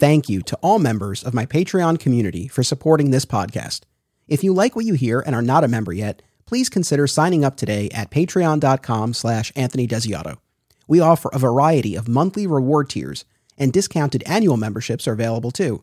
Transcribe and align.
thank 0.00 0.28
you 0.28 0.42
to 0.42 0.56
all 0.62 0.78
members 0.78 1.22
of 1.22 1.34
my 1.34 1.46
Patreon 1.46 1.98
community 1.98 2.48
for 2.48 2.62
supporting 2.62 3.10
this 3.10 3.24
podcast. 3.24 3.82
If 4.28 4.42
you 4.42 4.52
like 4.52 4.74
what 4.74 4.84
you 4.84 4.94
hear 4.94 5.20
and 5.20 5.34
are 5.34 5.42
not 5.42 5.64
a 5.64 5.68
member 5.68 5.92
yet, 5.92 6.22
please 6.46 6.68
consider 6.68 7.06
signing 7.06 7.44
up 7.44 7.56
today 7.56 7.88
at 7.92 8.10
patreon.com 8.10 9.14
slash 9.14 9.52
Anthony 9.56 9.86
Desiato. 9.86 10.38
We 10.88 11.00
offer 11.00 11.30
a 11.32 11.38
variety 11.38 11.96
of 11.96 12.08
monthly 12.08 12.46
reward 12.46 12.88
tiers, 12.90 13.24
and 13.58 13.72
discounted 13.72 14.22
annual 14.26 14.56
memberships 14.56 15.08
are 15.08 15.12
available 15.12 15.50
too. 15.50 15.82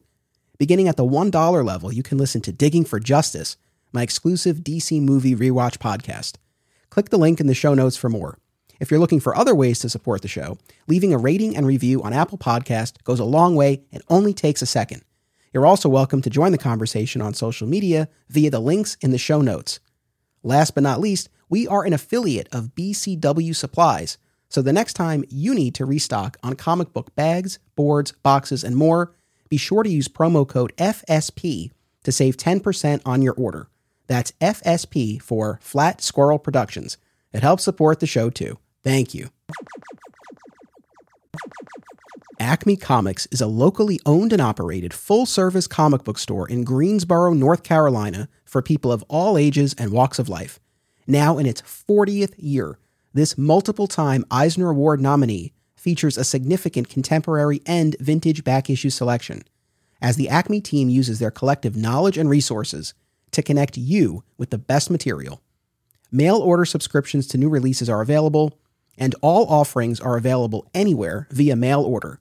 Beginning 0.57 0.87
at 0.87 0.95
the 0.95 1.03
$1 1.03 1.65
level, 1.65 1.91
you 1.91 2.03
can 2.03 2.17
listen 2.17 2.41
to 2.41 2.51
Digging 2.51 2.85
for 2.85 2.99
Justice, 2.99 3.57
my 3.91 4.03
exclusive 4.03 4.57
DC 4.57 5.01
movie 5.01 5.35
rewatch 5.35 5.77
podcast. 5.77 6.35
Click 6.89 7.09
the 7.09 7.17
link 7.17 7.39
in 7.39 7.47
the 7.47 7.53
show 7.53 7.73
notes 7.73 7.97
for 7.97 8.09
more. 8.09 8.37
If 8.79 8.89
you're 8.89 8.99
looking 8.99 9.19
for 9.19 9.35
other 9.35 9.55
ways 9.55 9.79
to 9.79 9.89
support 9.89 10.21
the 10.21 10.27
show, 10.27 10.57
leaving 10.87 11.13
a 11.13 11.17
rating 11.17 11.55
and 11.55 11.65
review 11.65 12.01
on 12.01 12.11
Apple 12.11 12.37
Podcast 12.37 13.03
goes 13.03 13.19
a 13.19 13.25
long 13.25 13.55
way 13.55 13.83
and 13.91 14.01
only 14.09 14.33
takes 14.33 14.61
a 14.61 14.65
second. 14.65 15.03
You're 15.53 15.65
also 15.65 15.87
welcome 15.87 16.21
to 16.23 16.29
join 16.29 16.51
the 16.51 16.57
conversation 16.57 17.21
on 17.21 17.33
social 17.33 17.67
media 17.67 18.09
via 18.29 18.49
the 18.49 18.59
links 18.59 18.97
in 19.01 19.11
the 19.11 19.17
show 19.17 19.41
notes. 19.41 19.79
Last 20.41 20.71
but 20.71 20.83
not 20.83 20.99
least, 20.99 21.29
we 21.47 21.67
are 21.67 21.83
an 21.83 21.93
affiliate 21.93 22.49
of 22.51 22.73
BCW 22.75 23.55
Supplies, 23.55 24.17
so 24.49 24.61
the 24.61 24.73
next 24.73 24.93
time 24.93 25.23
you 25.29 25.53
need 25.53 25.75
to 25.75 25.85
restock 25.85 26.37
on 26.41 26.55
comic 26.55 26.91
book 26.91 27.13
bags, 27.15 27.59
boards, 27.75 28.13
boxes, 28.23 28.63
and 28.63 28.75
more, 28.75 29.13
be 29.49 29.57
sure 29.57 29.83
to 29.83 29.89
use 29.89 30.07
promo 30.07 30.47
code 30.47 30.73
FSP 30.77 31.71
to 32.03 32.11
save 32.11 32.37
10% 32.37 33.01
on 33.05 33.21
your 33.21 33.33
order. 33.35 33.67
That's 34.07 34.31
FSP 34.41 35.21
for 35.21 35.59
Flat 35.61 36.01
Squirrel 36.01 36.39
Productions. 36.39 36.97
It 37.31 37.41
helps 37.41 37.63
support 37.63 37.99
the 37.99 38.07
show 38.07 38.29
too. 38.29 38.57
Thank 38.83 39.13
you. 39.13 39.29
Acme 42.39 42.75
Comics 42.75 43.25
is 43.31 43.39
a 43.39 43.47
locally 43.47 43.99
owned 44.05 44.33
and 44.33 44.41
operated 44.41 44.93
full 44.93 45.25
service 45.25 45.65
comic 45.67 46.03
book 46.03 46.17
store 46.17 46.47
in 46.47 46.65
Greensboro, 46.65 47.33
North 47.33 47.63
Carolina 47.63 48.27
for 48.43 48.61
people 48.61 48.91
of 48.91 49.03
all 49.07 49.37
ages 49.37 49.73
and 49.77 49.91
walks 49.91 50.19
of 50.19 50.27
life. 50.27 50.59
Now 51.07 51.37
in 51.37 51.45
its 51.45 51.61
40th 51.61 52.33
year, 52.37 52.77
this 53.13 53.37
multiple 53.37 53.87
time 53.87 54.25
Eisner 54.29 54.71
Award 54.71 54.99
nominee 54.99 55.53
features 55.77 56.17
a 56.17 56.23
significant 56.23 56.89
contemporary 56.89 57.61
and 57.65 57.95
vintage 57.99 58.43
back 58.43 58.69
issue 58.69 58.89
selection, 58.89 59.43
as 60.01 60.17
the 60.17 60.27
Acme 60.27 60.59
team 60.59 60.89
uses 60.89 61.19
their 61.19 61.31
collective 61.31 61.77
knowledge 61.77 62.17
and 62.17 62.29
resources 62.29 62.93
to 63.31 63.41
connect 63.41 63.77
you 63.77 64.23
with 64.37 64.49
the 64.49 64.57
best 64.57 64.89
material. 64.89 65.41
Mail 66.11 66.37
order 66.37 66.65
subscriptions 66.65 67.25
to 67.27 67.37
new 67.37 67.49
releases 67.49 67.89
are 67.89 68.01
available 68.01 68.59
and 68.97 69.15
all 69.21 69.45
offerings 69.47 69.99
are 69.99 70.17
available 70.17 70.69
anywhere 70.73 71.27
via 71.31 71.55
mail 71.55 71.81
order. 71.81 72.19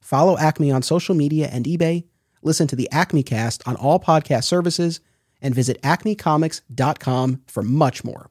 Follow 0.00 0.36
Acme 0.38 0.70
on 0.70 0.82
social 0.82 1.14
media 1.14 1.48
and 1.52 1.64
eBay, 1.64 2.04
listen 2.42 2.66
to 2.66 2.76
the 2.76 2.88
Acme 2.90 3.22
cast 3.22 3.66
on 3.66 3.76
all 3.76 4.00
podcast 4.00 4.44
services, 4.44 5.00
and 5.42 5.54
visit 5.54 5.80
acmecomics.com 5.82 7.42
for 7.46 7.62
much 7.62 8.04
more. 8.04 8.30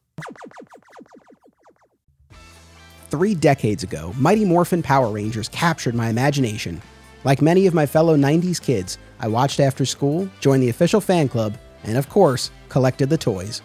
Three 3.10 3.34
decades 3.34 3.82
ago, 3.82 4.14
Mighty 4.18 4.46
Morphin 4.46 4.84
Power 4.84 5.10
Rangers 5.10 5.50
captured 5.50 5.96
my 5.96 6.10
imagination. 6.10 6.80
Like 7.24 7.42
many 7.42 7.66
of 7.66 7.74
my 7.74 7.86
fellow 7.86 8.16
90s 8.16 8.62
kids, 8.62 9.00
I 9.20 9.28
watched 9.28 9.60
after 9.60 9.84
school, 9.84 10.30
joined 10.40 10.62
the 10.62 10.70
official 10.70 11.02
fan 11.02 11.28
club, 11.28 11.58
and 11.84 11.98
of 11.98 12.08
course, 12.08 12.52
collected 12.70 13.10
the 13.10 13.18
toys. 13.18 13.62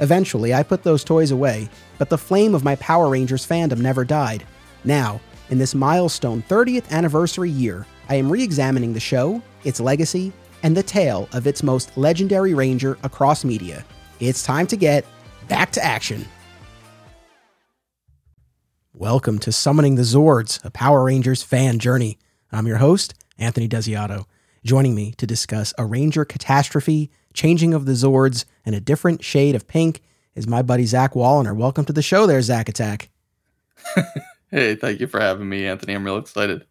Eventually, 0.00 0.54
I 0.54 0.62
put 0.62 0.84
those 0.84 1.02
toys 1.02 1.32
away, 1.32 1.68
but 1.98 2.08
the 2.08 2.18
flame 2.18 2.54
of 2.54 2.64
my 2.64 2.76
Power 2.76 3.08
Rangers 3.08 3.46
fandom 3.46 3.78
never 3.78 4.04
died. 4.04 4.44
Now, 4.84 5.20
in 5.50 5.58
this 5.58 5.74
milestone 5.74 6.42
30th 6.42 6.90
anniversary 6.90 7.50
year, 7.50 7.86
I 8.08 8.14
am 8.14 8.30
re 8.30 8.42
examining 8.42 8.92
the 8.92 9.00
show, 9.00 9.42
its 9.64 9.80
legacy, 9.80 10.32
and 10.62 10.76
the 10.76 10.82
tale 10.82 11.28
of 11.32 11.46
its 11.46 11.62
most 11.62 11.96
legendary 11.96 12.54
ranger 12.54 12.96
across 13.02 13.44
media. 13.44 13.84
It's 14.20 14.44
time 14.44 14.66
to 14.68 14.76
get 14.76 15.04
back 15.48 15.72
to 15.72 15.84
action. 15.84 16.24
Welcome 18.92 19.38
to 19.40 19.52
Summoning 19.52 19.96
the 19.96 20.02
Zords, 20.02 20.64
a 20.64 20.70
Power 20.70 21.04
Rangers 21.04 21.42
fan 21.42 21.78
journey. 21.78 22.18
I'm 22.52 22.66
your 22.66 22.78
host, 22.78 23.14
Anthony 23.36 23.68
Desiato. 23.68 24.26
Joining 24.64 24.94
me 24.94 25.12
to 25.18 25.26
discuss 25.26 25.72
a 25.78 25.86
Ranger 25.86 26.24
catastrophe, 26.24 27.10
changing 27.34 27.74
of 27.74 27.86
the 27.86 27.92
Zords, 27.92 28.44
and 28.64 28.74
a 28.74 28.80
different 28.80 29.24
shade 29.24 29.54
of 29.54 29.66
pink 29.66 30.02
is 30.34 30.46
my 30.46 30.62
buddy 30.62 30.86
Zach 30.86 31.14
Woliner. 31.14 31.56
Welcome 31.56 31.84
to 31.86 31.92
the 31.92 32.02
show 32.02 32.26
there, 32.26 32.42
Zach 32.42 32.68
Attack. 32.68 33.10
hey, 34.50 34.74
thank 34.74 35.00
you 35.00 35.06
for 35.06 35.20
having 35.20 35.48
me, 35.48 35.66
Anthony. 35.66 35.94
I'm 35.94 36.04
real 36.04 36.16
excited. 36.16 36.66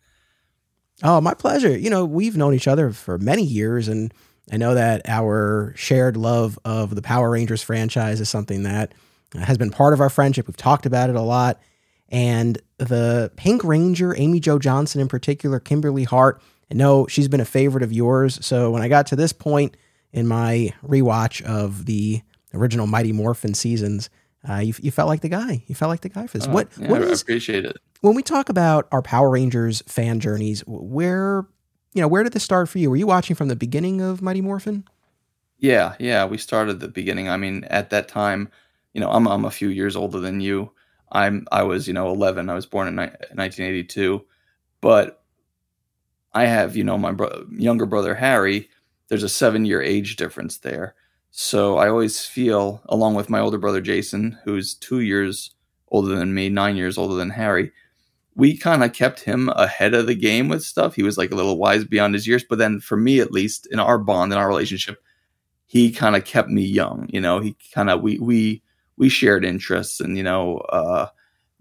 Oh, 1.03 1.22
my 1.22 1.34
pleasure. 1.34 1.78
You 1.78 1.90
know, 1.90 2.06
we've 2.06 2.38
known 2.38 2.53
each 2.53 2.67
other 2.67 2.91
for 2.91 3.17
many 3.17 3.44
years, 3.44 3.88
and 3.88 4.13
I 4.51 4.57
know 4.57 4.73
that 4.73 5.01
our 5.07 5.73
shared 5.75 6.17
love 6.17 6.57
of 6.66 6.96
the 6.96 7.01
Power 7.01 7.29
Rangers 7.29 7.62
franchise 7.62 8.19
is 8.19 8.29
something 8.29 8.63
that 8.63 8.94
has 9.35 9.57
been 9.57 9.69
part 9.69 9.94
of 9.94 10.01
our 10.01 10.09
friendship. 10.09 10.47
We've 10.47 10.57
talked 10.57 10.85
about 10.85 11.09
it 11.09 11.16
a 11.16 11.22
lot. 11.22 11.59
And 12.09 12.57
the 12.78 13.31
Pink 13.35 13.63
Ranger, 13.63 14.16
Amy 14.17 14.40
Jo 14.40 14.59
Johnson 14.59 15.01
in 15.01 15.07
particular, 15.07 15.59
Kimberly 15.59 16.06
Hart, 16.06 16.41
I 16.72 16.75
know 16.75 17.07
she's 17.07 17.28
been 17.28 17.40
a 17.40 17.46
favorite 17.46 17.84
of 17.84 17.91
yours. 17.91 18.44
So 18.46 18.72
when 18.72 18.81
I 18.81 18.88
got 18.88 19.07
to 19.07 19.16
this 19.16 19.34
point 19.34 19.75
in 20.12 20.28
my 20.28 20.73
rewatch 20.85 21.41
of 21.44 21.85
the 21.85 22.22
original 22.53 22.88
Mighty 22.88 23.12
Morphin 23.12 23.53
seasons, 23.53 24.09
uh, 24.47 24.57
you, 24.57 24.73
you, 24.81 24.91
felt 24.91 25.09
like 25.09 25.22
the 25.22 25.29
guy. 25.29 25.63
You 25.68 25.75
felt 25.75 25.90
like 25.90 26.01
the 26.01 26.09
guy 26.09 26.28
for 26.28 26.38
this. 26.38 26.47
Oh, 26.47 26.51
what? 26.51 26.69
Yeah, 26.78 26.90
what 26.90 27.01
I 27.01 27.06
is, 27.06 27.22
appreciate 27.22 27.66
it. 27.66 27.78
When 28.01 28.16
we 28.16 28.23
talk 28.23 28.50
about 28.50 28.88
our 28.91 29.01
Power 29.01 29.29
Rangers 29.29 29.81
fan 29.88 30.19
journeys, 30.19 30.63
where 30.67 31.46
you 31.94 32.01
know 32.01 32.07
where 32.07 32.23
did 32.23 32.34
this 32.34 32.44
start 32.44 32.69
for 32.69 32.78
you? 32.78 32.90
Were 32.90 32.96
you 32.96 33.07
watching 33.07 33.35
from 33.35 33.47
the 33.47 33.56
beginning 33.56 34.01
of 34.01 34.22
Mighty 34.22 34.41
Morphin? 34.41 34.85
Yeah, 35.59 35.96
yeah, 36.00 36.25
we 36.25 36.38
started 36.38 36.75
at 36.75 36.79
the 36.79 36.88
beginning. 36.88 37.29
I 37.29 37.38
mean, 37.38 37.63
at 37.66 37.90
that 37.90 38.07
time, 38.07 38.50
you 38.94 39.01
know, 39.01 39.09
I'm 39.09 39.28
I'm 39.28 39.46
a 39.46 39.51
few 39.51 39.69
years 39.69 39.96
older 39.96 40.19
than 40.19 40.40
you. 40.40 40.72
I'm 41.12 41.47
I 41.51 41.63
was 41.63 41.88
you 41.88 41.94
know 41.94 42.09
11. 42.09 42.50
I 42.50 42.53
was 42.53 42.66
born 42.66 42.88
in 42.88 42.96
ni- 42.96 43.01
1982, 43.34 44.23
but 44.81 45.23
I 46.34 46.46
have 46.46 46.78
you 46.78 46.84
know 46.84 46.97
my 46.97 47.12
bro- 47.12 47.47
younger 47.51 47.85
brother 47.85 48.16
Harry. 48.16 48.69
There's 49.07 49.23
a 49.23 49.29
seven 49.29 49.66
year 49.66 49.81
age 49.81 50.16
difference 50.16 50.57
there, 50.57 50.95
so 51.31 51.78
I 51.78 51.90
always 51.90 52.25
feel, 52.25 52.81
along 52.88 53.16
with 53.16 53.29
my 53.29 53.40
older 53.40 53.57
brother 53.57 53.81
Jason, 53.81 54.38
who's 54.44 54.73
two 54.73 55.01
years 55.01 55.53
older 55.90 56.16
than 56.16 56.34
me, 56.34 56.50
nine 56.50 56.75
years 56.75 56.97
older 56.97 57.16
than 57.16 57.29
Harry. 57.29 57.72
We 58.35 58.57
kind 58.57 58.84
of 58.84 58.94
kept 58.94 59.22
him 59.22 59.50
ahead 59.50 59.94
of 59.94 60.07
the 60.07 60.16
game 60.16 60.47
with 60.47 60.63
stuff. 60.63 60.96
He 60.96 61.03
was 61.03 61.17
like 61.17 61.31
a 61.31 61.35
little 61.35 61.57
wise 61.57 61.85
beyond 61.85 62.13
his 62.13 62.28
years, 62.28 62.44
but 62.47 62.59
then 62.59 62.79
for 62.79 62.97
me 62.97 63.19
at 63.19 63.31
least, 63.31 63.67
in 63.72 63.79
our 63.79 63.97
bond, 63.97 64.31
in 64.31 64.38
our 64.38 64.47
relationship, 64.47 65.01
he 65.66 65.91
kind 65.91 66.16
of 66.16 66.25
kept 66.25 66.50
me 66.50 66.63
young. 66.63 67.07
You 67.12 67.22
know, 67.22 67.40
he 67.40 67.56
kind 67.73 67.90
of 67.90 68.01
we 68.01 68.19
we 68.19 68.62
we 68.97 69.09
shared 69.09 69.46
interests 69.46 70.00
and 70.00 70.17
you 70.17 70.23
know 70.23 70.57
uh, 70.69 71.07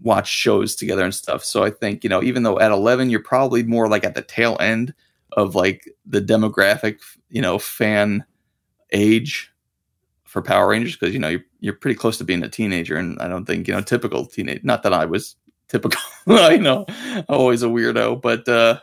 watched 0.00 0.32
shows 0.32 0.74
together 0.76 1.04
and 1.04 1.14
stuff. 1.14 1.44
So 1.44 1.64
I 1.64 1.70
think 1.70 2.04
you 2.04 2.10
know 2.10 2.22
even 2.22 2.42
though 2.42 2.58
at 2.58 2.72
eleven 2.72 3.10
you're 3.10 3.22
probably 3.22 3.62
more 3.62 3.88
like 3.88 4.04
at 4.04 4.14
the 4.14 4.22
tail 4.22 4.56
end 4.60 4.94
of 5.36 5.54
like 5.54 5.84
the 6.06 6.20
demographic 6.20 6.98
you 7.30 7.42
know 7.42 7.58
fan 7.58 8.24
age 8.92 9.52
for 10.24 10.42
Power 10.42 10.69
Rangers 10.69 10.97
because 10.97 11.14
you 11.14 11.20
know 11.20 11.28
you're 11.28 11.44
you're 11.60 11.74
pretty 11.74 11.97
close 11.97 12.19
to 12.19 12.24
being 12.24 12.42
a 12.42 12.48
teenager 12.48 12.97
and 12.97 13.19
I 13.20 13.28
don't 13.28 13.44
think 13.47 13.69
you 13.69 13.74
know 13.74 13.80
typical 13.82 14.26
teenage. 14.26 14.64
Not 14.64 14.82
that 14.84 14.92
I 14.94 15.04
was 15.06 15.36
typical. 15.69 16.00
I 16.28 16.56
know 16.58 16.86
always 17.28 17.62
a 17.62 17.66
weirdo, 17.66 18.20
but. 18.22 18.48
uh 18.48 18.80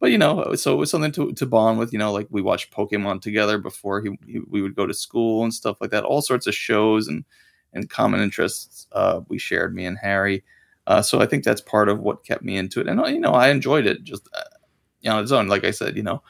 but 0.00 0.10
you 0.10 0.18
know, 0.18 0.54
so 0.54 0.72
it 0.74 0.76
was 0.76 0.90
something 0.90 1.12
to, 1.12 1.32
to 1.32 1.46
bond 1.46 1.78
with. 1.78 1.92
You 1.92 1.98
know, 1.98 2.12
like 2.12 2.28
we 2.30 2.40
watched 2.42 2.72
Pokemon 2.72 3.20
together 3.20 3.58
before 3.58 4.00
he, 4.00 4.10
he, 4.26 4.40
we 4.48 4.62
would 4.62 4.76
go 4.76 4.86
to 4.86 4.94
school 4.94 5.42
and 5.42 5.52
stuff 5.52 5.78
like 5.80 5.90
that. 5.90 6.04
All 6.04 6.22
sorts 6.22 6.46
of 6.46 6.54
shows 6.54 7.08
and 7.08 7.24
and 7.72 7.90
common 7.90 8.20
interests 8.20 8.86
uh, 8.92 9.20
we 9.28 9.38
shared, 9.38 9.74
me 9.74 9.84
and 9.86 9.98
Harry. 9.98 10.44
Uh, 10.86 11.02
so 11.02 11.20
I 11.20 11.26
think 11.26 11.44
that's 11.44 11.60
part 11.60 11.88
of 11.88 12.00
what 12.00 12.24
kept 12.24 12.42
me 12.42 12.56
into 12.56 12.80
it. 12.80 12.88
And 12.88 13.00
you 13.08 13.20
know, 13.20 13.32
I 13.32 13.48
enjoyed 13.50 13.86
it 13.86 14.04
just 14.04 14.28
uh, 14.34 14.40
you 14.40 14.57
on 15.06 15.22
its 15.22 15.32
own. 15.32 15.48
Like 15.48 15.64
I 15.64 15.70
said, 15.70 15.96
you 15.96 16.02
know, 16.02 16.22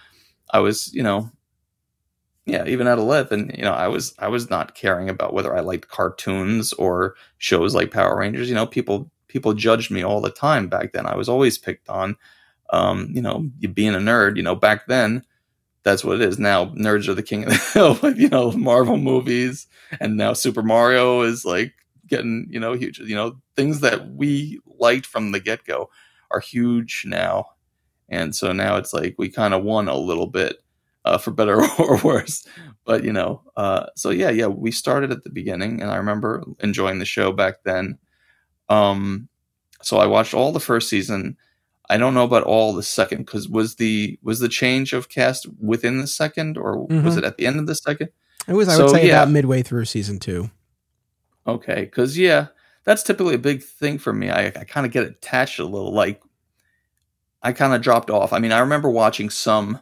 I 0.50 0.60
was 0.60 0.92
you 0.94 1.02
know, 1.02 1.30
yeah, 2.46 2.66
even 2.66 2.86
at 2.86 2.98
eleven, 2.98 3.52
you 3.56 3.64
know, 3.64 3.72
I 3.72 3.88
was 3.88 4.14
I 4.18 4.28
was 4.28 4.50
not 4.50 4.74
caring 4.74 5.08
about 5.08 5.34
whether 5.34 5.56
I 5.56 5.60
liked 5.60 5.88
cartoons 5.88 6.72
or 6.74 7.14
shows 7.38 7.74
like 7.74 7.90
Power 7.90 8.18
Rangers. 8.18 8.48
You 8.48 8.54
know, 8.54 8.66
people 8.66 9.10
people 9.28 9.54
judged 9.54 9.90
me 9.90 10.02
all 10.02 10.20
the 10.20 10.30
time 10.30 10.68
back 10.68 10.92
then. 10.92 11.06
I 11.06 11.16
was 11.16 11.28
always 11.28 11.58
picked 11.58 11.88
on 11.88 12.16
um, 12.70 13.10
you 13.12 13.22
know, 13.22 13.48
being 13.72 13.94
a 13.94 13.98
nerd, 13.98 14.36
you 14.36 14.42
know, 14.42 14.54
back 14.54 14.86
then, 14.86 15.24
that's 15.84 16.04
what 16.04 16.20
it 16.20 16.22
is. 16.22 16.38
Now 16.38 16.66
nerds 16.66 17.08
are 17.08 17.14
the 17.14 17.22
king 17.22 17.44
of 17.44 17.50
the 17.50 17.56
hill 17.74 18.12
you 18.14 18.28
know, 18.28 18.52
Marvel 18.52 18.96
movies. 18.98 19.66
And 20.00 20.16
now 20.16 20.32
Super 20.34 20.62
Mario 20.62 21.22
is 21.22 21.44
like 21.44 21.72
getting, 22.06 22.46
you 22.50 22.60
know, 22.60 22.74
huge, 22.74 22.98
you 22.98 23.14
know, 23.14 23.38
things 23.56 23.80
that 23.80 24.10
we 24.10 24.60
liked 24.66 25.06
from 25.06 25.32
the 25.32 25.40
get 25.40 25.64
go 25.64 25.88
are 26.30 26.40
huge 26.40 27.04
now. 27.06 27.46
And 28.08 28.34
so 28.34 28.52
now 28.52 28.76
it's 28.76 28.92
like 28.92 29.14
we 29.18 29.28
kind 29.28 29.54
of 29.54 29.62
won 29.64 29.88
a 29.88 29.96
little 29.96 30.26
bit 30.26 30.62
uh, 31.04 31.18
for 31.18 31.30
better 31.30 31.62
or 31.78 31.98
worse. 31.98 32.46
But, 32.84 33.04
you 33.04 33.12
know, 33.12 33.42
uh, 33.56 33.86
so 33.96 34.10
yeah, 34.10 34.30
yeah, 34.30 34.46
we 34.46 34.70
started 34.70 35.10
at 35.10 35.24
the 35.24 35.30
beginning 35.30 35.82
and 35.82 35.90
I 35.90 35.96
remember 35.96 36.44
enjoying 36.60 36.98
the 36.98 37.04
show 37.04 37.32
back 37.32 37.62
then. 37.64 37.98
Um, 38.68 39.28
so 39.82 39.98
I 39.98 40.06
watched 40.06 40.34
all 40.34 40.52
the 40.52 40.60
first 40.60 40.88
season 40.88 41.36
I 41.90 41.96
don't 41.96 42.14
know 42.14 42.24
about 42.24 42.42
all 42.42 42.74
the 42.74 42.82
second 42.82 43.24
because 43.24 43.48
was 43.48 43.76
the 43.76 44.18
was 44.22 44.40
the 44.40 44.48
change 44.48 44.92
of 44.92 45.08
cast 45.08 45.46
within 45.58 46.00
the 46.00 46.06
second 46.06 46.58
or 46.58 46.86
mm-hmm. 46.86 47.04
was 47.04 47.16
it 47.16 47.24
at 47.24 47.38
the 47.38 47.46
end 47.46 47.58
of 47.58 47.66
the 47.66 47.74
second? 47.74 48.10
It 48.46 48.52
was, 48.52 48.68
I 48.68 48.76
so, 48.76 48.84
would 48.84 48.92
say, 48.92 49.06
yeah. 49.06 49.22
about 49.22 49.32
midway 49.32 49.62
through 49.62 49.84
season 49.86 50.18
two. 50.18 50.50
Okay, 51.46 51.82
because 51.82 52.16
yeah, 52.18 52.48
that's 52.84 53.02
typically 53.02 53.34
a 53.34 53.38
big 53.38 53.62
thing 53.62 53.98
for 53.98 54.12
me. 54.12 54.30
I, 54.30 54.46
I 54.46 54.64
kind 54.64 54.86
of 54.86 54.92
get 54.92 55.04
attached 55.04 55.58
a 55.58 55.64
little. 55.64 55.92
Like 55.92 56.22
I 57.42 57.52
kind 57.52 57.74
of 57.74 57.82
dropped 57.82 58.10
off. 58.10 58.32
I 58.32 58.38
mean, 58.38 58.52
I 58.52 58.58
remember 58.58 58.90
watching 58.90 59.30
some 59.30 59.80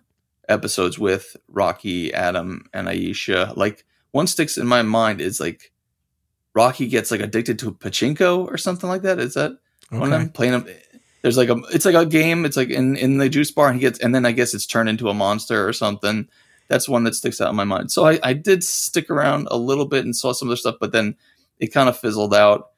episodes 0.48 0.98
with 0.98 1.36
Rocky, 1.48 2.12
Adam, 2.12 2.66
and 2.72 2.88
Aisha. 2.88 3.56
Like 3.56 3.84
one 4.10 4.26
sticks 4.26 4.58
in 4.58 4.66
my 4.66 4.82
mind 4.82 5.20
is 5.20 5.40
like 5.40 5.72
Rocky 6.54 6.88
gets 6.88 7.10
like 7.10 7.20
addicted 7.20 7.58
to 7.60 7.72
pachinko 7.72 8.46
or 8.46 8.56
something 8.56 8.88
like 8.88 9.02
that. 9.02 9.18
Is 9.18 9.34
that 9.34 9.52
okay. 9.52 9.98
one 9.98 10.12
of 10.12 10.20
them 10.20 10.30
playing? 10.30 10.54
A, 10.54 10.64
there's 11.22 11.36
like 11.36 11.48
a 11.48 11.56
it's 11.70 11.84
like 11.84 11.94
a 11.94 12.06
game. 12.06 12.44
It's 12.44 12.56
like 12.56 12.70
in 12.70 12.96
in 12.96 13.18
the 13.18 13.28
juice 13.28 13.50
bar, 13.50 13.68
and 13.68 13.76
he 13.76 13.80
gets 13.80 13.98
and 13.98 14.14
then 14.14 14.24
I 14.24 14.32
guess 14.32 14.54
it's 14.54 14.66
turned 14.66 14.88
into 14.88 15.08
a 15.08 15.14
monster 15.14 15.66
or 15.66 15.72
something. 15.72 16.28
That's 16.68 16.88
one 16.88 17.04
that 17.04 17.14
sticks 17.14 17.40
out 17.40 17.50
in 17.50 17.56
my 17.56 17.64
mind. 17.64 17.92
So 17.92 18.06
I, 18.06 18.18
I 18.22 18.32
did 18.32 18.64
stick 18.64 19.08
around 19.08 19.46
a 19.50 19.56
little 19.56 19.86
bit 19.86 20.04
and 20.04 20.16
saw 20.16 20.32
some 20.32 20.48
other 20.48 20.56
stuff, 20.56 20.76
but 20.80 20.92
then 20.92 21.14
it 21.60 21.72
kind 21.72 21.88
of 21.88 21.98
fizzled 21.98 22.34
out. 22.34 22.70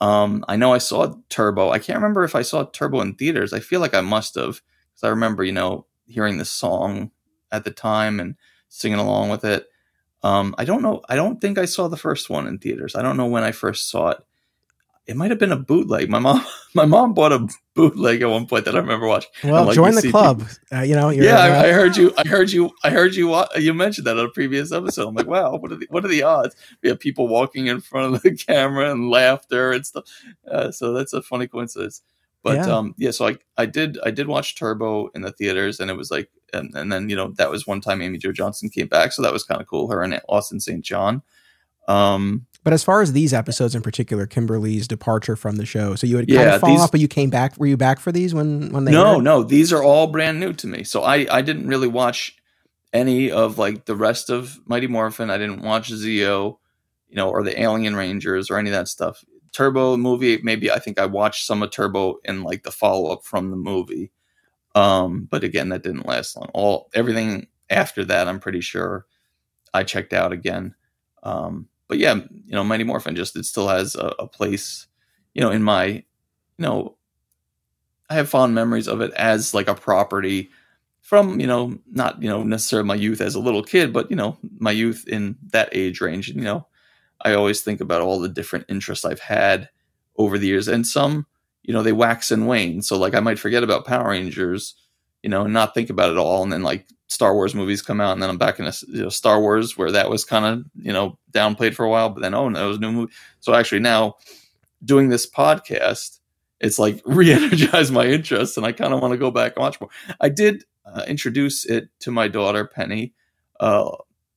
Um, 0.00 0.44
I 0.48 0.56
know 0.56 0.72
I 0.72 0.78
saw 0.78 1.14
Turbo. 1.28 1.70
I 1.70 1.78
can't 1.78 1.98
remember 1.98 2.24
if 2.24 2.34
I 2.34 2.42
saw 2.42 2.64
Turbo 2.64 3.00
in 3.00 3.14
theaters. 3.14 3.52
I 3.52 3.60
feel 3.60 3.80
like 3.80 3.94
I 3.94 4.00
must 4.00 4.36
have 4.36 4.60
because 4.92 5.04
I 5.04 5.08
remember, 5.08 5.42
you 5.42 5.52
know, 5.52 5.86
hearing 6.06 6.38
the 6.38 6.44
song 6.44 7.10
at 7.50 7.64
the 7.64 7.70
time 7.70 8.20
and 8.20 8.36
singing 8.68 8.98
along 8.98 9.30
with 9.30 9.44
it. 9.44 9.66
Um, 10.22 10.54
I 10.58 10.64
don't 10.64 10.82
know. 10.82 11.02
I 11.08 11.16
don't 11.16 11.40
think 11.40 11.58
I 11.58 11.64
saw 11.64 11.88
the 11.88 11.96
first 11.96 12.30
one 12.30 12.46
in 12.46 12.58
theaters. 12.58 12.94
I 12.94 13.02
don't 13.02 13.16
know 13.16 13.26
when 13.26 13.44
I 13.44 13.52
first 13.52 13.88
saw 13.88 14.10
it 14.10 14.18
it 15.08 15.16
might 15.16 15.30
have 15.30 15.38
been 15.38 15.52
a 15.52 15.56
bootleg. 15.56 16.10
My 16.10 16.18
mom, 16.18 16.44
my 16.74 16.84
mom 16.84 17.14
bought 17.14 17.32
a 17.32 17.48
bootleg 17.74 18.20
at 18.20 18.28
one 18.28 18.46
point 18.46 18.66
that 18.66 18.76
I 18.76 18.78
remember 18.78 19.06
watching. 19.06 19.30
Well, 19.42 19.64
like, 19.64 19.74
join 19.74 19.94
the 19.94 20.10
club. 20.10 20.44
Uh, 20.70 20.82
you 20.82 20.94
know, 20.94 21.08
yeah, 21.08 21.38
I, 21.38 21.68
I, 21.68 21.72
heard 21.72 21.96
you. 21.96 22.12
I 22.18 22.28
heard 22.28 22.52
you. 22.52 22.70
I 22.84 22.90
heard 22.90 23.14
you. 23.14 23.42
You 23.56 23.72
mentioned 23.72 24.06
that 24.06 24.18
on 24.18 24.26
a 24.26 24.30
previous 24.30 24.70
episode. 24.70 25.08
I'm 25.08 25.14
like, 25.14 25.26
wow, 25.26 25.56
what 25.56 25.72
are 25.72 25.76
the 25.76 25.86
what 25.88 26.04
are 26.04 26.08
the 26.08 26.22
odds? 26.22 26.54
We 26.82 26.90
have 26.90 27.00
people 27.00 27.26
walking 27.26 27.68
in 27.68 27.80
front 27.80 28.14
of 28.14 28.22
the 28.22 28.32
camera 28.46 28.92
and 28.92 29.08
laughter 29.08 29.72
and 29.72 29.84
stuff. 29.84 30.04
Uh, 30.46 30.70
so 30.70 30.92
that's 30.92 31.14
a 31.14 31.22
funny 31.22 31.48
coincidence. 31.48 32.02
But 32.42 32.56
yeah. 32.56 32.76
um, 32.76 32.94
yeah. 32.98 33.10
So 33.10 33.28
I 33.28 33.38
I 33.56 33.64
did 33.64 33.98
I 34.04 34.10
did 34.10 34.28
watch 34.28 34.56
Turbo 34.56 35.08
in 35.14 35.22
the 35.22 35.32
theaters, 35.32 35.80
and 35.80 35.90
it 35.90 35.96
was 35.96 36.10
like, 36.10 36.28
and, 36.52 36.74
and 36.74 36.92
then 36.92 37.08
you 37.08 37.16
know 37.16 37.32
that 37.38 37.50
was 37.50 37.66
one 37.66 37.80
time 37.80 38.02
Amy 38.02 38.18
Jo 38.18 38.30
Johnson 38.30 38.68
came 38.68 38.88
back, 38.88 39.12
so 39.12 39.22
that 39.22 39.32
was 39.32 39.42
kind 39.42 39.60
of 39.60 39.66
cool. 39.66 39.90
Her 39.90 40.02
and 40.02 40.20
Austin 40.28 40.60
St. 40.60 40.84
John. 40.84 41.22
Um, 41.88 42.46
but 42.68 42.74
as 42.74 42.84
far 42.84 43.00
as 43.00 43.14
these 43.14 43.32
episodes 43.32 43.74
in 43.74 43.80
particular, 43.80 44.26
Kimberly's 44.26 44.86
departure 44.86 45.36
from 45.36 45.56
the 45.56 45.64
show, 45.64 45.94
so 45.94 46.06
you 46.06 46.18
had 46.18 46.28
kind 46.28 46.50
of 46.50 46.60
fallen 46.60 46.74
these, 46.74 46.82
off, 46.82 46.90
but 46.90 47.00
you 47.00 47.08
came 47.08 47.30
back. 47.30 47.56
Were 47.56 47.66
you 47.66 47.78
back 47.78 47.98
for 47.98 48.12
these 48.12 48.34
when 48.34 48.70
when 48.72 48.84
they? 48.84 48.92
No, 48.92 49.14
aired? 49.14 49.24
no, 49.24 49.42
these 49.42 49.72
are 49.72 49.82
all 49.82 50.06
brand 50.06 50.38
new 50.38 50.52
to 50.52 50.66
me. 50.66 50.84
So 50.84 51.02
I 51.02 51.26
I 51.30 51.40
didn't 51.40 51.66
really 51.66 51.88
watch 51.88 52.36
any 52.92 53.30
of 53.30 53.56
like 53.56 53.86
the 53.86 53.96
rest 53.96 54.28
of 54.28 54.60
Mighty 54.66 54.86
Morphin. 54.86 55.30
I 55.30 55.38
didn't 55.38 55.62
watch 55.62 55.90
Zeo, 55.90 56.58
you 57.08 57.16
know, 57.16 57.30
or 57.30 57.42
the 57.42 57.58
Alien 57.58 57.96
Rangers 57.96 58.50
or 58.50 58.58
any 58.58 58.68
of 58.68 58.74
that 58.74 58.88
stuff. 58.88 59.24
Turbo 59.52 59.96
movie, 59.96 60.38
maybe 60.42 60.70
I 60.70 60.78
think 60.78 60.98
I 60.98 61.06
watched 61.06 61.46
some 61.46 61.62
of 61.62 61.70
Turbo 61.70 62.18
in 62.24 62.42
like 62.42 62.64
the 62.64 62.70
follow 62.70 63.10
up 63.10 63.24
from 63.24 63.50
the 63.50 63.56
movie. 63.56 64.12
Um, 64.74 65.26
but 65.30 65.42
again, 65.42 65.70
that 65.70 65.82
didn't 65.82 66.06
last 66.06 66.36
long. 66.36 66.50
All 66.52 66.90
everything 66.94 67.46
after 67.70 68.04
that, 68.04 68.28
I'm 68.28 68.40
pretty 68.40 68.60
sure 68.60 69.06
I 69.72 69.84
checked 69.84 70.12
out 70.12 70.32
again. 70.32 70.74
Um, 71.22 71.68
but 71.88 71.98
yeah, 71.98 72.14
you 72.14 72.52
know, 72.52 72.64
Mighty 72.64 72.84
Morphin 72.84 73.16
just 73.16 73.36
it 73.36 73.44
still 73.44 73.68
has 73.68 73.94
a, 73.94 74.14
a 74.18 74.26
place, 74.26 74.86
you 75.34 75.40
know, 75.40 75.50
in 75.50 75.62
my, 75.62 75.86
you 75.86 76.04
know, 76.58 76.96
I 78.10 78.14
have 78.14 78.28
fond 78.28 78.54
memories 78.54 78.88
of 78.88 79.00
it 79.00 79.12
as 79.14 79.54
like 79.54 79.68
a 79.68 79.74
property 79.74 80.50
from 81.00 81.40
you 81.40 81.46
know 81.46 81.78
not 81.90 82.22
you 82.22 82.28
know 82.28 82.42
necessarily 82.42 82.86
my 82.86 82.94
youth 82.94 83.20
as 83.20 83.34
a 83.34 83.40
little 83.40 83.62
kid, 83.62 83.92
but 83.92 84.10
you 84.10 84.16
know 84.16 84.38
my 84.58 84.70
youth 84.70 85.06
in 85.08 85.36
that 85.52 85.68
age 85.72 86.00
range. 86.00 86.28
and 86.28 86.38
You 86.38 86.44
know, 86.44 86.66
I 87.22 87.34
always 87.34 87.62
think 87.62 87.80
about 87.80 88.02
all 88.02 88.18
the 88.20 88.28
different 88.28 88.66
interests 88.68 89.04
I've 89.04 89.20
had 89.20 89.68
over 90.16 90.38
the 90.38 90.46
years, 90.46 90.68
and 90.68 90.86
some 90.86 91.26
you 91.62 91.72
know 91.74 91.82
they 91.82 91.92
wax 91.92 92.30
and 92.30 92.46
wane. 92.46 92.82
So 92.82 92.98
like 92.98 93.14
I 93.14 93.20
might 93.20 93.38
forget 93.38 93.62
about 93.62 93.86
Power 93.86 94.10
Rangers, 94.10 94.74
you 95.22 95.30
know, 95.30 95.44
and 95.44 95.52
not 95.52 95.74
think 95.74 95.90
about 95.90 96.10
it 96.10 96.18
all, 96.18 96.42
and 96.42 96.52
then 96.52 96.62
like 96.62 96.86
Star 97.08 97.34
Wars 97.34 97.54
movies 97.54 97.82
come 97.82 98.00
out, 98.00 98.12
and 98.12 98.22
then 98.22 98.30
I'm 98.30 98.38
back 98.38 98.58
in 98.58 98.66
a 98.66 98.72
you 98.88 99.02
know, 99.02 99.08
Star 99.08 99.40
Wars 99.40 99.76
where 99.76 99.90
that 99.92 100.10
was 100.10 100.24
kind 100.24 100.44
of 100.44 100.64
you 100.74 100.92
know 100.92 101.18
downplayed 101.32 101.74
for 101.74 101.84
a 101.84 101.90
while, 101.90 102.10
but 102.10 102.20
then 102.20 102.34
oh 102.34 102.48
no, 102.48 102.64
it 102.64 102.68
was 102.68 102.78
new 102.78 102.92
movie. 102.92 103.12
So 103.40 103.54
actually 103.54 103.80
now 103.80 104.16
doing 104.84 105.08
this 105.08 105.28
podcast, 105.28 106.18
it's 106.60 106.78
like 106.78 107.00
re-energize 107.06 107.90
my 107.90 108.06
interest, 108.06 108.56
and 108.56 108.66
I 108.66 108.72
kind 108.72 108.92
of 108.92 109.00
want 109.00 109.12
to 109.12 109.18
go 109.18 109.30
back 109.30 109.56
and 109.56 109.62
watch 109.62 109.80
more. 109.80 109.90
I 110.20 110.28
did 110.28 110.64
uh, 110.84 111.04
introduce 111.06 111.64
it 111.64 111.88
to 112.00 112.10
my 112.10 112.28
daughter 112.28 112.66
Penny, 112.66 113.14
uh, 113.60 113.90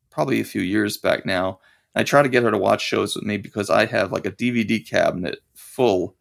probably 0.10 0.40
a 0.40 0.46
few 0.46 0.62
years 0.62 0.98
back 0.98 1.26
now. 1.26 1.60
I 1.94 2.04
try 2.04 2.22
to 2.22 2.30
get 2.30 2.44
her 2.44 2.52
to 2.52 2.58
watch 2.58 2.82
shows 2.82 3.16
with 3.16 3.26
me 3.26 3.38
because 3.38 3.70
I 3.70 3.86
have 3.86 4.12
like 4.12 4.26
a 4.26 4.32
DVD 4.32 4.88
cabinet 4.88 5.40
full 5.54 6.16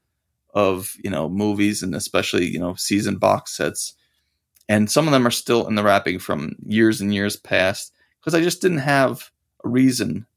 of 0.53 0.97
you 1.03 1.11
know 1.11 1.29
movies 1.29 1.83
and 1.83 1.95
especially 1.95 2.47
you 2.47 2.59
know 2.59 2.75
season 2.75 3.17
box 3.19 3.57
sets 3.57 3.95
and 4.71 4.89
some 4.89 5.09
of 5.09 5.13
them 5.13 5.27
are 5.27 5.33
still 5.33 5.67
in 5.67 5.75
the 5.75 5.83
wrapping 5.83 6.21
from 6.21 6.55
years 6.65 7.01
and 7.01 7.13
years 7.13 7.35
past 7.35 7.93
because 8.21 8.37
I 8.37 8.41
just 8.41 8.63
didn't 8.63 8.79
have 8.79 9.33
a 9.65 9.69
reason, 9.69 10.29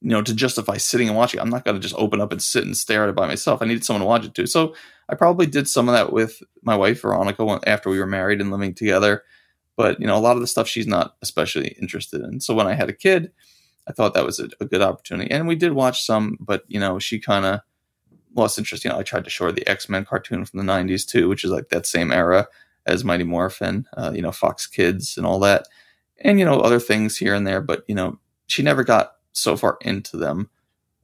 you 0.00 0.10
know, 0.10 0.22
to 0.22 0.32
justify 0.32 0.76
sitting 0.76 1.08
and 1.08 1.16
watching. 1.16 1.40
I'm 1.40 1.50
not 1.50 1.64
going 1.64 1.74
to 1.74 1.82
just 1.82 1.96
open 1.98 2.20
up 2.20 2.30
and 2.30 2.40
sit 2.40 2.62
and 2.62 2.76
stare 2.76 3.02
at 3.02 3.08
it 3.08 3.16
by 3.16 3.26
myself. 3.26 3.60
I 3.60 3.64
needed 3.64 3.84
someone 3.84 4.02
to 4.02 4.06
watch 4.06 4.24
it 4.24 4.32
too. 4.32 4.46
So 4.46 4.76
I 5.08 5.16
probably 5.16 5.46
did 5.46 5.68
some 5.68 5.88
of 5.88 5.92
that 5.92 6.12
with 6.12 6.40
my 6.62 6.76
wife 6.76 7.02
Veronica 7.02 7.58
after 7.66 7.90
we 7.90 7.98
were 7.98 8.06
married 8.06 8.40
and 8.40 8.52
living 8.52 8.74
together. 8.74 9.24
But 9.74 10.00
you 10.00 10.06
know, 10.06 10.16
a 10.16 10.22
lot 10.22 10.36
of 10.36 10.40
the 10.40 10.46
stuff 10.46 10.68
she's 10.68 10.86
not 10.86 11.16
especially 11.20 11.76
interested 11.82 12.20
in. 12.20 12.38
So 12.38 12.54
when 12.54 12.68
I 12.68 12.74
had 12.74 12.88
a 12.88 12.92
kid, 12.92 13.32
I 13.88 13.92
thought 13.92 14.14
that 14.14 14.24
was 14.24 14.38
a, 14.38 14.50
a 14.60 14.66
good 14.66 14.82
opportunity, 14.82 15.32
and 15.32 15.48
we 15.48 15.56
did 15.56 15.72
watch 15.72 16.04
some. 16.04 16.38
But 16.38 16.62
you 16.68 16.78
know, 16.78 17.00
she 17.00 17.18
kind 17.18 17.44
of 17.44 17.60
lost 18.36 18.56
interest. 18.56 18.84
You 18.84 18.90
know, 18.90 19.00
I 19.00 19.02
tried 19.02 19.24
to 19.24 19.30
show 19.30 19.46
her 19.46 19.52
the 19.52 19.68
X 19.68 19.88
Men 19.88 20.04
cartoon 20.04 20.44
from 20.44 20.64
the 20.64 20.72
'90s 20.72 21.04
too, 21.04 21.28
which 21.28 21.42
is 21.42 21.50
like 21.50 21.70
that 21.70 21.86
same 21.86 22.12
era 22.12 22.46
as 22.86 23.04
Mighty 23.04 23.24
Morphin, 23.24 23.86
uh, 23.96 24.12
you 24.14 24.22
know, 24.22 24.32
Fox 24.32 24.66
Kids 24.66 25.16
and 25.16 25.26
all 25.26 25.38
that, 25.40 25.66
and 26.18 26.38
you 26.38 26.44
know 26.44 26.60
other 26.60 26.80
things 26.80 27.16
here 27.16 27.34
and 27.34 27.46
there. 27.46 27.60
But 27.60 27.84
you 27.88 27.94
know, 27.94 28.18
she 28.46 28.62
never 28.62 28.84
got 28.84 29.12
so 29.32 29.56
far 29.56 29.78
into 29.80 30.16
them 30.16 30.50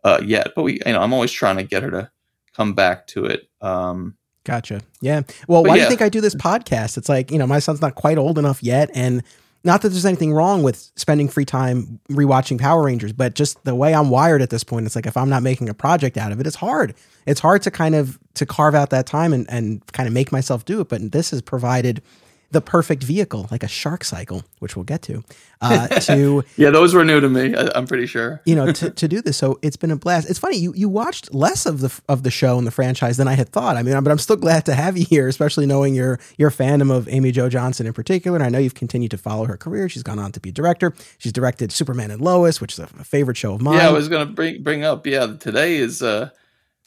uh, 0.04 0.20
yet. 0.24 0.52
But 0.54 0.62
we, 0.62 0.74
you 0.74 0.92
know, 0.92 1.00
I'm 1.00 1.12
always 1.12 1.32
trying 1.32 1.56
to 1.56 1.64
get 1.64 1.82
her 1.82 1.90
to 1.90 2.10
come 2.54 2.74
back 2.74 3.06
to 3.08 3.24
it. 3.26 3.48
Um, 3.60 4.16
gotcha. 4.44 4.80
Yeah. 5.00 5.22
Well, 5.48 5.64
why 5.64 5.74
yeah. 5.74 5.74
do 5.74 5.80
you 5.82 5.88
think 5.88 6.02
I 6.02 6.08
do 6.08 6.20
this 6.20 6.34
podcast? 6.34 6.96
It's 6.96 7.08
like 7.08 7.30
you 7.30 7.38
know, 7.38 7.46
my 7.46 7.58
son's 7.58 7.80
not 7.80 7.94
quite 7.94 8.18
old 8.18 8.38
enough 8.38 8.62
yet, 8.62 8.90
and 8.94 9.22
not 9.62 9.82
that 9.82 9.90
there's 9.90 10.06
anything 10.06 10.32
wrong 10.32 10.62
with 10.62 10.90
spending 10.96 11.28
free 11.28 11.44
time 11.44 12.00
rewatching 12.10 12.58
Power 12.58 12.84
Rangers, 12.84 13.12
but 13.12 13.34
just 13.34 13.62
the 13.64 13.74
way 13.74 13.94
I'm 13.94 14.08
wired 14.08 14.40
at 14.40 14.50
this 14.50 14.64
point, 14.64 14.86
it's 14.86 14.96
like 14.96 15.06
if 15.06 15.16
I'm 15.16 15.28
not 15.28 15.42
making 15.42 15.68
a 15.68 15.74
project 15.74 16.16
out 16.16 16.32
of 16.32 16.40
it, 16.40 16.46
it's 16.46 16.56
hard. 16.56 16.94
It's 17.26 17.40
hard 17.40 17.62
to 17.62 17.70
kind 17.70 17.94
of 17.94 18.18
to 18.34 18.46
carve 18.46 18.74
out 18.74 18.90
that 18.90 19.06
time 19.06 19.32
and, 19.32 19.48
and 19.50 19.84
kind 19.92 20.06
of 20.06 20.14
make 20.14 20.32
myself 20.32 20.64
do 20.64 20.80
it. 20.80 20.88
But 20.88 21.12
this 21.12 21.30
has 21.30 21.42
provided 21.42 22.02
the 22.50 22.60
perfect 22.60 23.04
vehicle, 23.04 23.46
like 23.50 23.62
a 23.62 23.68
shark 23.68 24.02
cycle, 24.02 24.42
which 24.58 24.74
we'll 24.74 24.84
get 24.84 25.02
to. 25.02 25.22
Uh, 25.60 25.86
to 26.00 26.42
yeah, 26.56 26.70
those 26.70 26.94
were 26.94 27.04
new 27.04 27.20
to 27.20 27.28
me. 27.28 27.54
I, 27.54 27.78
am 27.78 27.86
pretty 27.86 28.06
sure. 28.06 28.40
you 28.44 28.54
know, 28.54 28.72
to, 28.72 28.90
to 28.90 29.08
do 29.08 29.22
this. 29.22 29.36
So 29.36 29.58
it's 29.62 29.76
been 29.76 29.90
a 29.90 29.96
blast. 29.96 30.28
It's 30.28 30.38
funny 30.38 30.56
you 30.56 30.72
you 30.74 30.88
watched 30.88 31.32
less 31.32 31.66
of 31.66 31.80
the 31.80 32.00
of 32.08 32.22
the 32.22 32.30
show 32.30 32.58
and 32.58 32.66
the 32.66 32.70
franchise 32.70 33.16
than 33.16 33.28
I 33.28 33.34
had 33.34 33.50
thought. 33.50 33.76
I 33.76 33.82
mean, 33.82 34.02
but 34.02 34.10
I'm 34.10 34.18
still 34.18 34.36
glad 34.36 34.66
to 34.66 34.74
have 34.74 34.96
you 34.96 35.04
here, 35.04 35.28
especially 35.28 35.66
knowing 35.66 35.94
your 35.94 36.18
your 36.38 36.50
fandom 36.50 36.90
of 36.90 37.08
Amy 37.08 37.30
Jo 37.30 37.48
Johnson 37.48 37.86
in 37.86 37.92
particular. 37.92 38.36
And 38.36 38.44
I 38.44 38.48
know 38.48 38.58
you've 38.58 38.74
continued 38.74 39.12
to 39.12 39.18
follow 39.18 39.44
her 39.44 39.56
career. 39.56 39.88
She's 39.88 40.02
gone 40.02 40.18
on 40.18 40.32
to 40.32 40.40
be 40.40 40.50
director. 40.50 40.94
She's 41.18 41.32
directed 41.32 41.72
Superman 41.72 42.10
and 42.10 42.20
Lois, 42.20 42.60
which 42.60 42.72
is 42.72 42.78
a, 42.80 42.88
a 42.98 43.04
favorite 43.04 43.36
show 43.36 43.54
of 43.54 43.60
mine. 43.60 43.76
Yeah, 43.76 43.88
I 43.88 43.92
was 43.92 44.08
going 44.08 44.26
to 44.26 44.32
bring 44.32 44.62
bring 44.62 44.84
up. 44.84 45.06
Yeah, 45.06 45.34
today 45.38 45.76
is. 45.76 46.02
uh 46.02 46.30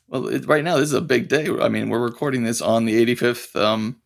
well, 0.10 0.27
it, 0.27 0.46
right 0.46 0.63
now 0.63 0.75
this 0.75 0.89
is 0.89 0.93
a 0.93 1.01
big 1.01 1.27
day. 1.27 1.48
I 1.50 1.70
mean, 1.70 1.89
we're 1.89 2.03
recording 2.03 2.43
this 2.43 2.62
on 2.62 2.86
the 2.86 3.03
85th 3.03 3.60
um, 3.60 4.00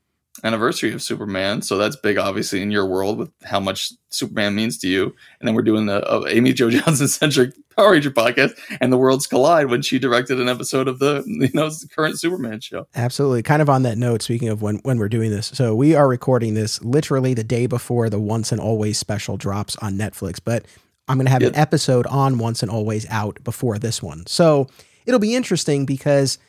anniversary 0.44 0.94
of 0.94 1.02
Superman, 1.02 1.62
so 1.62 1.78
that's 1.78 1.96
big, 1.96 2.18
obviously, 2.18 2.62
in 2.62 2.72
your 2.72 2.86
world 2.86 3.18
with 3.18 3.32
how 3.44 3.60
much 3.60 3.92
Superman 4.10 4.56
means 4.56 4.78
to 4.80 4.88
you. 4.88 5.16
And 5.40 5.48
then 5.48 5.56
we're 5.56 5.62
doing 5.62 5.86
the 5.86 6.06
uh, 6.10 6.26
Amy 6.28 6.54
Jo 6.54 6.70
Johnson 6.72 7.08
centric 7.08 7.54
Power 7.76 7.92
Ranger 7.92 8.12
podcast, 8.12 8.58
and 8.82 8.92
the 8.92 8.98
worlds 8.98 9.28
collide 9.28 9.70
when 9.70 9.82
she 9.82 10.00
directed 10.00 10.40
an 10.40 10.50
episode 10.50 10.88
of 10.88 11.00
the 11.00 11.24
you 11.26 11.50
know 11.54 11.70
current 11.96 12.20
Superman 12.20 12.60
show. 12.60 12.88
Absolutely. 12.96 13.44
Kind 13.44 13.62
of 13.62 13.70
on 13.70 13.84
that 13.84 13.98
note, 13.98 14.22
speaking 14.22 14.50
of 14.50 14.62
when 14.62 14.78
when 14.78 14.98
we're 14.98 15.10
doing 15.10 15.32
this, 15.32 15.48
so 15.54 15.76
we 15.76 15.94
are 15.96 16.08
recording 16.08 16.54
this 16.56 16.82
literally 16.84 17.34
the 17.34 17.44
day 17.44 17.68
before 17.68 18.10
the 18.10 18.20
Once 18.20 18.52
and 18.52 18.60
Always 18.60 18.98
special 18.98 19.38
drops 19.38 19.76
on 19.78 19.94
Netflix, 19.94 20.40
but 20.44 20.66
I'm 21.08 21.18
going 21.18 21.26
to 21.26 21.32
have 21.32 21.42
yep. 21.42 21.54
an 21.54 21.60
episode 21.60 22.08
on 22.08 22.38
Once 22.38 22.62
and 22.62 22.72
Always 22.72 23.08
out 23.10 23.44
before 23.44 23.78
this 23.78 24.02
one, 24.02 24.26
so 24.26 24.68
it'll 25.06 25.20
be 25.20 25.36
interesting 25.36 25.86
because 25.86 26.40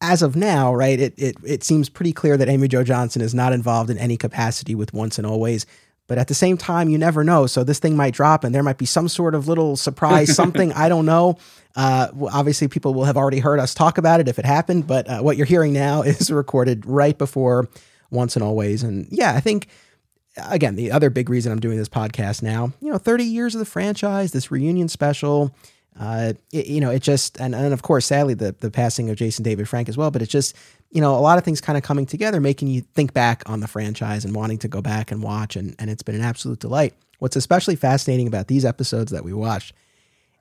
as 0.00 0.22
of 0.22 0.36
now, 0.36 0.74
right, 0.74 0.98
it, 0.98 1.14
it, 1.16 1.36
it 1.44 1.64
seems 1.64 1.88
pretty 1.88 2.12
clear 2.12 2.36
that 2.36 2.48
Amy 2.48 2.68
Jo 2.68 2.84
Johnson 2.84 3.22
is 3.22 3.34
not 3.34 3.52
involved 3.52 3.90
in 3.90 3.98
any 3.98 4.16
capacity 4.16 4.74
with 4.74 4.92
Once 4.92 5.18
and 5.18 5.26
Always. 5.26 5.66
but 6.06 6.18
at 6.18 6.28
the 6.28 6.34
same 6.34 6.56
time, 6.56 6.88
you 6.88 6.98
never 6.98 7.24
know. 7.24 7.46
So 7.46 7.64
this 7.64 7.78
thing 7.78 7.96
might 7.96 8.14
drop, 8.14 8.44
and 8.44 8.54
there 8.54 8.62
might 8.62 8.78
be 8.78 8.86
some 8.86 9.08
sort 9.08 9.34
of 9.34 9.48
little 9.48 9.76
surprise, 9.76 10.34
something 10.42 10.72
I 10.72 10.88
don't 10.88 11.06
know. 11.06 11.38
Uh, 11.74 12.08
obviously, 12.32 12.68
people 12.68 12.94
will 12.94 13.04
have 13.04 13.16
already 13.16 13.38
heard 13.38 13.58
us 13.58 13.74
talk 13.74 13.98
about 13.98 14.20
it 14.20 14.28
if 14.28 14.38
it 14.38 14.44
happened, 14.44 14.86
but 14.86 15.08
uh, 15.08 15.20
what 15.20 15.36
you're 15.36 15.46
hearing 15.46 15.72
now 15.72 16.02
is 16.02 16.30
recorded 16.30 16.86
right 16.86 17.16
before 17.16 17.68
Once 18.10 18.36
and 18.36 18.42
Always. 18.42 18.82
And 18.82 19.08
yeah, 19.10 19.32
I 19.34 19.40
think 19.40 19.68
again, 20.50 20.76
the 20.76 20.92
other 20.92 21.10
big 21.10 21.30
reason 21.30 21.52
I'm 21.52 21.60
doing 21.60 21.78
this 21.78 21.88
podcast 21.88 22.42
now, 22.42 22.72
you 22.80 22.90
know, 22.90 22.98
30 22.98 23.24
years 23.24 23.54
of 23.54 23.58
the 23.58 23.64
franchise, 23.64 24.32
this 24.32 24.50
reunion 24.50 24.88
special, 24.88 25.54
uh, 25.98 26.34
it, 26.52 26.66
you 26.66 26.80
know, 26.80 26.90
it 26.90 27.02
just, 27.02 27.40
and, 27.40 27.54
and 27.54 27.72
of 27.72 27.82
course, 27.82 28.06
sadly, 28.06 28.34
the, 28.34 28.52
the 28.60 28.70
passing 28.70 29.08
of 29.08 29.16
Jason 29.16 29.42
David 29.42 29.68
Frank 29.68 29.88
as 29.88 29.96
well, 29.96 30.10
but 30.10 30.22
it's 30.22 30.30
just, 30.30 30.56
you 30.90 31.00
know, 31.00 31.14
a 31.14 31.20
lot 31.20 31.38
of 31.38 31.44
things 31.44 31.60
kind 31.60 31.76
of 31.76 31.82
coming 31.82 32.06
together, 32.06 32.40
making 32.40 32.68
you 32.68 32.82
think 32.82 33.14
back 33.14 33.42
on 33.46 33.60
the 33.60 33.68
franchise 33.68 34.24
and 34.24 34.34
wanting 34.34 34.58
to 34.58 34.68
go 34.68 34.82
back 34.82 35.10
and 35.10 35.22
watch. 35.22 35.56
And, 35.56 35.74
and 35.78 35.90
it's 35.90 36.02
been 36.02 36.14
an 36.14 36.20
absolute 36.20 36.60
delight. 36.60 36.94
What's 37.18 37.36
especially 37.36 37.76
fascinating 37.76 38.26
about 38.26 38.48
these 38.48 38.64
episodes 38.64 39.10
that 39.12 39.24
we 39.24 39.32
watched 39.32 39.72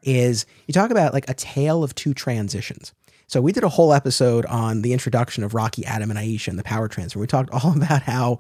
is 0.03 0.45
you 0.67 0.73
talk 0.73 0.91
about 0.91 1.13
like 1.13 1.29
a 1.29 1.33
tale 1.33 1.83
of 1.83 1.95
two 1.95 2.13
transitions. 2.13 2.93
So 3.27 3.41
we 3.41 3.51
did 3.51 3.63
a 3.63 3.69
whole 3.69 3.93
episode 3.93 4.45
on 4.45 4.81
the 4.81 4.93
introduction 4.93 5.43
of 5.43 5.53
Rocky, 5.53 5.85
Adam, 5.85 6.11
and 6.11 6.19
Aisha 6.19 6.49
and 6.49 6.59
the 6.59 6.63
power 6.63 6.87
transfer. 6.87 7.19
We 7.19 7.27
talked 7.27 7.49
all 7.53 7.75
about 7.75 8.03
how 8.03 8.39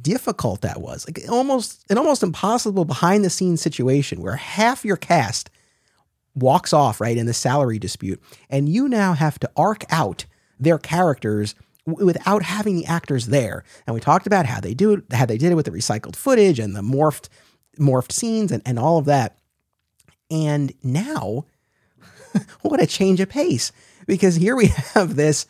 difficult 0.00 0.60
that 0.60 0.80
was. 0.80 1.06
Like 1.06 1.28
almost 1.28 1.84
an 1.90 1.98
almost 1.98 2.22
impossible 2.22 2.84
behind 2.84 3.24
the 3.24 3.30
scenes 3.30 3.60
situation 3.60 4.20
where 4.20 4.36
half 4.36 4.84
your 4.84 4.96
cast 4.96 5.50
walks 6.34 6.72
off 6.72 7.00
right 7.00 7.16
in 7.16 7.26
the 7.26 7.34
salary 7.34 7.78
dispute 7.78 8.20
and 8.48 8.68
you 8.68 8.88
now 8.88 9.12
have 9.12 9.38
to 9.38 9.50
arc 9.56 9.84
out 9.90 10.24
their 10.58 10.78
characters 10.78 11.54
w- 11.86 12.06
without 12.06 12.42
having 12.42 12.76
the 12.76 12.86
actors 12.86 13.26
there. 13.26 13.64
And 13.86 13.94
we 13.94 14.00
talked 14.00 14.26
about 14.26 14.46
how 14.46 14.60
they 14.60 14.72
do 14.74 14.94
it, 14.94 15.04
how 15.12 15.26
they 15.26 15.36
did 15.38 15.52
it 15.52 15.56
with 15.56 15.66
the 15.66 15.72
recycled 15.72 16.16
footage 16.16 16.58
and 16.58 16.74
the 16.74 16.80
morphed 16.80 17.28
morphed 17.78 18.12
scenes 18.12 18.50
and, 18.52 18.62
and 18.64 18.78
all 18.78 18.98
of 18.98 19.04
that. 19.06 19.38
And 20.30 20.72
now 20.82 21.44
what 22.62 22.80
a 22.82 22.86
change 22.86 23.20
of 23.20 23.28
pace 23.28 23.72
because 24.06 24.36
here 24.36 24.56
we 24.56 24.66
have 24.94 25.16
this 25.16 25.46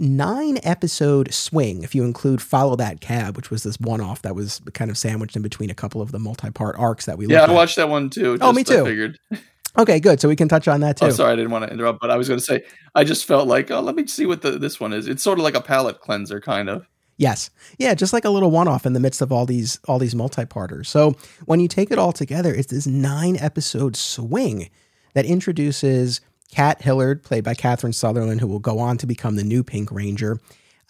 nine 0.00 0.58
episode 0.62 1.32
swing, 1.34 1.82
if 1.82 1.92
you 1.94 2.04
include 2.04 2.40
Follow 2.40 2.76
That 2.76 3.00
Cab, 3.00 3.36
which 3.36 3.50
was 3.50 3.64
this 3.64 3.78
one 3.80 4.00
off 4.00 4.22
that 4.22 4.34
was 4.36 4.60
kind 4.72 4.90
of 4.90 4.96
sandwiched 4.98 5.34
in 5.36 5.42
between 5.42 5.70
a 5.70 5.74
couple 5.74 6.00
of 6.00 6.12
the 6.12 6.18
multi 6.20 6.50
part 6.50 6.76
arcs 6.78 7.06
that 7.06 7.18
we 7.18 7.26
Yeah, 7.26 7.40
I 7.40 7.44
at. 7.44 7.50
watched 7.50 7.76
that 7.76 7.88
one 7.88 8.08
too. 8.10 8.38
Oh, 8.40 8.52
me 8.52 8.62
just, 8.62 8.72
I 8.72 8.76
too. 8.76 8.84
figured. 8.84 9.18
Okay, 9.78 10.00
good. 10.00 10.20
So 10.20 10.28
we 10.28 10.36
can 10.36 10.48
touch 10.48 10.66
on 10.66 10.80
that 10.80 10.96
too. 10.96 11.06
Oh, 11.06 11.10
sorry, 11.10 11.32
I 11.32 11.36
didn't 11.36 11.52
want 11.52 11.64
to 11.64 11.72
interrupt, 11.72 12.00
but 12.00 12.10
I 12.10 12.16
was 12.16 12.28
going 12.28 12.40
to 12.40 12.44
say 12.44 12.62
I 12.94 13.04
just 13.04 13.24
felt 13.24 13.46
like, 13.46 13.70
oh, 13.70 13.80
let 13.80 13.94
me 13.94 14.06
see 14.06 14.26
what 14.26 14.42
the, 14.42 14.52
this 14.52 14.80
one 14.80 14.92
is. 14.92 15.06
It's 15.06 15.22
sort 15.22 15.38
of 15.38 15.44
like 15.44 15.54
a 15.54 15.60
palate 15.60 16.00
cleanser, 16.00 16.40
kind 16.40 16.68
of. 16.68 16.86
Yes. 17.16 17.50
Yeah, 17.78 17.94
just 17.94 18.12
like 18.12 18.24
a 18.24 18.30
little 18.30 18.50
one-off 18.50 18.86
in 18.86 18.92
the 18.92 19.00
midst 19.00 19.20
of 19.20 19.32
all 19.32 19.44
these 19.44 19.80
all 19.86 19.98
these 19.98 20.14
multi-parters. 20.14 20.88
So 20.88 21.16
when 21.46 21.60
you 21.60 21.68
take 21.68 21.90
it 21.90 21.98
all 21.98 22.12
together, 22.12 22.54
it's 22.54 22.68
this 22.68 22.86
nine 22.86 23.36
episode 23.38 23.96
swing 23.96 24.70
that 25.14 25.24
introduces 25.24 26.20
Kat 26.52 26.80
Hillard, 26.80 27.22
played 27.22 27.44
by 27.44 27.54
Catherine 27.54 27.92
Sutherland, 27.92 28.40
who 28.40 28.46
will 28.46 28.60
go 28.60 28.78
on 28.78 28.98
to 28.98 29.06
become 29.06 29.36
the 29.36 29.44
new 29.44 29.62
Pink 29.62 29.90
Ranger, 29.90 30.40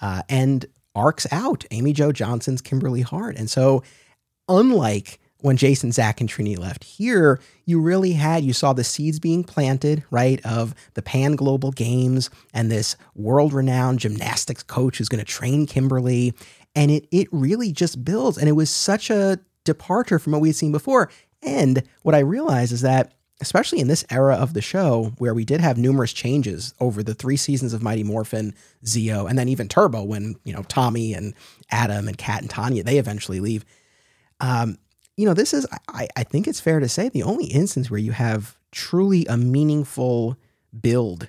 uh, 0.01 0.23
and 0.29 0.67
arcs 0.95 1.27
out 1.31 1.65
Amy 1.71 1.93
Jo 1.93 2.13
Johnson's 2.13 2.61
Kimberly 2.61 3.03
Hart. 3.03 3.37
And 3.37 3.51
so, 3.51 3.83
unlike 4.49 5.21
when 5.41 5.57
Jason, 5.57 5.93
Zach, 5.93 6.21
and 6.21 6.29
Trini 6.29 6.59
left, 6.59 6.85
here 6.85 7.41
you 7.65 7.81
really 7.81 8.13
had 8.13 8.45
you 8.45 8.53
saw 8.53 8.73
the 8.73 8.85
seeds 8.85 9.19
being 9.21 9.45
planted, 9.45 10.03
right, 10.11 10.45
of 10.45 10.75
the 10.95 11.03
Pan 11.03 11.37
Global 11.37 11.71
Games 11.71 12.29
and 12.53 12.71
this 12.71 12.97
world-renowned 13.15 14.01
gymnastics 14.01 14.63
coach 14.63 14.99
who's 14.99 15.09
going 15.09 15.25
to 15.25 15.31
train 15.31 15.67
Kimberly, 15.67 16.35
and 16.75 16.91
it 16.91 17.07
it 17.11 17.29
really 17.31 17.73
just 17.73 18.05
builds. 18.05 18.39
And 18.39 18.49
it 18.49 18.53
was 18.53 18.71
such 18.71 19.11
a 19.11 19.39
departure 19.65 20.19
from 20.19 20.33
what 20.33 20.41
we 20.41 20.49
had 20.49 20.57
seen 20.57 20.73
before. 20.73 21.11
And 21.43 21.83
what 22.03 22.15
I 22.15 22.21
realized 22.21 22.73
is 22.73 22.81
that 22.81 23.15
especially 23.41 23.79
in 23.79 23.87
this 23.87 24.05
era 24.11 24.35
of 24.35 24.55
the 24.55 24.61
show 24.61 25.13
where 25.19 25.35
we 25.35 25.45
did 25.45 25.61
have 25.61 25.79
numerous 25.79 26.13
changes 26.13 26.75
over 26.81 27.03
the 27.03 27.15
three 27.15 27.37
seasons 27.37 27.73
of 27.73 27.83
Mighty 27.83 28.03
Morphin, 28.03 28.55
Zeo, 28.85 29.29
and 29.29 29.39
then 29.39 29.49
even 29.49 29.69
Turbo 29.69 30.03
when, 30.03 30.35
you 30.43 30.53
know, 30.53 30.65
Tommy 30.65 31.15
and 31.15 31.35
Adam 31.71 32.09
and 32.09 32.19
Kat 32.19 32.41
and 32.41 32.51
Tanya, 32.51 32.83
they 32.83 32.99
eventually 32.99 33.39
leave. 33.39 33.65
Um, 34.41 34.79
you 35.19 35.27
know, 35.27 35.35
this 35.35 35.53
is, 35.53 35.67
I, 35.89 36.07
I 36.17 36.23
think 36.23 36.47
it's 36.47 36.61
fair 36.61 36.79
to 36.79 36.89
say, 36.89 37.09
the 37.09 37.25
only 37.25 37.47
instance 37.47 37.91
where 37.91 37.99
you 37.99 38.13
have 38.13 38.57
truly 38.71 39.27
a 39.27 39.37
meaningful 39.37 40.39
build 40.81 41.29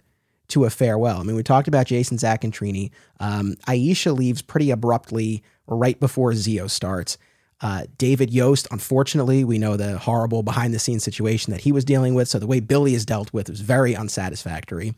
to 0.49 0.65
a 0.65 0.69
farewell. 0.69 1.19
I 1.19 1.23
mean, 1.23 1.35
we 1.35 1.41
talked 1.41 1.67
about 1.67 1.87
Jason, 1.87 2.19
Zach, 2.19 2.43
and 2.43 2.53
Trini. 2.53 2.91
Um, 3.19 3.55
Aisha 3.67 4.15
leaves 4.15 4.43
pretty 4.43 4.69
abruptly 4.69 5.41
right 5.65 5.99
before 5.99 6.33
Zeo 6.33 6.69
starts. 6.69 7.17
Uh, 7.61 7.85
David 7.97 8.31
Yost, 8.31 8.67
unfortunately, 8.69 9.43
we 9.43 9.57
know 9.57 9.75
the 9.75 9.97
horrible 9.97 10.43
behind 10.43 10.71
the 10.71 10.79
scenes 10.79 11.03
situation 11.03 11.51
that 11.51 11.61
he 11.61 11.71
was 11.71 11.83
dealing 11.83 12.13
with. 12.13 12.27
So 12.27 12.37
the 12.37 12.47
way 12.47 12.59
Billy 12.59 12.93
is 12.93 13.07
dealt 13.07 13.33
with 13.33 13.49
is 13.49 13.59
very 13.59 13.95
unsatisfactory. 13.95 14.93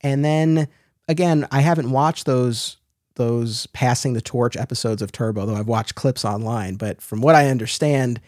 And 0.00 0.24
then 0.24 0.68
again, 1.08 1.48
I 1.50 1.60
haven't 1.60 1.90
watched 1.90 2.24
those 2.24 2.76
those 3.18 3.66
passing 3.68 4.14
the 4.14 4.22
torch 4.22 4.56
episodes 4.56 5.02
of 5.02 5.12
Turbo, 5.12 5.44
though 5.44 5.56
I've 5.56 5.68
watched 5.68 5.94
clips 5.94 6.24
online. 6.24 6.76
But 6.76 7.02
from 7.02 7.20
what 7.20 7.34
I 7.34 7.48
understand, 7.48 8.20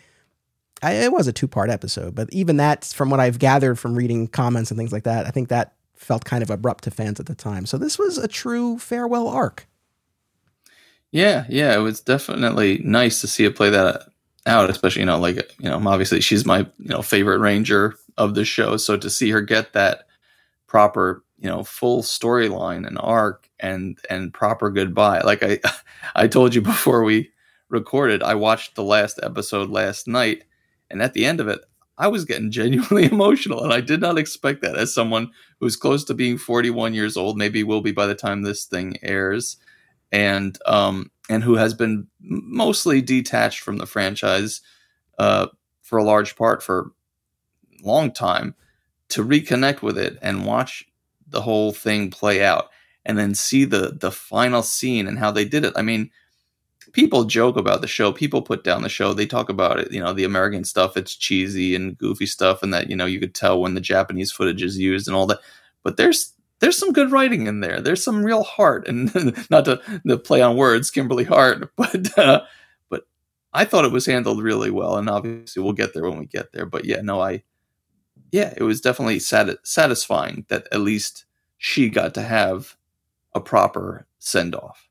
I, 0.82 0.92
it 0.92 1.12
was 1.12 1.26
a 1.26 1.32
two 1.32 1.48
part 1.48 1.70
episode. 1.70 2.14
But 2.14 2.28
even 2.32 2.58
that, 2.58 2.84
from 2.84 3.08
what 3.08 3.20
I've 3.20 3.38
gathered 3.38 3.78
from 3.78 3.94
reading 3.94 4.28
comments 4.28 4.70
and 4.70 4.76
things 4.76 4.92
like 4.92 5.04
that, 5.04 5.26
I 5.26 5.30
think 5.30 5.48
that 5.48 5.74
felt 5.94 6.24
kind 6.24 6.42
of 6.42 6.50
abrupt 6.50 6.84
to 6.84 6.90
fans 6.90 7.20
at 7.20 7.26
the 7.26 7.34
time. 7.34 7.66
So 7.66 7.78
this 7.78 7.98
was 7.98 8.18
a 8.18 8.28
true 8.28 8.78
farewell 8.78 9.28
arc. 9.28 9.66
Yeah, 11.12 11.44
yeah, 11.48 11.74
it 11.74 11.80
was 11.80 12.00
definitely 12.00 12.80
nice 12.84 13.20
to 13.20 13.26
see 13.26 13.44
it 13.44 13.56
play 13.56 13.70
that 13.70 14.02
out, 14.46 14.70
especially 14.70 15.00
you 15.00 15.06
know, 15.06 15.18
like 15.18 15.36
you 15.58 15.68
know, 15.68 15.80
obviously 15.86 16.20
she's 16.20 16.46
my 16.46 16.60
you 16.60 16.88
know 16.88 17.02
favorite 17.02 17.38
ranger 17.38 17.94
of 18.16 18.34
the 18.34 18.44
show, 18.44 18.76
so 18.76 18.96
to 18.96 19.10
see 19.10 19.30
her 19.30 19.40
get 19.40 19.72
that 19.72 20.06
proper 20.66 21.24
you 21.40 21.48
know 21.48 21.64
full 21.64 22.02
storyline 22.02 22.86
and 22.86 22.98
arc 23.00 23.48
and 23.58 23.98
and 24.08 24.32
proper 24.32 24.70
goodbye, 24.70 25.20
like 25.20 25.42
I 25.42 25.58
I 26.14 26.28
told 26.28 26.54
you 26.54 26.60
before 26.60 27.02
we 27.02 27.30
recorded, 27.68 28.22
I 28.22 28.34
watched 28.34 28.74
the 28.74 28.84
last 28.84 29.18
episode 29.22 29.70
last 29.70 30.06
night, 30.06 30.44
and 30.90 31.02
at 31.02 31.14
the 31.14 31.24
end 31.24 31.40
of 31.40 31.48
it, 31.48 31.60
I 31.98 32.08
was 32.08 32.24
getting 32.24 32.50
genuinely 32.60 33.06
emotional, 33.06 33.64
and 33.64 33.72
I 33.72 33.80
did 33.80 34.00
not 34.00 34.18
expect 34.18 34.62
that. 34.62 34.76
As 34.76 34.94
someone 34.94 35.30
who's 35.60 35.76
close 35.76 36.04
to 36.04 36.14
being 36.14 36.38
41 36.38 36.94
years 36.94 37.16
old, 37.16 37.36
maybe 37.36 37.64
will 37.64 37.82
be 37.82 37.92
by 37.92 38.06
the 38.06 38.14
time 38.14 38.42
this 38.42 38.64
thing 38.64 38.96
airs 39.02 39.56
and 40.12 40.58
um, 40.66 41.10
and 41.28 41.44
who 41.44 41.54
has 41.54 41.74
been 41.74 42.06
mostly 42.20 43.00
detached 43.00 43.60
from 43.60 43.78
the 43.78 43.86
franchise 43.86 44.60
uh, 45.18 45.46
for 45.82 45.98
a 45.98 46.04
large 46.04 46.36
part 46.36 46.62
for 46.62 46.92
a 47.82 47.86
long 47.86 48.12
time 48.12 48.54
to 49.08 49.24
reconnect 49.24 49.82
with 49.82 49.98
it 49.98 50.18
and 50.22 50.46
watch 50.46 50.84
the 51.30 51.42
whole 51.42 51.72
thing 51.72 52.10
play 52.10 52.44
out 52.44 52.70
and 53.04 53.18
then 53.18 53.34
see 53.34 53.64
the 53.64 53.96
the 53.98 54.10
final 54.12 54.62
scene 54.62 55.06
and 55.06 55.18
how 55.18 55.30
they 55.30 55.44
did 55.44 55.64
it. 55.64 55.72
I 55.76 55.82
mean, 55.82 56.10
people 56.92 57.24
joke 57.24 57.56
about 57.56 57.80
the 57.80 57.86
show, 57.86 58.12
people 58.12 58.42
put 58.42 58.64
down 58.64 58.82
the 58.82 58.88
show, 58.88 59.12
they 59.12 59.26
talk 59.26 59.48
about 59.48 59.78
it, 59.80 59.92
you 59.92 60.00
know, 60.00 60.12
the 60.12 60.24
American 60.24 60.64
stuff, 60.64 60.96
it's 60.96 61.14
cheesy 61.16 61.74
and 61.74 61.96
goofy 61.98 62.26
stuff 62.26 62.62
and 62.62 62.74
that, 62.74 62.90
you 62.90 62.96
know, 62.96 63.06
you 63.06 63.20
could 63.20 63.34
tell 63.34 63.60
when 63.60 63.74
the 63.74 63.80
Japanese 63.80 64.32
footage 64.32 64.62
is 64.62 64.78
used 64.78 65.06
and 65.06 65.16
all 65.16 65.26
that. 65.26 65.40
But 65.82 65.96
there's 65.96 66.34
there's 66.60 66.76
some 66.78 66.92
good 66.92 67.10
writing 67.10 67.46
in 67.46 67.60
there. 67.60 67.80
There's 67.80 68.04
some 68.04 68.22
real 68.22 68.44
heart, 68.44 68.86
and 68.86 69.10
not 69.50 69.64
to, 69.64 69.80
to 70.06 70.18
play 70.18 70.42
on 70.42 70.56
words, 70.56 70.90
Kimberly 70.90 71.24
Hart, 71.24 71.70
but 71.76 72.18
uh, 72.18 72.42
but 72.88 73.04
I 73.52 73.64
thought 73.64 73.84
it 73.84 73.92
was 73.92 74.06
handled 74.06 74.42
really 74.42 74.70
well, 74.70 74.96
and 74.96 75.08
obviously 75.08 75.62
we'll 75.62 75.72
get 75.72 75.94
there 75.94 76.04
when 76.04 76.18
we 76.18 76.26
get 76.26 76.52
there. 76.52 76.66
But 76.66 76.84
yeah, 76.84 77.00
no, 77.00 77.20
I 77.20 77.42
yeah, 78.32 78.54
it 78.56 78.62
was 78.62 78.80
definitely 78.80 79.18
sat- 79.18 79.66
satisfying 79.66 80.46
that 80.48 80.66
at 80.72 80.80
least 80.80 81.24
she 81.58 81.88
got 81.88 82.14
to 82.14 82.22
have 82.22 82.76
a 83.34 83.40
proper 83.40 84.06
send 84.18 84.54
off. 84.54 84.88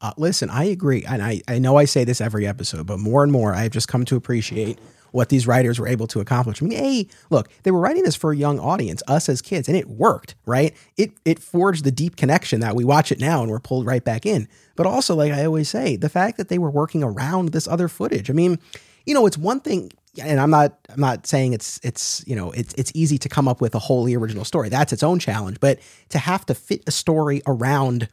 Uh, 0.00 0.12
listen, 0.16 0.48
I 0.48 0.64
agree, 0.64 1.04
and 1.04 1.22
I 1.22 1.42
I 1.46 1.58
know 1.58 1.76
I 1.76 1.84
say 1.84 2.04
this 2.04 2.20
every 2.20 2.46
episode, 2.46 2.86
but 2.86 2.98
more 2.98 3.22
and 3.22 3.30
more 3.30 3.54
I've 3.54 3.72
just 3.72 3.88
come 3.88 4.04
to 4.06 4.16
appreciate 4.16 4.78
what 5.12 5.28
these 5.28 5.46
writers 5.46 5.78
were 5.78 5.88
able 5.88 6.06
to 6.06 6.20
accomplish. 6.20 6.62
I 6.62 6.66
mean, 6.66 6.78
hey, 6.78 7.08
look, 7.30 7.50
they 7.62 7.70
were 7.70 7.80
writing 7.80 8.04
this 8.04 8.16
for 8.16 8.32
a 8.32 8.36
young 8.36 8.58
audience, 8.58 9.02
us 9.08 9.28
as 9.28 9.42
kids, 9.42 9.68
and 9.68 9.76
it 9.76 9.88
worked, 9.88 10.34
right? 10.46 10.74
It 10.96 11.12
it 11.24 11.38
forged 11.38 11.84
the 11.84 11.90
deep 11.90 12.16
connection 12.16 12.60
that 12.60 12.76
we 12.76 12.84
watch 12.84 13.12
it 13.12 13.20
now 13.20 13.42
and 13.42 13.50
we're 13.50 13.60
pulled 13.60 13.86
right 13.86 14.04
back 14.04 14.24
in. 14.24 14.48
But 14.76 14.86
also, 14.86 15.14
like 15.14 15.32
I 15.32 15.44
always 15.44 15.68
say, 15.68 15.96
the 15.96 16.08
fact 16.08 16.36
that 16.38 16.48
they 16.48 16.58
were 16.58 16.70
working 16.70 17.02
around 17.02 17.50
this 17.50 17.68
other 17.68 17.88
footage. 17.88 18.30
I 18.30 18.32
mean, 18.32 18.58
you 19.06 19.14
know, 19.14 19.26
it's 19.26 19.38
one 19.38 19.60
thing 19.60 19.90
and 20.18 20.40
I'm 20.40 20.50
not 20.50 20.78
I'm 20.88 21.00
not 21.00 21.26
saying 21.26 21.52
it's 21.52 21.78
it's 21.82 22.24
you 22.26 22.34
know 22.34 22.50
it's 22.52 22.74
it's 22.74 22.90
easy 22.94 23.18
to 23.18 23.28
come 23.28 23.46
up 23.46 23.60
with 23.60 23.74
a 23.74 23.78
wholly 23.78 24.14
original 24.14 24.44
story. 24.44 24.68
That's 24.68 24.92
its 24.92 25.02
own 25.02 25.18
challenge, 25.18 25.60
but 25.60 25.78
to 26.10 26.18
have 26.18 26.44
to 26.46 26.54
fit 26.54 26.82
a 26.86 26.90
story 26.90 27.42
around, 27.46 28.08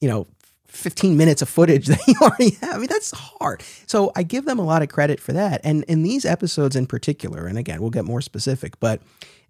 you 0.00 0.08
know, 0.08 0.26
15 0.66 1.16
minutes 1.16 1.42
of 1.42 1.48
footage 1.48 1.86
that 1.88 2.06
you 2.06 2.14
already 2.20 2.56
have. 2.62 2.76
I 2.76 2.78
mean, 2.78 2.88
that's 2.88 3.10
hard. 3.10 3.62
So 3.86 4.12
I 4.16 4.22
give 4.22 4.44
them 4.46 4.58
a 4.58 4.64
lot 4.64 4.82
of 4.82 4.88
credit 4.88 5.20
for 5.20 5.32
that. 5.32 5.60
And 5.64 5.84
in 5.84 6.02
these 6.02 6.24
episodes 6.24 6.76
in 6.76 6.86
particular, 6.86 7.46
and 7.46 7.58
again, 7.58 7.80
we'll 7.80 7.90
get 7.90 8.04
more 8.04 8.20
specific, 8.20 8.80
but 8.80 9.02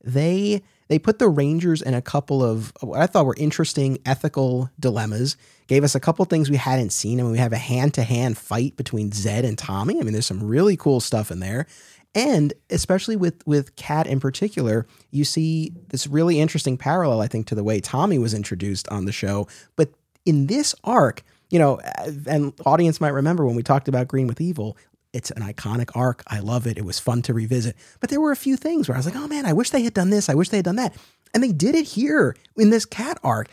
they 0.02 0.62
they 0.88 0.99
put 0.99 1.18
the 1.18 1.28
Rangers 1.28 1.80
in 1.80 1.94
a 1.94 2.02
couple 2.02 2.42
of 2.42 2.73
what 2.80 3.00
I 3.00 3.06
thought 3.06 3.25
were 3.25 3.37
interesting 3.38 3.99
ethical 4.04 4.68
dilemmas. 4.78 5.37
Gave 5.68 5.85
us 5.85 5.94
a 5.94 6.00
couple 6.00 6.25
things 6.26 6.50
we 6.50 6.56
hadn't 6.56 6.90
seen. 6.90 7.18
I 7.18 7.23
mean, 7.23 7.32
we 7.32 7.38
have 7.38 7.54
a 7.54 7.59
hand 7.59 7.94
to 7.94 8.02
hand 8.02 8.37
fight 8.37 8.76
between 8.76 9.11
Zed 9.11 9.47
and 9.47 9.56
Tommy. 9.56 9.99
I 9.99 10.02
mean, 10.02 10.12
there's 10.12 10.26
some 10.26 10.42
really 10.42 10.76
cool 10.76 11.00
stuff 11.00 11.30
in 11.30 11.40
there. 11.40 11.66
And 12.14 12.52
especially 12.69 13.16
with 13.16 13.47
with 13.47 13.75
Kat 13.76 14.07
in 14.07 14.21
particular, 14.21 14.87
you 15.11 15.25
see 15.25 15.73
this 15.88 16.07
really 16.07 16.40
interesting 16.40 16.76
parallel, 16.76 17.21
I 17.21 17.26
think, 17.26 17.47
to 17.47 17.54
the 17.54 17.64
way 17.64 17.81
Tommy 17.81 18.19
was 18.19 18.35
introduced 18.35 18.88
on 18.88 19.07
the 19.07 19.12
show. 19.12 19.49
But 19.76 19.90
in 20.26 20.47
this 20.47 20.75
arc, 20.85 21.23
you 21.50 21.59
know, 21.59 21.81
and 22.26 22.52
audience 22.66 23.00
might 23.00 23.14
remember 23.14 23.47
when 23.47 23.57
we 23.57 23.62
talked 23.62 23.88
about 23.88 24.09
Green 24.09 24.26
with 24.26 24.40
Evil, 24.40 24.76
it's 25.12 25.31
an 25.31 25.42
iconic 25.42 25.90
arc. 25.95 26.23
I 26.26 26.40
love 26.40 26.66
it. 26.66 26.78
It 26.78 26.85
was 26.85 26.99
fun 26.99 27.23
to 27.23 27.35
revisit. 27.35 27.76
But 28.00 28.11
there 28.11 28.21
were 28.21 28.33
a 28.33 28.37
few 28.37 28.57
things 28.57 28.88
where 28.88 28.97
I 28.97 28.99
was 28.99 29.07
like, 29.07 29.16
oh 29.16 29.28
man, 29.28 29.47
I 29.47 29.52
wish 29.52 29.71
they 29.71 29.83
had 29.83 29.95
done 29.95 30.11
this. 30.11 30.28
I 30.28 30.35
wish 30.35 30.49
they 30.49 30.59
had 30.59 30.64
done 30.64 30.76
that. 30.76 30.95
And 31.35 31.42
they 31.42 31.52
did 31.52 31.75
it 31.75 31.87
here 31.87 32.37
in 32.57 32.71
this 32.71 32.85
Kat 32.85 33.19
arc. 33.23 33.49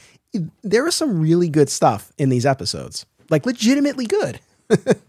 There 0.63 0.84
was 0.84 0.96
some 0.96 1.22
really 1.22 1.50
good 1.50 1.70
stuff 1.70 2.12
in 2.18 2.30
these 2.30 2.46
episodes, 2.46 3.06
like 3.30 3.46
legitimately 3.46 4.06
good. 4.06 4.39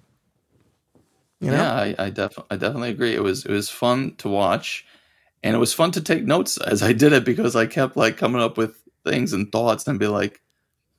you 1.41 1.51
know? 1.51 1.57
Yeah, 1.57 1.73
I, 1.73 1.95
I, 1.99 2.11
def- 2.11 2.39
I 2.51 2.57
definitely 2.57 2.91
agree. 2.91 3.15
It 3.15 3.23
was 3.23 3.45
it 3.45 3.53
was 3.53 3.71
fun 3.71 4.15
to 4.19 4.29
watch, 4.29 4.85
and 5.43 5.55
it 5.55 5.59
was 5.59 5.73
fun 5.73 5.91
to 5.93 6.01
take 6.01 6.25
notes 6.25 6.59
as 6.59 6.83
I 6.83 6.93
did 6.93 7.13
it 7.13 7.25
because 7.25 7.57
I 7.57 7.67
kept 7.67 7.97
like 7.97 8.17
coming 8.17 8.43
up 8.43 8.57
with 8.57 8.77
things 9.05 9.33
and 9.33 9.51
thoughts 9.51 9.87
and 9.87 9.99
be 9.99 10.07
like, 10.07 10.41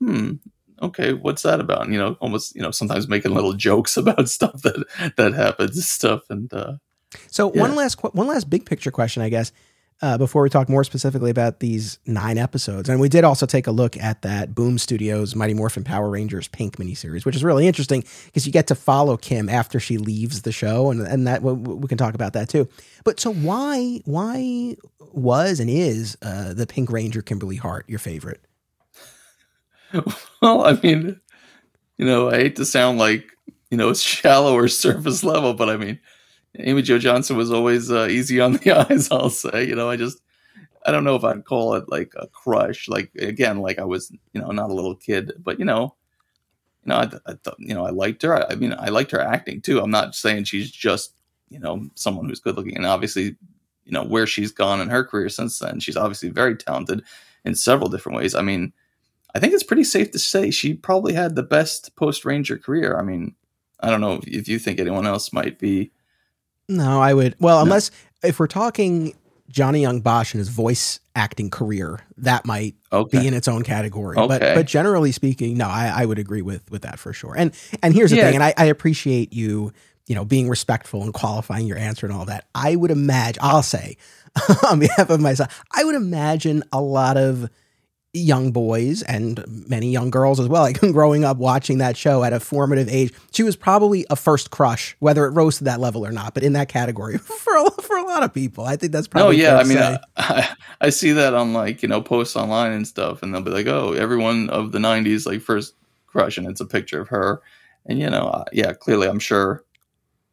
hmm, 0.00 0.34
okay, 0.82 1.12
what's 1.12 1.42
that 1.42 1.60
about? 1.60 1.82
And, 1.82 1.92
you 1.92 1.98
know, 1.98 2.16
almost, 2.20 2.54
you 2.56 2.62
know, 2.62 2.72
sometimes 2.72 3.08
making 3.08 3.34
little 3.34 3.52
jokes 3.52 3.96
about 3.96 4.28
stuff 4.28 4.62
that 4.62 4.84
that 5.16 5.34
happens 5.34 5.88
stuff. 5.88 6.22
And 6.28 6.52
uh, 6.52 6.74
so 7.28 7.52
yeah. 7.54 7.60
one 7.60 7.74
last 7.74 8.02
one 8.02 8.26
last 8.26 8.50
big 8.50 8.66
picture 8.66 8.90
question, 8.90 9.22
I 9.22 9.28
guess, 9.28 9.52
uh, 10.02 10.18
before 10.18 10.42
we 10.42 10.50
talk 10.50 10.68
more 10.68 10.82
specifically 10.82 11.30
about 11.30 11.60
these 11.60 12.00
nine 12.06 12.36
episodes, 12.36 12.88
and 12.88 13.00
we 13.00 13.08
did 13.08 13.22
also 13.22 13.46
take 13.46 13.68
a 13.68 13.70
look 13.70 13.96
at 13.96 14.22
that 14.22 14.52
Boom 14.52 14.76
Studios 14.76 15.36
Mighty 15.36 15.54
Morphin 15.54 15.84
Power 15.84 16.10
Rangers 16.10 16.48
Pink 16.48 16.76
miniseries, 16.76 17.24
which 17.24 17.36
is 17.36 17.44
really 17.44 17.68
interesting 17.68 18.04
because 18.26 18.44
you 18.44 18.52
get 18.52 18.66
to 18.66 18.74
follow 18.74 19.16
Kim 19.16 19.48
after 19.48 19.78
she 19.78 19.98
leaves 19.98 20.42
the 20.42 20.50
show, 20.50 20.90
and 20.90 21.00
and 21.00 21.26
that 21.28 21.42
we, 21.42 21.86
can 21.86 21.96
talk 21.96 22.14
about 22.14 22.32
that 22.32 22.48
too. 22.48 22.68
But 23.04 23.20
so 23.20 23.32
why 23.32 24.00
why 24.04 24.76
was 25.12 25.60
and 25.60 25.70
is 25.70 26.18
uh, 26.20 26.52
the 26.52 26.66
Pink 26.66 26.90
Ranger 26.90 27.22
Kimberly 27.22 27.56
Hart 27.56 27.88
your 27.88 28.00
favorite? 28.00 28.40
well, 30.42 30.64
I 30.64 30.78
mean, 30.82 31.20
you 31.96 32.06
know, 32.06 32.30
I 32.30 32.36
hate 32.36 32.56
to 32.56 32.64
sound 32.64 32.98
like 32.98 33.24
you 33.70 33.76
know 33.76 33.90
it's 33.90 34.02
shallow 34.02 34.54
or 34.54 34.66
surface 34.68 35.22
level, 35.22 35.54
but 35.54 35.70
I 35.70 35.76
mean, 35.76 36.00
Amy 36.58 36.82
Jo 36.82 36.98
Johnson 36.98 37.36
was 37.36 37.50
always 37.50 37.90
uh, 37.90 38.06
easy 38.10 38.40
on 38.40 38.54
the 38.54 38.72
eyes. 38.90 39.10
I'll 39.10 39.30
say, 39.30 39.66
you 39.66 39.74
know, 39.74 39.88
I 39.88 39.96
just 39.96 40.20
I 40.84 40.90
don't 40.90 41.04
know 41.04 41.16
if 41.16 41.24
I'd 41.24 41.44
call 41.44 41.74
it 41.74 41.84
like 41.88 42.12
a 42.16 42.26
crush. 42.28 42.88
Like 42.88 43.10
again, 43.18 43.60
like 43.60 43.78
I 43.78 43.84
was, 43.84 44.10
you 44.32 44.40
know, 44.40 44.50
not 44.50 44.70
a 44.70 44.74
little 44.74 44.94
kid, 44.94 45.32
but 45.38 45.58
you 45.58 45.64
know, 45.64 45.94
you 46.84 46.90
know, 46.90 46.96
I, 46.96 47.10
I 47.26 47.34
thought, 47.34 47.56
you 47.58 47.74
know, 47.74 47.86
I 47.86 47.90
liked 47.90 48.22
her. 48.22 48.34
I, 48.34 48.52
I 48.52 48.54
mean, 48.56 48.74
I 48.78 48.88
liked 48.88 49.12
her 49.12 49.20
acting 49.20 49.60
too. 49.60 49.80
I'm 49.80 49.90
not 49.90 50.14
saying 50.14 50.44
she's 50.44 50.70
just, 50.70 51.14
you 51.48 51.58
know, 51.58 51.88
someone 51.94 52.28
who's 52.28 52.40
good 52.40 52.56
looking, 52.56 52.76
and 52.76 52.86
obviously, 52.86 53.36
you 53.84 53.92
know, 53.92 54.04
where 54.04 54.26
she's 54.26 54.52
gone 54.52 54.80
in 54.80 54.88
her 54.88 55.04
career 55.04 55.28
since 55.28 55.58
then, 55.58 55.80
she's 55.80 55.96
obviously 55.96 56.28
very 56.30 56.56
talented 56.56 57.02
in 57.44 57.54
several 57.54 57.88
different 57.88 58.16
ways. 58.18 58.34
I 58.34 58.42
mean, 58.42 58.72
I 59.34 59.38
think 59.38 59.54
it's 59.54 59.62
pretty 59.62 59.84
safe 59.84 60.10
to 60.12 60.18
say 60.18 60.50
she 60.50 60.74
probably 60.74 61.14
had 61.14 61.34
the 61.34 61.42
best 61.42 61.94
post 61.96 62.24
Ranger 62.24 62.58
career. 62.58 62.98
I 62.98 63.02
mean, 63.02 63.34
I 63.80 63.90
don't 63.90 64.00
know 64.00 64.20
if 64.26 64.48
you 64.48 64.58
think 64.58 64.78
anyone 64.78 65.06
else 65.06 65.32
might 65.32 65.58
be. 65.58 65.90
No, 66.68 67.00
I 67.00 67.14
would. 67.14 67.36
Well, 67.38 67.58
no. 67.58 67.62
unless 67.62 67.90
if 68.22 68.38
we're 68.38 68.46
talking 68.46 69.14
Johnny 69.48 69.80
Young 69.80 70.00
Bosch 70.00 70.32
and 70.32 70.38
his 70.38 70.48
voice 70.48 71.00
acting 71.14 71.50
career, 71.50 72.00
that 72.18 72.46
might 72.46 72.74
okay. 72.92 73.20
be 73.20 73.26
in 73.26 73.34
its 73.34 73.48
own 73.48 73.62
category. 73.62 74.16
Okay. 74.16 74.26
But 74.26 74.40
but 74.54 74.66
generally 74.66 75.12
speaking, 75.12 75.56
no, 75.56 75.68
I, 75.68 75.92
I 75.94 76.06
would 76.06 76.18
agree 76.18 76.42
with 76.42 76.70
with 76.70 76.82
that 76.82 76.98
for 76.98 77.12
sure. 77.12 77.34
And 77.36 77.52
and 77.82 77.94
here's 77.94 78.10
the 78.10 78.16
yeah. 78.16 78.24
thing, 78.24 78.36
and 78.36 78.44
I, 78.44 78.54
I 78.56 78.64
appreciate 78.66 79.32
you, 79.32 79.72
you 80.06 80.14
know, 80.14 80.24
being 80.24 80.48
respectful 80.48 81.02
and 81.02 81.12
qualifying 81.12 81.66
your 81.66 81.78
answer 81.78 82.06
and 82.06 82.14
all 82.14 82.24
that. 82.26 82.46
I 82.54 82.76
would 82.76 82.90
imagine, 82.90 83.42
I'll 83.42 83.62
say, 83.62 83.96
on 84.70 84.78
behalf 84.78 85.10
of 85.10 85.20
myself, 85.20 85.62
I 85.72 85.84
would 85.84 85.94
imagine 85.94 86.62
a 86.72 86.80
lot 86.80 87.16
of 87.16 87.50
young 88.12 88.52
boys 88.52 89.02
and 89.02 89.42
many 89.68 89.90
young 89.90 90.10
girls 90.10 90.38
as 90.38 90.48
well. 90.48 90.62
Like 90.62 90.78
growing 90.78 91.24
up 91.24 91.38
watching 91.38 91.78
that 91.78 91.96
show 91.96 92.22
at 92.22 92.32
a 92.32 92.38
formative 92.38 92.88
age, 92.88 93.12
she 93.32 93.42
was 93.42 93.56
probably 93.56 94.06
a 94.10 94.16
first 94.16 94.52
crush, 94.52 94.94
whether 95.00 95.26
it 95.26 95.30
rose 95.30 95.58
to 95.58 95.64
that 95.64 95.80
level 95.80 96.06
or 96.06 96.12
not. 96.12 96.34
But 96.34 96.44
in 96.44 96.52
that 96.52 96.68
category 96.68 97.18
for 97.18 97.56
a, 97.56 97.70
for 97.82 97.96
a 97.96 98.04
lot 98.04 98.22
of 98.22 98.32
people, 98.32 98.64
I 98.64 98.76
think 98.76 98.92
that's 98.92 99.08
probably. 99.08 99.44
Oh 99.44 99.48
yeah, 99.48 99.56
I 99.56 99.64
mean, 99.64 99.78
I, 100.16 100.54
I, 100.80 100.90
see 100.90 101.10
that 101.12 101.34
on 101.34 101.52
like 101.52 101.82
you 101.82 101.88
know 101.88 102.00
posts 102.00 102.36
online 102.36 102.70
and 102.70 102.86
stuff, 102.86 103.22
and 103.22 103.34
they'll 103.34 103.42
be 103.42 103.50
like, 103.50 103.66
"Oh, 103.66 103.92
everyone 103.92 104.50
of 104.50 104.70
the 104.70 104.78
'90s 104.78 105.26
like 105.26 105.40
first 105.40 105.74
crush," 106.06 106.38
and 106.38 106.46
it's 106.46 106.60
a 106.60 106.66
picture 106.66 107.00
of 107.00 107.08
her, 107.08 107.42
and 107.86 107.98
you 107.98 108.08
know, 108.08 108.28
uh, 108.28 108.44
yeah, 108.52 108.72
clearly, 108.72 109.08
I'm 109.08 109.18
sure, 109.18 109.64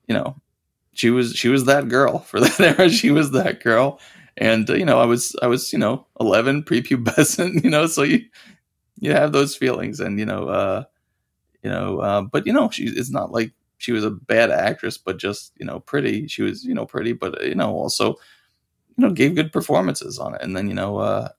you 0.07 0.13
know, 0.13 0.35
she 0.93 1.09
was 1.09 1.33
she 1.33 1.49
was 1.49 1.65
that 1.65 1.87
girl 1.87 2.19
for 2.19 2.39
that 2.41 2.59
era. 2.59 2.89
She 2.89 3.09
was 3.09 3.31
that 3.31 3.63
girl 3.63 3.99
and 4.39 4.69
uh, 4.69 4.73
you 4.73 4.85
know 4.85 4.99
i 4.99 5.05
was 5.05 5.35
i 5.43 5.47
was 5.47 5.73
you 5.73 5.79
know 5.79 6.07
11 6.19 6.63
prepubescent 6.63 7.63
you 7.63 7.69
know 7.69 7.87
so 7.87 8.03
you 8.03 8.21
you 8.99 9.11
have 9.11 9.33
those 9.33 9.55
feelings 9.55 9.99
and 9.99 10.19
you 10.19 10.25
know 10.25 10.47
uh 10.49 10.83
you 11.63 11.69
know 11.69 11.99
uh 11.99 12.21
but 12.21 12.47
you 12.47 12.53
know 12.53 12.69
she 12.69 12.85
it's 12.85 13.11
not 13.11 13.31
like 13.31 13.53
she 13.77 13.91
was 13.91 14.03
a 14.03 14.11
bad 14.11 14.51
actress 14.51 14.97
but 14.97 15.19
just 15.19 15.53
you 15.57 15.65
know 15.65 15.79
pretty 15.81 16.27
she 16.27 16.41
was 16.41 16.65
you 16.65 16.73
know 16.73 16.85
pretty 16.85 17.13
but 17.13 17.43
you 17.45 17.55
know 17.55 17.73
also 17.73 18.09
you 18.97 19.05
know 19.05 19.11
gave 19.11 19.35
good 19.35 19.51
performances 19.51 20.19
on 20.19 20.35
it 20.35 20.41
and 20.41 20.55
then 20.55 20.67
you 20.67 20.73
know 20.73 20.97
uh 20.97 21.29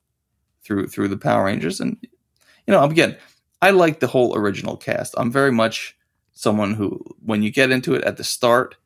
through 0.65 0.89
through 0.89 1.09
the 1.09 1.19
power 1.19 1.45
rangers 1.45 1.81
and 1.81 1.97
you 2.03 2.73
know 2.73 2.83
again 2.85 3.17
i 3.63 3.71
like 3.71 4.01
the 4.01 4.07
whole 4.09 4.37
original 4.37 4.77
cast 4.77 5.15
i'm 5.19 5.33
very 5.33 5.53
much 5.53 5.97
someone 6.33 6.75
who 6.75 7.01
when 7.25 7.43
you 7.43 7.51
get 7.51 7.71
into 7.71 7.95
it 7.95 8.05
at 8.05 8.17
the 8.17 8.25
start 8.25 8.77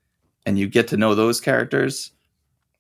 and 0.47 0.59
you 0.59 0.69
get 0.69 0.89
to 0.89 0.97
know 0.97 1.15
those 1.15 1.41
characters 1.41 2.13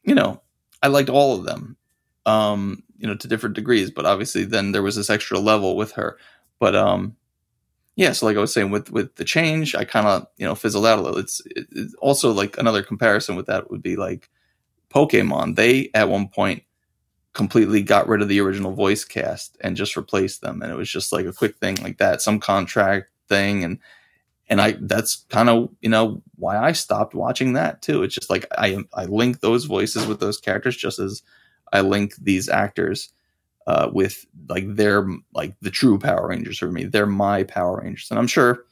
you 0.04 0.14
know 0.14 0.40
I 0.84 0.88
liked 0.88 1.08
all 1.08 1.34
of 1.34 1.44
them, 1.46 1.78
um, 2.26 2.82
you 2.98 3.06
know, 3.06 3.16
to 3.16 3.26
different 3.26 3.56
degrees. 3.56 3.90
But 3.90 4.04
obviously, 4.04 4.44
then 4.44 4.72
there 4.72 4.82
was 4.82 4.96
this 4.96 5.08
extra 5.08 5.38
level 5.38 5.76
with 5.76 5.92
her. 5.92 6.18
But 6.60 6.76
um, 6.76 7.16
yeah, 7.96 8.12
so 8.12 8.26
like 8.26 8.36
I 8.36 8.40
was 8.40 8.52
saying, 8.52 8.70
with 8.70 8.90
with 8.90 9.16
the 9.16 9.24
change, 9.24 9.74
I 9.74 9.84
kind 9.84 10.06
of 10.06 10.26
you 10.36 10.46
know 10.46 10.54
fizzled 10.54 10.84
out 10.84 10.98
a 10.98 11.02
little. 11.02 11.18
It's, 11.18 11.40
it's 11.56 11.94
also 11.94 12.32
like 12.32 12.58
another 12.58 12.82
comparison 12.82 13.34
with 13.34 13.46
that 13.46 13.70
would 13.70 13.82
be 13.82 13.96
like 13.96 14.28
Pokemon. 14.94 15.56
They 15.56 15.90
at 15.94 16.10
one 16.10 16.28
point 16.28 16.64
completely 17.32 17.82
got 17.82 18.06
rid 18.06 18.20
of 18.20 18.28
the 18.28 18.40
original 18.40 18.72
voice 18.72 19.04
cast 19.04 19.56
and 19.62 19.76
just 19.76 19.96
replaced 19.96 20.42
them, 20.42 20.60
and 20.60 20.70
it 20.70 20.76
was 20.76 20.90
just 20.90 21.14
like 21.14 21.24
a 21.24 21.32
quick 21.32 21.56
thing 21.56 21.76
like 21.76 21.96
that, 21.96 22.20
some 22.20 22.38
contract 22.38 23.08
thing, 23.26 23.64
and 23.64 23.78
and 24.54 24.60
I 24.62 24.76
that's 24.82 25.24
kind 25.30 25.48
of 25.48 25.68
you 25.80 25.88
know 25.88 26.22
why 26.36 26.56
I 26.56 26.70
stopped 26.70 27.12
watching 27.12 27.54
that 27.54 27.82
too. 27.82 28.04
It's 28.04 28.14
just 28.14 28.30
like 28.30 28.46
I 28.56 28.78
I 28.94 29.06
link 29.06 29.40
those 29.40 29.64
voices 29.64 30.06
with 30.06 30.20
those 30.20 30.38
characters 30.38 30.76
just 30.76 31.00
as 31.00 31.22
I 31.72 31.80
link 31.80 32.14
these 32.22 32.48
actors 32.48 33.12
uh, 33.66 33.90
with 33.92 34.24
like 34.48 34.76
they're 34.76 35.08
like 35.34 35.56
the 35.60 35.72
true 35.72 35.98
Power 35.98 36.28
Rangers 36.28 36.56
for 36.56 36.70
me. 36.70 36.84
They're 36.84 37.04
my 37.04 37.42
Power 37.42 37.80
Rangers, 37.82 38.06
and 38.10 38.18
I'm 38.20 38.28
sure 38.28 38.64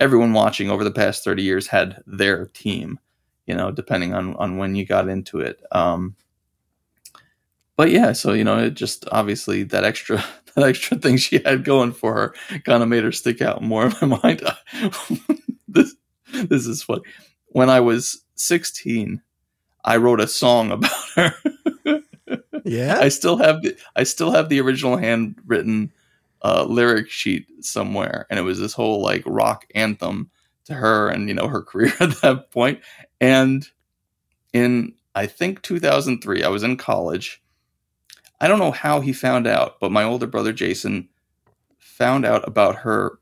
everyone 0.00 0.32
watching 0.32 0.70
over 0.70 0.82
the 0.82 0.90
past 0.90 1.22
30 1.22 1.44
years 1.44 1.68
had 1.68 2.02
their 2.04 2.46
team. 2.46 2.98
You 3.46 3.54
know, 3.54 3.70
depending 3.70 4.14
on 4.14 4.34
on 4.38 4.56
when 4.56 4.74
you 4.74 4.84
got 4.84 5.08
into 5.08 5.38
it. 5.38 5.62
Um, 5.70 6.16
but 7.76 7.92
yeah, 7.92 8.10
so 8.10 8.32
you 8.32 8.42
know, 8.42 8.58
it 8.58 8.74
just 8.74 9.04
obviously 9.12 9.62
that 9.62 9.84
extra 9.84 10.24
that 10.58 10.68
extra 10.68 10.98
thing 10.98 11.16
she 11.16 11.38
had 11.38 11.64
going 11.64 11.92
for 11.92 12.14
her 12.14 12.34
kind 12.64 12.82
of 12.82 12.88
made 12.88 13.04
her 13.04 13.12
stick 13.12 13.40
out 13.40 13.62
more 13.62 13.86
in 13.86 14.08
my 14.08 14.18
mind. 14.22 14.42
this 15.68 15.94
this 16.32 16.66
is 16.66 16.82
funny. 16.82 17.02
When 17.48 17.70
I 17.70 17.80
was 17.80 18.22
16, 18.34 19.22
I 19.84 19.96
wrote 19.96 20.20
a 20.20 20.28
song 20.28 20.70
about 20.72 20.90
her. 21.16 21.34
yeah, 22.64 22.98
I 23.00 23.08
still 23.08 23.36
have 23.36 23.62
the 23.62 23.76
I 23.96 24.02
still 24.04 24.30
have 24.32 24.48
the 24.48 24.60
original 24.60 24.96
handwritten 24.96 25.92
uh, 26.42 26.64
lyric 26.64 27.10
sheet 27.10 27.46
somewhere, 27.64 28.26
and 28.30 28.38
it 28.38 28.42
was 28.42 28.58
this 28.60 28.74
whole 28.74 29.02
like 29.02 29.22
rock 29.26 29.66
anthem 29.74 30.30
to 30.66 30.74
her 30.74 31.08
and 31.08 31.28
you 31.28 31.34
know 31.34 31.48
her 31.48 31.62
career 31.70 31.92
at 32.00 32.20
that 32.20 32.50
point. 32.50 32.80
And 33.20 33.66
in 34.52 34.94
I 35.14 35.26
think 35.26 35.62
2003, 35.62 36.44
I 36.44 36.48
was 36.48 36.62
in 36.62 36.76
college 36.76 37.42
I 38.40 38.48
don't 38.48 38.58
know 38.58 38.70
how 38.70 39.00
he 39.00 39.12
found 39.12 39.46
out, 39.46 39.80
but 39.80 39.92
my 39.92 40.04
older 40.04 40.26
brother 40.26 40.52
Jason 40.52 41.08
found 41.78 42.24
out 42.24 42.46
about 42.46 42.76
her 42.76 43.18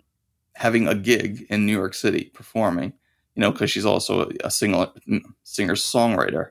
having 0.54 0.86
a 0.86 0.94
gig 0.94 1.46
in 1.48 1.66
New 1.66 1.72
York 1.72 1.94
City 1.94 2.30
performing, 2.34 2.92
you 3.34 3.40
know, 3.40 3.50
because 3.50 3.70
she's 3.70 3.86
also 3.86 4.30
a 4.44 4.50
singer 4.50 4.88
singer 5.42 5.74
songwriter. 5.74 6.50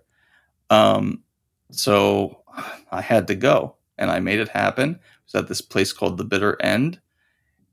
Um, 0.69 1.23
so 1.71 2.41
I 2.91 3.01
had 3.01 3.27
to 3.27 3.35
go, 3.35 3.75
and 3.97 4.09
I 4.09 4.19
made 4.19 4.39
it 4.39 4.49
happen. 4.49 4.91
It 4.91 4.99
was 5.25 5.35
at 5.35 5.47
this 5.47 5.61
place 5.61 5.93
called 5.93 6.17
the 6.17 6.23
Bitter 6.23 6.59
End, 6.61 6.99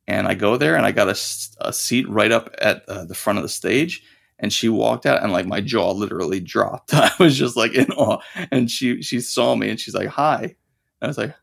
and 0.07 0.27
I 0.27 0.35
go 0.35 0.57
there, 0.57 0.77
and 0.77 0.85
I 0.85 0.93
got 0.93 1.09
a, 1.09 1.67
a 1.67 1.73
seat 1.73 2.09
right 2.09 2.33
up 2.33 2.51
at 2.61 2.87
uh, 2.89 3.05
the 3.05 3.15
front 3.15 3.39
of 3.39 3.43
the 3.43 3.49
stage. 3.49 4.03
And 4.39 4.53
she 4.53 4.69
walked 4.69 5.07
out, 5.07 5.23
and 5.23 5.33
like 5.33 5.47
my 5.47 5.61
jaw 5.61 5.93
literally 5.93 6.41
dropped. 6.41 6.93
I 6.95 7.13
was 7.21 7.39
just 7.39 7.57
like 7.57 7.75
in 7.75 7.93
awe. 7.93 8.19
And 8.51 8.71
she 8.71 9.01
she 9.01 9.21
saw 9.21 9.55
me, 9.55 9.71
and 9.71 9.79
she's 9.79 9.95
like, 9.95 10.09
"Hi," 10.09 10.57
I 11.03 11.09
was 11.09 11.19
like, 11.19 11.35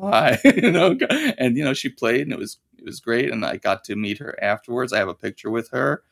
"Hi," 0.00 0.38
you 0.44 0.70
know, 0.70 0.96
and 1.38 1.56
you 1.56 1.64
know, 1.64 1.74
she 1.74 1.88
played, 1.88 2.22
and 2.22 2.32
it 2.32 2.38
was 2.38 2.58
it 2.78 2.84
was 2.84 3.00
great, 3.00 3.30
and 3.30 3.44
I 3.44 3.56
got 3.56 3.84
to 3.84 3.96
meet 3.96 4.18
her 4.18 4.38
afterwards. 4.42 4.92
I 4.92 4.98
have 4.98 5.08
a 5.08 5.14
picture 5.14 5.50
with 5.50 5.70
her, 5.70 6.02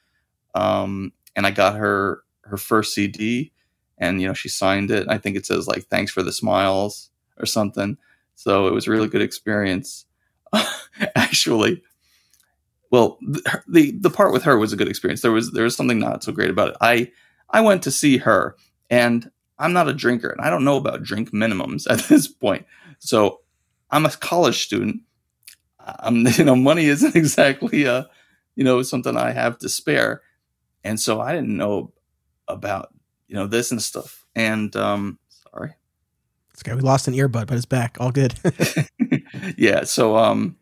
um, 0.54 1.12
and 1.36 1.46
I 1.46 1.50
got 1.50 1.76
her 1.76 2.22
her 2.44 2.56
first 2.56 2.94
CD, 2.94 3.52
and 3.98 4.20
you 4.20 4.26
know, 4.26 4.34
she 4.34 4.48
signed 4.48 4.90
it. 4.90 5.08
I 5.08 5.18
think 5.18 5.36
it 5.36 5.46
says 5.46 5.68
like 5.68 5.86
"Thanks 5.86 6.12
for 6.12 6.22
the 6.22 6.32
smiles" 6.32 7.10
or 7.38 7.46
something. 7.46 7.96
So 8.34 8.66
it 8.68 8.74
was 8.74 8.86
a 8.86 8.90
really 8.90 9.08
good 9.08 9.22
experience. 9.22 10.06
Actually, 11.16 11.82
well, 12.90 13.18
the, 13.22 13.62
the 13.68 13.90
the 13.92 14.10
part 14.10 14.32
with 14.32 14.42
her 14.44 14.58
was 14.58 14.72
a 14.72 14.76
good 14.76 14.88
experience. 14.88 15.22
There 15.22 15.32
was 15.32 15.52
there 15.52 15.64
was 15.64 15.76
something 15.76 15.98
not 15.98 16.24
so 16.24 16.32
great 16.32 16.50
about 16.50 16.70
it. 16.70 16.76
I 16.80 17.10
I 17.50 17.60
went 17.60 17.82
to 17.84 17.90
see 17.90 18.18
her, 18.18 18.56
and 18.90 19.30
I'm 19.58 19.72
not 19.72 19.88
a 19.88 19.94
drinker, 19.94 20.30
and 20.30 20.40
I 20.40 20.50
don't 20.50 20.64
know 20.64 20.76
about 20.76 21.02
drink 21.02 21.30
minimums 21.32 21.86
at 21.90 22.00
this 22.08 22.26
point. 22.26 22.66
So 23.00 23.40
I'm 23.90 24.06
a 24.06 24.10
college 24.10 24.62
student. 24.62 25.02
I'm 25.78 26.26
you 26.38 26.44
know 26.44 26.56
money 26.56 26.84
isn't 26.86 27.16
exactly 27.16 27.86
uh 27.86 28.04
you 28.54 28.64
know 28.64 28.82
something 28.82 29.16
I 29.16 29.32
have 29.32 29.58
to 29.58 29.68
spare, 29.68 30.22
and 30.84 31.00
so 31.00 31.20
I 31.20 31.32
didn't 31.32 31.56
know 31.56 31.92
about 32.46 32.92
you 33.26 33.34
know 33.34 33.46
this 33.46 33.70
and 33.70 33.80
stuff. 33.80 34.26
And 34.34 34.74
um, 34.76 35.18
sorry, 35.28 35.74
okay. 36.58 36.74
We 36.74 36.82
lost 36.82 37.08
an 37.08 37.14
earbud, 37.14 37.46
but 37.46 37.52
it's 37.52 37.64
back. 37.64 37.96
All 38.00 38.10
good. 38.10 38.34
yeah. 39.56 39.84
So 39.84 40.16
um, 40.16 40.56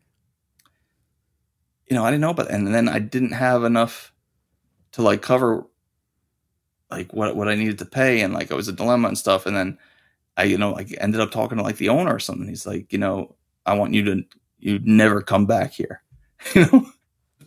you 1.89 1.97
know, 1.97 2.05
I 2.05 2.11
didn't 2.11 2.21
know 2.21 2.31
about, 2.31 2.51
and 2.51 2.73
then 2.73 2.89
I 2.89 2.99
didn't 2.99 3.33
have 3.33 3.65
enough 3.65 4.13
to 4.93 5.03
like 5.03 5.23
cover 5.23 5.67
like 6.91 7.13
what 7.13 7.35
what 7.37 7.49
I 7.49 7.55
needed 7.55 7.79
to 7.79 7.85
pay, 7.85 8.21
and 8.21 8.33
like 8.33 8.51
it 8.51 8.55
was 8.55 8.69
a 8.69 8.73
dilemma 8.73 9.09
and 9.09 9.19
stuff. 9.19 9.47
And 9.47 9.57
then 9.57 9.79
I, 10.39 10.45
you 10.45 10.57
know, 10.57 10.71
like 10.71 10.95
ended 11.01 11.21
up 11.21 11.31
talking 11.31 11.59
to 11.59 11.65
like 11.65 11.77
the 11.77 11.89
owner 11.91 12.15
or 12.15 12.21
something. 12.21 12.49
He's 12.49 12.67
like, 12.67 12.93
you 12.93 12.99
know, 12.99 13.37
I 13.67 13.75
want 13.75 13.93
you 13.93 14.05
to 14.05 14.25
you 14.59 14.81
never 14.83 15.21
come 15.21 15.47
back 15.47 15.73
here. 15.73 16.03
you 16.55 16.67
know, 16.67 16.87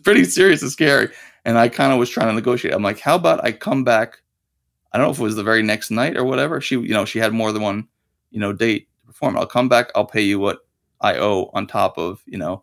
pretty 0.04 0.24
serious 0.24 0.62
and 0.62 0.70
scary. 0.70 1.08
And 1.44 1.58
I 1.58 1.68
kind 1.68 1.92
of 1.92 1.98
was 1.98 2.10
trying 2.10 2.28
to 2.28 2.34
negotiate. 2.34 2.74
I'm 2.74 2.82
like, 2.82 3.00
how 3.00 3.16
about 3.16 3.44
I 3.44 3.52
come 3.52 3.82
back? 3.82 4.22
I 4.92 4.98
don't 4.98 5.06
know 5.06 5.12
if 5.12 5.18
it 5.18 5.22
was 5.22 5.36
the 5.36 5.42
very 5.42 5.62
next 5.62 5.90
night 5.90 6.16
or 6.16 6.24
whatever. 6.24 6.60
She, 6.60 6.76
you 6.76 6.92
know, 6.92 7.04
she 7.06 7.18
had 7.18 7.32
more 7.32 7.50
than 7.50 7.62
one, 7.62 7.88
you 8.30 8.38
know, 8.38 8.52
date 8.52 8.88
to 9.00 9.06
perform. 9.06 9.36
I'll 9.36 9.46
come 9.46 9.68
back. 9.68 9.90
I'll 9.94 10.04
pay 10.04 10.20
you 10.20 10.38
what 10.38 10.58
I 11.00 11.16
owe 11.16 11.50
on 11.54 11.66
top 11.66 11.96
of, 11.96 12.22
you 12.26 12.38
know, 12.38 12.62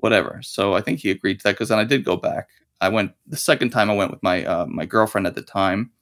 whatever. 0.00 0.40
So 0.42 0.74
I 0.74 0.80
think 0.80 0.98
he 0.98 1.10
agreed 1.10 1.38
to 1.38 1.44
that 1.44 1.52
because 1.52 1.68
then 1.68 1.78
I 1.78 1.84
did 1.84 2.04
go 2.04 2.16
back. 2.16 2.48
I 2.80 2.88
went 2.88 3.12
the 3.26 3.36
second 3.36 3.70
time 3.70 3.90
I 3.90 3.94
went 3.94 4.10
with 4.10 4.22
my 4.22 4.44
uh, 4.44 4.66
my 4.66 4.84
girlfriend 4.84 5.26
at 5.26 5.34
the 5.34 5.42
time, 5.42 5.92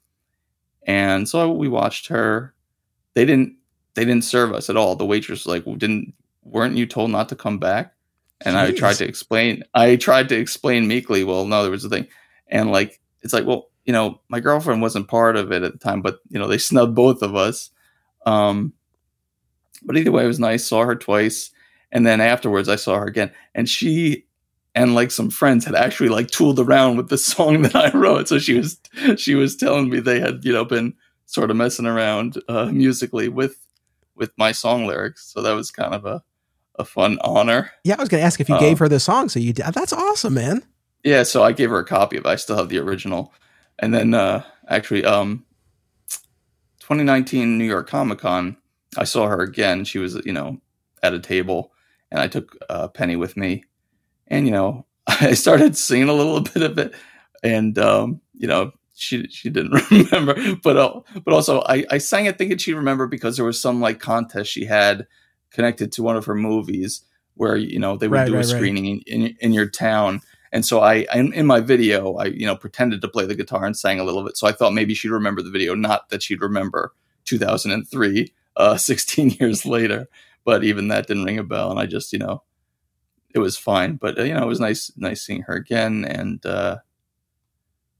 and 0.85 1.29
so 1.29 1.51
we 1.51 1.69
watched 1.69 2.07
her. 2.07 2.54
They 3.15 3.25
didn't 3.25 3.55
they 3.95 4.05
didn't 4.05 4.25
serve 4.25 4.53
us 4.53 4.69
at 4.69 4.77
all. 4.77 4.95
The 4.95 5.05
waitress 5.05 5.45
was 5.45 5.47
like, 5.47 5.79
"Didn't 5.79 6.13
weren't 6.43 6.77
you 6.77 6.85
told 6.85 7.09
not 7.11 7.29
to 7.29 7.35
come 7.35 7.57
back?" 7.57 7.93
And 8.41 8.55
Jeez. 8.55 8.59
I 8.59 8.71
tried 8.73 8.95
to 8.97 9.07
explain. 9.07 9.63
I 9.73 9.95
tried 9.95 10.29
to 10.29 10.35
explain 10.35 10.87
meekly. 10.87 11.23
Well, 11.23 11.45
no, 11.45 11.63
there 11.63 11.71
was 11.71 11.85
a 11.85 11.89
thing, 11.89 12.07
and 12.47 12.71
like 12.71 12.99
it's 13.21 13.33
like, 13.33 13.45
well, 13.45 13.69
you 13.85 13.93
know, 13.93 14.21
my 14.29 14.39
girlfriend 14.39 14.81
wasn't 14.81 15.07
part 15.07 15.35
of 15.37 15.51
it 15.51 15.63
at 15.63 15.71
the 15.71 15.79
time, 15.79 16.01
but 16.01 16.19
you 16.29 16.37
know, 16.37 16.47
they 16.47 16.57
snubbed 16.59 16.95
both 16.95 17.21
of 17.21 17.35
us. 17.35 17.71
Um, 18.25 18.73
but 19.83 19.97
either 19.97 20.11
way, 20.11 20.23
it 20.23 20.27
was 20.27 20.39
nice. 20.39 20.65
Saw 20.65 20.83
her 20.83 20.95
twice, 20.95 21.51
and 21.91 22.05
then 22.05 22.21
afterwards, 22.21 22.69
I 22.69 22.75
saw 22.75 22.97
her 22.97 23.05
again, 23.05 23.31
and 23.53 23.67
she 23.69 24.25
and 24.75 24.93
like 24.93 25.09
some 25.09 25.29
friends 25.29 25.63
had 25.63 25.75
actually 25.75 26.09
like 26.09 26.29
tooled 26.29 26.59
around 26.59 26.97
with 26.97 27.07
the 27.07 27.17
song 27.33 27.61
that 27.61 27.75
I 27.75 27.91
wrote. 27.97 28.27
So 28.27 28.39
she 28.39 28.55
was 28.55 28.77
she 29.15 29.35
was 29.35 29.55
telling 29.55 29.89
me 29.89 30.01
they 30.01 30.19
had 30.19 30.43
you 30.43 30.51
know 30.51 30.65
been 30.65 30.93
sort 31.25 31.51
of 31.51 31.57
messing 31.57 31.85
around 31.85 32.41
uh, 32.47 32.65
musically 32.65 33.29
with 33.29 33.65
with 34.15 34.31
my 34.37 34.51
song 34.51 34.85
lyrics. 34.85 35.31
So 35.31 35.41
that 35.41 35.53
was 35.53 35.71
kind 35.71 35.93
of 35.93 36.05
a 36.05 36.23
a 36.77 36.85
fun 36.85 37.17
honor. 37.21 37.71
Yeah, 37.83 37.95
I 37.97 38.01
was 38.01 38.09
going 38.09 38.21
to 38.21 38.25
ask 38.25 38.39
if 38.39 38.49
you 38.49 38.55
um, 38.55 38.61
gave 38.61 38.79
her 38.79 38.89
the 38.89 38.99
song. 38.99 39.29
So 39.29 39.39
you 39.39 39.53
did. 39.53 39.65
That's 39.73 39.93
awesome, 39.93 40.33
man. 40.33 40.63
Yeah, 41.03 41.23
so 41.23 41.43
I 41.43 41.51
gave 41.51 41.69
her 41.69 41.79
a 41.79 41.85
copy 41.85 42.17
of. 42.17 42.25
I 42.25 42.35
still 42.35 42.57
have 42.57 42.69
the 42.69 42.79
original, 42.79 43.33
and 43.79 43.93
then 43.93 44.13
uh, 44.13 44.43
actually, 44.67 45.05
um, 45.05 45.45
2019 46.79 47.57
New 47.57 47.65
York 47.65 47.87
Comic 47.87 48.19
Con, 48.19 48.57
I 48.97 49.03
saw 49.03 49.27
her 49.27 49.41
again. 49.41 49.85
She 49.85 49.99
was 49.99 50.15
you 50.25 50.33
know 50.33 50.59
at 51.03 51.13
a 51.13 51.19
table, 51.19 51.71
and 52.11 52.19
I 52.19 52.27
took 52.27 52.57
uh, 52.69 52.87
Penny 52.87 53.15
with 53.15 53.37
me 53.37 53.63
and 54.27 54.45
you 54.45 54.51
know 54.51 54.85
I 55.07 55.33
started 55.33 55.77
singing 55.77 56.09
a 56.09 56.13
little 56.13 56.41
bit 56.53 56.63
of 56.63 56.77
it, 56.77 56.93
and 57.43 57.77
um, 57.77 58.21
you 58.33 58.47
know 58.47 58.71
she 58.95 59.27
she 59.27 59.49
didn't 59.49 59.73
remember, 59.91 60.55
but 60.63 60.77
uh, 60.77 61.01
but 61.23 61.33
also 61.33 61.61
I, 61.61 61.85
I 61.91 61.97
sang 61.97 62.25
it 62.25 62.37
thinking 62.37 62.57
she'd 62.57 62.73
remember 62.73 63.07
because 63.07 63.35
there 63.35 63.45
was 63.45 63.59
some 63.59 63.81
like 63.81 63.99
contest 63.99 64.49
she 64.49 64.65
had 64.65 65.05
connected 65.51 65.91
to 65.93 66.03
one 66.03 66.15
of 66.15 66.25
her 66.25 66.35
movies 66.35 67.01
where 67.35 67.57
you 67.57 67.77
know 67.77 67.97
they 67.97 68.07
would 68.07 68.15
right, 68.15 68.27
do 68.27 68.35
right, 68.35 68.45
a 68.45 68.47
screening 68.47 68.85
right. 68.85 69.03
in, 69.05 69.21
in, 69.21 69.37
in 69.39 69.53
your 69.53 69.67
town. 69.67 70.21
And 70.51 70.65
so 70.65 70.79
I, 70.79 71.05
I, 71.11 71.19
in 71.19 71.45
my 71.45 71.59
video, 71.59 72.15
I 72.15 72.25
you 72.25 72.45
know 72.45 72.55
pretended 72.55 73.01
to 73.01 73.07
play 73.09 73.25
the 73.25 73.35
guitar 73.35 73.65
and 73.65 73.77
sang 73.77 73.99
a 73.99 74.03
little 74.03 74.23
bit. 74.23 74.37
So 74.37 74.47
I 74.47 74.53
thought 74.53 74.73
maybe 74.73 74.93
she'd 74.93 75.09
remember 75.09 75.41
the 75.41 75.51
video, 75.51 75.75
not 75.75 76.09
that 76.09 76.23
she'd 76.23 76.41
remember 76.41 76.93
2003, 77.25 78.33
uh, 78.55 78.77
16 78.77 79.31
years 79.31 79.65
later. 79.65 80.07
But 80.45 80.63
even 80.63 80.87
that 80.87 81.07
didn't 81.07 81.25
ring 81.25 81.39
a 81.39 81.43
bell, 81.43 81.71
and 81.71 81.79
I 81.79 81.85
just 81.85 82.13
you 82.13 82.19
know 82.19 82.43
it 83.33 83.39
was 83.39 83.57
fine. 83.57 83.97
But 83.97 84.17
uh, 84.17 84.23
you 84.23 84.33
know, 84.33 84.43
it 84.43 84.47
was 84.47 84.61
nice, 84.61 84.91
nice 84.95 85.21
seeing 85.21 85.41
her 85.41 85.53
again, 85.53 86.05
and 86.05 86.43
uh, 86.45 86.77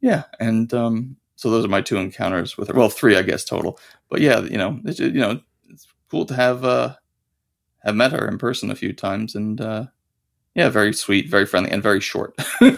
yeah, 0.06 0.26
and 0.40 0.72
um, 0.72 1.16
so 1.36 1.50
those 1.50 1.66
are 1.66 1.70
my 1.70 1.82
two 1.82 1.98
encounters 1.98 2.60
with 2.60 2.68
her. 2.68 2.76
Well, 2.76 2.90
three, 2.90 3.18
I 3.18 3.24
guess 3.24 3.44
total. 3.44 3.80
But 4.08 4.22
yeah, 4.22 4.42
you 4.42 4.56
know, 4.56 4.80
it's, 4.86 5.00
you 5.00 5.10
know, 5.10 5.42
it's 5.68 5.88
cool 6.12 6.28
to 6.28 6.36
have 6.36 6.64
uh, 6.64 6.94
have 7.84 7.96
met 7.96 8.12
her 8.12 8.28
in 8.28 8.38
person 8.38 8.70
a 8.70 8.76
few 8.76 8.94
times, 8.94 9.34
and 9.34 9.60
uh, 9.60 9.86
yeah, 10.54 10.70
very 10.70 10.94
sweet, 10.94 11.28
very 11.28 11.48
friendly, 11.48 11.72
and 11.72 11.82
very 11.82 12.02
short. 12.02 12.36
oh, 12.62 12.70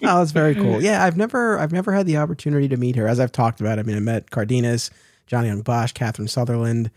that's 0.00 0.30
very 0.30 0.54
cool. 0.54 0.82
Yeah, 0.82 1.04
I've 1.04 1.18
never, 1.18 1.58
I've 1.58 1.72
never 1.72 1.92
had 1.92 2.06
the 2.06 2.16
opportunity 2.16 2.68
to 2.68 2.78
meet 2.78 2.96
her. 2.96 3.06
As 3.06 3.20
I've 3.20 3.32
talked 3.32 3.60
about, 3.60 3.78
I 3.78 3.82
mean, 3.82 3.96
I 3.96 4.00
met 4.00 4.30
Cardenas, 4.30 4.90
Johnny 5.26 5.48
Young 5.48 5.60
Bosch, 5.60 5.92
Catherine 5.92 6.26
Sutherland 6.26 6.90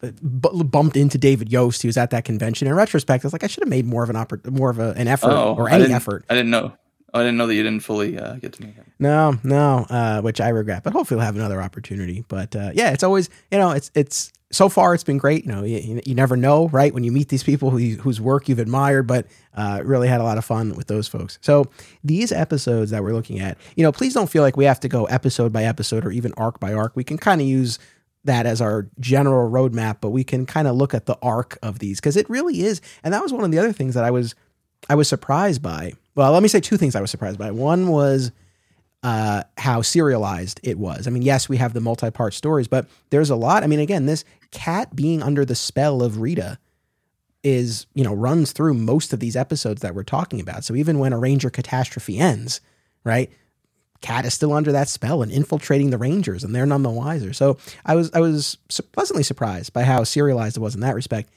b- 0.00 0.62
bumped 0.64 0.96
into 0.96 1.18
David 1.18 1.52
Yost. 1.52 1.82
He 1.82 1.88
was 1.88 1.98
at 1.98 2.08
that 2.10 2.24
convention. 2.24 2.68
In 2.68 2.74
retrospect, 2.74 3.22
I 3.22 3.26
was 3.26 3.32
like, 3.34 3.44
I 3.44 3.48
should 3.48 3.62
have 3.62 3.68
made 3.68 3.86
more 3.86 4.02
of 4.02 4.08
an 4.08 4.16
oppor- 4.16 4.50
more 4.50 4.70
of 4.70 4.78
a, 4.78 4.92
an 4.96 5.08
effort 5.08 5.30
oh, 5.30 5.56
or 5.56 5.68
any 5.68 5.92
I 5.92 5.96
effort. 5.96 6.24
I 6.30 6.34
didn't 6.34 6.50
know. 6.50 6.72
Oh, 7.14 7.20
I 7.20 7.22
didn't 7.22 7.36
know 7.36 7.46
that 7.46 7.54
you 7.54 7.62
didn't 7.62 7.82
fully 7.82 8.18
uh, 8.18 8.36
get 8.36 8.54
to 8.54 8.62
meet 8.62 8.74
him. 8.74 8.90
No, 8.98 9.38
no, 9.44 9.86
uh, 9.90 10.22
which 10.22 10.40
I 10.40 10.48
regret. 10.48 10.82
But 10.82 10.94
hopefully, 10.94 11.16
we'll 11.16 11.26
have 11.26 11.36
another 11.36 11.60
opportunity. 11.60 12.24
But 12.26 12.56
uh, 12.56 12.70
yeah, 12.74 12.90
it's 12.92 13.02
always 13.02 13.28
you 13.50 13.58
know, 13.58 13.72
it's 13.72 13.90
it's 13.94 14.32
so 14.52 14.68
far 14.68 14.94
it's 14.94 15.02
been 15.02 15.18
great. 15.18 15.44
You 15.44 15.52
know, 15.52 15.64
you, 15.64 16.00
you 16.04 16.14
never 16.14 16.36
know, 16.36 16.68
right? 16.68 16.92
When 16.92 17.04
you 17.04 17.10
meet 17.10 17.28
these 17.28 17.42
people 17.42 17.70
who, 17.70 17.78
whose 17.96 18.20
work 18.20 18.48
you've 18.48 18.58
admired, 18.58 19.06
but 19.06 19.26
uh, 19.54 19.80
really 19.82 20.08
had 20.08 20.20
a 20.20 20.24
lot 20.24 20.38
of 20.38 20.44
fun 20.44 20.74
with 20.74 20.86
those 20.86 21.08
folks. 21.08 21.38
So 21.40 21.70
these 22.04 22.30
episodes 22.32 22.90
that 22.90 23.02
we're 23.02 23.14
looking 23.14 23.40
at, 23.40 23.56
you 23.76 23.82
know, 23.82 23.92
please 23.92 24.14
don't 24.14 24.30
feel 24.30 24.42
like 24.42 24.56
we 24.56 24.66
have 24.66 24.80
to 24.80 24.88
go 24.88 25.06
episode 25.06 25.52
by 25.52 25.64
episode 25.64 26.04
or 26.04 26.12
even 26.12 26.32
arc 26.36 26.60
by 26.60 26.74
arc. 26.74 26.94
We 26.94 27.04
can 27.04 27.16
kind 27.16 27.40
of 27.40 27.46
use 27.46 27.78
that 28.24 28.46
as 28.46 28.60
our 28.60 28.88
general 29.00 29.50
roadmap, 29.50 29.96
but 30.00 30.10
we 30.10 30.22
can 30.22 30.46
kind 30.46 30.68
of 30.68 30.76
look 30.76 30.94
at 30.94 31.06
the 31.06 31.18
arc 31.22 31.58
of 31.62 31.78
these 31.78 31.98
because 31.98 32.16
it 32.16 32.28
really 32.30 32.60
is. 32.60 32.80
And 33.02 33.12
that 33.14 33.22
was 33.22 33.32
one 33.32 33.44
of 33.44 33.50
the 33.50 33.58
other 33.58 33.72
things 33.72 33.94
that 33.94 34.04
I 34.04 34.10
was 34.10 34.34
I 34.88 34.94
was 34.94 35.08
surprised 35.08 35.62
by. 35.62 35.94
Well, 36.14 36.32
let 36.32 36.42
me 36.42 36.48
say 36.48 36.60
two 36.60 36.76
things 36.76 36.94
I 36.94 37.00
was 37.00 37.10
surprised 37.10 37.38
by. 37.38 37.50
One 37.50 37.88
was 37.88 38.32
uh, 39.02 39.42
how 39.58 39.82
serialized 39.82 40.60
it 40.62 40.78
was. 40.78 41.06
I 41.06 41.10
mean, 41.10 41.22
yes, 41.22 41.48
we 41.48 41.56
have 41.56 41.72
the 41.72 41.80
multi-part 41.80 42.34
stories, 42.34 42.68
but 42.68 42.86
there's 43.10 43.30
a 43.30 43.36
lot. 43.36 43.62
I 43.62 43.66
mean, 43.66 43.80
again, 43.80 44.06
this 44.06 44.24
Kat 44.50 44.94
being 44.94 45.22
under 45.22 45.44
the 45.44 45.54
spell 45.54 46.02
of 46.02 46.20
Rita 46.20 46.58
is, 47.42 47.86
you 47.94 48.04
know, 48.04 48.14
runs 48.14 48.52
through 48.52 48.74
most 48.74 49.12
of 49.12 49.20
these 49.20 49.34
episodes 49.34 49.80
that 49.82 49.94
we're 49.94 50.04
talking 50.04 50.40
about. 50.40 50.64
So 50.64 50.76
even 50.76 50.98
when 50.98 51.12
a 51.12 51.18
Ranger 51.18 51.50
catastrophe 51.50 52.18
ends, 52.18 52.60
right? 53.04 53.30
Kat 54.00 54.24
is 54.24 54.34
still 54.34 54.52
under 54.52 54.70
that 54.72 54.88
spell 54.88 55.22
and 55.22 55.32
infiltrating 55.32 55.90
the 55.90 55.98
Rangers, 55.98 56.44
and 56.44 56.54
they're 56.54 56.66
none 56.66 56.82
the 56.82 56.90
wiser. 56.90 57.32
So 57.32 57.56
I 57.86 57.94
was 57.94 58.12
I 58.12 58.20
was 58.20 58.58
pleasantly 58.92 59.22
surprised 59.22 59.72
by 59.72 59.84
how 59.84 60.04
serialized 60.04 60.56
it 60.56 60.60
was 60.60 60.74
in 60.74 60.80
that 60.82 60.94
respect. 60.94 61.30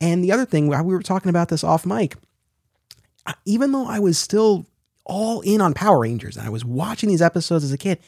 And 0.00 0.22
the 0.22 0.32
other 0.32 0.44
thing, 0.46 0.68
we 0.68 0.94
were 0.94 1.02
talking 1.02 1.30
about 1.30 1.48
this 1.48 1.64
off 1.64 1.84
mic, 1.84 2.16
even 3.44 3.72
though 3.72 3.86
I 3.86 3.98
was 3.98 4.18
still 4.18 4.66
all 5.04 5.40
in 5.40 5.60
on 5.60 5.74
Power 5.74 6.00
Rangers 6.00 6.36
and 6.36 6.46
I 6.46 6.50
was 6.50 6.64
watching 6.64 7.08
these 7.08 7.22
episodes 7.22 7.64
as 7.64 7.72
a 7.72 7.78
kid, 7.78 7.98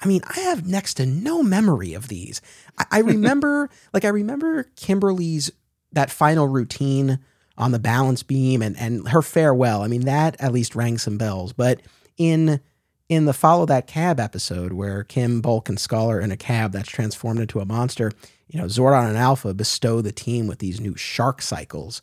I 0.00 0.06
mean, 0.06 0.20
I 0.28 0.40
have 0.40 0.66
next 0.66 0.94
to 0.94 1.06
no 1.06 1.42
memory 1.42 1.94
of 1.94 2.08
these. 2.08 2.40
I, 2.78 2.84
I 2.92 2.98
remember, 3.00 3.70
like, 3.92 4.04
I 4.04 4.08
remember 4.08 4.64
Kimberly's 4.76 5.50
that 5.92 6.10
final 6.10 6.46
routine 6.46 7.18
on 7.58 7.72
the 7.72 7.78
balance 7.78 8.22
beam 8.22 8.60
and 8.62 8.76
and 8.76 9.08
her 9.08 9.22
farewell. 9.22 9.82
I 9.82 9.88
mean, 9.88 10.02
that 10.02 10.36
at 10.40 10.52
least 10.52 10.74
rang 10.74 10.98
some 10.98 11.18
bells. 11.18 11.52
But 11.52 11.80
in 12.16 12.60
in 13.08 13.24
the 13.24 13.32
Follow 13.32 13.66
That 13.66 13.86
Cab 13.86 14.18
episode, 14.18 14.72
where 14.72 15.04
Kim, 15.04 15.40
Bulk, 15.40 15.68
and 15.68 15.78
Skull 15.78 16.10
are 16.10 16.20
in 16.20 16.32
a 16.32 16.36
cab 16.36 16.72
that's 16.72 16.88
transformed 16.88 17.40
into 17.40 17.60
a 17.60 17.64
monster, 17.64 18.10
you 18.48 18.60
know, 18.60 18.66
Zordon 18.66 19.08
and 19.08 19.16
Alpha 19.16 19.54
bestow 19.54 20.00
the 20.00 20.12
team 20.12 20.46
with 20.46 20.58
these 20.58 20.80
new 20.80 20.96
shark 20.96 21.40
cycles. 21.40 22.02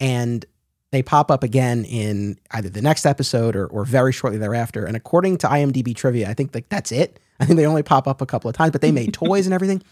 And 0.00 0.44
they 0.92 1.02
pop 1.02 1.30
up 1.30 1.42
again 1.42 1.84
in 1.86 2.38
either 2.52 2.68
the 2.68 2.82
next 2.82 3.06
episode 3.06 3.56
or, 3.56 3.66
or 3.66 3.84
very 3.84 4.12
shortly 4.12 4.38
thereafter. 4.38 4.84
And 4.84 4.94
according 4.94 5.38
to 5.38 5.48
IMDb 5.48 5.96
trivia, 5.96 6.28
I 6.28 6.34
think 6.34 6.54
like 6.54 6.68
that's 6.68 6.92
it. 6.92 7.18
I 7.40 7.46
think 7.46 7.56
they 7.56 7.66
only 7.66 7.82
pop 7.82 8.06
up 8.06 8.20
a 8.20 8.26
couple 8.26 8.48
of 8.48 8.54
times, 8.54 8.70
but 8.70 8.82
they 8.82 8.92
made 8.92 9.12
toys 9.12 9.46
and 9.46 9.54
everything. 9.54 9.82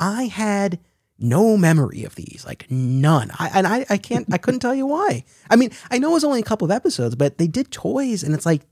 I 0.00 0.24
had 0.24 0.78
no 1.18 1.56
memory 1.56 2.04
of 2.04 2.14
these, 2.14 2.44
like 2.46 2.70
none. 2.70 3.30
I, 3.38 3.50
and 3.54 3.66
I, 3.66 3.84
I 3.90 3.98
can't, 3.98 4.32
I 4.32 4.38
couldn't 4.38 4.60
tell 4.60 4.74
you 4.74 4.86
why. 4.86 5.24
I 5.50 5.56
mean, 5.56 5.72
I 5.90 5.98
know 5.98 6.10
it 6.10 6.14
was 6.14 6.24
only 6.24 6.40
a 6.40 6.44
couple 6.44 6.64
of 6.64 6.70
episodes, 6.70 7.16
but 7.16 7.38
they 7.38 7.48
did 7.48 7.70
toys, 7.70 8.22
and 8.22 8.34
it's 8.34 8.46
like 8.46 8.62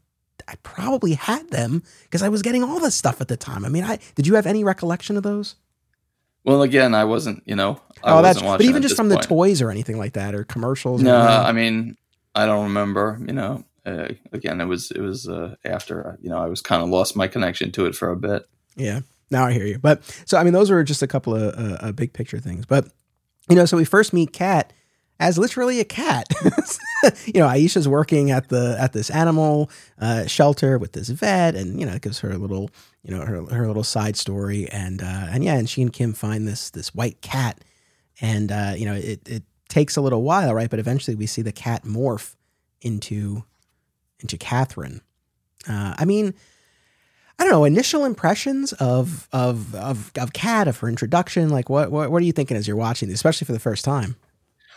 I 0.49 0.55
probably 0.63 1.15
had 1.15 1.51
them 1.51 1.83
because 2.05 2.23
I 2.23 2.29
was 2.29 2.43
getting 2.43 2.63
all 2.63 2.81
this 2.81 2.95
stuff 2.95 3.21
at 3.21 3.29
the 3.29 3.37
time. 3.37 3.65
I 3.65 3.69
mean, 3.69 3.85
I 3.85 3.99
did 4.15 4.27
you 4.27 4.35
have 4.35 4.47
any 4.47 4.65
recollection 4.65 5.17
of 5.17 5.23
those? 5.23 5.57
Well, 6.45 6.63
again, 6.63 6.95
I 6.95 7.05
wasn't, 7.05 7.43
you 7.47 7.57
know, 7.57 7.81
I 8.03 8.19
oh, 8.19 8.23
that's 8.23 8.43
but 8.43 8.61
even 8.61 8.83
just 8.83 8.97
from 8.97 9.09
point. 9.09 9.23
the 9.23 9.29
toys 9.29 9.63
or 9.63 9.71
anything 9.71 9.97
like 9.97 10.13
that 10.13 10.35
or 10.35 10.45
commercials. 10.45 11.01
No, 11.01 11.17
I 11.17 11.53
mean, 11.53 11.97
I 12.35 12.45
don't 12.45 12.65
remember. 12.65 13.19
You 13.27 13.33
know, 13.33 13.65
uh, 13.87 14.09
again, 14.33 14.61
it 14.61 14.67
was 14.67 14.91
it 14.91 15.01
was 15.01 15.27
uh, 15.27 15.57
after 15.65 16.19
you 16.21 16.29
know 16.29 16.39
I 16.39 16.47
was 16.47 16.61
kind 16.61 16.83
of 16.83 16.91
lost 16.91 17.17
my 17.17 17.29
connection 17.29 17.73
to 17.73 17.87
it 17.87 17.95
for 17.95 18.11
a 18.11 18.17
bit. 18.17 18.47
Yeah, 18.77 19.01
now 19.31 19.47
I 19.47 19.53
hear 19.53 19.65
you. 19.65 19.79
But 19.79 20.03
so 20.27 20.37
I 20.37 20.45
mean, 20.45 20.53
those 20.53 20.71
were 20.71 20.85
just 20.85 21.03
a 21.03 21.07
couple 21.07 21.35
of 21.35 21.55
uh, 21.55 21.77
uh 21.81 21.93
big 21.93 22.13
picture 22.13 22.39
things. 22.39 22.67
But 22.67 22.89
you 23.49 23.57
know, 23.57 23.65
so 23.65 23.79
we 23.79 23.87
first 23.87 24.13
meet 24.13 24.35
Kat 24.35 24.73
as 25.21 25.39
literally 25.39 25.81
a 25.81 25.85
cat. 25.85 26.27
you 27.27 27.41
know, 27.41 27.47
Aisha's 27.47 27.89
working 27.89 28.31
at 28.31 28.49
the 28.49 28.77
at 28.79 28.93
this 28.93 29.11
animal 29.11 29.71
uh, 30.01 30.27
shelter 30.27 30.79
with 30.79 30.93
this 30.93 31.09
vet, 31.09 31.55
and 31.55 31.79
you 31.79 31.87
know, 31.87 31.93
it 31.93 32.03
gives 32.03 32.21
her 32.21 32.31
a 32.31 32.39
little, 32.39 32.71
you 33.03 33.15
know, 33.15 33.25
her 33.25 33.45
her 33.45 33.67
little 33.67 33.85
side 33.85 34.17
story, 34.17 34.69
and 34.71 35.03
uh, 35.03 35.27
and 35.31 35.45
yeah, 35.45 35.55
and 35.55 35.69
she 35.69 35.83
and 35.83 35.93
Kim 35.93 36.13
find 36.13 36.47
this 36.49 36.71
this 36.71 36.95
white 36.95 37.21
cat, 37.21 37.63
and 38.21 38.51
uh, 38.51 38.75
you 38.77 38.87
know, 38.87 38.95
it 38.95 39.27
it 39.29 39.43
takes 39.69 39.97
a 39.97 40.01
little 40.01 40.23
while, 40.23 40.55
right? 40.55 40.71
But 40.71 40.79
eventually, 40.79 41.15
we 41.15 41.27
see 41.27 41.43
the 41.43 41.53
cat 41.53 41.85
morph 41.85 42.35
into 42.81 43.45
into 44.21 44.37
Catherine. 44.37 45.01
Uh, 45.69 45.95
I 45.99 46.05
mean. 46.05 46.35
I 47.37 47.43
don't 47.43 47.51
know. 47.51 47.65
Initial 47.65 48.05
impressions 48.05 48.73
of 48.75 49.29
of 49.33 49.75
of 49.75 50.13
of 50.17 50.33
Kat 50.33 50.69
of 50.69 50.79
her 50.79 50.89
introduction. 50.89 51.49
Like, 51.49 51.69
what, 51.69 51.91
what 51.91 52.09
what 52.13 52.23
are 52.23 52.25
you 52.25 52.31
thinking 52.31 52.57
as 52.57 52.69
you're 52.69 52.77
watching, 52.77 53.11
especially 53.11 53.45
for 53.45 53.53
the 53.53 53.59
first 53.59 53.85
time? 53.85 54.15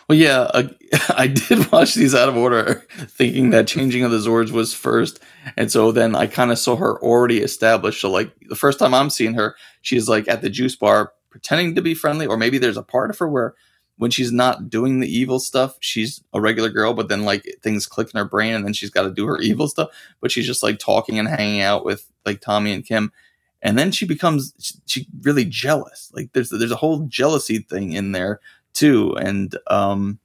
Well, 0.08 0.16
yeah, 0.18 0.40
uh, 0.54 0.68
I 1.16 1.26
did 1.26 1.70
watch 1.70 1.94
these 1.94 2.14
out 2.14 2.28
of 2.28 2.36
order, 2.36 2.86
thinking 2.92 3.50
that 3.50 3.66
changing 3.66 4.04
of 4.04 4.10
the 4.10 4.18
Zords 4.18 4.50
was 4.50 4.72
first, 4.72 5.20
and 5.56 5.70
so 5.70 5.92
then 5.92 6.14
I 6.14 6.26
kind 6.26 6.50
of 6.50 6.58
saw 6.58 6.76
her 6.76 6.98
already 7.02 7.38
established. 7.40 8.00
So, 8.00 8.10
like 8.10 8.32
the 8.48 8.56
first 8.56 8.78
time 8.78 8.94
I'm 8.94 9.10
seeing 9.10 9.34
her, 9.34 9.54
she's 9.82 10.08
like 10.08 10.26
at 10.28 10.40
the 10.40 10.50
juice 10.50 10.76
bar 10.76 11.12
pretending 11.30 11.74
to 11.74 11.82
be 11.82 11.94
friendly, 11.94 12.26
or 12.26 12.36
maybe 12.38 12.58
there's 12.58 12.78
a 12.78 12.82
part 12.82 13.10
of 13.10 13.18
her 13.18 13.28
where 13.28 13.54
when 13.98 14.10
she's 14.10 14.32
not 14.32 14.70
doing 14.70 15.00
the 15.00 15.08
evil 15.12 15.40
stuff, 15.40 15.76
she's 15.80 16.22
a 16.32 16.40
regular 16.40 16.70
girl, 16.70 16.94
but 16.94 17.08
then 17.08 17.24
like 17.24 17.44
things 17.62 17.86
click 17.86 18.08
in 18.14 18.18
her 18.18 18.24
brain, 18.24 18.54
and 18.54 18.64
then 18.64 18.72
she's 18.72 18.90
got 18.90 19.02
to 19.02 19.10
do 19.10 19.26
her 19.26 19.38
evil 19.42 19.68
stuff. 19.68 19.90
But 20.22 20.30
she's 20.30 20.46
just 20.46 20.62
like 20.62 20.78
talking 20.78 21.18
and 21.18 21.28
hanging 21.28 21.60
out 21.60 21.84
with 21.84 22.10
like 22.24 22.40
Tommy 22.40 22.72
and 22.72 22.86
Kim, 22.86 23.12
and 23.60 23.78
then 23.78 23.90
she 23.90 24.06
becomes 24.06 24.80
she 24.86 25.06
really 25.22 25.44
jealous. 25.44 26.10
Like 26.14 26.32
there's 26.32 26.48
there's 26.48 26.70
a 26.70 26.76
whole 26.76 27.00
jealousy 27.08 27.58
thing 27.58 27.92
in 27.92 28.12
there 28.12 28.40
too. 28.72 29.16
And 29.16 29.56
um, 29.68 30.18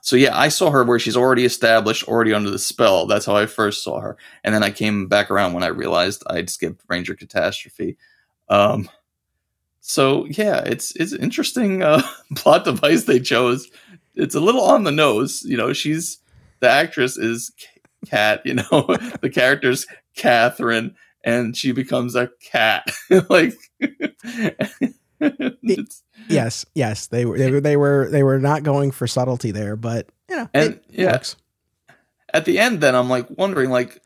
so 0.00 0.16
yeah, 0.16 0.36
I 0.36 0.48
saw 0.48 0.70
her 0.70 0.84
where 0.84 0.98
she's 0.98 1.16
already 1.16 1.44
established, 1.44 2.08
already 2.08 2.32
under 2.32 2.50
the 2.50 2.58
spell. 2.58 3.06
That's 3.06 3.26
how 3.26 3.36
I 3.36 3.46
first 3.46 3.82
saw 3.82 4.00
her, 4.00 4.16
and 4.44 4.54
then 4.54 4.62
I 4.62 4.70
came 4.70 5.06
back 5.06 5.30
around 5.30 5.52
when 5.52 5.62
I 5.62 5.68
realized 5.68 6.22
I'd 6.28 6.50
skipped 6.50 6.82
Ranger 6.88 7.14
Catastrophe. 7.14 7.96
Um, 8.48 8.88
so 9.80 10.26
yeah, 10.26 10.60
it's 10.64 10.94
it's 10.96 11.12
interesting 11.12 11.82
uh, 11.82 12.02
plot 12.36 12.64
device 12.64 13.04
they 13.04 13.20
chose. 13.20 13.70
It's 14.14 14.34
a 14.34 14.40
little 14.40 14.62
on 14.62 14.84
the 14.84 14.92
nose, 14.92 15.42
you 15.44 15.56
know. 15.56 15.72
She's 15.72 16.18
the 16.60 16.68
actress 16.68 17.16
is 17.16 17.52
Cat, 18.06 18.42
you 18.44 18.54
know, 18.54 18.64
the 19.20 19.30
character's 19.32 19.86
Catherine, 20.14 20.94
and 21.24 21.56
she 21.56 21.72
becomes 21.72 22.14
a 22.14 22.30
cat. 22.50 22.86
like 23.28 23.54
yes, 26.28 26.64
yes, 26.74 27.06
they 27.06 27.24
were 27.24 27.38
they 27.38 27.50
were 27.50 27.60
they 27.60 27.76
were 27.76 28.08
they 28.10 28.22
were 28.22 28.38
not 28.38 28.62
going 28.62 28.90
for 28.90 29.06
subtlety 29.06 29.50
there, 29.50 29.76
but 29.76 30.08
you 30.28 30.36
know, 30.36 30.48
and 30.54 30.74
it 30.74 30.84
yeah. 30.88 31.12
works. 31.12 31.36
At 32.32 32.44
the 32.44 32.58
end, 32.58 32.80
then 32.80 32.94
I'm 32.94 33.08
like 33.08 33.26
wondering, 33.30 33.70
like, 33.70 34.02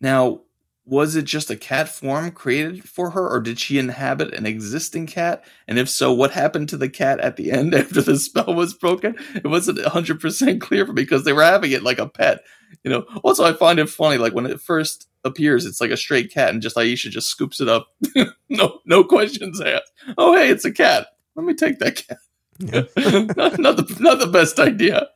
now 0.00 0.40
was 0.84 1.14
it 1.14 1.24
just 1.24 1.50
a 1.50 1.56
cat 1.56 1.88
form 1.88 2.32
created 2.32 2.88
for 2.88 3.10
her, 3.10 3.28
or 3.28 3.40
did 3.40 3.58
she 3.58 3.78
inhabit 3.78 4.34
an 4.34 4.46
existing 4.46 5.06
cat? 5.06 5.44
And 5.68 5.78
if 5.78 5.88
so, 5.88 6.12
what 6.12 6.32
happened 6.32 6.68
to 6.70 6.76
the 6.76 6.88
cat 6.88 7.20
at 7.20 7.36
the 7.36 7.52
end 7.52 7.74
after 7.74 8.02
the 8.02 8.16
spell 8.16 8.54
was 8.54 8.74
broken? 8.74 9.16
It 9.34 9.46
wasn't 9.46 9.80
100 9.80 10.20
percent 10.20 10.60
clear 10.60 10.86
for 10.86 10.92
me 10.92 11.02
because 11.02 11.24
they 11.24 11.32
were 11.32 11.44
having 11.44 11.72
it 11.72 11.82
like 11.82 11.98
a 11.98 12.08
pet. 12.08 12.42
You 12.82 12.90
know. 12.90 13.04
Also, 13.22 13.44
I 13.44 13.52
find 13.52 13.78
it 13.78 13.88
funny, 13.88 14.18
like 14.18 14.34
when 14.34 14.46
it 14.46 14.60
first 14.60 15.08
appears, 15.24 15.66
it's 15.66 15.80
like 15.80 15.90
a 15.90 15.96
stray 15.96 16.26
cat, 16.26 16.50
and 16.50 16.62
just 16.62 16.76
Aisha 16.76 17.10
just 17.10 17.28
scoops 17.28 17.60
it 17.60 17.68
up. 17.68 17.88
no, 18.48 18.80
no 18.84 19.04
questions 19.04 19.60
asked. 19.60 19.92
Oh, 20.18 20.34
hey, 20.36 20.50
it's 20.50 20.64
a 20.64 20.72
cat. 20.72 21.08
Let 21.34 21.46
me 21.46 21.54
take 21.54 21.78
that 21.78 21.96
cat. 21.96 22.18
Yeah. 22.58 22.82
not, 23.36 23.58
not, 23.58 23.76
the 23.76 23.96
not 24.00 24.18
the 24.18 24.26
best 24.26 24.58
idea. 24.58 25.08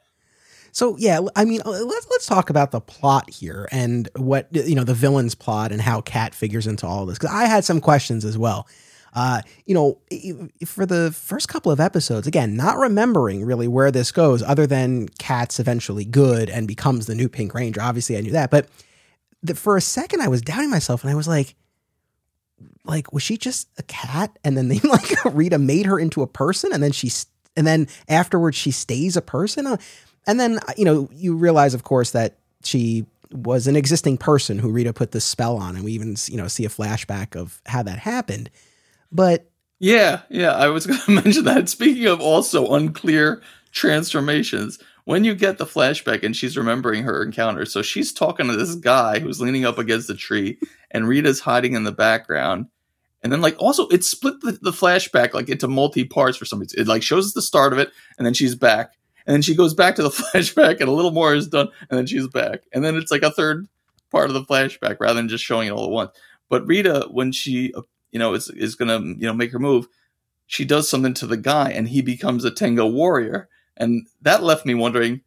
So 0.73 0.97
yeah, 0.99 1.21
I 1.35 1.45
mean, 1.45 1.63
uh, 1.65 1.71
let's 1.71 2.07
let's 2.11 2.27
talk 2.27 2.51
about 2.51 2.71
the 2.71 2.81
plot 2.81 3.31
here 3.31 3.69
and 3.73 4.09
what 4.17 4.49
you 4.53 4.75
know 4.75 4.85
the 4.85 4.95
villain's 4.95 5.35
plot 5.35 5.73
and 5.73 5.81
how 5.81 6.01
Kat 6.03 6.35
figures 6.35 6.67
into 6.67 6.87
all 6.87 7.07
this 7.07 7.19
because 7.19 7.35
I 7.35 7.47
had 7.47 7.65
some 7.65 7.81
questions 7.81 8.25
as 8.25 8.37
well. 8.37 8.67
Uh, 9.15 9.41
you 9.65 9.75
know, 9.75 9.99
for 10.67 10.85
the 10.85 11.11
first 11.11 11.49
couple 11.49 11.73
of 11.73 11.81
episodes, 11.81 12.27
again, 12.27 12.55
not 12.55 12.77
remembering 12.77 13.43
really 13.47 13.67
where 13.67 13.91
this 13.91 14.13
goes, 14.13 14.43
other 14.43 14.67
than 14.67 15.09
Kat's 15.19 15.59
eventually 15.59 16.05
good 16.05 16.51
and 16.51 16.69
becomes 16.69 17.07
the 17.07 17.15
new 17.15 17.31
Pink 17.31 17.55
Ranger. 17.55 17.81
Obviously, 17.81 18.19
I 18.19 18.21
knew 18.21 18.33
that, 18.33 18.51
but 18.51 18.69
the, 19.47 19.55
for 19.55 19.77
a 19.77 19.81
second 19.81 20.21
I 20.21 20.29
was 20.29 20.43
doubting 20.43 20.71
myself 20.71 21.03
and 21.03 21.11
I 21.11 21.15
was 21.15 21.29
like, 21.29 21.55
like 22.85 23.13
was 23.13 23.23
she 23.23 23.37
just 23.37 23.69
a 23.79 23.83
cat? 23.83 24.39
And 24.45 24.57
then 24.57 24.69
they 24.69 24.79
like 24.85 25.25
Rita 25.25 25.59
made 25.59 25.87
her 25.87 25.99
into 25.99 26.23
a 26.23 26.27
person, 26.27 26.73
and 26.73 26.83
then 26.83 26.93
she 26.93 27.11
and 27.57 27.67
then 27.67 27.89
afterwards 28.09 28.57
she 28.57 28.71
stays 28.71 29.17
a 29.17 29.23
person. 29.23 29.67
Uh, 29.67 29.77
and 30.27 30.41
then 30.41 30.61
you 30.77 30.85
know 30.85 31.09
you 31.13 31.37
realize, 31.37 31.75
of 31.75 31.85
course, 31.85 32.13
that 32.13 32.39
she 32.63 33.07
was 33.33 33.67
an 33.67 33.77
existing 33.77 34.17
person 34.17 34.59
who 34.59 34.71
Rita 34.71 34.93
put 34.93 35.13
this 35.13 35.25
spell 35.25 35.57
on, 35.57 35.77
and 35.77 35.85
we 35.85 35.93
even 35.93 36.17
you 36.27 36.37
know 36.37 36.49
see 36.49 36.65
a 36.65 36.71
flashback 36.71 37.37
of 37.37 37.61
how 37.67 37.83
that 37.83 37.99
happened. 37.99 38.51
But 39.13 39.47
yeah, 39.79 40.23
yeah, 40.31 40.53
I 40.53 40.69
was 40.69 40.87
going 40.87 41.01
to 41.07 41.11
mention 41.11 41.45
that. 41.45 41.69
Speaking 41.69 42.07
of 42.07 42.21
also 42.21 42.75
unclear 42.75 43.43
transformations, 43.73 44.79
when 45.07 45.23
you 45.23 45.37
get 45.37 45.57
the 45.57 45.65
flashback 45.65 46.25
and 46.25 46.37
she's 46.37 46.57
remembering 46.57 47.05
her 47.05 47.23
encounter, 47.23 47.65
so 47.65 47.81
she's 47.81 48.13
talking 48.13 48.49
to 48.49 48.57
this 48.57 48.75
guy 48.75 49.21
who's 49.21 49.41
leaning 49.41 49.65
up 49.65 49.79
against 49.79 50.11
a 50.11 50.17
tree, 50.17 50.59
and 50.91 51.07
Rita's 51.07 51.39
hiding 51.39 51.75
in 51.75 51.85
the 51.85 51.93
background. 51.93 52.67
And 53.23 53.33
then, 53.33 53.41
like, 53.41 53.55
also, 53.61 53.87
it 53.89 54.03
split 54.03 54.41
the, 54.41 54.59
the 54.61 54.73
flashback 54.73 55.33
like 55.33 55.49
into 55.49 55.69
multi 55.69 56.05
parts 56.05 56.37
for 56.37 56.45
some 56.45 56.59
reason. 56.59 56.81
It 56.81 56.89
like 56.89 57.05
shows 57.05 57.27
us 57.27 57.35
the 57.35 57.43
start 57.43 57.73
of 57.73 57.79
it, 57.79 57.91
and 58.19 58.27
then 58.27 58.35
she's 58.35 58.57
back, 58.57 58.95
and 59.27 59.33
then 59.33 59.43
she 59.43 59.55
goes 59.55 59.75
back 59.75 59.95
to 59.95 60.03
the 60.03 60.09
flashback, 60.35 60.81
and 60.81 60.89
a 60.89 60.93
little 60.93 61.13
more 61.13 61.35
is 61.35 61.47
done, 61.47 61.69
and 61.89 61.97
then 61.97 62.07
she's 62.07 62.27
back, 62.27 62.65
and 62.75 62.85
then 62.85 62.97
it's 62.97 63.13
like 63.13 63.23
a 63.23 63.31
third 63.31 63.69
part 64.11 64.29
of 64.29 64.35
the 64.35 64.43
flashback 64.43 64.97
rather 64.99 65.15
than 65.15 65.29
just 65.29 65.45
showing 65.45 65.69
it 65.69 65.73
all 65.73 65.85
at 65.85 65.91
once. 65.91 66.19
But 66.49 66.67
Rita, 66.67 67.07
when 67.13 67.31
she, 67.31 67.73
uh, 67.75 67.83
you 68.11 68.19
know, 68.19 68.35
is 68.35 68.51
is 68.51 68.75
gonna 68.75 68.99
you 68.99 69.27
know 69.27 69.35
make 69.35 69.53
her 69.53 69.61
move, 69.61 69.87
she 70.49 70.65
does 70.65 70.89
something 70.89 71.15
to 71.15 71.29
the 71.29 71.37
guy, 71.37 71.71
and 71.71 71.89
he 71.89 72.03
becomes 72.03 72.45
a 72.45 72.51
Tenga 72.51 72.85
warrior 72.85 73.49
and 73.77 74.07
that 74.23 74.43
left 74.43 74.67
me 74.67 74.75
wondering 74.75 75.21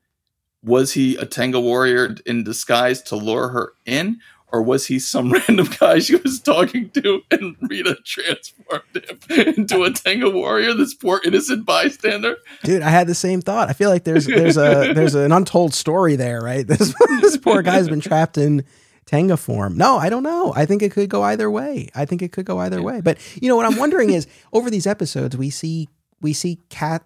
was 0.64 0.94
he 0.94 1.16
a 1.16 1.26
Tenga 1.26 1.60
warrior 1.60 2.16
in 2.26 2.44
disguise 2.44 3.02
to 3.04 3.16
lure 3.16 3.50
her 3.50 3.74
in? 3.86 4.20
Or 4.52 4.64
was 4.64 4.88
he 4.88 4.98
some 4.98 5.32
random 5.48 5.70
guy 5.80 6.00
she 6.00 6.16
was 6.16 6.40
talking 6.40 6.90
to 6.92 7.22
and 7.30 7.56
Rita 7.62 7.98
transformed 8.04 8.84
him 9.30 9.54
into 9.56 9.84
a 9.84 9.92
Tenga 9.92 10.30
warrior, 10.30 10.74
this 10.74 10.96
poor 10.96 11.22
innocent 11.24 11.66
bystander? 11.66 12.38
Dude, 12.64 12.82
I 12.82 12.90
had 12.90 13.08
the 13.08 13.16
same 13.16 13.42
thought. 13.42 13.70
I 13.70 13.74
feel 13.74 13.92
like 13.92 14.06
there's 14.06 14.26
there's 14.26 14.58
a 14.58 14.92
there's 14.96 15.14
an 15.14 15.32
untold 15.32 15.74
story 15.74 16.16
there, 16.16 16.42
right? 16.42 16.66
This 16.80 16.96
this 17.22 17.38
poor 17.38 17.62
guy's 17.62 17.90
been 17.90 18.02
trapped 18.02 18.38
in 18.38 18.66
Tenga 19.06 19.38
form. 19.38 19.78
No, 19.78 19.98
I 19.98 20.10
don't 20.10 20.24
know. 20.24 20.54
I 20.56 20.66
think 20.66 20.82
it 20.82 20.92
could 20.92 21.10
go 21.10 21.22
either 21.24 21.50
way. 21.50 21.90
I 21.94 22.06
think 22.06 22.22
it 22.22 22.32
could 22.32 22.46
go 22.46 22.58
either 22.60 22.82
way. 22.82 23.02
But 23.02 23.18
you 23.42 23.50
know 23.50 23.56
what 23.56 23.66
I'm 23.66 23.78
wondering 23.78 24.10
is 24.10 24.28
over 24.52 24.70
these 24.70 24.88
episodes 24.88 25.38
we 25.38 25.52
see 25.52 25.90
we 26.22 26.34
see 26.34 26.60
Kat 26.70 27.04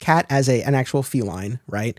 cat 0.00 0.26
as 0.30 0.48
a 0.48 0.62
an 0.62 0.74
actual 0.74 1.02
feline, 1.02 1.60
right? 1.66 1.98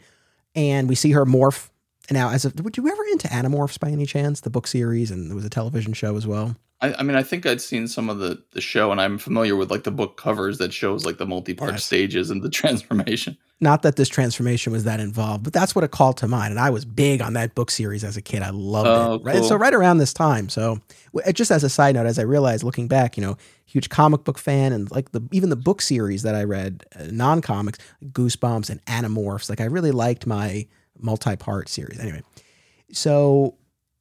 And 0.55 0.89
we 0.89 0.95
see 0.95 1.11
her 1.11 1.25
morph 1.25 1.69
now 2.11 2.29
as 2.29 2.45
a 2.45 2.51
would 2.61 2.77
you 2.77 2.87
ever 2.87 3.03
into 3.11 3.27
Animorphs 3.27 3.79
by 3.79 3.89
any 3.89 4.05
chance? 4.05 4.41
The 4.41 4.49
book 4.49 4.67
series 4.67 5.11
and 5.11 5.29
there 5.29 5.35
was 5.35 5.45
a 5.45 5.49
television 5.49 5.93
show 5.93 6.15
as 6.15 6.27
well. 6.27 6.55
I, 6.79 6.93
I, 6.93 7.03
mean, 7.03 7.15
I 7.15 7.23
think 7.23 7.47
I'd 7.47 7.59
seen 7.59 7.87
some 7.87 8.07
of 8.09 8.19
the 8.19 8.43
the 8.51 8.61
show, 8.61 8.91
and 8.91 9.01
I'm 9.01 9.17
familiar 9.17 9.55
with 9.55 9.71
like 9.71 9.83
the 9.83 9.91
book 9.91 10.15
covers 10.17 10.59
that 10.59 10.71
shows 10.73 11.05
like 11.05 11.17
the 11.17 11.25
multi 11.25 11.53
part 11.53 11.71
yes. 11.71 11.85
stages 11.85 12.29
and 12.29 12.43
the 12.43 12.49
transformation. 12.51 13.37
Not 13.59 13.81
that 13.81 13.95
this 13.95 14.07
transformation 14.07 14.71
was 14.71 14.83
that 14.83 14.99
involved, 14.99 15.43
but 15.43 15.51
that's 15.51 15.73
what 15.73 15.83
it 15.83 15.89
called 15.89 16.17
to 16.17 16.27
mind. 16.27 16.51
And 16.51 16.59
I 16.59 16.69
was 16.69 16.85
big 16.85 17.23
on 17.23 17.33
that 17.33 17.55
book 17.55 17.71
series 17.71 18.03
as 18.03 18.15
a 18.15 18.21
kid. 18.21 18.43
I 18.43 18.51
loved 18.51 18.87
oh, 18.87 19.13
it. 19.15 19.23
Right, 19.23 19.37
cool. 19.37 19.47
so 19.47 19.55
right 19.55 19.73
around 19.73 19.97
this 19.97 20.13
time. 20.13 20.47
So 20.49 20.79
just 21.33 21.49
as 21.49 21.63
a 21.63 21.69
side 21.69 21.95
note, 21.95 22.05
as 22.05 22.19
I 22.19 22.21
realized 22.21 22.63
looking 22.63 22.87
back, 22.87 23.17
you 23.17 23.23
know, 23.23 23.35
huge 23.65 23.89
comic 23.89 24.23
book 24.23 24.37
fan, 24.37 24.73
and 24.73 24.91
like 24.91 25.11
the 25.11 25.27
even 25.31 25.49
the 25.49 25.55
book 25.55 25.81
series 25.81 26.21
that 26.21 26.35
I 26.35 26.43
read, 26.43 26.85
uh, 26.95 27.05
non 27.11 27.41
comics, 27.41 27.79
Goosebumps 28.05 28.69
and 28.69 28.85
Animorphs. 28.85 29.49
Like 29.49 29.61
I 29.61 29.65
really 29.65 29.91
liked 29.91 30.27
my 30.27 30.67
multi 30.99 31.35
part 31.35 31.69
series. 31.69 31.99
Anyway, 31.99 32.21
so 32.91 33.55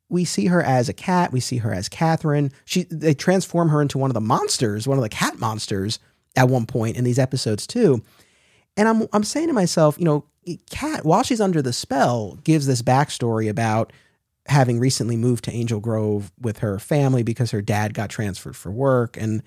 we 0.08 0.24
see 0.24 0.46
her 0.46 0.62
as 0.62 0.88
a 0.88 0.92
cat. 0.92 1.32
We 1.32 1.40
see 1.40 1.58
her 1.58 1.72
as 1.72 1.88
Catherine. 1.88 2.52
She 2.64 2.84
they 2.84 3.14
transform 3.14 3.68
her 3.70 3.82
into 3.82 3.98
one 3.98 4.10
of 4.10 4.14
the 4.14 4.20
monsters, 4.20 4.86
one 4.86 4.98
of 4.98 5.02
the 5.02 5.08
cat 5.08 5.38
monsters, 5.38 5.98
at 6.36 6.48
one 6.48 6.66
point 6.66 6.96
in 6.96 7.04
these 7.04 7.18
episodes 7.18 7.66
too. 7.66 8.02
And 8.76 8.88
I'm 8.88 9.06
I'm 9.12 9.24
saying 9.24 9.48
to 9.48 9.52
myself, 9.52 9.98
you 9.98 10.04
know, 10.04 10.24
Kat 10.70 11.04
while 11.04 11.22
she's 11.22 11.40
under 11.40 11.62
the 11.62 11.72
spell, 11.72 12.38
gives 12.44 12.66
this 12.66 12.82
backstory 12.82 13.48
about 13.48 13.92
having 14.48 14.78
recently 14.78 15.16
moved 15.16 15.44
to 15.44 15.52
Angel 15.52 15.80
Grove 15.80 16.32
with 16.40 16.58
her 16.58 16.78
family 16.78 17.22
because 17.22 17.50
her 17.50 17.62
dad 17.62 17.94
got 17.94 18.10
transferred 18.10 18.56
for 18.56 18.70
work. 18.70 19.16
And, 19.16 19.42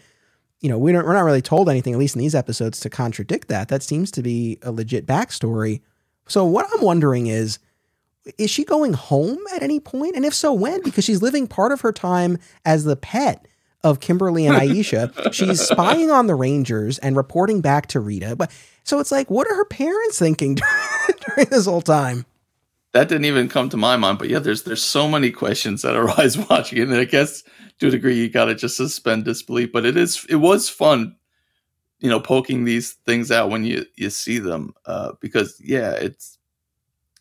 you 0.60 0.70
know, 0.70 0.78
we 0.78 0.92
don't, 0.92 1.06
we're 1.06 1.14
not 1.14 1.22
really 1.22 1.42
told 1.42 1.70
anything, 1.70 1.94
at 1.94 2.00
least 2.00 2.16
in 2.16 2.20
these 2.20 2.36
episodes, 2.36 2.80
to 2.82 2.90
contradict 2.90 3.48
that. 3.48 3.70
That 3.70 3.84
seems 3.84 4.12
to 4.12 4.22
be 4.22 4.58
a 4.62 4.72
legit 4.72 5.06
backstory. 5.06 5.82
So 6.30 6.46
what 6.46 6.68
I'm 6.74 6.82
wondering 6.82 7.28
is, 7.28 7.60
is 8.38 8.50
she 8.50 8.64
going 8.64 8.94
home 8.94 9.40
at 9.54 9.64
any 9.64 9.80
point? 9.80 10.16
And 10.16 10.24
if 10.24 10.34
so, 10.34 10.54
when? 10.54 10.82
Because 10.84 11.04
she's 11.04 11.22
living 11.22 11.48
part 11.48 11.72
of 11.72 11.82
her 11.82 11.92
time 11.92 12.38
as 12.64 12.84
the 12.84 12.96
pet 12.96 13.48
of 13.84 14.00
Kimberly 14.00 14.46
and 14.46 14.56
Aisha. 14.56 15.34
she's 15.34 15.62
spying 15.62 16.12
on 16.12 16.28
the 16.28 16.36
Rangers 16.36 17.00
and 17.00 17.16
reporting 17.16 17.62
back 17.62 17.88
to 17.88 18.00
Rita. 18.00 18.36
But 18.36 18.52
so 18.84 19.00
it's 19.00 19.12
like, 19.12 19.30
what 19.30 19.48
are 19.50 19.56
her 19.56 19.66
parents 19.66 20.20
thinking 20.20 20.56
during 21.28 21.50
this 21.50 21.66
whole 21.66 21.82
time? 21.82 22.26
That 22.94 23.08
didn't 23.08 23.26
even 23.26 23.50
come 23.50 23.70
to 23.70 23.78
my 23.78 23.98
mind, 23.98 24.18
but 24.18 24.30
yeah, 24.30 24.40
there's 24.40 24.64
there's 24.64 24.84
so 24.84 25.08
many 25.08 25.32
questions 25.32 25.84
that 25.84 25.96
arise 25.96 26.38
watching 26.38 26.80
it. 26.80 26.90
And 26.90 26.96
I 26.96 27.06
guess 27.06 27.44
to 27.80 27.88
a 27.88 27.92
degree 27.92 28.18
you 28.18 28.30
gotta 28.30 28.56
just 28.56 28.78
suspend 28.78 29.26
disbelief. 29.26 29.72
But 29.72 29.86
it 29.86 29.96
is 29.96 30.26
it 30.28 30.38
was 30.38 30.70
fun, 30.70 31.16
you 32.00 32.10
know, 32.10 32.20
poking 32.20 32.66
these 32.66 32.94
things 33.06 33.32
out 33.32 33.50
when 33.50 33.64
you 33.64 33.86
you 33.96 34.10
see 34.10 34.40
them. 34.40 34.74
Uh, 34.86 35.14
because 35.20 35.60
yeah, 35.64 35.92
it's 35.92 36.38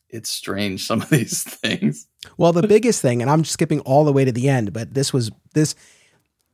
it's 0.09 0.31
strange 0.31 0.85
some 0.87 1.03
of 1.03 1.11
these 1.11 1.43
things. 1.43 2.07
Well, 2.37 2.53
the 2.53 2.67
biggest 2.67 3.03
thing, 3.03 3.23
and 3.23 3.31
I'm 3.31 3.45
skipping 3.45 3.81
all 3.81 4.05
the 4.05 4.13
way 4.13 4.25
to 4.25 4.33
the 4.33 4.49
end, 4.49 4.73
but 4.73 4.95
this 4.95 5.13
was 5.13 5.31
this. 5.55 5.75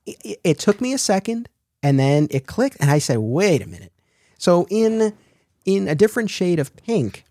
It, 0.07 0.41
it 0.45 0.59
took 0.59 0.81
me 0.81 0.93
a 0.93 0.99
second, 0.99 1.49
and 1.83 1.99
then 1.99 2.29
it 2.31 2.47
clicked, 2.47 2.77
and 2.81 2.91
I 2.91 2.99
said, 2.99 3.19
"Wait 3.19 3.63
a 3.63 3.67
minute." 3.67 3.93
So 4.39 4.67
in 4.71 5.15
in 5.65 5.89
a 5.89 5.95
different 5.95 6.31
shade 6.31 6.59
of 6.59 6.75
pink, 6.77 7.25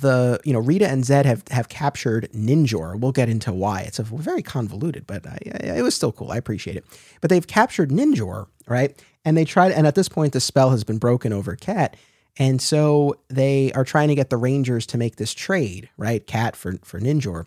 the 0.00 0.40
you 0.44 0.52
know 0.52 0.60
Rita 0.60 0.88
and 0.88 1.04
Zedd 1.04 1.24
have 1.24 1.46
have 1.48 1.68
captured 1.68 2.28
Ninjor. 2.32 2.98
We'll 2.98 3.12
get 3.12 3.28
into 3.28 3.52
why. 3.52 3.80
It's 3.80 3.98
a 3.98 4.04
very 4.04 4.42
convoluted, 4.42 5.06
but 5.06 5.26
I, 5.26 5.38
I, 5.46 5.78
it 5.78 5.82
was 5.82 5.94
still 5.94 6.12
cool. 6.12 6.30
I 6.30 6.36
appreciate 6.36 6.76
it. 6.76 6.84
But 7.20 7.30
they've 7.30 7.46
captured 7.46 7.90
Ninjor, 7.90 8.46
right? 8.68 9.00
And 9.26 9.36
they 9.36 9.44
tried, 9.44 9.72
and 9.72 9.86
at 9.86 9.96
this 9.96 10.08
point, 10.08 10.32
the 10.32 10.40
spell 10.40 10.70
has 10.70 10.84
been 10.84 10.98
broken 10.98 11.32
over 11.32 11.56
Kat. 11.56 11.96
And 12.38 12.62
so 12.62 13.16
they 13.28 13.72
are 13.72 13.84
trying 13.84 14.08
to 14.08 14.14
get 14.14 14.30
the 14.30 14.36
Rangers 14.36 14.86
to 14.86 14.98
make 14.98 15.16
this 15.16 15.34
trade, 15.34 15.88
right? 15.96 16.24
Kat 16.26 16.54
for 16.54 16.78
for 16.84 17.00
Ninjor, 17.00 17.46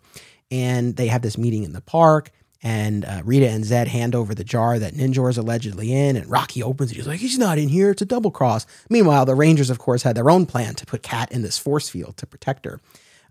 and 0.51 0.95
they 0.95 1.07
have 1.07 1.21
this 1.21 1.37
meeting 1.37 1.63
in 1.63 1.73
the 1.73 1.81
park. 1.81 2.31
And 2.61 3.05
uh, 3.05 3.21
Rita 3.23 3.47
and 3.47 3.63
Zedd 3.63 3.87
hand 3.87 4.13
over 4.13 4.35
the 4.35 4.43
jar 4.43 4.77
that 4.79 4.93
Ninjor 4.93 5.29
is 5.29 5.37
allegedly 5.37 5.93
in, 5.93 6.17
and 6.17 6.29
Rocky 6.29 6.61
opens 6.61 6.91
it. 6.91 6.95
He's 6.95 7.07
like, 7.07 7.19
"He's 7.19 7.37
not 7.37 7.57
in 7.57 7.69
here. 7.69 7.91
It's 7.91 8.01
a 8.01 8.05
double 8.05 8.31
cross." 8.31 8.65
Meanwhile, 8.89 9.25
the 9.25 9.35
Rangers, 9.35 9.69
of 9.69 9.79
course, 9.79 10.03
had 10.03 10.17
their 10.17 10.29
own 10.29 10.45
plan 10.45 10.75
to 10.75 10.85
put 10.85 11.01
Kat 11.01 11.31
in 11.31 11.43
this 11.43 11.57
force 11.57 11.87
field 11.87 12.17
to 12.17 12.25
protect 12.25 12.65
her. 12.65 12.81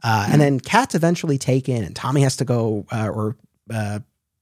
Uh. 0.02 0.28
And 0.30 0.40
then 0.40 0.61
Kat's 0.61 0.94
eventually 0.94 1.37
taken, 1.37 1.82
and 1.82 1.94
Tommy 1.94 2.22
has 2.22 2.37
to 2.37 2.44
go, 2.46 2.87
uh, 2.90 3.08
or 3.08 3.37
uh, 3.70 3.98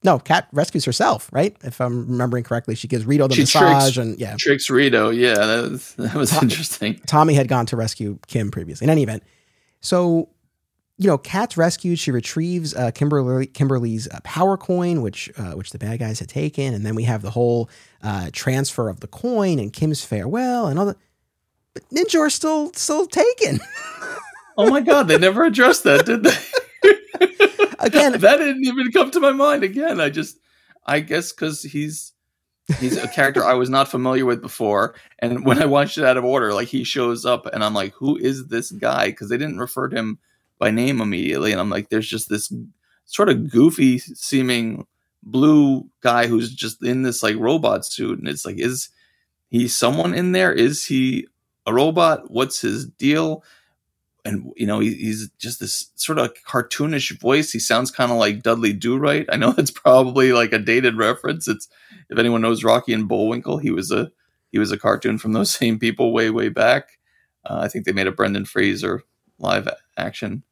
no, 0.07 0.19
Kat 0.19 0.47
rescues 0.53 0.85
herself, 0.85 1.29
right? 1.33 1.53
If 1.65 1.81
I'm 1.81 2.07
remembering 2.07 2.45
correctly, 2.45 2.75
she 2.75 2.87
gives 2.87 3.05
Rito 3.05 3.27
the 3.27 3.35
she 3.35 3.41
massage, 3.41 3.95
tricks, 3.95 3.97
and 3.97 4.17
yeah, 4.17 4.37
tricks 4.39 4.69
Rito. 4.69 5.09
Yeah, 5.09 5.33
that 5.33 5.69
was, 5.69 5.93
that 5.95 6.15
was 6.15 6.29
Tom, 6.29 6.43
interesting. 6.43 7.01
Tommy 7.05 7.33
had 7.33 7.49
gone 7.49 7.65
to 7.65 7.75
rescue 7.75 8.17
Kim 8.27 8.49
previously. 8.49 8.85
In 8.85 8.89
any 8.89 9.03
event, 9.03 9.23
so 9.81 10.29
you 10.97 11.07
know, 11.07 11.17
Kat's 11.17 11.57
rescued. 11.57 11.99
She 11.99 12.11
retrieves 12.11 12.73
uh, 12.73 12.91
Kimberly 12.91 13.47
Kimberly's 13.47 14.07
uh, 14.07 14.21
power 14.23 14.55
coin, 14.55 15.01
which 15.01 15.29
uh, 15.37 15.51
which 15.51 15.71
the 15.71 15.77
bad 15.77 15.99
guys 15.99 16.19
had 16.19 16.29
taken, 16.29 16.73
and 16.73 16.85
then 16.85 16.95
we 16.95 17.03
have 17.03 17.21
the 17.21 17.31
whole 17.31 17.69
uh, 18.01 18.29
transfer 18.31 18.87
of 18.87 19.01
the 19.01 19.07
coin 19.07 19.59
and 19.59 19.73
Kim's 19.73 20.05
farewell 20.05 20.67
and 20.67 20.79
all 20.79 20.85
that. 20.85 20.97
But 21.73 21.83
Ninjor's 21.89 22.33
still 22.33 22.71
still 22.75 23.07
taken. 23.07 23.59
oh 24.57 24.69
my 24.69 24.79
god, 24.79 25.09
they 25.09 25.17
never 25.17 25.43
addressed 25.43 25.83
that, 25.83 26.05
did 26.05 26.23
they? 26.23 26.37
Again, 27.79 28.11
that 28.19 28.37
didn't 28.37 28.65
even 28.65 28.91
come 28.91 29.11
to 29.11 29.19
my 29.19 29.31
mind. 29.31 29.63
Again, 29.63 29.99
I 29.99 30.09
just, 30.09 30.39
I 30.85 30.99
guess, 30.99 31.31
because 31.31 31.63
he's 31.63 32.13
he's 32.79 32.97
a 32.97 33.07
character 33.07 33.45
I 33.45 33.53
was 33.53 33.69
not 33.69 33.87
familiar 33.87 34.25
with 34.25 34.41
before, 34.41 34.95
and 35.19 35.45
when 35.45 35.61
I 35.61 35.65
watched 35.65 35.97
it 35.97 36.03
out 36.03 36.17
of 36.17 36.25
order, 36.25 36.53
like 36.53 36.67
he 36.67 36.83
shows 36.83 37.25
up, 37.25 37.45
and 37.47 37.63
I'm 37.63 37.73
like, 37.73 37.93
who 37.93 38.17
is 38.17 38.47
this 38.47 38.71
guy? 38.71 39.07
Because 39.07 39.29
they 39.29 39.37
didn't 39.37 39.59
refer 39.59 39.87
to 39.87 39.95
him 39.95 40.19
by 40.59 40.71
name 40.71 41.01
immediately, 41.01 41.51
and 41.51 41.61
I'm 41.61 41.69
like, 41.69 41.89
there's 41.89 42.09
just 42.09 42.29
this 42.29 42.51
sort 43.05 43.29
of 43.29 43.49
goofy 43.49 43.99
seeming 43.99 44.85
blue 45.23 45.87
guy 46.01 46.27
who's 46.27 46.53
just 46.53 46.83
in 46.83 47.03
this 47.03 47.23
like 47.23 47.35
robot 47.37 47.85
suit, 47.85 48.19
and 48.19 48.27
it's 48.27 48.45
like, 48.45 48.59
is 48.59 48.89
he 49.49 49.67
someone 49.67 50.13
in 50.13 50.31
there? 50.33 50.51
Is 50.51 50.85
he 50.85 51.27
a 51.65 51.73
robot? 51.73 52.29
What's 52.31 52.61
his 52.61 52.85
deal? 52.85 53.43
And 54.27 54.51
you 54.57 54.67
know, 54.67 54.79
he, 54.79 54.93
he's 54.93 55.29
just 55.39 55.61
this 55.61 55.89
sort 55.95 56.19
of 56.19 56.33
cartoonish 56.45 57.17
voice. 57.19 57.51
He 57.51 57.59
sounds 57.59 57.91
kind 57.91 58.11
of 58.11 58.17
like 58.17 58.43
Dudley 58.43 58.73
Do 58.73 58.97
Right. 58.97 59.25
I 59.31 59.37
know 59.37 59.51
that's 59.57 59.71
probably 59.71 60.33
like 60.33 60.51
a 60.51 60.59
dated 60.59 60.97
reference. 60.97 61.47
It's 61.47 61.69
if 62.09 62.19
anyone 62.19 62.41
knows 62.41 62.63
Rocky 62.63 62.91
and 62.91 63.07
Bullwinkle, 63.07 63.57
he 63.57 63.71
was 63.71 63.89
a 63.89 64.11
he 64.51 64.59
was 64.59 64.71
a 64.71 64.77
cartoon 64.77 65.17
from 65.17 65.31
those 65.33 65.51
same 65.51 65.79
people 65.79 66.11
way 66.11 66.29
way 66.29 66.49
back. 66.49 66.99
Uh, 67.45 67.59
I 67.61 67.69
think 67.69 67.85
they 67.85 67.93
made 67.93 68.07
a 68.07 68.11
Brendan 68.11 68.43
Fraser 68.43 69.03
live 69.39 69.69
action 69.95 70.43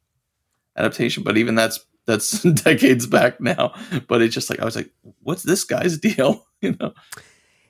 adaptation, 0.77 1.23
but 1.23 1.37
even 1.37 1.55
that's 1.55 1.85
that's 2.05 2.43
decades 2.63 3.07
back 3.07 3.41
now. 3.41 3.73
But 4.07 4.21
it's 4.21 4.33
just 4.33 4.49
like 4.49 4.61
I 4.61 4.65
was 4.65 4.77
like, 4.77 4.91
what's 5.21 5.43
this 5.43 5.65
guy's 5.65 5.97
deal? 5.97 6.47
you 6.61 6.77
know. 6.79 6.93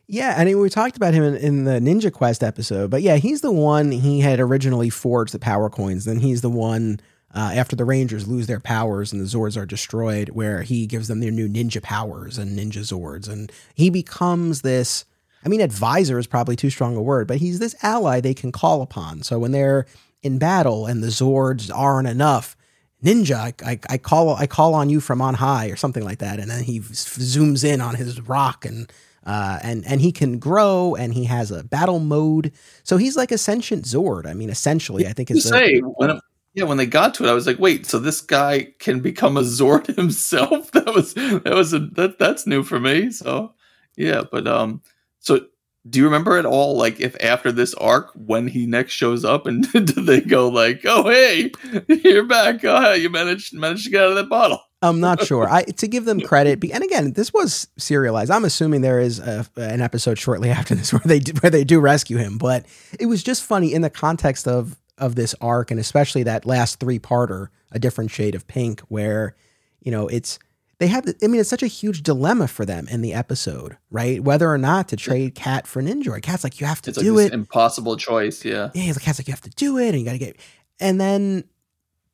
Yeah, 0.07 0.35
I 0.37 0.45
mean, 0.45 0.59
we 0.59 0.69
talked 0.69 0.97
about 0.97 1.13
him 1.13 1.23
in, 1.23 1.35
in, 1.35 1.63
the 1.63 1.79
Ninja 1.79 2.13
Quest 2.13 2.43
episode, 2.43 2.91
but 2.91 3.01
yeah, 3.01 3.15
he's 3.15 3.41
the 3.41 3.51
one 3.51 3.91
he 3.91 4.19
had 4.19 4.39
originally 4.39 4.89
forged 4.89 5.33
the 5.33 5.39
power 5.39 5.69
coins. 5.69 6.05
Then 6.05 6.19
he's 6.19 6.41
the 6.41 6.49
one 6.49 6.99
uh, 7.33 7.51
after 7.55 7.75
the 7.75 7.85
Rangers 7.85 8.27
lose 8.27 8.45
their 8.45 8.59
powers 8.59 9.11
and 9.11 9.19
the 9.19 9.25
Zords 9.25 9.57
are 9.57 9.65
destroyed, 9.65 10.29
where 10.29 10.61
he 10.61 10.85
gives 10.85 11.07
them 11.07 11.21
their 11.21 11.31
new 11.31 11.49
ninja 11.49 11.81
powers 11.81 12.37
and 12.37 12.57
ninja 12.57 12.81
Zords, 12.81 13.27
and 13.27 13.51
he 13.73 13.89
becomes 13.89 14.61
this. 14.61 15.05
I 15.43 15.47
mean, 15.47 15.61
advisor 15.61 16.17
is 16.19 16.27
probably 16.27 16.55
too 16.55 16.69
strong 16.69 16.95
a 16.95 17.01
word, 17.01 17.27
but 17.27 17.37
he's 17.37 17.59
this 17.59 17.75
ally 17.83 18.19
they 18.19 18.33
can 18.33 18.51
call 18.51 18.81
upon. 18.81 19.23
So 19.23 19.39
when 19.39 19.51
they're 19.51 19.85
in 20.21 20.37
battle 20.37 20.85
and 20.85 21.03
the 21.03 21.07
Zords 21.07 21.71
aren't 21.73 22.07
enough, 22.07 22.55
ninja 23.03 23.35
I, 23.35 23.53
I, 23.65 23.79
I, 23.89 23.97
call 23.97 24.35
i 24.35 24.47
call 24.47 24.73
on 24.73 24.89
you 24.89 24.99
from 24.99 25.21
on 25.21 25.35
high 25.35 25.67
or 25.67 25.75
something 25.75 26.03
like 26.03 26.19
that 26.19 26.39
and 26.39 26.49
then 26.49 26.63
he 26.63 26.79
zooms 26.79 27.63
in 27.63 27.81
on 27.81 27.93
his 27.95 28.21
rock 28.21 28.65
and 28.65 28.91
uh, 29.25 29.59
and 29.63 29.85
and 29.85 30.01
he 30.01 30.11
can 30.11 30.39
grow 30.39 30.95
and 30.95 31.13
he 31.13 31.25
has 31.25 31.51
a 31.51 31.63
battle 31.63 31.99
mode. 31.99 32.51
So 32.83 32.97
he's 32.97 33.15
like 33.15 33.31
a 33.31 33.38
sentient 33.38 33.85
zord. 33.85 34.25
I 34.25 34.33
mean 34.33 34.49
essentially 34.49 35.07
i 35.07 35.13
think 35.13 35.29
it's 35.29 35.47
say 35.47 35.79
when 35.79 36.19
yeah 36.53 36.63
when 36.63 36.77
they 36.77 36.85
got 36.85 37.13
to 37.13 37.25
it 37.25 37.29
i 37.29 37.33
was 37.33 37.45
like 37.45 37.59
wait 37.59 37.85
so 37.85 37.99
this 37.99 38.21
guy 38.21 38.67
can 38.79 38.99
become 38.99 39.38
a 39.38 39.41
zord 39.41 39.88
himself? 39.95 40.71
That 40.75 40.93
was 40.93 41.13
that 41.13 41.53
was 41.53 41.73
a 41.73 41.79
that 41.79 42.19
that's 42.19 42.47
new 42.47 42.63
for 42.63 42.79
me 42.79 43.11
so 43.11 43.53
yeah 43.97 44.23
but 44.31 44.47
um 44.47 44.81
so 45.19 45.41
do 45.89 45.99
you 45.99 46.05
remember 46.05 46.38
at 46.38 46.45
all 46.45 46.77
like 46.77 46.99
if 46.99 47.15
after 47.21 47.51
this 47.51 47.73
arc 47.75 48.11
when 48.15 48.47
he 48.47 48.65
next 48.65 48.93
shows 48.93 49.25
up 49.25 49.45
and 49.45 49.69
do 49.73 49.81
they 49.81 50.21
go 50.21 50.47
like 50.47 50.81
oh 50.85 51.09
hey 51.09 51.51
you're 51.88 52.25
back 52.25 52.63
oh, 52.63 52.93
you 52.93 53.09
managed 53.09 53.53
managed 53.53 53.85
to 53.85 53.91
get 53.91 54.03
out 54.03 54.09
of 54.09 54.15
that 54.15 54.29
bottle 54.29 54.61
i'm 54.81 54.99
not 54.99 55.23
sure. 55.25 55.49
I 55.49 55.63
to 55.63 55.88
give 55.88 56.05
them 56.05 56.19
credit 56.21 56.63
and 56.71 56.83
again 56.83 57.13
this 57.13 57.33
was 57.33 57.67
serialized. 57.77 58.31
I'm 58.31 58.45
assuming 58.45 58.81
there 58.81 58.99
is 58.99 59.19
a, 59.19 59.45
an 59.55 59.81
episode 59.81 60.17
shortly 60.19 60.49
after 60.59 60.75
this 60.75 60.91
where 60.93 61.01
they 61.05 61.19
do, 61.19 61.33
where 61.41 61.49
they 61.49 61.63
do 61.63 61.79
rescue 61.79 62.17
him 62.17 62.38
but 62.38 62.65
it 62.99 63.05
was 63.07 63.23
just 63.23 63.43
funny 63.43 63.73
in 63.73 63.81
the 63.81 63.89
context 63.89 64.47
of 64.47 64.77
of 64.97 65.15
this 65.15 65.35
arc 65.41 65.71
and 65.71 65.79
especially 65.79 66.23
that 66.23 66.45
last 66.45 66.79
three 66.79 66.99
parter 66.99 67.47
a 67.71 67.79
different 67.79 68.11
shade 68.11 68.35
of 68.35 68.47
pink 68.47 68.79
where 68.81 69.35
you 69.81 69.91
know 69.91 70.07
it's 70.07 70.39
they 70.79 70.88
have 70.88 71.05
i 71.23 71.27
mean 71.27 71.39
it's 71.39 71.49
such 71.49 71.63
a 71.63 71.67
huge 71.67 72.03
dilemma 72.03 72.47
for 72.47 72.65
them 72.65 72.88
in 72.89 73.01
the 73.01 73.13
episode 73.13 73.77
right? 73.91 74.21
Whether 74.21 74.49
or 74.49 74.57
not 74.57 74.89
to 74.89 74.97
trade 74.97 75.35
Kat 75.35 75.67
for 75.67 75.81
Ninjor. 75.81 76.21
Kat's 76.21 76.43
like 76.43 76.59
you 76.59 76.67
have 76.67 76.81
to 76.81 76.91
do 76.91 76.99
it. 76.99 77.01
it's 77.01 77.09
do 77.09 77.15
like 77.15 77.27
it. 77.27 77.33
impossible 77.33 77.95
choice 77.97 78.43
yeah. 78.43 78.71
Yeah 78.73 78.81
he's 78.83 78.95
like 78.97 79.05
Kat's 79.05 79.19
like 79.19 79.27
you 79.27 79.31
have 79.33 79.41
to 79.41 79.49
do 79.51 79.77
it 79.77 79.89
and 79.89 79.99
you 79.99 80.05
gotta 80.05 80.17
get 80.17 80.38
and 80.79 80.99
then 80.99 81.45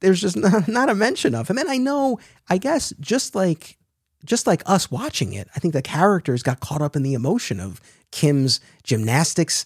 there's 0.01 0.21
just 0.21 0.35
not, 0.37 0.67
not 0.67 0.89
a 0.89 0.95
mention 0.95 1.33
of 1.33 1.49
him 1.49 1.57
and 1.57 1.69
i 1.69 1.77
know 1.77 2.19
i 2.49 2.57
guess 2.57 2.93
just 2.99 3.35
like 3.35 3.77
just 4.23 4.45
like 4.45 4.61
us 4.65 4.91
watching 4.91 5.33
it 5.33 5.47
i 5.55 5.59
think 5.59 5.73
the 5.73 5.81
characters 5.81 6.43
got 6.43 6.59
caught 6.59 6.81
up 6.81 6.95
in 6.95 7.03
the 7.03 7.13
emotion 7.13 7.59
of 7.59 7.81
kim's 8.11 8.59
gymnastics 8.83 9.65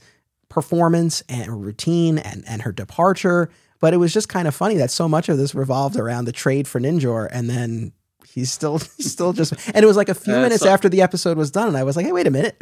performance 0.49 1.23
and 1.27 1.63
routine 1.63 2.17
and 2.19 2.43
and 2.47 2.61
her 2.61 2.71
departure 2.71 3.49
but 3.81 3.93
it 3.93 3.97
was 3.97 4.13
just 4.13 4.29
kind 4.29 4.47
of 4.47 4.55
funny 4.55 4.75
that 4.75 4.91
so 4.91 5.07
much 5.07 5.27
of 5.27 5.37
this 5.37 5.53
revolved 5.53 5.97
around 5.97 6.25
the 6.25 6.31
trade 6.31 6.67
for 6.67 6.79
Ninjor 6.79 7.27
and 7.31 7.49
then 7.49 7.91
He's 8.35 8.51
still 8.51 8.79
he's 8.97 9.11
still 9.11 9.31
just 9.31 9.53
and 9.69 9.77
it 9.77 9.85
was 9.85 9.95
like 9.95 10.09
a 10.09 10.13
few 10.13 10.33
minutes 10.33 10.63
so, 10.63 10.69
after 10.69 10.89
the 10.89 11.01
episode 11.01 11.37
was 11.37 11.51
done 11.51 11.69
and 11.69 11.77
I 11.77 11.83
was 11.83 11.95
like, 11.95 12.05
"Hey, 12.05 12.11
wait 12.11 12.27
a 12.27 12.31
minute." 12.31 12.61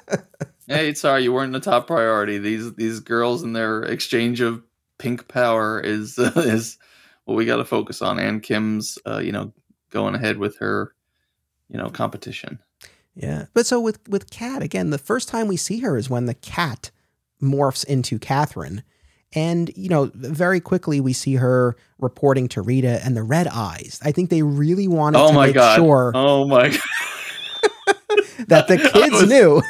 hey, 0.68 0.92
sorry, 0.92 1.22
you 1.22 1.32
weren't 1.32 1.54
the 1.54 1.60
top 1.60 1.86
priority. 1.86 2.36
These 2.36 2.74
these 2.74 3.00
girls 3.00 3.42
and 3.42 3.56
their 3.56 3.82
exchange 3.82 4.42
of 4.42 4.62
pink 4.98 5.26
power 5.26 5.80
is 5.80 6.18
uh, 6.18 6.32
is 6.36 6.76
what 7.30 7.36
we 7.36 7.44
got 7.46 7.56
to 7.56 7.64
focus 7.64 8.02
on 8.02 8.18
and 8.18 8.42
Kim's 8.42 8.98
uh, 9.06 9.18
you 9.18 9.30
know, 9.32 9.52
going 9.90 10.14
ahead 10.16 10.38
with 10.38 10.58
her, 10.58 10.92
you 11.68 11.78
know, 11.78 11.88
competition. 11.88 12.58
Yeah. 13.14 13.46
But 13.54 13.66
so 13.66 13.80
with 13.80 14.00
with 14.08 14.30
Kat 14.30 14.62
again, 14.62 14.90
the 14.90 14.98
first 14.98 15.28
time 15.28 15.46
we 15.48 15.56
see 15.56 15.78
her 15.80 15.96
is 15.96 16.10
when 16.10 16.26
the 16.26 16.34
cat 16.34 16.90
morphs 17.42 17.84
into 17.84 18.18
Catherine. 18.18 18.82
And, 19.32 19.70
you 19.76 19.88
know, 19.88 20.10
very 20.12 20.58
quickly 20.58 21.00
we 21.00 21.12
see 21.12 21.36
her 21.36 21.76
reporting 22.00 22.48
to 22.48 22.62
Rita 22.62 23.00
and 23.04 23.16
the 23.16 23.22
red 23.22 23.46
eyes. 23.46 24.00
I 24.02 24.10
think 24.10 24.28
they 24.28 24.42
really 24.42 24.88
wanted 24.88 25.20
Oh 25.20 25.28
to 25.28 25.34
my 25.34 25.46
make 25.46 25.54
god. 25.54 25.76
sure 25.76 26.10
Oh 26.16 26.48
my 26.48 26.68
god. 26.70 26.80
that 28.48 28.66
the 28.66 28.76
kids 28.92 29.12
was- 29.22 29.28
knew. 29.28 29.62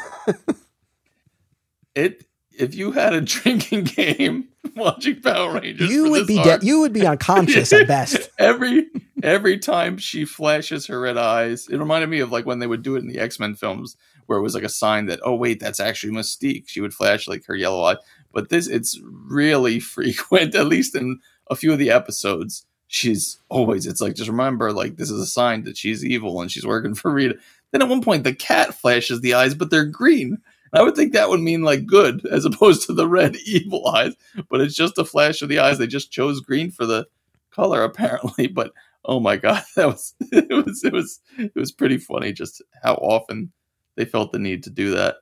It 1.94 2.24
if 2.60 2.74
you 2.74 2.92
had 2.92 3.12
a 3.12 3.20
drinking 3.20 3.84
game 3.84 4.48
watching 4.76 5.20
Power 5.20 5.60
Rangers, 5.60 5.90
You 5.90 6.10
would 6.10 6.26
be 6.26 6.38
arc. 6.38 6.62
You 6.62 6.80
would 6.80 6.92
be 6.92 7.06
unconscious 7.06 7.72
at 7.72 7.88
best. 7.88 8.30
every 8.38 8.86
every 9.22 9.58
time 9.58 9.98
she 9.98 10.24
flashes 10.24 10.86
her 10.86 11.00
red 11.00 11.16
eyes, 11.16 11.68
it 11.68 11.78
reminded 11.78 12.08
me 12.08 12.20
of 12.20 12.30
like 12.30 12.46
when 12.46 12.58
they 12.58 12.66
would 12.66 12.82
do 12.82 12.96
it 12.96 13.00
in 13.00 13.08
the 13.08 13.18
X 13.18 13.40
Men 13.40 13.54
films, 13.54 13.96
where 14.26 14.38
it 14.38 14.42
was 14.42 14.54
like 14.54 14.64
a 14.64 14.68
sign 14.68 15.06
that 15.06 15.20
oh 15.24 15.34
wait, 15.34 15.60
that's 15.60 15.80
actually 15.80 16.12
Mystique. 16.12 16.68
She 16.68 16.80
would 16.80 16.94
flash 16.94 17.26
like 17.26 17.44
her 17.46 17.54
yellow 17.54 17.82
eye, 17.82 17.96
but 18.32 18.48
this 18.48 18.66
it's 18.68 19.00
really 19.04 19.80
frequent, 19.80 20.54
at 20.54 20.66
least 20.66 20.94
in 20.94 21.20
a 21.50 21.56
few 21.56 21.72
of 21.72 21.78
the 21.78 21.90
episodes. 21.90 22.66
She's 22.92 23.38
always 23.48 23.86
it's 23.86 24.00
like 24.00 24.14
just 24.14 24.30
remember 24.30 24.72
like 24.72 24.96
this 24.96 25.10
is 25.10 25.20
a 25.20 25.26
sign 25.26 25.62
that 25.64 25.76
she's 25.76 26.04
evil 26.04 26.40
and 26.40 26.50
she's 26.50 26.66
working 26.66 26.94
for 26.94 27.12
Rita. 27.12 27.36
Then 27.70 27.82
at 27.82 27.88
one 27.88 28.02
point 28.02 28.24
the 28.24 28.34
cat 28.34 28.74
flashes 28.74 29.20
the 29.20 29.34
eyes, 29.34 29.54
but 29.54 29.70
they're 29.70 29.84
green. 29.84 30.38
I 30.72 30.82
would 30.82 30.94
think 30.94 31.12
that 31.12 31.28
would 31.28 31.40
mean 31.40 31.62
like 31.62 31.86
good 31.86 32.24
as 32.30 32.44
opposed 32.44 32.86
to 32.86 32.92
the 32.92 33.08
red 33.08 33.36
evil 33.46 33.86
eyes, 33.86 34.14
but 34.48 34.60
it's 34.60 34.74
just 34.74 34.98
a 34.98 35.04
flash 35.04 35.42
of 35.42 35.48
the 35.48 35.58
eyes. 35.58 35.78
They 35.78 35.86
just 35.86 36.12
chose 36.12 36.40
green 36.40 36.70
for 36.70 36.86
the 36.86 37.06
color 37.50 37.82
apparently, 37.84 38.46
but 38.46 38.72
oh 39.04 39.20
my 39.20 39.36
god, 39.36 39.64
that 39.76 39.86
was 39.86 40.14
it 40.32 40.64
was 40.64 40.84
it 40.84 40.92
was 40.92 41.20
it 41.38 41.54
was 41.54 41.72
pretty 41.72 41.98
funny 41.98 42.32
just 42.32 42.62
how 42.82 42.94
often 42.94 43.52
they 43.96 44.04
felt 44.04 44.32
the 44.32 44.38
need 44.38 44.62
to 44.64 44.70
do 44.70 44.90
that. 44.92 45.16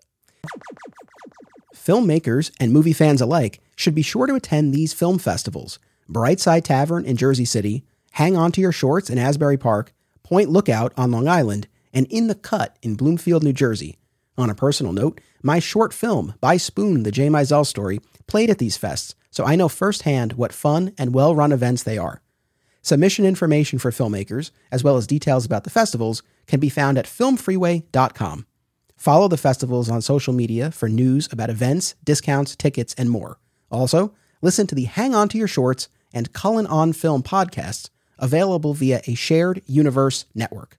Filmmakers 1.75 2.51
and 2.61 2.73
movie 2.73 2.93
fans 2.93 3.21
alike 3.21 3.61
should 3.77 3.95
be 3.95 4.03
sure 4.03 4.27
to 4.27 4.35
attend 4.35 4.73
these 4.73 4.93
film 4.93 5.19
festivals 5.19 5.79
Brightside 6.11 6.65
Tavern 6.65 7.05
in 7.05 7.17
Jersey 7.17 7.45
City, 7.45 7.85
Hang 8.13 8.37
On 8.37 8.51
to 8.53 8.61
Your 8.61 8.73
Shorts 8.73 9.11
in 9.11 9.19
Asbury 9.19 9.59
Park, 9.59 9.93
Point 10.23 10.49
Lookout 10.49 10.93
on 10.97 11.11
Long 11.11 11.29
Island, 11.29 11.69
and 11.93 12.07
In 12.11 12.29
the 12.29 12.35
Cut 12.35 12.77
in 12.83 12.95
Bloomfield, 12.95 13.43
New 13.43 13.53
Jersey. 13.53 13.99
On 14.39 14.49
a 14.49 14.55
personal 14.55 14.93
note, 14.93 15.21
my 15.43 15.59
short 15.59 15.93
film, 15.93 16.35
By 16.41 16.59
Spoon, 16.59 17.03
the 17.03 17.11
J. 17.11 17.27
Mizell 17.27 17.67
story, 17.67 18.01
played 18.29 18.51
at 18.51 18.59
these 18.59 18.79
fests, 18.79 19.15
so 19.33 19.45
I 19.45 19.57
know 19.57 19.69
firsthand 19.69 20.35
what 20.35 20.53
fun 20.53 20.95
and 20.97 21.13
well 21.13 21.35
run 21.35 21.51
events 21.51 21.83
they 21.83 21.99
are. 21.99 22.23
Submission 22.81 23.25
information 23.25 23.81
for 23.81 23.91
filmmakers, 23.91 24.53
as 24.71 24.85
well 24.85 24.97
as 24.97 25.09
details 25.09 25.45
about 25.45 25.65
the 25.65 25.71
festivals, 25.71 26.23
can 26.47 26.61
be 26.61 26.69
found 26.69 26.97
at 26.97 27.07
filmfreeway.com. 27.07 28.47
Follow 28.97 29.27
the 29.27 29.37
festivals 29.37 29.91
on 29.91 30.01
social 30.01 30.33
media 30.33 30.71
for 30.71 30.89
news 30.89 31.29
about 31.33 31.51
events, 31.51 31.97
discounts, 32.05 32.55
tickets, 32.55 32.95
and 32.95 33.11
more. 33.11 33.41
Also, 33.73 34.15
listen 34.41 34.69
to 34.69 34.77
the 34.77 34.85
Hang 34.85 35.17
On 35.17 35.29
to 35.31 35.39
Your 35.39 35.49
Shorts 35.49 35.89
and 36.15 36.33
Cullen 36.33 36.67
On 36.69 36.93
Film 36.93 37.25
podcasts, 37.25 37.91
available 38.21 38.73
via 38.73 39.03
a 39.09 39.15
shared 39.17 39.63
universe 39.67 40.27
network. 40.33 40.77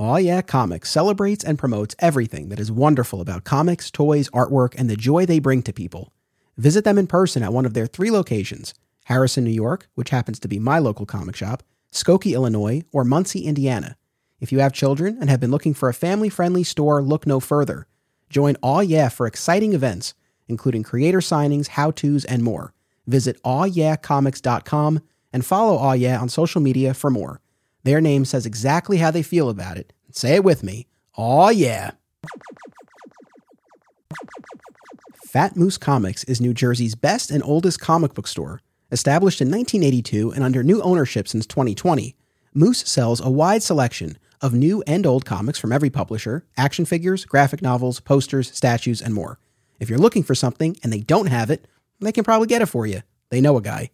Aw 0.00 0.16
Yeah 0.16 0.40
Comics 0.40 0.90
celebrates 0.90 1.44
and 1.44 1.58
promotes 1.58 1.94
everything 1.98 2.48
that 2.48 2.58
is 2.58 2.72
wonderful 2.72 3.20
about 3.20 3.44
comics, 3.44 3.90
toys, 3.90 4.30
artwork, 4.30 4.74
and 4.78 4.88
the 4.88 4.96
joy 4.96 5.26
they 5.26 5.38
bring 5.38 5.60
to 5.60 5.74
people. 5.74 6.14
Visit 6.56 6.84
them 6.84 6.96
in 6.96 7.06
person 7.06 7.42
at 7.42 7.52
one 7.52 7.66
of 7.66 7.74
their 7.74 7.86
three 7.86 8.10
locations 8.10 8.72
Harrison, 9.04 9.44
New 9.44 9.50
York, 9.50 9.90
which 9.96 10.08
happens 10.08 10.40
to 10.40 10.48
be 10.48 10.58
my 10.58 10.78
local 10.78 11.04
comic 11.04 11.36
shop, 11.36 11.62
Skokie, 11.92 12.32
Illinois, 12.32 12.82
or 12.92 13.04
Muncie, 13.04 13.44
Indiana. 13.44 13.98
If 14.40 14.52
you 14.52 14.60
have 14.60 14.72
children 14.72 15.18
and 15.20 15.28
have 15.28 15.38
been 15.38 15.50
looking 15.50 15.74
for 15.74 15.90
a 15.90 15.94
family 15.94 16.30
friendly 16.30 16.64
store, 16.64 17.02
look 17.02 17.26
no 17.26 17.38
further. 17.38 17.86
Join 18.30 18.56
Aw 18.62 18.80
Yeah 18.80 19.10
for 19.10 19.26
exciting 19.26 19.74
events, 19.74 20.14
including 20.48 20.82
creator 20.82 21.20
signings, 21.20 21.68
how 21.68 21.90
to's, 21.90 22.24
and 22.24 22.42
more. 22.42 22.72
Visit 23.06 23.38
awyeahcomics.com 23.42 25.02
and 25.30 25.44
follow 25.44 25.76
Aw 25.76 25.92
Yeah 25.92 26.18
on 26.18 26.30
social 26.30 26.62
media 26.62 26.94
for 26.94 27.10
more. 27.10 27.42
Their 27.82 28.00
name 28.00 28.24
says 28.24 28.46
exactly 28.46 28.98
how 28.98 29.10
they 29.10 29.22
feel 29.22 29.48
about 29.48 29.76
it. 29.76 29.92
Say 30.10 30.34
it 30.34 30.44
with 30.44 30.62
me. 30.62 30.86
Aw 31.16 31.50
yeah. 31.50 31.92
Fat 35.26 35.56
Moose 35.56 35.78
Comics 35.78 36.24
is 36.24 36.40
New 36.40 36.52
Jersey's 36.52 36.94
best 36.94 37.30
and 37.30 37.42
oldest 37.44 37.80
comic 37.80 38.14
book 38.14 38.26
store. 38.26 38.60
Established 38.90 39.40
in 39.40 39.48
1982 39.48 40.32
and 40.32 40.42
under 40.42 40.64
new 40.64 40.82
ownership 40.82 41.28
since 41.28 41.46
2020, 41.46 42.16
Moose 42.52 42.80
sells 42.80 43.20
a 43.20 43.30
wide 43.30 43.62
selection 43.62 44.18
of 44.40 44.54
new 44.54 44.82
and 44.86 45.06
old 45.06 45.24
comics 45.24 45.58
from 45.58 45.70
every 45.70 45.90
publisher, 45.90 46.44
action 46.56 46.84
figures, 46.84 47.24
graphic 47.24 47.62
novels, 47.62 48.00
posters, 48.00 48.50
statues, 48.54 49.00
and 49.00 49.14
more. 49.14 49.38
If 49.78 49.88
you're 49.88 49.98
looking 49.98 50.24
for 50.24 50.34
something 50.34 50.76
and 50.82 50.92
they 50.92 51.00
don't 51.00 51.26
have 51.26 51.50
it, 51.50 51.68
they 52.00 52.12
can 52.12 52.24
probably 52.24 52.48
get 52.48 52.62
it 52.62 52.66
for 52.66 52.86
you. 52.86 53.02
They 53.28 53.40
know 53.40 53.56
a 53.56 53.62
guy. 53.62 53.90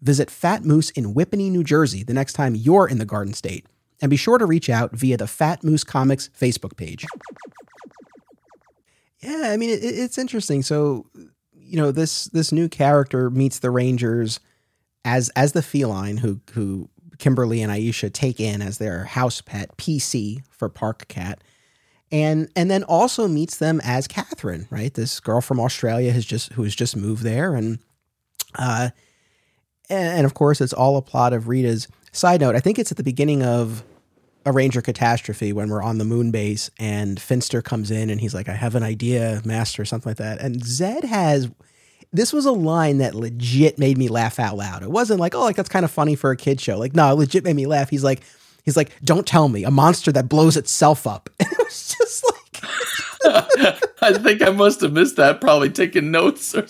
Visit 0.00 0.30
Fat 0.30 0.64
Moose 0.64 0.90
in 0.90 1.14
Whippany, 1.14 1.50
New 1.50 1.64
Jersey 1.64 2.02
the 2.02 2.14
next 2.14 2.34
time 2.34 2.54
you're 2.54 2.88
in 2.88 2.98
the 2.98 3.04
Garden 3.04 3.34
State. 3.34 3.66
And 4.00 4.10
be 4.10 4.16
sure 4.16 4.38
to 4.38 4.46
reach 4.46 4.70
out 4.70 4.92
via 4.92 5.16
the 5.16 5.26
Fat 5.26 5.64
Moose 5.64 5.82
Comics 5.82 6.30
Facebook 6.38 6.76
page. 6.76 7.04
Yeah, 9.20 9.50
I 9.52 9.56
mean 9.56 9.70
it, 9.70 9.82
it's 9.82 10.18
interesting. 10.18 10.62
So, 10.62 11.06
you 11.52 11.76
know, 11.76 11.90
this 11.90 12.26
this 12.26 12.52
new 12.52 12.68
character 12.68 13.30
meets 13.30 13.58
the 13.58 13.70
Rangers 13.70 14.38
as 15.04 15.28
as 15.30 15.52
the 15.52 15.62
feline 15.62 16.18
who 16.18 16.40
who 16.52 16.88
Kimberly 17.18 17.62
and 17.62 17.72
Aisha 17.72 18.12
take 18.12 18.38
in 18.38 18.62
as 18.62 18.78
their 18.78 19.04
house 19.04 19.40
pet, 19.40 19.76
PC 19.76 20.42
for 20.50 20.68
Park 20.68 21.08
Cat. 21.08 21.42
And 22.10 22.48
and 22.56 22.70
then 22.70 22.84
also 22.84 23.28
meets 23.28 23.58
them 23.58 23.80
as 23.82 24.06
Catherine, 24.06 24.66
right? 24.70 24.94
This 24.94 25.20
girl 25.20 25.40
from 25.40 25.60
Australia 25.60 26.12
has 26.12 26.24
just 26.24 26.52
who 26.52 26.62
has 26.62 26.74
just 26.74 26.96
moved 26.96 27.22
there 27.22 27.54
and 27.54 27.80
uh 28.54 28.90
and, 29.90 30.18
and 30.18 30.26
of 30.26 30.34
course 30.34 30.60
it's 30.60 30.72
all 30.72 30.96
a 30.96 31.02
plot 31.02 31.32
of 31.32 31.48
Rita's 31.48 31.88
side 32.12 32.40
note. 32.40 32.54
I 32.54 32.60
think 32.60 32.78
it's 32.78 32.90
at 32.90 32.96
the 32.96 33.02
beginning 33.02 33.42
of 33.42 33.82
a 34.46 34.52
Ranger 34.52 34.80
catastrophe 34.80 35.52
when 35.52 35.68
we're 35.68 35.82
on 35.82 35.98
the 35.98 36.04
moon 36.04 36.30
base 36.30 36.70
and 36.78 37.20
Finster 37.20 37.60
comes 37.60 37.90
in 37.90 38.08
and 38.08 38.20
he's 38.20 38.34
like, 38.34 38.48
I 38.48 38.54
have 38.54 38.74
an 38.74 38.82
idea, 38.82 39.42
Master, 39.44 39.82
or 39.82 39.84
something 39.84 40.10
like 40.10 40.16
that. 40.18 40.40
And 40.40 40.62
Zedd 40.62 41.04
has 41.04 41.50
this 42.12 42.32
was 42.32 42.46
a 42.46 42.52
line 42.52 42.98
that 42.98 43.14
legit 43.14 43.78
made 43.78 43.98
me 43.98 44.08
laugh 44.08 44.38
out 44.38 44.56
loud. 44.56 44.82
It 44.82 44.90
wasn't 44.90 45.20
like, 45.20 45.34
oh, 45.34 45.42
like 45.42 45.56
that's 45.56 45.68
kind 45.68 45.84
of 45.84 45.90
funny 45.90 46.14
for 46.14 46.30
a 46.30 46.36
kid 46.36 46.60
show. 46.60 46.78
Like, 46.78 46.94
no, 46.94 47.10
it 47.12 47.16
legit 47.16 47.44
made 47.44 47.56
me 47.56 47.66
laugh. 47.66 47.90
He's 47.90 48.04
like, 48.04 48.22
he's 48.64 48.76
like, 48.76 48.92
don't 49.04 49.26
tell 49.26 49.48
me, 49.48 49.64
a 49.64 49.70
monster 49.70 50.10
that 50.12 50.28
blows 50.28 50.56
itself 50.56 51.06
up. 51.06 51.30
It 51.40 51.72
was 51.72 51.94
just 51.98 52.24
like 52.32 52.37
I 54.00 54.12
think 54.12 54.42
I 54.42 54.50
must 54.50 54.80
have 54.80 54.92
missed 54.92 55.16
that. 55.16 55.40
Probably 55.40 55.70
taking 55.70 56.10
notes. 56.10 56.54
Or 56.54 56.66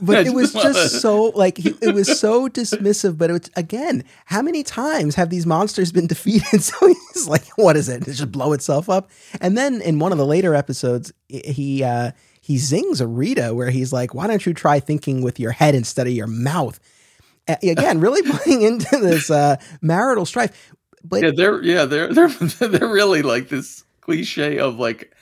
but 0.00 0.26
it 0.26 0.34
was 0.34 0.52
just 0.52 1.00
so 1.00 1.24
like 1.24 1.58
he, 1.58 1.74
it 1.80 1.94
was 1.94 2.18
so 2.18 2.48
dismissive 2.48 3.18
but 3.18 3.30
it's 3.30 3.50
again 3.56 4.04
how 4.26 4.42
many 4.42 4.62
times 4.62 5.14
have 5.14 5.30
these 5.30 5.46
monsters 5.46 5.92
been 5.92 6.06
defeated 6.08 6.62
so 6.62 6.86
he's 6.86 7.28
like 7.28 7.46
what 7.56 7.76
is 7.76 7.88
it 7.88 8.06
it 8.06 8.12
just 8.12 8.32
blow 8.32 8.52
itself 8.52 8.88
up 8.88 9.10
and 9.40 9.56
then 9.56 9.80
in 9.82 9.98
one 9.98 10.12
of 10.12 10.18
the 10.18 10.26
later 10.26 10.54
episodes 10.54 11.12
he 11.28 11.82
uh 11.82 12.10
he 12.40 12.58
zings 12.58 13.00
a 13.00 13.06
rita 13.06 13.54
where 13.54 13.70
he's 13.70 13.92
like 13.92 14.14
why 14.14 14.26
don't 14.26 14.46
you 14.46 14.54
try 14.54 14.80
thinking 14.80 15.22
with 15.22 15.38
your 15.38 15.52
head 15.52 15.74
instead 15.74 16.06
of 16.06 16.12
your 16.12 16.26
mouth 16.26 16.80
again 17.62 18.00
really 18.00 18.22
playing 18.22 18.62
into 18.62 18.96
this 18.98 19.30
uh 19.30 19.56
marital 19.80 20.24
strife 20.24 20.72
but 21.04 21.22
yeah, 21.22 21.30
they're 21.34 21.62
yeah 21.62 21.84
they're 21.84 22.12
they're 22.12 22.28
they're 22.28 22.88
really 22.88 23.22
like 23.22 23.48
this 23.48 23.84
cliche 24.00 24.58
of 24.58 24.78
like 24.78 25.14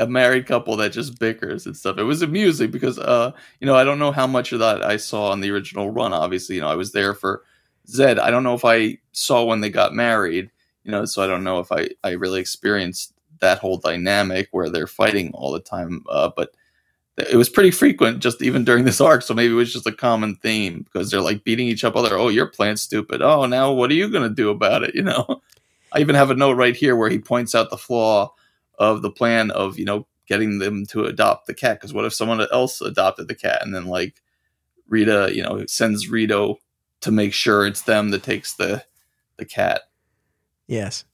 a 0.00 0.06
married 0.06 0.46
couple 0.46 0.76
that 0.76 0.92
just 0.92 1.18
bickers 1.18 1.66
and 1.66 1.76
stuff. 1.76 1.98
It 1.98 2.04
was 2.04 2.22
amusing 2.22 2.70
because 2.70 2.98
uh 2.98 3.32
you 3.60 3.66
know 3.66 3.76
I 3.76 3.84
don't 3.84 3.98
know 3.98 4.12
how 4.12 4.26
much 4.26 4.52
of 4.52 4.58
that 4.58 4.82
I 4.82 4.96
saw 4.96 5.30
on 5.30 5.40
the 5.40 5.50
original 5.50 5.90
run. 5.90 6.12
Obviously, 6.12 6.56
you 6.56 6.62
know 6.62 6.68
I 6.68 6.74
was 6.74 6.92
there 6.92 7.14
for 7.14 7.44
Zedd. 7.86 8.18
I 8.18 8.30
don't 8.30 8.44
know 8.44 8.54
if 8.54 8.64
I 8.64 8.98
saw 9.12 9.44
when 9.44 9.60
they 9.60 9.70
got 9.70 9.94
married. 9.94 10.50
You 10.84 10.90
know, 10.92 11.04
so 11.04 11.22
I 11.22 11.26
don't 11.26 11.44
know 11.44 11.60
if 11.60 11.70
I 11.70 11.90
I 12.02 12.12
really 12.12 12.40
experienced 12.40 13.12
that 13.40 13.58
whole 13.58 13.76
dynamic 13.76 14.48
where 14.50 14.70
they're 14.70 14.86
fighting 14.86 15.30
all 15.34 15.52
the 15.52 15.60
time. 15.60 16.04
Uh, 16.08 16.30
but 16.34 16.54
it 17.28 17.36
was 17.36 17.48
pretty 17.48 17.70
frequent 17.70 18.20
just 18.20 18.40
even 18.40 18.64
during 18.64 18.84
this 18.84 19.00
arc 19.00 19.20
so 19.22 19.34
maybe 19.34 19.52
it 19.52 19.56
was 19.56 19.72
just 19.72 19.86
a 19.86 19.92
common 19.92 20.36
theme 20.36 20.82
because 20.84 21.10
they're 21.10 21.20
like 21.20 21.44
beating 21.44 21.66
each 21.66 21.84
other 21.84 22.16
oh 22.16 22.28
your 22.28 22.46
plan's 22.46 22.80
stupid 22.80 23.20
oh 23.20 23.44
now 23.44 23.70
what 23.70 23.90
are 23.90 23.94
you 23.94 24.08
going 24.08 24.26
to 24.26 24.34
do 24.34 24.48
about 24.48 24.82
it 24.82 24.94
you 24.94 25.02
know 25.02 25.42
i 25.92 26.00
even 26.00 26.14
have 26.14 26.30
a 26.30 26.34
note 26.34 26.56
right 26.56 26.76
here 26.76 26.96
where 26.96 27.10
he 27.10 27.18
points 27.18 27.54
out 27.54 27.68
the 27.68 27.76
flaw 27.76 28.32
of 28.80 29.02
the 29.02 29.10
plan 29.10 29.52
of 29.52 29.78
you 29.78 29.84
know 29.84 30.06
getting 30.26 30.58
them 30.58 30.86
to 30.86 31.04
adopt 31.04 31.46
the 31.46 31.54
cat. 31.54 31.78
Because 31.78 31.92
what 31.92 32.04
if 32.04 32.14
someone 32.14 32.44
else 32.52 32.80
adopted 32.80 33.28
the 33.28 33.34
cat 33.34 33.62
and 33.62 33.72
then 33.72 33.86
like 33.86 34.20
rita 34.88 35.30
you 35.32 35.42
know 35.42 35.64
sends 35.66 36.08
rito 36.08 36.58
to 37.02 37.12
make 37.12 37.32
sure 37.32 37.64
it's 37.66 37.82
them 37.82 38.10
that 38.10 38.24
takes 38.24 38.54
the 38.54 38.84
the 39.36 39.44
cat? 39.44 39.82
Yes. 40.66 41.04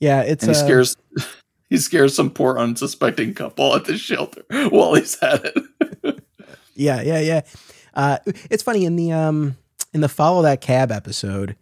Yeah 0.00 0.22
it's 0.22 0.42
and 0.42 0.56
he 0.56 0.60
uh, 0.60 0.64
scares 0.64 0.96
he 1.68 1.76
scares 1.76 2.16
some 2.16 2.30
poor 2.30 2.58
unsuspecting 2.58 3.34
couple 3.34 3.76
at 3.76 3.84
the 3.84 3.96
shelter 3.96 4.42
while 4.70 4.94
he's 4.94 5.16
at 5.22 5.44
it. 5.44 6.16
Yeah, 6.76 7.02
yeah, 7.02 7.20
yeah. 7.20 7.40
Uh, 7.92 8.18
it's 8.50 8.62
funny 8.62 8.86
in 8.86 8.96
the 8.96 9.12
um 9.12 9.58
in 9.92 10.00
the 10.00 10.08
follow 10.08 10.40
that 10.42 10.62
cab 10.62 10.90
episode 10.90 11.54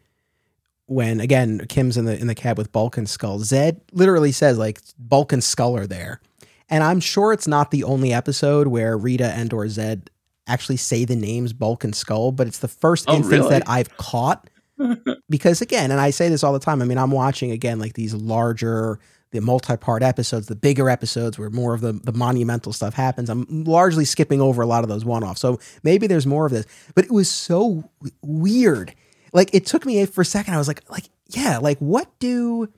when 0.89 1.21
again 1.21 1.61
Kim's 1.69 1.97
in 1.97 2.05
the 2.05 2.19
in 2.19 2.27
the 2.27 2.35
cab 2.35 2.59
with 2.59 2.73
Bulk 2.73 2.97
and 2.99 3.09
Skull, 3.09 3.39
Zedd 3.39 3.81
literally 3.93 4.33
says 4.33 4.59
like 4.59 4.81
Bulk 4.99 5.33
and 5.33 5.43
Skull 5.45 5.77
are 5.77 5.87
there, 5.87 6.21
and 6.69 6.83
I'm 6.83 7.01
sure 7.01 7.33
it's 7.33 7.47
not 7.47 7.71
the 7.71 7.85
only 7.85 8.13
episode 8.13 8.67
where 8.69 8.97
Rita 8.99 9.27
and 9.33 9.53
or 9.53 9.65
Zedd 9.67 10.09
actually 10.47 10.79
say 10.79 11.05
the 11.05 11.15
names 11.17 11.53
Bulk 11.53 11.85
and 11.85 11.95
Skull, 11.95 12.33
but 12.33 12.47
it's 12.47 12.59
the 12.59 12.69
first 12.69 13.05
Oh, 13.09 13.15
instance 13.17 13.39
really? 13.41 13.51
that 13.51 13.69
I've 13.69 13.97
caught 13.99 14.49
because 15.31 15.61
again, 15.61 15.91
and 15.91 16.01
I 16.01 16.11
say 16.11 16.29
this 16.29 16.43
all 16.43 16.53
the 16.53 16.59
time. 16.59 16.81
I 16.83 16.85
mean, 16.85 16.99
I'm 16.99 17.11
watching 17.11 17.51
again 17.51 17.79
like 17.79 17.93
these 17.95 18.15
larger, 18.15 18.99
the 19.33 19.41
multi-part 19.41 20.03
episodes, 20.03 20.47
the 20.47 20.57
bigger 20.57 20.89
episodes 20.89 21.39
where 21.39 21.51
more 21.51 21.75
of 21.75 21.81
the 21.83 21.93
the 21.93 22.13
monumental 22.13 22.73
stuff 22.73 22.95
happens. 22.95 23.29
I'm 23.29 23.65
largely 23.65 24.05
skipping 24.07 24.41
over 24.41 24.63
a 24.63 24.67
lot 24.67 24.85
of 24.85 24.89
those 24.89 25.05
one-offs. 25.05 25.41
So 25.41 25.59
maybe 25.83 26.07
there's 26.07 26.27
more 26.27 26.47
of 26.47 26.53
this, 26.53 26.65
but 26.95 27.05
it 27.05 27.11
was 27.11 27.29
so 27.31 27.85
w- 28.01 28.15
weird. 28.23 28.95
Like 29.33 29.51
it 29.55 29.67
took 29.67 29.85
me 29.87 30.05
for 30.07 30.23
a 30.23 30.25
second. 30.25 30.55
I 30.55 30.59
was 30.59 30.69
like, 30.69 30.89
like 30.91 31.05
yeah, 31.29 31.59
like 31.59 31.79
what 31.79 32.07
do. 32.19 32.69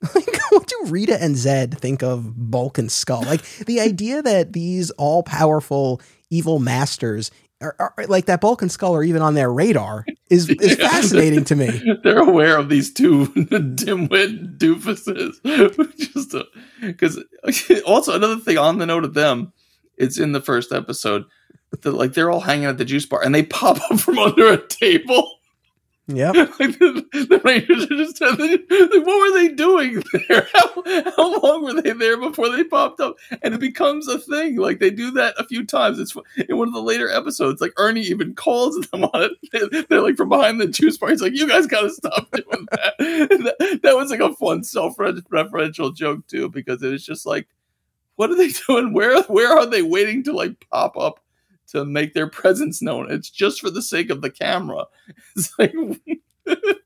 Like, 0.14 0.28
what 0.50 0.68
do 0.68 0.76
Rita 0.92 1.20
and 1.20 1.34
Zedd 1.34 1.76
think 1.76 2.04
of 2.04 2.32
Bulk 2.36 2.78
and 2.78 2.90
Skull? 2.90 3.22
Like 3.24 3.42
the 3.66 3.80
idea 3.90 4.22
that 4.22 4.52
these 4.52 4.92
all 4.92 5.24
powerful 5.24 6.00
evil 6.30 6.60
masters 6.60 7.32
are, 7.60 7.74
are 7.80 7.92
like 8.06 8.26
that 8.26 8.40
Bulk 8.40 8.62
and 8.62 8.70
Skull 8.70 8.94
are 8.94 9.02
even 9.02 9.22
on 9.22 9.34
their 9.34 9.52
radar 9.52 10.06
is 10.30 10.48
is 10.50 10.78
Yeah. 10.78 10.88
fascinating 10.88 11.42
to 11.46 11.56
me. 11.56 11.82
They're 12.04 12.20
aware 12.20 12.56
of 12.58 12.68
these 12.68 12.92
two 12.94 13.26
dimwit 13.26 14.56
doofuses. 14.58 15.34
Just 16.14 16.32
uh, 16.32 16.44
because 16.80 17.20
also 17.84 18.14
another 18.14 18.36
thing 18.36 18.56
on 18.56 18.78
the 18.78 18.86
note 18.86 19.02
of 19.04 19.14
them, 19.14 19.52
it's 19.96 20.16
in 20.16 20.30
the 20.30 20.40
first 20.40 20.70
episode. 20.70 21.24
That 21.82 21.90
like 21.92 22.12
they're 22.12 22.30
all 22.30 22.40
hanging 22.40 22.66
at 22.66 22.78
the 22.78 22.84
juice 22.84 23.04
bar 23.04 23.24
and 23.24 23.34
they 23.34 23.42
pop 23.42 23.78
up 23.90 23.98
from 23.98 24.18
under 24.18 24.52
a 24.52 24.64
table. 24.64 25.37
Yep. 26.10 26.34
like 26.58 26.78
the, 26.78 27.04
the 27.12 27.40
Rangers 27.44 27.84
are 27.84 27.96
just 27.96 28.20
like, 28.20 28.38
what 29.06 29.20
were 29.20 29.38
they 29.38 29.48
doing 29.48 30.02
there? 30.28 30.48
How, 30.54 31.12
how 31.16 31.40
long 31.42 31.64
were 31.64 31.82
they 31.82 31.92
there 31.92 32.16
before 32.16 32.48
they 32.48 32.64
popped 32.64 32.98
up? 33.00 33.16
And 33.42 33.52
it 33.52 33.60
becomes 33.60 34.08
a 34.08 34.18
thing. 34.18 34.56
Like 34.56 34.78
they 34.80 34.88
do 34.90 35.10
that 35.12 35.34
a 35.38 35.44
few 35.46 35.66
times. 35.66 35.98
It's 35.98 36.16
in 36.48 36.56
one 36.56 36.66
of 36.68 36.72
the 36.74 36.80
later 36.82 37.10
episodes. 37.10 37.60
Like 37.60 37.74
Ernie 37.76 38.00
even 38.02 38.34
calls 38.34 38.76
them 38.88 39.04
on 39.04 39.22
it. 39.22 39.32
They- 39.70 39.82
They're 39.82 40.00
like 40.00 40.16
from 40.16 40.30
behind 40.30 40.60
the 40.60 40.66
juice 40.66 40.96
bar. 40.96 41.10
He's 41.10 41.20
like, 41.20 41.34
"You 41.34 41.46
guys 41.46 41.66
got 41.66 41.82
to 41.82 41.90
stop 41.90 42.30
doing 42.32 42.66
that." 42.72 42.94
That. 42.98 43.80
That 43.82 43.96
was 43.96 44.10
like 44.10 44.20
a 44.20 44.32
fun 44.34 44.64
self-referential 44.64 45.94
joke 45.94 46.26
too, 46.26 46.48
because 46.48 46.82
it 46.82 46.90
was 46.90 47.04
just 47.04 47.26
like, 47.26 47.48
what 48.16 48.30
are 48.30 48.36
they 48.36 48.48
doing? 48.66 48.94
Where 48.94 49.20
where 49.24 49.52
are 49.58 49.66
they 49.66 49.82
waiting 49.82 50.22
to 50.24 50.32
like 50.32 50.64
pop 50.72 50.96
up? 50.96 51.20
To 51.72 51.84
make 51.84 52.14
their 52.14 52.26
presence 52.40 52.80
known, 52.82 53.10
it's 53.10 53.30
just 53.30 53.60
for 53.60 53.70
the 53.70 53.82
sake 53.82 54.10
of 54.10 54.22
the 54.22 54.30
camera. 54.30 54.86
It's 55.36 55.52
like 55.58 55.74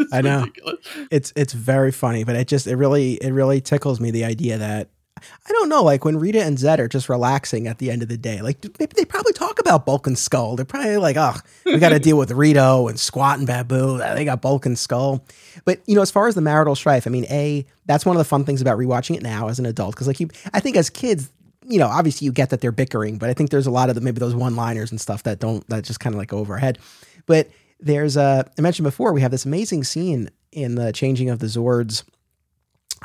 It's 0.00 0.12
I 0.12 0.20
know. 0.20 0.40
ridiculous. 0.42 0.76
It's 1.10 1.32
it's 1.34 1.52
very 1.52 1.90
funny, 1.90 2.22
but 2.22 2.36
it 2.36 2.46
just 2.46 2.68
it 2.68 2.76
really 2.76 3.14
it 3.14 3.32
really 3.32 3.60
tickles 3.60 3.98
me 3.98 4.12
the 4.12 4.24
idea 4.24 4.56
that 4.56 4.88
I 5.20 5.50
don't 5.52 5.68
know, 5.68 5.82
like 5.82 6.04
when 6.04 6.16
Rita 6.18 6.40
and 6.40 6.56
Zedd 6.56 6.78
are 6.78 6.86
just 6.86 7.08
relaxing 7.08 7.66
at 7.66 7.78
the 7.78 7.90
end 7.90 8.02
of 8.04 8.08
the 8.08 8.16
day, 8.16 8.40
like 8.40 8.60
they, 8.60 8.86
they 8.86 9.04
probably 9.04 9.32
talk 9.32 9.58
about 9.58 9.84
Bulk 9.84 10.06
and 10.06 10.16
Skull. 10.16 10.54
They're 10.54 10.64
probably 10.64 10.96
like, 10.98 11.16
oh, 11.16 11.34
we 11.64 11.78
got 11.78 11.88
to 11.88 11.98
deal 11.98 12.16
with 12.16 12.30
Rito 12.30 12.86
and 12.86 12.96
Squatt 12.96 13.34
and 13.38 13.46
Baboo. 13.46 13.98
They 13.98 14.24
got 14.24 14.40
Bulk 14.40 14.66
and 14.66 14.78
Skull. 14.78 15.24
But 15.64 15.80
you 15.86 15.96
know, 15.96 16.02
as 16.02 16.12
far 16.12 16.28
as 16.28 16.36
the 16.36 16.40
marital 16.40 16.76
strife, 16.76 17.08
I 17.08 17.10
mean, 17.10 17.26
a 17.30 17.66
that's 17.86 18.06
one 18.06 18.14
of 18.14 18.18
the 18.18 18.24
fun 18.24 18.44
things 18.44 18.60
about 18.60 18.78
rewatching 18.78 19.16
it 19.16 19.22
now 19.22 19.48
as 19.48 19.58
an 19.58 19.66
adult 19.66 19.96
because 19.96 20.06
like 20.06 20.20
you, 20.20 20.28
I 20.52 20.60
think 20.60 20.76
as 20.76 20.90
kids. 20.90 21.30
You 21.68 21.78
know, 21.78 21.88
obviously 21.88 22.24
you 22.24 22.32
get 22.32 22.50
that 22.50 22.60
they're 22.60 22.72
bickering, 22.72 23.18
but 23.18 23.28
I 23.28 23.34
think 23.34 23.50
there's 23.50 23.66
a 23.66 23.70
lot 23.70 23.88
of 23.88 23.94
the, 23.94 24.00
maybe 24.00 24.20
those 24.20 24.34
one-liners 24.34 24.90
and 24.90 25.00
stuff 25.00 25.22
that 25.24 25.38
don't 25.38 25.66
that 25.68 25.84
just 25.84 26.00
kind 26.00 26.14
of 26.14 26.18
like 26.18 26.28
go 26.28 26.38
over 26.38 26.54
our 26.54 26.58
head. 26.58 26.78
But 27.26 27.50
there's 27.78 28.16
a 28.16 28.50
I 28.58 28.60
mentioned 28.60 28.84
before 28.84 29.12
we 29.12 29.20
have 29.20 29.30
this 29.30 29.44
amazing 29.44 29.84
scene 29.84 30.30
in 30.50 30.74
the 30.74 30.92
changing 30.92 31.30
of 31.30 31.38
the 31.40 31.46
Zords 31.46 32.04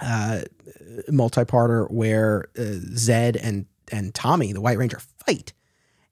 uh, 0.01 0.41
multi-parter 1.09 1.91
where 1.91 2.45
uh, 2.57 2.79
Zedd 2.93 3.37
and 3.41 3.65
and 3.91 4.13
Tommy, 4.13 4.53
the 4.53 4.61
White 4.61 4.77
Ranger, 4.77 4.99
fight, 5.25 5.53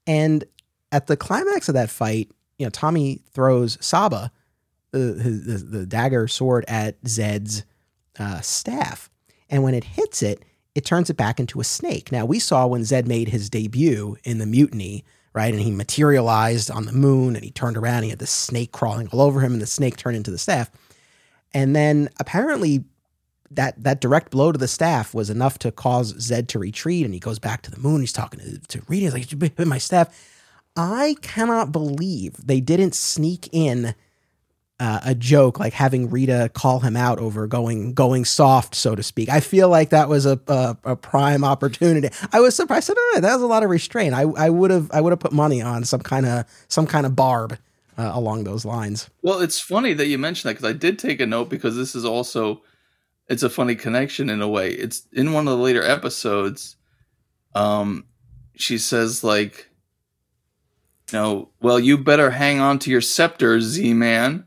and 0.06 0.44
at 0.92 1.06
the 1.06 1.16
climax 1.16 1.68
of 1.68 1.74
that 1.74 1.90
fight, 1.90 2.30
you 2.58 2.66
know, 2.66 2.70
Tommy 2.70 3.22
throws 3.32 3.78
Saba, 3.80 4.30
uh, 4.92 4.98
his, 4.98 5.46
the, 5.46 5.78
the 5.78 5.86
dagger 5.86 6.28
sword, 6.28 6.64
at 6.68 7.02
Zedd's 7.04 7.64
uh, 8.18 8.40
staff, 8.40 9.10
and 9.48 9.62
when 9.62 9.74
it 9.74 9.84
hits 9.84 10.22
it, 10.22 10.44
it 10.74 10.84
turns 10.84 11.10
it 11.10 11.16
back 11.16 11.38
into 11.38 11.60
a 11.60 11.64
snake. 11.64 12.12
Now 12.12 12.24
we 12.24 12.38
saw 12.38 12.66
when 12.66 12.82
Zedd 12.82 13.06
made 13.06 13.28
his 13.28 13.50
debut 13.50 14.16
in 14.24 14.38
the 14.38 14.46
mutiny. 14.46 15.04
Right, 15.34 15.54
and 15.54 15.62
he 15.62 15.70
materialized 15.70 16.70
on 16.70 16.84
the 16.84 16.92
moon, 16.92 17.36
and 17.36 17.42
he 17.42 17.50
turned 17.50 17.78
around. 17.78 18.02
He 18.02 18.10
had 18.10 18.18
the 18.18 18.26
snake 18.26 18.70
crawling 18.70 19.08
all 19.08 19.22
over 19.22 19.40
him, 19.40 19.54
and 19.54 19.62
the 19.62 19.66
snake 19.66 19.96
turned 19.96 20.14
into 20.14 20.30
the 20.30 20.36
staff. 20.36 20.70
And 21.54 21.74
then 21.74 22.10
apparently 22.20 22.84
that 23.50 23.82
that 23.82 24.00
direct 24.00 24.30
blow 24.30 24.52
to 24.52 24.58
the 24.58 24.68
staff 24.68 25.14
was 25.14 25.30
enough 25.30 25.58
to 25.60 25.72
cause 25.72 26.12
Zedd 26.14 26.48
to 26.48 26.58
retreat, 26.58 27.04
and 27.04 27.14
he 27.14 27.20
goes 27.20 27.38
back 27.38 27.62
to 27.62 27.70
the 27.70 27.80
moon. 27.80 28.00
He's 28.00 28.12
talking 28.12 28.40
to, 28.40 28.58
to 28.58 28.82
Rita. 28.88 29.16
He's 29.16 29.32
like, 29.34 29.58
my 29.66 29.78
staff." 29.78 30.28
I 30.74 31.16
cannot 31.20 31.70
believe 31.70 32.46
they 32.46 32.60
didn't 32.60 32.94
sneak 32.94 33.48
in 33.52 33.94
uh, 34.80 35.00
a 35.04 35.14
joke 35.14 35.60
like 35.60 35.72
having 35.72 36.10
Rita 36.10 36.50
call 36.54 36.80
him 36.80 36.96
out 36.96 37.18
over 37.18 37.46
going 37.46 37.94
going 37.94 38.24
soft, 38.24 38.74
so 38.74 38.94
to 38.94 39.02
speak. 39.02 39.28
I 39.28 39.40
feel 39.40 39.68
like 39.68 39.90
that 39.90 40.08
was 40.08 40.26
a 40.26 40.40
a, 40.48 40.76
a 40.84 40.96
prime 40.96 41.44
opportunity. 41.44 42.08
I 42.32 42.40
was 42.40 42.56
surprised. 42.56 42.84
I 42.84 42.86
said, 42.86 42.96
"Oh, 42.98 43.18
that 43.20 43.34
was 43.34 43.42
a 43.42 43.46
lot 43.46 43.62
of 43.62 43.70
restraint." 43.70 44.14
I 44.14 44.22
I 44.22 44.50
would 44.50 44.70
have 44.70 44.90
I 44.92 45.00
would 45.00 45.10
have 45.12 45.20
put 45.20 45.32
money 45.32 45.62
on 45.62 45.84
some 45.84 46.00
kind 46.00 46.26
of 46.26 46.44
some 46.68 46.86
kind 46.86 47.06
of 47.06 47.14
barb 47.14 47.58
uh, 47.96 48.10
along 48.12 48.44
those 48.44 48.64
lines. 48.64 49.08
Well, 49.22 49.40
it's 49.40 49.60
funny 49.60 49.92
that 49.94 50.06
you 50.06 50.18
mentioned 50.18 50.50
that 50.50 50.54
because 50.54 50.68
I 50.68 50.76
did 50.76 50.98
take 50.98 51.20
a 51.20 51.26
note 51.26 51.48
because 51.48 51.76
this 51.76 51.94
is 51.94 52.04
also 52.04 52.62
it's 53.28 53.42
a 53.42 53.50
funny 53.50 53.74
connection 53.74 54.28
in 54.28 54.42
a 54.42 54.48
way. 54.48 54.70
It's 54.70 55.06
in 55.12 55.32
one 55.32 55.46
of 55.46 55.56
the 55.56 55.62
later 55.62 55.82
episodes. 55.82 56.76
Um, 57.54 58.06
she 58.56 58.78
says 58.78 59.22
like, 59.22 59.68
know, 61.12 61.50
well, 61.60 61.78
you 61.78 61.98
better 61.98 62.30
hang 62.30 62.60
on 62.60 62.78
to 62.80 62.90
your 62.90 63.00
scepter, 63.00 63.60
Z 63.60 63.94
Man. 63.94 64.46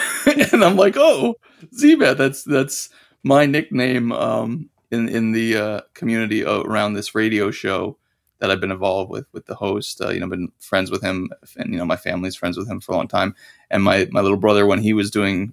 and 0.52 0.64
I'm 0.64 0.76
like, 0.76 0.94
oh, 0.96 1.36
Z 1.74 1.96
Man. 1.96 2.16
That's 2.16 2.44
that's 2.44 2.88
my 3.22 3.46
nickname 3.46 4.12
um, 4.12 4.70
in 4.90 5.08
in 5.08 5.32
the 5.32 5.56
uh, 5.56 5.80
community 5.94 6.44
around 6.44 6.94
this 6.94 7.14
radio 7.14 7.50
show 7.50 7.96
that 8.38 8.50
I've 8.50 8.60
been 8.60 8.72
involved 8.72 9.10
with 9.10 9.26
with 9.32 9.46
the 9.46 9.54
host. 9.54 10.00
Uh, 10.00 10.10
you 10.10 10.20
know, 10.20 10.26
been 10.26 10.50
friends 10.58 10.90
with 10.90 11.02
him, 11.02 11.30
and 11.56 11.72
you 11.72 11.78
know, 11.78 11.84
my 11.84 11.96
family's 11.96 12.36
friends 12.36 12.56
with 12.56 12.68
him 12.68 12.80
for 12.80 12.92
a 12.92 12.96
long 12.96 13.08
time. 13.08 13.34
And 13.70 13.82
my 13.82 14.08
my 14.10 14.20
little 14.20 14.36
brother, 14.36 14.66
when 14.66 14.82
he 14.82 14.92
was 14.92 15.10
doing 15.10 15.52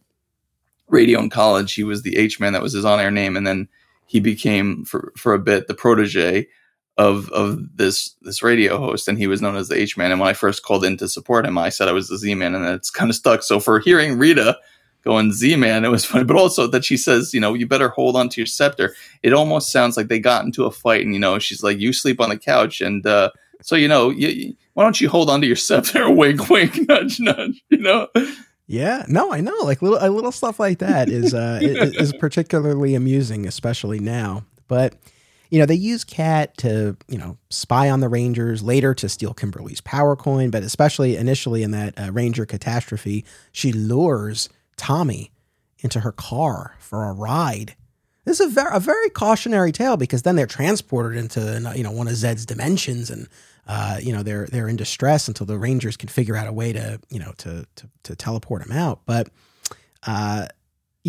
radio 0.87 1.19
in 1.19 1.29
college, 1.29 1.73
he 1.73 1.83
was 1.83 2.01
the 2.01 2.17
H 2.17 2.39
man. 2.39 2.53
That 2.53 2.63
was 2.63 2.73
his 2.73 2.85
on 2.85 2.99
air 2.99 3.11
name, 3.11 3.37
and 3.37 3.45
then 3.45 3.67
he 4.07 4.19
became 4.19 4.85
for 4.85 5.13
for 5.15 5.33
a 5.33 5.39
bit 5.39 5.67
the 5.67 5.75
protege 5.75 6.47
of 6.99 7.31
of 7.31 7.77
this 7.77 8.13
this 8.23 8.43
radio 8.43 8.77
host, 8.77 9.07
and 9.07 9.17
he 9.17 9.25
was 9.25 9.41
known 9.41 9.55
as 9.55 9.69
the 9.69 9.77
H 9.77 9.95
man. 9.95 10.11
And 10.11 10.19
when 10.19 10.29
I 10.29 10.33
first 10.33 10.63
called 10.63 10.83
in 10.83 10.97
to 10.97 11.07
support 11.07 11.45
him, 11.45 11.57
I 11.57 11.69
said 11.69 11.87
I 11.87 11.93
was 11.93 12.09
the 12.09 12.17
Z 12.17 12.35
man, 12.35 12.53
and 12.53 12.65
it's 12.65 12.91
kind 12.91 13.09
of 13.09 13.15
stuck. 13.15 13.41
So 13.41 13.61
for 13.61 13.79
hearing 13.79 14.17
Rita 14.17 14.57
going 15.05 15.31
Z 15.31 15.55
man, 15.55 15.85
it 15.85 15.89
was 15.89 16.03
funny, 16.09 16.25
but 16.25 16.35
also 16.35 16.67
that 16.67 16.83
she 16.83 16.97
says, 16.97 17.33
you 17.33 17.39
know, 17.39 17.53
you 17.53 17.65
better 17.65 17.87
hold 17.87 18.17
on 18.17 18.27
to 18.29 18.41
your 18.41 18.45
scepter. 18.45 18.93
It 19.23 19.31
almost 19.31 19.71
sounds 19.71 19.95
like 19.95 20.09
they 20.09 20.19
got 20.19 20.43
into 20.43 20.65
a 20.65 20.71
fight, 20.71 21.05
and 21.05 21.13
you 21.13 21.21
know, 21.21 21.39
she's 21.39 21.63
like, 21.63 21.79
you 21.79 21.93
sleep 21.93 22.19
on 22.19 22.29
the 22.29 22.37
couch, 22.37 22.81
and 22.81 23.05
uh, 23.07 23.31
so 23.61 23.77
you 23.77 23.87
know, 23.87 24.09
you, 24.09 24.53
why 24.73 24.83
don't 24.83 24.99
you 24.99 25.07
hold 25.07 25.29
on 25.29 25.39
to 25.39 25.47
your 25.47 25.55
scepter? 25.67 26.09
wink, 26.09 26.49
wink, 26.49 26.77
nudge, 26.89 27.21
nudge. 27.21 27.63
You 27.69 27.77
know. 27.77 28.09
Yeah, 28.67 29.05
no, 29.07 29.31
I 29.31 29.39
know. 29.39 29.55
Like 29.63 29.81
little 29.81 29.97
little 30.11 30.33
stuff 30.33 30.59
like 30.59 30.79
that 30.79 31.07
is 31.07 31.33
uh 31.33 31.59
is 31.61 32.13
particularly 32.19 32.93
amusing, 32.93 33.47
especially 33.47 33.99
now. 33.99 34.43
But 34.67 34.93
you 35.49 35.59
know, 35.59 35.65
they 35.65 35.75
use 35.75 36.03
Kat 36.03 36.55
to 36.57 36.95
you 37.07 37.17
know 37.17 37.37
spy 37.49 37.89
on 37.89 37.99
the 37.99 38.09
Rangers, 38.09 38.61
later 38.61 38.93
to 38.95 39.09
steal 39.09 39.33
Kimberly's 39.33 39.81
power 39.81 40.15
coin, 40.15 40.49
but 40.49 40.63
especially 40.63 41.15
initially 41.15 41.63
in 41.63 41.71
that 41.71 41.99
uh, 41.99 42.11
Ranger 42.11 42.45
catastrophe, 42.45 43.25
she 43.51 43.71
lures 43.71 44.49
Tommy 44.77 45.31
into 45.79 46.01
her 46.01 46.11
car 46.11 46.75
for 46.79 47.05
a 47.05 47.13
ride. 47.13 47.75
This 48.25 48.39
is 48.39 48.51
a 48.51 48.53
very, 48.53 48.75
a 48.75 48.79
very 48.79 49.09
cautionary 49.09 49.71
tale 49.71 49.97
because 49.97 50.21
then 50.21 50.35
they're 50.35 50.45
transported 50.45 51.17
into 51.17 51.73
you 51.75 51.83
know 51.83 51.91
one 51.91 52.07
of 52.07 52.13
Zedd's 52.13 52.45
dimensions 52.45 53.09
and 53.09 53.27
uh, 53.67 53.97
you 54.01 54.13
know 54.13 54.21
they're 54.21 54.45
they're 54.47 54.69
in 54.69 54.75
distress 54.75 55.27
until 55.27 55.45
the 55.45 55.57
Rangers 55.57 55.97
can 55.97 56.09
figure 56.09 56.35
out 56.35 56.47
a 56.47 56.53
way 56.53 56.73
to 56.73 56.99
you 57.09 57.19
know 57.19 57.33
to 57.39 57.65
to, 57.75 57.89
to 58.03 58.15
teleport 58.15 58.65
him 58.65 58.71
out. 58.71 59.01
But 59.05 59.29
uh, 60.05 60.47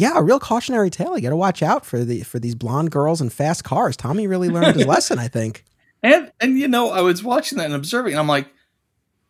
yeah, 0.01 0.13
a 0.17 0.23
real 0.23 0.41
cautionary 0.41 0.89
tale. 0.89 1.17
You 1.17 1.23
got 1.23 1.31
to 1.31 1.37
watch 1.37 1.63
out 1.63 1.85
for 1.85 2.05
the 2.05 2.23
for 2.23 2.39
these 2.39 2.55
blonde 2.55 2.91
girls 2.91 3.21
and 3.21 3.31
fast 3.31 3.65
cars. 3.65 3.97
Tommy 3.97 4.27
really 4.27 4.49
learned 4.49 4.77
his 4.77 4.87
lesson, 4.87 5.19
I 5.19 5.29
think. 5.29 5.65
And 6.03 6.33
and 6.41 6.59
you 6.59 6.69
know, 6.69 6.91
I 6.91 7.03
was 7.03 7.23
watching 7.23 7.59
that 7.59 7.67
and 7.67 7.75
observing, 7.75 8.15
and 8.15 8.21
I'm 8.21 8.27
like, 8.27 8.49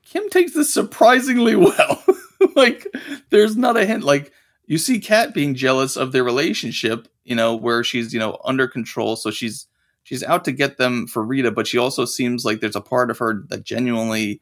Kim 0.04 0.28
takes 0.30 0.54
this 0.54 0.72
surprisingly 0.72 1.56
well. 1.56 2.04
like, 2.54 2.86
there's 3.30 3.56
not 3.56 3.76
a 3.76 3.84
hint. 3.84 4.04
Like, 4.04 4.32
you 4.66 4.78
see 4.78 5.00
Kat 5.00 5.34
being 5.34 5.56
jealous 5.56 5.96
of 5.96 6.12
their 6.12 6.22
relationship, 6.22 7.08
you 7.24 7.34
know, 7.34 7.56
where 7.56 7.82
she's, 7.82 8.14
you 8.14 8.20
know, 8.20 8.38
under 8.44 8.68
control. 8.68 9.16
So 9.16 9.32
she's 9.32 9.66
she's 10.04 10.22
out 10.22 10.44
to 10.44 10.52
get 10.52 10.78
them 10.78 11.08
for 11.08 11.24
Rita, 11.24 11.50
but 11.50 11.66
she 11.66 11.78
also 11.78 12.04
seems 12.04 12.44
like 12.44 12.60
there's 12.60 12.76
a 12.76 12.80
part 12.80 13.10
of 13.10 13.18
her 13.18 13.42
that 13.48 13.64
genuinely 13.64 14.40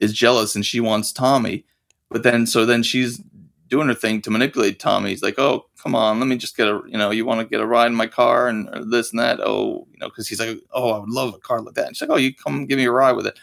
is 0.00 0.12
jealous 0.12 0.56
and 0.56 0.66
she 0.66 0.80
wants 0.80 1.12
Tommy. 1.12 1.64
But 2.10 2.24
then 2.24 2.44
so 2.46 2.66
then 2.66 2.82
she's 2.82 3.22
doing 3.70 3.88
her 3.88 3.94
thing 3.94 4.20
to 4.22 4.30
manipulate 4.30 4.78
Tommy. 4.78 5.10
He's 5.10 5.22
like, 5.22 5.38
"Oh, 5.38 5.66
come 5.82 5.94
on, 5.94 6.18
let 6.18 6.26
me 6.28 6.36
just 6.36 6.56
get 6.56 6.68
a, 6.68 6.82
you 6.86 6.98
know, 6.98 7.10
you 7.10 7.24
want 7.24 7.40
to 7.40 7.46
get 7.46 7.60
a 7.60 7.66
ride 7.66 7.86
in 7.86 7.94
my 7.94 8.08
car 8.08 8.48
and 8.48 8.68
this 8.92 9.10
and 9.12 9.20
that." 9.20 9.40
Oh, 9.40 9.86
you 9.92 9.98
know, 9.98 10.08
because 10.08 10.28
he's 10.28 10.40
like, 10.40 10.58
"Oh, 10.72 10.90
I 10.90 10.98
would 10.98 11.08
love 11.08 11.34
a 11.34 11.38
car 11.38 11.60
like 11.62 11.74
that." 11.74 11.86
And 11.86 11.96
she's 11.96 12.08
like, 12.08 12.14
"Oh, 12.14 12.18
you 12.20 12.34
come 12.34 12.66
give 12.66 12.78
me 12.78 12.84
a 12.84 12.92
ride 12.92 13.12
with 13.12 13.26
it." 13.26 13.38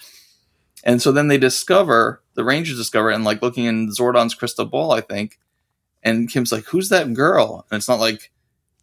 And 0.84 1.02
so 1.02 1.12
then 1.12 1.28
they 1.28 1.38
discover 1.38 2.22
the 2.36 2.44
Rangers 2.44 2.78
discover 2.78 3.10
and 3.10 3.24
like 3.24 3.42
looking 3.42 3.66
in 3.66 3.90
Zordon's 3.90 4.36
crystal 4.36 4.66
ball, 4.66 4.92
I 4.92 5.02
think. 5.02 5.40
And 6.04 6.30
Kim's 6.30 6.52
like, 6.52 6.66
"Who's 6.66 6.90
that 6.90 7.14
girl?" 7.14 7.66
And 7.72 7.78
it's 7.78 7.90
not 7.90 8.00
like, 8.00 8.32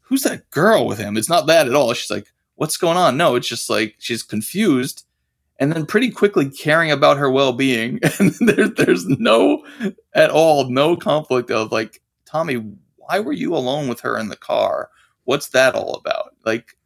"Who's 0.02 0.22
that 0.22 0.50
girl 0.50 0.86
with 0.86 0.98
him?" 0.98 1.16
It's 1.16 1.28
not 1.28 1.46
that 1.46 1.68
at 1.68 1.74
all. 1.74 1.92
She's 1.94 2.10
like, 2.10 2.32
"What's 2.56 2.76
going 2.76 2.96
on?" 2.96 3.16
No, 3.16 3.36
it's 3.36 3.48
just 3.48 3.70
like 3.70 3.96
she's 3.98 4.22
confused 4.22 5.04
and 5.64 5.72
then 5.72 5.86
pretty 5.86 6.10
quickly 6.10 6.50
caring 6.50 6.90
about 6.90 7.16
her 7.16 7.30
well-being. 7.30 7.98
And 8.18 8.34
there, 8.40 8.68
there's 8.68 9.06
no 9.06 9.64
at 10.14 10.28
all 10.28 10.68
no 10.68 10.94
conflict 10.94 11.50
of 11.50 11.72
like 11.72 12.02
tommy 12.26 12.56
why 12.96 13.20
were 13.20 13.32
you 13.32 13.54
alone 13.54 13.88
with 13.88 14.00
her 14.00 14.18
in 14.18 14.28
the 14.28 14.36
car? 14.36 14.90
What's 15.24 15.48
that 15.48 15.74
all 15.74 15.94
about? 15.94 16.36
Like 16.44 16.76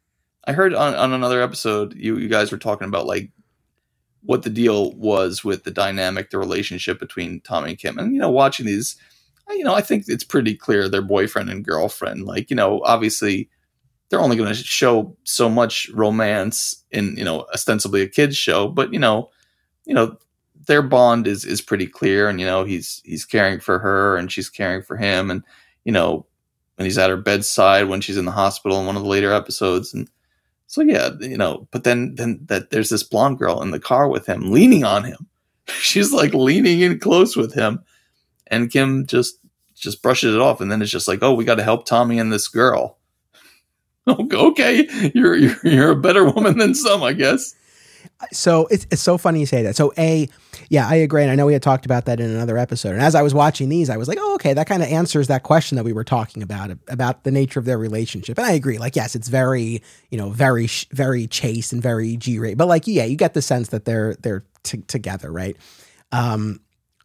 i 0.45 0.53
heard 0.53 0.73
on, 0.73 0.95
on 0.95 1.11
another 1.11 1.41
episode 1.41 1.93
you, 1.97 2.17
you 2.17 2.29
guys 2.29 2.53
were 2.53 2.57
talking 2.57 2.87
about 2.87 3.05
like 3.05 3.31
what 4.23 4.43
the 4.43 4.49
deal 4.49 4.93
was 4.93 5.43
with 5.43 5.65
the 5.65 5.71
dynamic 5.71 6.29
the 6.29 6.39
relationship 6.39 6.99
between 6.99 7.41
tommy 7.41 7.71
and 7.71 7.79
kim. 7.79 7.99
And 7.99 8.13
you 8.13 8.21
know 8.21 8.29
watching 8.29 8.65
these 8.65 8.95
you 9.49 9.65
know 9.65 9.75
i 9.75 9.81
think 9.81 10.05
it's 10.07 10.23
pretty 10.23 10.55
clear 10.55 10.87
they're 10.87 11.01
boyfriend 11.01 11.49
and 11.49 11.65
girlfriend. 11.65 12.23
Like 12.23 12.49
you 12.49 12.55
know 12.55 12.81
obviously 12.85 13.49
they're 14.09 14.21
only 14.21 14.35
going 14.35 14.49
to 14.49 14.55
show 14.55 15.15
so 15.23 15.49
much 15.49 15.89
romance 15.93 16.83
in 16.91 17.15
you 17.15 17.23
know 17.23 17.45
ostensibly 17.53 18.01
a 18.01 18.07
kids 18.07 18.35
show 18.35 18.67
but 18.67 18.91
you 18.91 18.99
know 18.99 19.29
you 19.85 19.93
know 19.93 20.17
their 20.67 20.81
bond 20.81 21.27
is 21.27 21.45
is 21.45 21.61
pretty 21.61 21.87
clear 21.87 22.29
and 22.29 22.39
you 22.39 22.45
know 22.45 22.63
he's 22.63 23.01
he's 23.03 23.25
caring 23.25 23.59
for 23.59 23.79
her 23.79 24.17
and 24.17 24.31
she's 24.31 24.49
caring 24.49 24.81
for 24.83 24.97
him 24.97 25.31
and 25.31 25.43
you 25.83 25.91
know 25.91 26.25
and 26.77 26.85
he's 26.85 26.97
at 26.97 27.09
her 27.09 27.17
bedside 27.17 27.87
when 27.87 28.01
she's 28.01 28.17
in 28.17 28.25
the 28.25 28.31
hospital 28.31 28.79
in 28.79 28.85
one 28.85 28.95
of 28.95 29.01
the 29.01 29.09
later 29.09 29.33
episodes 29.33 29.93
and 29.93 30.09
so 30.67 30.81
yeah 30.81 31.09
you 31.19 31.37
know 31.37 31.67
but 31.71 31.83
then 31.83 32.13
then 32.15 32.39
that 32.43 32.69
there's 32.69 32.89
this 32.89 33.03
blonde 33.03 33.39
girl 33.39 33.61
in 33.61 33.71
the 33.71 33.79
car 33.79 34.07
with 34.07 34.27
him 34.27 34.51
leaning 34.51 34.83
on 34.83 35.03
him. 35.03 35.27
She's 35.67 36.13
like 36.13 36.33
leaning 36.33 36.81
in 36.81 36.99
close 36.99 37.35
with 37.35 37.53
him 37.53 37.83
and 38.47 38.71
kim 38.71 39.07
just 39.07 39.39
just 39.75 40.03
brushes 40.03 40.35
it 40.35 40.41
off 40.41 40.61
and 40.61 40.71
then 40.71 40.81
it's 40.81 40.91
just 40.91 41.07
like 41.07 41.23
oh 41.23 41.33
we 41.33 41.45
got 41.45 41.55
to 41.55 41.63
help 41.63 41.85
tommy 41.85 42.19
and 42.19 42.31
this 42.31 42.47
girl 42.47 42.98
okay, 44.07 45.11
you're, 45.13 45.35
you're 45.35 45.55
you're 45.63 45.91
a 45.91 45.95
better 45.95 46.25
woman 46.25 46.57
than 46.57 46.73
some, 46.73 47.03
I 47.03 47.13
guess. 47.13 47.55
So 48.31 48.67
it's 48.69 48.85
it's 48.91 49.01
so 49.01 49.17
funny 49.17 49.39
you 49.39 49.45
say 49.45 49.63
that. 49.63 49.75
So 49.75 49.93
a, 49.97 50.27
yeah, 50.69 50.87
I 50.87 50.95
agree, 50.95 51.21
and 51.21 51.31
I 51.31 51.35
know 51.35 51.45
we 51.45 51.53
had 51.53 51.61
talked 51.61 51.85
about 51.85 52.05
that 52.05 52.19
in 52.19 52.29
another 52.29 52.57
episode. 52.57 52.91
And 52.91 53.01
as 53.01 53.15
I 53.15 53.21
was 53.21 53.33
watching 53.33 53.69
these, 53.69 53.89
I 53.89 53.97
was 53.97 54.07
like, 54.07 54.17
oh, 54.19 54.35
okay, 54.35 54.53
that 54.53 54.67
kind 54.67 54.83
of 54.83 54.89
answers 54.89 55.27
that 55.27 55.43
question 55.43 55.77
that 55.77 55.83
we 55.83 55.93
were 55.93 56.03
talking 56.03 56.43
about 56.43 56.71
about 56.87 57.23
the 57.23 57.31
nature 57.31 57.59
of 57.59 57.65
their 57.65 57.77
relationship. 57.77 58.37
And 58.37 58.45
I 58.45 58.51
agree. 58.53 58.77
Like, 58.77 58.95
yes, 58.95 59.15
it's 59.15 59.27
very 59.27 59.81
you 60.09 60.17
know 60.17 60.29
very 60.29 60.67
very 60.91 61.27
chaste 61.27 61.71
and 61.71 61.81
very 61.81 62.17
G 62.17 62.39
rate, 62.39 62.57
but 62.57 62.67
like, 62.67 62.87
yeah, 62.87 63.05
you 63.05 63.15
get 63.15 63.33
the 63.33 63.41
sense 63.41 63.69
that 63.69 63.85
they're 63.85 64.15
they're 64.15 64.43
t- 64.63 64.83
together, 64.87 65.31
right? 65.31 65.55
Um, 66.11 66.59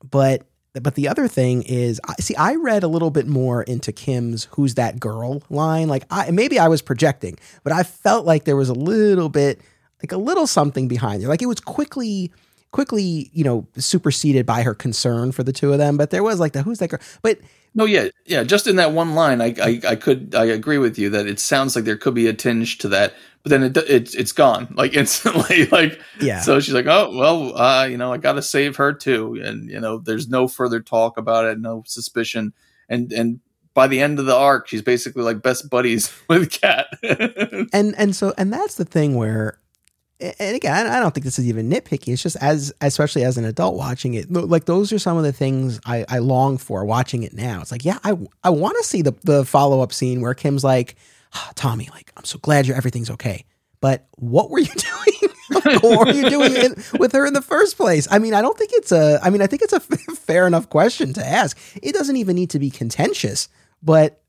but 0.09 0.47
but 0.83 0.97
the 0.97 1.07
other 1.09 1.29
thing 1.29 1.63
is, 1.63 2.01
see, 2.19 2.35
I 2.35 2.57
read 2.57 2.83
a 2.83 2.89
little 2.89 3.11
bit 3.11 3.29
more 3.29 3.63
into 3.63 3.93
Kim's 3.93 4.49
"Who's 4.53 4.75
that 4.75 4.99
girl?" 4.99 5.43
line. 5.49 5.89
Like, 5.89 6.05
I 6.11 6.31
maybe 6.31 6.59
I 6.59 6.69
was 6.69 6.83
projecting, 6.83 7.39
but 7.63 7.73
I 7.73 7.85
felt 7.85 8.27
like 8.27 8.45
there 8.45 8.57
was 8.57 8.69
a 8.69 8.75
little 8.75 9.29
bit, 9.29 9.61
like 10.03 10.13
a 10.13 10.17
little 10.17 10.47
something 10.47 10.89
behind 10.89 11.23
it. 11.23 11.29
Like 11.29 11.43
it 11.43 11.47
was 11.47 11.61
quickly, 11.61 12.33
quickly, 12.73 13.31
you 13.33 13.45
know, 13.45 13.67
superseded 13.77 14.47
by 14.47 14.63
her 14.63 14.75
concern 14.75 15.31
for 15.31 15.45
the 15.45 15.53
two 15.53 15.73
of 15.73 15.79
them. 15.79 15.97
But 15.97 16.11
there 16.11 16.25
was 16.25 16.41
like 16.41 16.53
the 16.53 16.63
"Who's 16.63 16.79
that 16.81 16.91
girl?" 16.91 17.01
But 17.23 17.39
no, 17.75 17.85
yeah, 17.85 18.09
yeah. 18.27 18.45
Just 18.45 18.67
in 18.67 18.77
that 18.77 18.93
one 18.93 19.15
line, 19.15 19.41
I, 19.41 19.55
I, 19.61 19.81
I 19.89 19.97
could, 19.97 20.35
I 20.35 20.45
agree 20.45 20.79
with 20.79 20.99
you 20.99 21.11
that 21.11 21.27
it 21.27 21.41
sounds 21.41 21.75
like 21.75 21.85
there 21.85 21.97
could 21.97 22.15
be 22.15 22.29
a 22.29 22.33
tinge 22.33 22.79
to 22.79 22.89
that 22.89 23.15
but 23.45 23.51
then 23.51 23.63
it, 23.63 23.77
it's 23.77 24.15
it's 24.15 24.33
gone 24.33 24.75
like 24.77 24.95
instantly 24.97 25.67
like 25.67 26.01
yeah 26.21 26.41
so 26.41 26.59
she's 26.59 26.75
like 26.75 26.87
oh 26.87 27.17
well 27.17 27.57
uh 27.57 27.85
you 27.85 27.97
know 27.97 28.13
i 28.13 28.17
gotta 28.17 28.43
save 28.43 28.77
her 28.77 28.93
too 28.93 29.39
and 29.41 29.71
you 29.71 29.79
know 29.79 29.99
there's 29.99 30.29
no 30.29 30.49
further 30.49 30.81
talk 30.81 31.17
about 31.17 31.45
it 31.45 31.61
no 31.61 31.85
suspicion 31.87 32.53
and 32.89 33.13
and 33.13 33.41
by 33.75 33.87
the 33.87 34.01
end 34.01 34.19
of 34.19 34.27
the 34.27 34.35
arc 34.35 34.67
she's 34.67 34.83
basically 34.83 35.23
like 35.23 35.43
best 35.43 35.71
buddies 35.71 36.13
with 36.29 36.51
kat 36.51 36.87
and 37.73 37.95
and 37.97 38.17
so 38.17 38.35
and 38.37 38.53
that's 38.53 38.75
the 38.75 38.85
thing 38.85 39.15
where 39.15 39.59
and 40.21 40.57
again, 40.57 40.87
I 40.87 41.01
don't 41.01 41.13
think 41.13 41.25
this 41.25 41.39
is 41.39 41.49
even 41.49 41.69
nitpicky. 41.69 42.13
It's 42.13 42.23
just 42.23 42.37
as, 42.37 42.73
especially 42.81 43.25
as 43.25 43.37
an 43.37 43.45
adult 43.45 43.75
watching 43.75 44.15
it, 44.15 44.31
like 44.33 44.67
those 44.67 44.93
are 44.93 44.99
some 44.99 45.17
of 45.17 45.25
the 45.25 45.33
things 45.33 45.81
I, 45.85 46.05
I 46.09 46.19
long 46.19 46.57
for 46.59 46.85
watching 46.85 47.25
it 47.25 47.33
now. 47.33 47.61
It's 47.61 47.73
like, 47.73 47.85
yeah, 47.85 47.99
I, 48.05 48.17
I 48.43 48.51
want 48.51 48.77
to 48.79 48.85
see 48.85 49.03
the, 49.03 49.13
the 49.25 49.45
follow 49.45 49.81
up 49.81 49.93
scene 49.93 50.21
where 50.21 50.35
Kim's 50.35 50.63
like, 50.63 50.97
oh, 51.35 51.51
Tommy, 51.57 51.89
like, 51.93 52.13
I'm 52.17 52.25
so 52.25 52.39
glad 52.39 52.67
you're 52.67 52.77
everything's 52.77 53.11
okay. 53.11 53.45
But 53.81 54.07
what 54.17 54.51
were 54.51 54.61
you 54.61 54.67
doing? 54.75 55.33
what 55.81 56.07
were 56.07 56.13
you 56.13 56.31
doing 56.31 56.55
in, 56.57 56.75
with 56.99 57.13
her 57.13 57.27
in 57.27 57.35
the 57.35 57.43
first 57.43 57.77
place? 57.77 58.09
I 58.11 58.19
mean, 58.19 58.35
I 58.35 58.41
don't 58.41 58.57
think 58.57 58.71
it's 58.73 58.93
a, 58.93 59.19
I 59.23 59.31
mean, 59.31 59.43
I 59.43 59.47
think 59.47 59.63
it's 59.63 59.73
a 59.73 59.81
fair 60.17 60.47
enough 60.47 60.71
question 60.71 61.13
to 61.15 61.27
ask. 61.27 61.59
It 61.83 61.93
doesn't 61.93 62.17
even 62.17 62.37
need 62.37 62.51
to 62.51 62.59
be 62.59 62.71
contentious, 62.71 63.49
but 63.83 64.23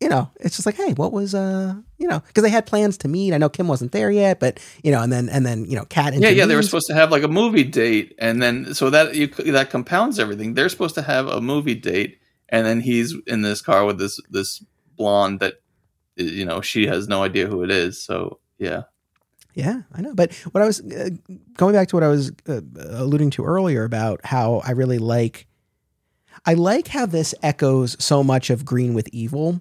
you 0.00 0.08
know, 0.08 0.30
it's 0.40 0.56
just 0.56 0.64
like, 0.64 0.76
hey, 0.76 0.92
what 0.94 1.12
was, 1.12 1.34
uh, 1.34 1.74
you 1.98 2.08
know, 2.08 2.20
because 2.20 2.42
they 2.42 2.50
had 2.50 2.66
plans 2.66 2.96
to 2.98 3.08
meet. 3.08 3.34
I 3.34 3.38
know 3.38 3.50
Kim 3.50 3.68
wasn't 3.68 3.92
there 3.92 4.10
yet, 4.10 4.40
but 4.40 4.58
you 4.82 4.90
know, 4.90 5.02
and 5.02 5.12
then 5.12 5.28
and 5.28 5.44
then 5.44 5.66
you 5.66 5.76
know, 5.76 5.84
Kat. 5.84 6.14
And 6.14 6.22
yeah, 6.22 6.30
yeah, 6.30 6.46
they 6.46 6.56
were 6.56 6.62
supposed 6.62 6.86
to 6.86 6.94
have 6.94 7.10
like 7.10 7.22
a 7.22 7.28
movie 7.28 7.64
date, 7.64 8.14
and 8.18 8.42
then 8.42 8.74
so 8.74 8.88
that 8.90 9.14
you 9.14 9.26
that 9.28 9.70
compounds 9.70 10.18
everything. 10.18 10.54
They're 10.54 10.70
supposed 10.70 10.94
to 10.94 11.02
have 11.02 11.26
a 11.26 11.40
movie 11.40 11.74
date, 11.74 12.18
and 12.48 12.66
then 12.66 12.80
he's 12.80 13.14
in 13.26 13.42
this 13.42 13.60
car 13.60 13.84
with 13.84 13.98
this 13.98 14.18
this 14.30 14.64
blonde 14.96 15.40
that 15.40 15.60
you 16.16 16.44
know 16.44 16.60
she 16.60 16.86
has 16.86 17.08
no 17.08 17.22
idea 17.22 17.46
who 17.46 17.62
it 17.62 17.70
is 17.70 18.02
so 18.02 18.38
yeah 18.58 18.82
yeah 19.54 19.82
i 19.94 20.00
know 20.00 20.14
but 20.14 20.32
what 20.52 20.62
i 20.62 20.66
was 20.66 20.80
uh, 20.80 21.08
going 21.56 21.74
back 21.74 21.88
to 21.88 21.96
what 21.96 22.02
i 22.02 22.08
was 22.08 22.30
uh, 22.48 22.60
alluding 22.90 23.30
to 23.30 23.44
earlier 23.44 23.84
about 23.84 24.20
how 24.24 24.60
i 24.64 24.72
really 24.72 24.98
like 24.98 25.46
i 26.44 26.54
like 26.54 26.88
how 26.88 27.06
this 27.06 27.34
echoes 27.42 27.96
so 27.98 28.22
much 28.22 28.50
of 28.50 28.64
green 28.64 28.94
with 28.94 29.08
evil 29.12 29.60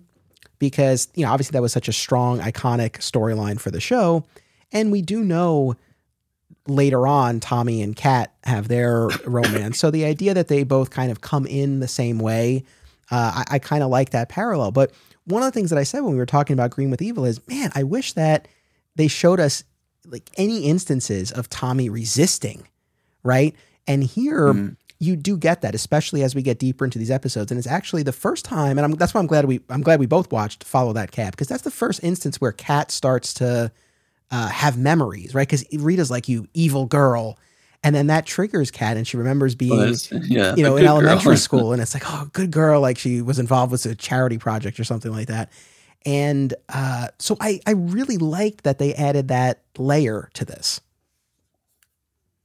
because 0.59 1.07
you 1.15 1.25
know 1.25 1.31
obviously 1.31 1.53
that 1.53 1.61
was 1.61 1.73
such 1.73 1.87
a 1.87 1.93
strong 1.93 2.39
iconic 2.39 2.99
storyline 2.99 3.59
for 3.59 3.71
the 3.71 3.79
show 3.81 4.25
and 4.71 4.91
we 4.91 5.01
do 5.01 5.23
know 5.23 5.75
later 6.67 7.07
on 7.07 7.39
tommy 7.39 7.81
and 7.81 7.95
kat 7.95 8.33
have 8.43 8.67
their 8.67 9.07
romance 9.25 9.79
so 9.79 9.89
the 9.89 10.05
idea 10.05 10.33
that 10.33 10.47
they 10.47 10.63
both 10.63 10.89
kind 10.89 11.11
of 11.11 11.21
come 11.21 11.45
in 11.45 11.79
the 11.79 11.87
same 11.87 12.19
way 12.19 12.63
uh, 13.11 13.43
I, 13.49 13.55
I 13.55 13.59
kind 13.59 13.81
of 13.81 13.89
like 13.89 14.11
that 14.11 14.29
parallel 14.29 14.71
but 14.71 14.91
one 15.29 15.43
of 15.43 15.47
the 15.47 15.51
things 15.51 15.69
that 15.69 15.79
I 15.79 15.83
said 15.83 16.01
when 16.01 16.13
we 16.13 16.17
were 16.17 16.25
talking 16.25 16.53
about 16.53 16.71
Green 16.71 16.89
with 16.89 17.01
Evil 17.01 17.25
is, 17.25 17.45
man, 17.47 17.71
I 17.75 17.83
wish 17.83 18.13
that 18.13 18.47
they 18.95 19.07
showed 19.07 19.39
us 19.39 19.63
like 20.05 20.29
any 20.37 20.65
instances 20.65 21.31
of 21.31 21.49
Tommy 21.49 21.89
resisting, 21.89 22.67
right? 23.23 23.55
And 23.87 24.03
here 24.03 24.53
mm. 24.53 24.75
You 24.99 25.15
do 25.15 25.37
get 25.37 25.61
that, 25.61 25.73
especially 25.73 26.23
as 26.23 26.35
we 26.35 26.41
get 26.41 26.59
deeper 26.59 26.83
into 26.83 26.99
these 26.99 27.11
episodes. 27.11 27.51
And 27.51 27.57
it's 27.57 27.67
actually 27.67 28.03
the 28.03 28.11
first 28.11 28.43
time, 28.43 28.77
and 28.77 28.85
I'm, 28.85 28.91
that's 28.91 29.13
why 29.13 29.21
I'm 29.21 29.27
glad 29.27 29.45
we 29.45 29.61
I'm 29.69 29.81
glad 29.81 29.99
we 29.99 30.05
both 30.05 30.31
watched 30.31 30.63
Follow 30.63 30.93
That 30.93 31.11
Cab 31.11 31.31
because 31.31 31.47
that's 31.47 31.63
the 31.63 31.71
first 31.71 32.03
instance 32.03 32.41
where 32.41 32.51
Kat 32.51 32.91
starts 32.91 33.33
to 33.35 33.71
uh, 34.31 34.47
have 34.49 34.77
memories, 34.77 35.33
right? 35.33 35.47
Because 35.47 35.65
Rita's 35.73 36.11
like, 36.11 36.27
"You 36.27 36.47
evil 36.53 36.85
girl," 36.85 37.37
and 37.83 37.95
then 37.95 38.07
that 38.07 38.25
triggers 38.25 38.71
Kat, 38.71 38.97
and 38.97 39.07
she 39.07 39.15
remembers 39.15 39.55
being, 39.55 39.77
well, 39.77 39.95
yeah, 40.11 40.53
you 40.55 40.63
know, 40.63 40.75
in 40.75 40.85
elementary 40.85 41.37
school, 41.37 41.71
and 41.71 41.81
it's 41.81 41.93
like, 41.93 42.03
oh, 42.05 42.29
good 42.33 42.51
girl, 42.51 42.81
like 42.81 42.97
she 42.97 43.21
was 43.21 43.39
involved 43.39 43.71
with 43.71 43.85
a 43.85 43.95
charity 43.95 44.37
project 44.37 44.79
or 44.79 44.83
something 44.83 45.11
like 45.11 45.27
that. 45.27 45.51
And 46.05 46.53
uh, 46.69 47.09
so 47.19 47.37
I, 47.39 47.59
I 47.65 47.71
really 47.71 48.17
liked 48.17 48.63
that 48.63 48.79
they 48.79 48.93
added 48.95 49.29
that 49.29 49.61
layer 49.77 50.29
to 50.33 50.45
this. 50.45 50.81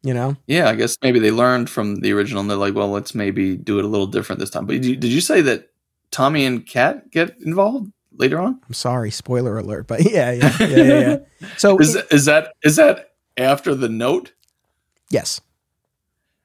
You 0.04 0.12
know? 0.12 0.36
Yeah, 0.46 0.68
I 0.68 0.74
guess 0.74 0.98
maybe 1.02 1.18
they 1.18 1.30
learned 1.30 1.70
from 1.70 1.96
the 1.96 2.12
original, 2.12 2.42
and 2.42 2.50
they're 2.50 2.58
like, 2.58 2.74
well, 2.74 2.90
let's 2.90 3.14
maybe 3.14 3.56
do 3.56 3.78
it 3.78 3.86
a 3.86 3.88
little 3.88 4.06
different 4.06 4.38
this 4.38 4.50
time. 4.50 4.66
But 4.66 4.74
did 4.74 4.84
you, 4.84 4.96
did 4.96 5.10
you 5.10 5.22
say 5.22 5.40
that 5.40 5.70
Tommy 6.10 6.44
and 6.44 6.66
Kat 6.66 7.10
get 7.10 7.34
involved 7.40 7.90
later 8.12 8.38
on? 8.38 8.60
I'm 8.66 8.74
sorry, 8.74 9.10
spoiler 9.10 9.56
alert, 9.56 9.86
but 9.86 10.02
yeah, 10.10 10.30
yeah, 10.30 10.56
yeah, 10.60 10.66
yeah. 10.66 10.98
yeah. 11.40 11.48
So 11.56 11.78
is, 11.78 11.94
it, 11.94 12.06
is 12.10 12.26
that 12.26 12.52
is 12.62 12.76
that 12.76 13.14
after 13.38 13.74
the 13.74 13.88
note? 13.88 14.32
Yes. 15.10 15.40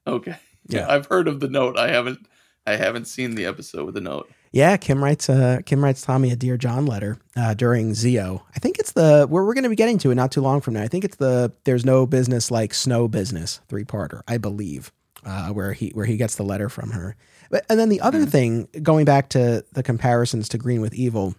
Okay. 0.06 0.36
Yeah. 0.66 0.80
yeah, 0.80 0.92
I've 0.92 1.06
heard 1.06 1.28
of 1.28 1.40
the 1.40 1.48
note. 1.48 1.76
I 1.76 1.88
haven't 1.88 2.26
I 2.66 2.76
haven't 2.76 3.06
seen 3.06 3.34
the 3.34 3.44
episode 3.44 3.84
with 3.84 3.94
the 3.94 4.00
note. 4.00 4.30
Yeah, 4.52 4.76
Kim 4.76 5.02
writes 5.02 5.28
uh 5.30 5.60
Kim 5.64 5.82
writes 5.82 6.02
Tommy 6.02 6.30
a 6.30 6.36
Dear 6.36 6.56
John 6.56 6.84
letter 6.86 7.18
uh, 7.36 7.54
during 7.54 7.92
Zeo. 7.92 8.42
I 8.54 8.58
think 8.58 8.78
it's 8.78 8.92
the 8.92 9.26
where 9.28 9.44
we're 9.44 9.54
going 9.54 9.64
to 9.64 9.70
be 9.70 9.76
getting 9.76 9.98
to 9.98 10.10
it 10.10 10.16
not 10.16 10.32
too 10.32 10.40
long 10.40 10.60
from 10.60 10.74
now. 10.74 10.82
I 10.82 10.88
think 10.88 11.04
it's 11.04 11.16
the 11.16 11.52
There's 11.64 11.84
no 11.84 12.04
business 12.06 12.50
like 12.50 12.74
snow 12.74 13.06
business 13.06 13.60
three 13.68 13.84
parter. 13.84 14.22
I 14.26 14.38
believe 14.38 14.92
uh, 15.24 15.50
where 15.50 15.72
he 15.72 15.90
where 15.90 16.06
he 16.06 16.16
gets 16.16 16.34
the 16.36 16.42
letter 16.42 16.68
from 16.68 16.90
her. 16.90 17.16
But 17.50 17.64
and 17.68 17.78
then 17.78 17.88
the 17.88 18.00
other 18.00 18.26
mm. 18.26 18.28
thing 18.28 18.68
going 18.82 19.04
back 19.04 19.28
to 19.30 19.64
the 19.72 19.82
comparisons 19.82 20.48
to 20.50 20.58
Green 20.58 20.80
with 20.80 20.94
Evil. 20.94 21.34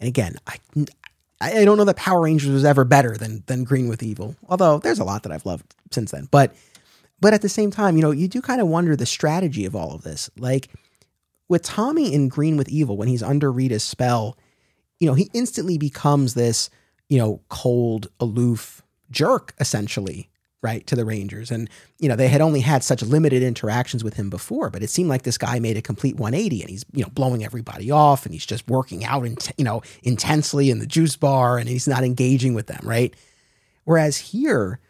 And 0.00 0.08
again, 0.08 0.36
I 0.46 0.56
I 1.40 1.64
don't 1.64 1.76
know 1.76 1.84
that 1.84 1.96
Power 1.96 2.22
Rangers 2.22 2.50
was 2.50 2.64
ever 2.64 2.84
better 2.84 3.16
than 3.16 3.42
than 3.46 3.64
Green 3.64 3.88
with 3.88 4.02
Evil. 4.02 4.36
Although 4.48 4.78
there's 4.78 5.00
a 5.00 5.04
lot 5.04 5.22
that 5.24 5.32
I've 5.32 5.46
loved 5.46 5.74
since 5.90 6.12
then. 6.12 6.28
But 6.30 6.54
but 7.20 7.34
at 7.34 7.42
the 7.42 7.48
same 7.48 7.70
time, 7.70 7.96
you 7.96 8.02
know, 8.02 8.10
you 8.10 8.28
do 8.28 8.40
kind 8.40 8.60
of 8.60 8.68
wonder 8.68 8.96
the 8.96 9.06
strategy 9.06 9.64
of 9.64 9.74
all 9.76 9.94
of 9.94 10.02
this. 10.02 10.30
Like 10.38 10.68
with 11.48 11.62
Tommy 11.62 12.12
in 12.12 12.28
Green 12.28 12.56
with 12.56 12.68
Evil, 12.68 12.96
when 12.96 13.08
he's 13.08 13.22
under 13.22 13.52
Rita's 13.52 13.84
spell, 13.84 14.36
you 14.98 15.06
know, 15.06 15.14
he 15.14 15.30
instantly 15.34 15.78
becomes 15.78 16.34
this, 16.34 16.70
you 17.08 17.18
know, 17.18 17.40
cold, 17.48 18.08
aloof 18.20 18.82
jerk, 19.10 19.54
essentially, 19.60 20.30
right, 20.62 20.86
to 20.86 20.96
the 20.96 21.04
Rangers. 21.04 21.50
And, 21.50 21.68
you 21.98 22.08
know, 22.08 22.16
they 22.16 22.28
had 22.28 22.40
only 22.40 22.60
had 22.60 22.82
such 22.82 23.02
limited 23.02 23.42
interactions 23.42 24.02
with 24.02 24.14
him 24.14 24.30
before, 24.30 24.70
but 24.70 24.82
it 24.82 24.88
seemed 24.88 25.10
like 25.10 25.22
this 25.22 25.36
guy 25.36 25.58
made 25.58 25.76
a 25.76 25.82
complete 25.82 26.16
180 26.16 26.62
and 26.62 26.70
he's, 26.70 26.86
you 26.92 27.02
know, 27.02 27.10
blowing 27.10 27.44
everybody 27.44 27.90
off 27.90 28.24
and 28.24 28.32
he's 28.32 28.46
just 28.46 28.66
working 28.66 29.04
out, 29.04 29.26
in, 29.26 29.36
you 29.58 29.64
know, 29.64 29.82
intensely 30.02 30.70
in 30.70 30.78
the 30.78 30.86
juice 30.86 31.16
bar 31.16 31.58
and 31.58 31.68
he's 31.68 31.86
not 31.86 32.04
engaging 32.04 32.54
with 32.54 32.66
them, 32.66 32.80
right? 32.82 33.14
Whereas 33.84 34.16
here, 34.16 34.80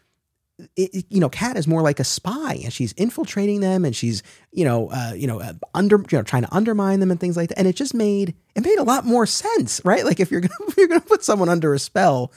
it, 0.76 1.06
you 1.08 1.20
know, 1.20 1.28
Kat 1.28 1.56
is 1.56 1.66
more 1.66 1.82
like 1.82 1.98
a 1.98 2.04
spy, 2.04 2.60
and 2.62 2.72
she's 2.72 2.92
infiltrating 2.92 3.60
them, 3.60 3.84
and 3.84 3.94
she's, 3.94 4.22
you 4.52 4.64
know, 4.64 4.88
uh, 4.90 5.12
you 5.14 5.26
know, 5.26 5.40
uh, 5.40 5.54
under, 5.74 5.96
you 5.96 6.18
know, 6.18 6.22
trying 6.22 6.42
to 6.42 6.54
undermine 6.54 7.00
them 7.00 7.10
and 7.10 7.18
things 7.18 7.36
like 7.36 7.48
that. 7.48 7.58
And 7.58 7.66
it 7.66 7.76
just 7.76 7.94
made 7.94 8.34
it 8.54 8.64
made 8.64 8.78
a 8.78 8.84
lot 8.84 9.04
more 9.04 9.26
sense, 9.26 9.80
right? 9.84 10.04
Like 10.04 10.20
if 10.20 10.30
you're 10.30 10.40
gonna 10.40 10.54
if 10.68 10.76
you're 10.76 10.88
gonna 10.88 11.00
put 11.00 11.24
someone 11.24 11.48
under 11.48 11.74
a 11.74 11.78
spell, 11.78 12.32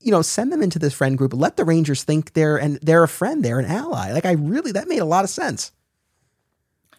you 0.00 0.10
know, 0.10 0.22
send 0.22 0.52
them 0.52 0.62
into 0.62 0.78
this 0.78 0.94
friend 0.94 1.18
group. 1.18 1.34
Let 1.34 1.56
the 1.56 1.64
Rangers 1.64 2.04
think 2.04 2.32
they're 2.32 2.56
and 2.56 2.78
they're 2.82 3.02
a 3.02 3.08
friend, 3.08 3.44
they're 3.44 3.58
an 3.58 3.66
ally. 3.66 4.12
Like 4.12 4.26
I 4.26 4.32
really 4.32 4.72
that 4.72 4.88
made 4.88 5.00
a 5.00 5.04
lot 5.04 5.24
of 5.24 5.30
sense. 5.30 5.72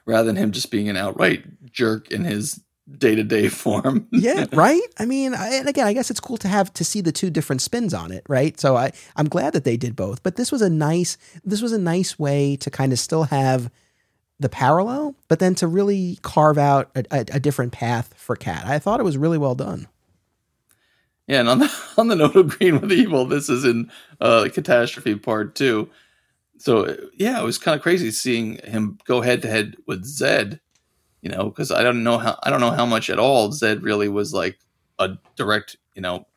Rather 0.06 0.28
than 0.28 0.38
him 0.38 0.52
just 0.52 0.72
being 0.72 0.88
an 0.88 0.96
outright 0.96 1.72
jerk 1.72 2.12
in 2.12 2.24
his 2.24 2.62
day 2.98 3.16
to 3.16 3.24
day 3.24 3.50
form. 3.50 4.08
yeah, 4.12 4.46
right. 4.54 4.82
I 4.98 5.06
mean, 5.06 5.34
I, 5.34 5.56
and 5.56 5.68
again, 5.68 5.88
I 5.88 5.94
guess 5.94 6.10
it's 6.10 6.20
cool 6.20 6.38
to 6.38 6.48
have 6.48 6.74
to 6.74 6.84
see 6.84 7.02
the 7.02 7.12
two 7.12 7.30
different 7.30 7.62
spins 7.62 7.94
on 7.94 8.12
it, 8.12 8.24
right? 8.28 8.60
So 8.60 8.76
I 8.76 8.92
I'm 9.16 9.28
glad 9.28 9.54
that 9.54 9.64
they 9.64 9.78
did 9.78 9.96
both. 9.96 10.24
But 10.24 10.36
this 10.36 10.52
was 10.52 10.62
a 10.62 10.70
nice 10.70 11.18
this 11.44 11.62
was 11.62 11.72
a 11.72 11.80
nice 11.80 12.18
way 12.18 12.56
to 12.58 12.70
kind 12.70 12.94
of 12.94 13.00
still 13.00 13.24
have 13.24 13.70
the 14.40 14.50
parallel, 14.50 15.16
but 15.28 15.40
then 15.40 15.56
to 15.56 15.68
really 15.68 16.20
carve 16.22 16.58
out 16.58 16.92
a, 16.96 17.04
a, 17.12 17.20
a 17.34 17.40
different 17.40 17.72
path 17.72 18.14
for 18.16 18.36
Kat. 18.36 18.66
I 18.66 18.80
thought 18.80 19.00
it 19.00 19.04
was 19.04 19.18
really 19.18 19.38
well 19.38 19.56
done. 19.56 19.88
Yeah, 21.28 21.42
and 21.42 21.50
on 21.50 21.60
the 21.60 21.74
on 21.98 22.08
the 22.08 22.16
note 22.16 22.36
of 22.36 22.58
Green 22.58 22.80
with 22.80 22.92
Evil, 22.92 23.26
this 23.26 23.50
is 23.50 23.66
in 23.66 23.92
uh, 24.22 24.48
Catastrophe 24.54 25.16
Part 25.16 25.56
Two. 25.56 25.90
So 26.60 26.98
yeah, 27.14 27.40
it 27.40 27.44
was 27.44 27.58
kind 27.58 27.76
of 27.76 27.82
crazy 27.82 28.12
seeing 28.12 28.56
him 28.64 28.98
go 29.06 29.22
head 29.22 29.42
to 29.44 29.50
head 29.50 29.76
with 29.86 30.06
Zedd 30.06 30.60
you 31.22 31.30
know, 31.30 31.46
because 31.46 31.72
I 31.72 31.84
don't 31.84 32.04
know 32.04 32.18
how 32.18 32.38
I 32.44 32.50
don't 32.50 32.62
know 32.62 32.72
how 32.72 32.86
much 32.86 33.10
at 33.10 33.20
all 33.20 33.50
Zedd 33.50 33.82
really 33.82 34.10
was 34.10 34.34
like 34.34 34.60
a 35.00 35.18
direct, 35.36 35.76
you 35.96 36.02
know, 36.02 36.28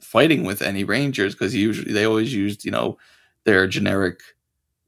fighting 0.00 0.44
with 0.44 0.62
any 0.62 0.84
Rangers 0.84 1.34
because 1.34 1.54
usually 1.54 1.92
they 1.92 2.04
always 2.04 2.32
used, 2.32 2.64
you 2.64 2.70
know, 2.70 2.98
their 3.44 3.66
generic, 3.66 4.20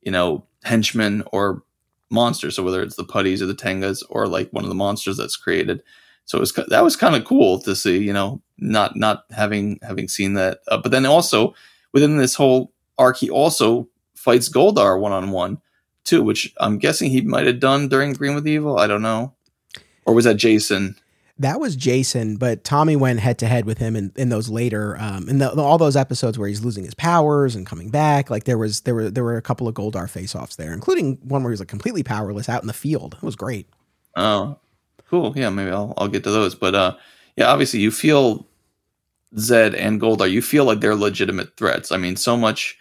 you 0.02 0.12
know, 0.12 0.44
henchmen 0.64 1.22
or 1.32 1.62
monsters. 2.10 2.56
So 2.56 2.62
whether 2.62 2.82
it's 2.82 2.96
the 2.96 3.04
putties 3.04 3.40
or 3.40 3.46
the 3.46 3.54
tengas 3.54 4.02
or 4.10 4.26
like 4.26 4.50
one 4.50 4.64
of 4.64 4.68
the 4.68 4.74
monsters 4.74 5.16
that's 5.16 5.36
created. 5.36 5.82
So 6.24 6.38
it 6.38 6.40
was 6.40 6.52
that 6.52 6.84
was 6.84 6.96
kind 6.96 7.16
of 7.16 7.24
cool 7.24 7.60
to 7.60 7.74
see, 7.74 7.98
you 7.98 8.12
know, 8.12 8.40
not 8.58 8.96
not 8.96 9.24
having 9.30 9.78
having 9.82 10.08
seen 10.08 10.34
that. 10.34 10.60
Uh, 10.68 10.78
but 10.78 10.92
then 10.92 11.06
also 11.06 11.54
within 11.92 12.18
this 12.18 12.34
whole 12.34 12.72
arc, 12.98 13.16
he 13.16 13.30
also 13.30 13.88
fights 14.14 14.48
Goldar 14.48 15.00
one 15.00 15.12
on 15.12 15.30
one 15.30 15.60
too, 16.10 16.22
which 16.22 16.52
I'm 16.58 16.78
guessing 16.78 17.10
he 17.10 17.22
might 17.22 17.46
have 17.46 17.60
done 17.60 17.88
during 17.88 18.12
Green 18.12 18.34
with 18.34 18.46
Evil. 18.46 18.78
I 18.78 18.86
don't 18.86 19.02
know, 19.02 19.32
or 20.04 20.12
was 20.14 20.24
that 20.24 20.34
Jason? 20.34 20.96
That 21.38 21.58
was 21.58 21.74
Jason, 21.74 22.36
but 22.36 22.64
Tommy 22.64 22.96
went 22.96 23.20
head 23.20 23.38
to 23.38 23.46
head 23.46 23.64
with 23.64 23.78
him 23.78 23.96
in, 23.96 24.12
in 24.14 24.28
those 24.28 24.50
later, 24.50 24.98
um, 25.00 25.26
in 25.26 25.38
the, 25.38 25.50
all 25.50 25.78
those 25.78 25.96
episodes 25.96 26.38
where 26.38 26.46
he's 26.46 26.62
losing 26.62 26.84
his 26.84 26.92
powers 26.92 27.56
and 27.56 27.64
coming 27.64 27.88
back. 27.88 28.28
Like 28.28 28.44
there 28.44 28.58
was, 28.58 28.82
there 28.82 28.94
were, 28.94 29.10
there 29.10 29.24
were 29.24 29.38
a 29.38 29.42
couple 29.42 29.66
of 29.66 29.74
Goldar 29.74 30.06
face 30.10 30.34
offs 30.34 30.56
there, 30.56 30.74
including 30.74 31.16
one 31.22 31.42
where 31.42 31.50
he 31.50 31.54
was 31.54 31.60
like 31.60 31.68
completely 31.68 32.02
powerless 32.02 32.50
out 32.50 32.60
in 32.60 32.66
the 32.66 32.74
field. 32.74 33.14
It 33.14 33.22
was 33.22 33.36
great. 33.36 33.66
Oh, 34.16 34.58
cool. 35.08 35.32
Yeah, 35.34 35.48
maybe 35.48 35.70
I'll, 35.70 35.94
I'll 35.96 36.08
get 36.08 36.24
to 36.24 36.30
those. 36.30 36.54
But 36.54 36.74
uh, 36.74 36.96
yeah, 37.36 37.46
obviously 37.46 37.80
you 37.80 37.90
feel 37.90 38.46
Zedd 39.36 39.74
and 39.74 39.98
Goldar, 39.98 40.30
you 40.30 40.42
feel 40.42 40.66
like 40.66 40.80
they're 40.80 40.94
legitimate 40.94 41.56
threats. 41.56 41.90
I 41.90 41.96
mean, 41.96 42.16
so 42.16 42.36
much 42.36 42.76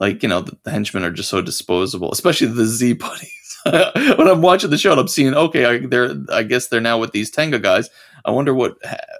like 0.00 0.22
you 0.22 0.28
know 0.28 0.40
the, 0.42 0.56
the 0.64 0.70
henchmen 0.70 1.04
are 1.04 1.10
just 1.10 1.30
so 1.30 1.40
disposable, 1.40 2.12
especially 2.12 2.48
the 2.48 2.66
Z 2.66 2.94
putties. 2.94 3.30
when 4.16 4.28
I'm 4.28 4.42
watching 4.42 4.70
the 4.70 4.78
show 4.78 4.92
and 4.92 5.00
I'm 5.00 5.08
seeing, 5.08 5.34
okay, 5.34 5.64
I, 5.64 5.78
they're 5.78 6.14
I 6.30 6.42
guess 6.42 6.68
they're 6.68 6.80
now 6.80 6.98
with 6.98 7.12
these 7.12 7.30
Tenga 7.30 7.58
guys. 7.58 7.90
I 8.24 8.30
wonder 8.30 8.54
what 8.54 8.76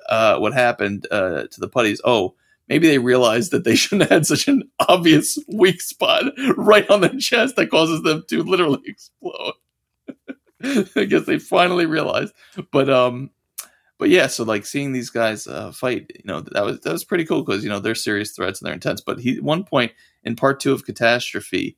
uh, 0.09 0.39
what 0.39 0.53
happened 0.53 1.07
uh, 1.11 1.47
to 1.51 1.61
the 1.61 1.68
putties. 1.68 2.01
Oh, 2.05 2.35
maybe 2.68 2.87
they 2.87 2.99
realized 2.99 3.51
that 3.53 3.64
they 3.64 3.74
shouldn't 3.77 4.09
have 4.09 4.18
had 4.18 4.27
such 4.27 4.49
an 4.49 4.70
obvious 4.89 5.39
weak 5.49 5.81
spot 5.81 6.24
right 6.57 6.89
on 6.91 7.01
the 7.01 7.09
chest 7.09 7.57
that 7.57 7.70
causes 7.70 8.03
them 8.03 8.24
to 8.29 8.43
literally 8.43 8.83
explode. 8.85 9.55
I 10.62 11.05
guess 11.05 11.27
they 11.27 11.39
finally 11.39 11.87
realized, 11.87 12.33
but 12.72 12.89
um, 12.89 13.31
but 13.99 14.11
yeah, 14.11 14.27
so 14.27 14.45
like 14.45 14.66
seeing 14.66 14.93
these 14.93 15.11
guys 15.11 15.47
uh, 15.47 15.72
fight, 15.72 16.11
you 16.14 16.22
know, 16.24 16.41
that 16.41 16.64
was 16.64 16.81
that 16.81 16.93
was 16.93 17.05
pretty 17.05 17.24
cool 17.24 17.43
because 17.43 17.62
you 17.64 17.70
know 17.70 17.79
they're 17.79 17.95
serious 17.95 18.33
threats 18.33 18.61
and 18.61 18.66
they're 18.66 18.74
intense. 18.74 19.01
But 19.01 19.20
he, 19.20 19.41
one 19.41 19.64
point 19.64 19.93
in 20.27 20.37
part 20.37 20.61
two 20.61 20.72
of 20.72 20.85
Catastrophe, 20.85 21.77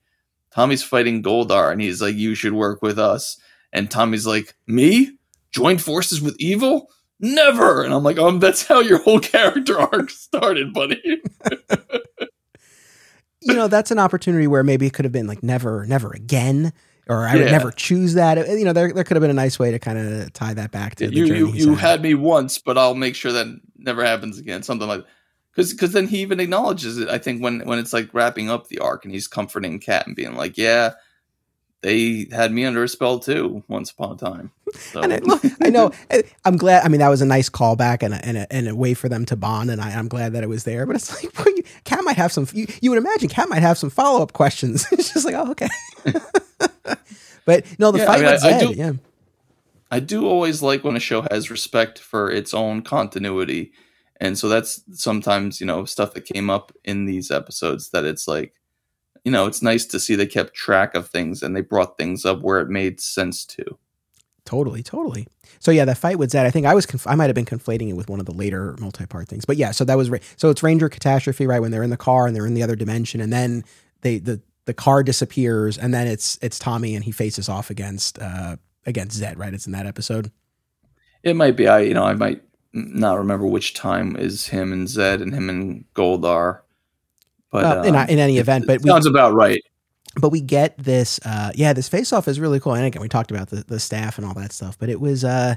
Tommy's 0.50 0.82
fighting 0.82 1.22
Goldar 1.22 1.70
and 1.70 1.80
he's 1.80 2.02
like, 2.02 2.16
"You 2.16 2.34
should 2.34 2.54
work 2.54 2.82
with 2.82 2.98
us," 2.98 3.38
and 3.72 3.90
Tommy's 3.90 4.26
like, 4.26 4.54
"Me? 4.66 5.12
Join 5.52 5.78
forces 5.78 6.20
with 6.20 6.34
evil? 6.38 6.90
Never!" 7.20 7.84
And 7.84 7.94
I'm 7.94 8.02
like, 8.02 8.18
"Um, 8.18 8.40
that's 8.40 8.66
how 8.66 8.80
your 8.80 9.02
whole 9.02 9.20
character 9.34 9.78
arc 9.78 10.10
started, 10.10 10.72
buddy." 10.72 11.00
you 13.42 13.54
know, 13.54 13.68
that's 13.68 13.90
an 13.90 13.98
opportunity 13.98 14.46
where 14.46 14.64
maybe 14.64 14.86
it 14.86 14.94
could 14.94 15.04
have 15.04 15.12
been 15.12 15.26
like, 15.26 15.42
"Never, 15.42 15.86
never 15.86 16.10
again." 16.12 16.72
or 17.08 17.26
I 17.26 17.34
yeah. 17.34 17.44
would 17.44 17.52
never 17.52 17.70
choose 17.70 18.14
that. 18.14 18.36
You 18.48 18.64
know, 18.64 18.72
there, 18.72 18.92
there 18.92 19.02
could 19.02 19.16
have 19.16 19.22
been 19.22 19.30
a 19.30 19.34
nice 19.34 19.58
way 19.58 19.70
to 19.70 19.78
kind 19.78 19.98
of 19.98 20.32
tie 20.34 20.54
that 20.54 20.70
back 20.70 20.96
to 20.96 21.06
you. 21.06 21.24
you 21.24 21.48
you 21.52 21.74
had. 21.74 22.02
me 22.02 22.14
once, 22.14 22.58
but 22.58 22.76
I'll 22.76 22.94
make 22.94 23.14
sure 23.14 23.32
that 23.32 23.46
never 23.78 24.04
happens 24.04 24.38
again. 24.38 24.62
Something 24.62 24.88
like 24.88 25.04
because 25.58 25.72
because 25.72 25.92
then 25.92 26.06
he 26.06 26.18
even 26.18 26.38
acknowledges 26.38 26.98
it. 26.98 27.08
I 27.08 27.18
think 27.18 27.42
when 27.42 27.60
when 27.60 27.80
it's 27.80 27.92
like 27.92 28.14
wrapping 28.14 28.48
up 28.48 28.68
the 28.68 28.78
arc 28.78 29.04
and 29.04 29.12
he's 29.12 29.26
comforting 29.26 29.80
Kat 29.80 30.06
and 30.06 30.14
being 30.14 30.36
like, 30.36 30.56
yeah. 30.56 30.92
They 31.80 32.26
had 32.32 32.50
me 32.50 32.64
under 32.64 32.82
a 32.82 32.88
spell 32.88 33.20
too 33.20 33.62
once 33.68 33.92
upon 33.92 34.12
a 34.12 34.16
time. 34.16 34.50
So. 34.78 35.00
and 35.00 35.14
I, 35.14 35.18
look, 35.18 35.42
I 35.62 35.70
know. 35.70 35.92
Eh, 36.10 36.22
I'm 36.44 36.56
glad. 36.56 36.84
I 36.84 36.88
mean, 36.88 37.00
that 37.00 37.08
was 37.08 37.22
a 37.22 37.26
nice 37.26 37.48
callback 37.48 38.02
and 38.02 38.12
a, 38.12 38.24
and 38.24 38.36
a, 38.36 38.52
and 38.52 38.68
a 38.68 38.74
way 38.74 38.92
for 38.92 39.08
them 39.08 39.24
to 39.26 39.36
bond. 39.36 39.70
And 39.70 39.80
I, 39.80 39.92
am 39.92 40.08
glad 40.08 40.34
that 40.34 40.42
it 40.42 40.48
was 40.48 40.64
there. 40.64 40.84
But 40.86 40.96
it's 40.96 41.22
like, 41.24 41.38
well, 41.38 41.48
you, 41.56 41.62
Kat 41.84 42.04
might 42.04 42.16
have 42.16 42.32
some. 42.32 42.46
You, 42.52 42.66
you 42.82 42.90
would 42.90 42.98
imagine 42.98 43.28
Kat 43.28 43.48
might 43.48 43.62
have 43.62 43.78
some 43.78 43.88
follow 43.88 44.22
up 44.22 44.34
questions. 44.34 44.86
it's 44.92 45.14
just 45.14 45.24
like, 45.24 45.36
oh, 45.36 45.52
okay. 45.52 45.68
but 47.46 47.64
no, 47.78 47.92
the 47.92 48.00
yeah, 48.00 48.06
fight 48.06 48.18
I 48.18 48.22
mean, 48.22 48.32
was 48.32 48.44
I, 48.44 48.56
I 48.56 48.60
do, 48.60 48.72
yeah. 48.74 48.92
I 49.90 50.00
do 50.00 50.26
always 50.26 50.60
like 50.62 50.84
when 50.84 50.96
a 50.96 51.00
show 51.00 51.24
has 51.30 51.50
respect 51.50 51.98
for 51.98 52.30
its 52.30 52.52
own 52.52 52.82
continuity. 52.82 53.72
And 54.20 54.38
so 54.38 54.48
that's 54.48 54.82
sometimes, 54.92 55.60
you 55.60 55.66
know, 55.66 55.84
stuff 55.84 56.14
that 56.14 56.24
came 56.24 56.50
up 56.50 56.72
in 56.84 57.04
these 57.04 57.30
episodes 57.30 57.90
that 57.90 58.04
it's 58.04 58.26
like, 58.26 58.54
you 59.24 59.30
know, 59.30 59.46
it's 59.46 59.62
nice 59.62 59.84
to 59.86 60.00
see 60.00 60.14
they 60.14 60.26
kept 60.26 60.54
track 60.54 60.94
of 60.94 61.08
things 61.08 61.42
and 61.42 61.54
they 61.54 61.60
brought 61.60 61.98
things 61.98 62.24
up 62.24 62.40
where 62.40 62.60
it 62.60 62.68
made 62.68 63.00
sense 63.00 63.44
to. 63.46 63.78
Totally, 64.44 64.82
totally. 64.82 65.26
So 65.58 65.70
yeah, 65.70 65.84
that 65.84 65.98
fight 65.98 66.18
with 66.18 66.32
Zedd, 66.32 66.46
I 66.46 66.50
think 66.50 66.64
I 66.64 66.74
was 66.74 66.86
conf- 66.86 67.06
I 67.06 67.14
might 67.14 67.26
have 67.26 67.34
been 67.34 67.44
conflating 67.44 67.90
it 67.90 67.92
with 67.92 68.08
one 68.08 68.18
of 68.18 68.24
the 68.24 68.32
later 68.32 68.74
multi-part 68.80 69.28
things. 69.28 69.44
But 69.44 69.58
yeah, 69.58 69.72
so 69.72 69.84
that 69.84 69.98
was 69.98 70.08
ra- 70.08 70.20
so 70.36 70.48
it's 70.48 70.62
Ranger 70.62 70.88
catastrophe, 70.88 71.46
right? 71.46 71.60
When 71.60 71.70
they're 71.70 71.82
in 71.82 71.90
the 71.90 71.98
car 71.98 72.26
and 72.26 72.34
they're 72.34 72.46
in 72.46 72.54
the 72.54 72.62
other 72.62 72.74
dimension, 72.74 73.20
and 73.20 73.30
then 73.30 73.62
they 74.00 74.18
the 74.18 74.40
the 74.64 74.72
car 74.72 75.02
disappears, 75.02 75.76
and 75.76 75.92
then 75.92 76.06
it's 76.06 76.38
it's 76.40 76.58
Tommy, 76.58 76.94
and 76.94 77.04
he 77.04 77.10
faces 77.10 77.50
off 77.50 77.68
against 77.68 78.18
uh, 78.18 78.56
against 78.86 79.20
Zedd. 79.20 79.36
Right? 79.36 79.52
It's 79.52 79.66
in 79.66 79.72
that 79.72 79.84
episode. 79.84 80.30
It 81.22 81.36
might 81.36 81.54
be. 81.54 81.68
I 81.68 81.80
you 81.80 81.92
know 81.92 82.04
I 82.04 82.14
might 82.14 82.42
not 82.94 83.18
remember 83.18 83.46
which 83.46 83.74
time 83.74 84.16
is 84.16 84.46
him 84.46 84.72
and 84.72 84.86
Zedd 84.86 85.22
and 85.22 85.34
him 85.34 85.48
and 85.48 85.84
Goldar. 85.94 86.60
But 87.50 87.64
uh, 87.64 87.82
in, 87.82 87.94
in 87.94 88.18
any 88.18 88.38
event, 88.38 88.66
but 88.66 88.82
we, 88.82 88.90
sounds 88.90 89.06
about 89.06 89.34
right. 89.34 89.62
But 90.16 90.30
we 90.30 90.40
get 90.40 90.76
this. 90.78 91.18
Uh, 91.24 91.52
yeah, 91.54 91.72
this 91.72 91.88
face 91.88 92.12
off 92.12 92.28
is 92.28 92.38
really 92.38 92.60
cool. 92.60 92.74
And 92.74 92.84
again, 92.84 93.00
we 93.00 93.08
talked 93.08 93.30
about 93.30 93.48
the 93.48 93.64
the 93.66 93.80
staff 93.80 94.18
and 94.18 94.26
all 94.26 94.34
that 94.34 94.52
stuff, 94.52 94.78
but 94.78 94.88
it 94.88 95.00
was. 95.00 95.24
Uh, 95.24 95.56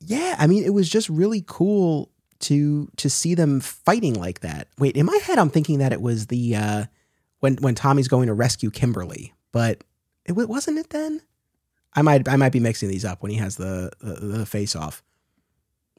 yeah, 0.00 0.34
I 0.38 0.46
mean, 0.46 0.64
it 0.64 0.72
was 0.72 0.88
just 0.88 1.08
really 1.08 1.44
cool 1.46 2.10
to 2.40 2.88
to 2.96 3.10
see 3.10 3.34
them 3.34 3.60
fighting 3.60 4.14
like 4.14 4.40
that. 4.40 4.68
Wait, 4.78 4.96
in 4.96 5.06
my 5.06 5.16
head, 5.22 5.38
I'm 5.38 5.50
thinking 5.50 5.78
that 5.78 5.92
it 5.92 6.00
was 6.00 6.26
the 6.26 6.56
uh, 6.56 6.84
when 7.40 7.56
when 7.56 7.74
Tommy's 7.74 8.08
going 8.08 8.26
to 8.26 8.34
rescue 8.34 8.70
Kimberly, 8.70 9.32
but 9.52 9.84
it 10.24 10.32
wasn't 10.32 10.78
it 10.78 10.90
then. 10.90 11.20
I 11.94 12.02
might 12.02 12.28
I 12.28 12.36
might 12.36 12.52
be 12.52 12.60
mixing 12.60 12.88
these 12.88 13.04
up 13.04 13.22
when 13.22 13.30
he 13.30 13.38
has 13.38 13.56
the 13.56 13.90
the, 14.00 14.14
the 14.14 14.46
face 14.46 14.74
off. 14.74 15.02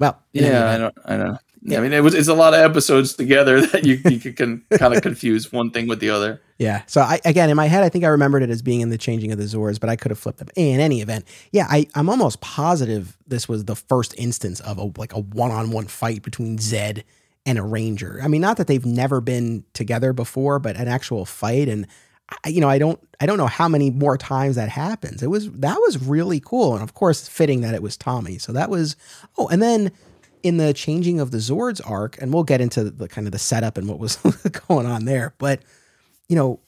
Well, 0.01 0.19
yeah, 0.33 0.71
I 0.71 0.77
don't 0.79 0.97
I 1.05 1.15
know. 1.15 1.37
Yeah. 1.61 1.77
I 1.77 1.81
mean, 1.81 1.93
it 1.93 2.01
was 2.01 2.15
it's 2.15 2.27
a 2.27 2.33
lot 2.33 2.55
of 2.55 2.59
episodes 2.59 3.13
together 3.13 3.61
that 3.67 3.85
you 3.85 4.01
you 4.09 4.19
can 4.33 4.63
kind 4.71 4.95
of 4.95 5.03
confuse 5.03 5.51
one 5.51 5.69
thing 5.69 5.87
with 5.87 5.99
the 5.99 6.09
other. 6.09 6.41
Yeah. 6.57 6.81
So 6.87 7.01
I 7.01 7.19
again 7.23 7.51
in 7.51 7.55
my 7.55 7.67
head 7.67 7.83
I 7.83 7.89
think 7.89 8.03
I 8.03 8.07
remembered 8.07 8.41
it 8.41 8.49
as 8.49 8.63
being 8.63 8.81
in 8.81 8.89
the 8.89 8.97
changing 8.97 9.31
of 9.31 9.37
the 9.37 9.43
Zords, 9.43 9.79
but 9.79 9.91
I 9.91 9.95
could 9.95 10.09
have 10.09 10.17
flipped 10.17 10.39
them. 10.39 10.47
In 10.55 10.79
any 10.79 11.01
event, 11.01 11.25
yeah, 11.51 11.67
I 11.69 11.85
I'm 11.93 12.09
almost 12.09 12.41
positive 12.41 13.15
this 13.27 13.47
was 13.47 13.65
the 13.65 13.75
first 13.75 14.15
instance 14.17 14.59
of 14.61 14.79
a 14.79 14.91
like 14.97 15.13
a 15.13 15.19
one 15.19 15.51
on 15.51 15.69
one 15.69 15.85
fight 15.85 16.23
between 16.23 16.57
Zedd 16.57 17.03
and 17.45 17.59
a 17.59 17.63
ranger. 17.63 18.19
I 18.23 18.27
mean, 18.27 18.41
not 18.41 18.57
that 18.57 18.65
they've 18.65 18.85
never 18.85 19.21
been 19.21 19.63
together 19.73 20.13
before, 20.13 20.57
but 20.57 20.77
an 20.77 20.87
actual 20.87 21.25
fight. 21.25 21.69
And 21.69 21.85
you 22.45 22.61
know, 22.61 22.69
I 22.69 22.77
don't 22.77 22.99
I 23.19 23.25
don't 23.25 23.37
know 23.37 23.47
how 23.47 23.67
many 23.67 23.89
more 23.89 24.17
times 24.17 24.55
that 24.55 24.69
happens. 24.69 25.21
It 25.21 25.29
was 25.29 25.51
that 25.51 25.77
was 25.77 26.01
really 26.05 26.39
cool, 26.39 26.73
and 26.73 26.83
of 26.83 26.93
course, 26.93 27.27
fitting 27.27 27.61
that 27.61 27.73
it 27.73 27.83
was 27.83 27.97
Tommy. 27.97 28.37
So 28.37 28.51
that 28.53 28.69
was 28.69 28.95
oh, 29.37 29.47
and 29.47 29.61
then 29.61 29.91
in 30.43 30.57
the 30.57 30.73
changing 30.73 31.19
of 31.19 31.31
the 31.31 31.37
Zords 31.37 31.81
arc, 31.87 32.19
and 32.21 32.33
we'll 32.33 32.43
get 32.43 32.61
into 32.61 32.85
the 32.85 33.07
kind 33.07 33.27
of 33.27 33.31
the 33.31 33.39
setup 33.39 33.77
and 33.77 33.87
what 33.87 33.99
was 33.99 34.15
going 34.67 34.85
on 34.85 35.05
there, 35.05 35.35
but 35.37 35.61
you 36.29 36.35
know, 36.35 36.59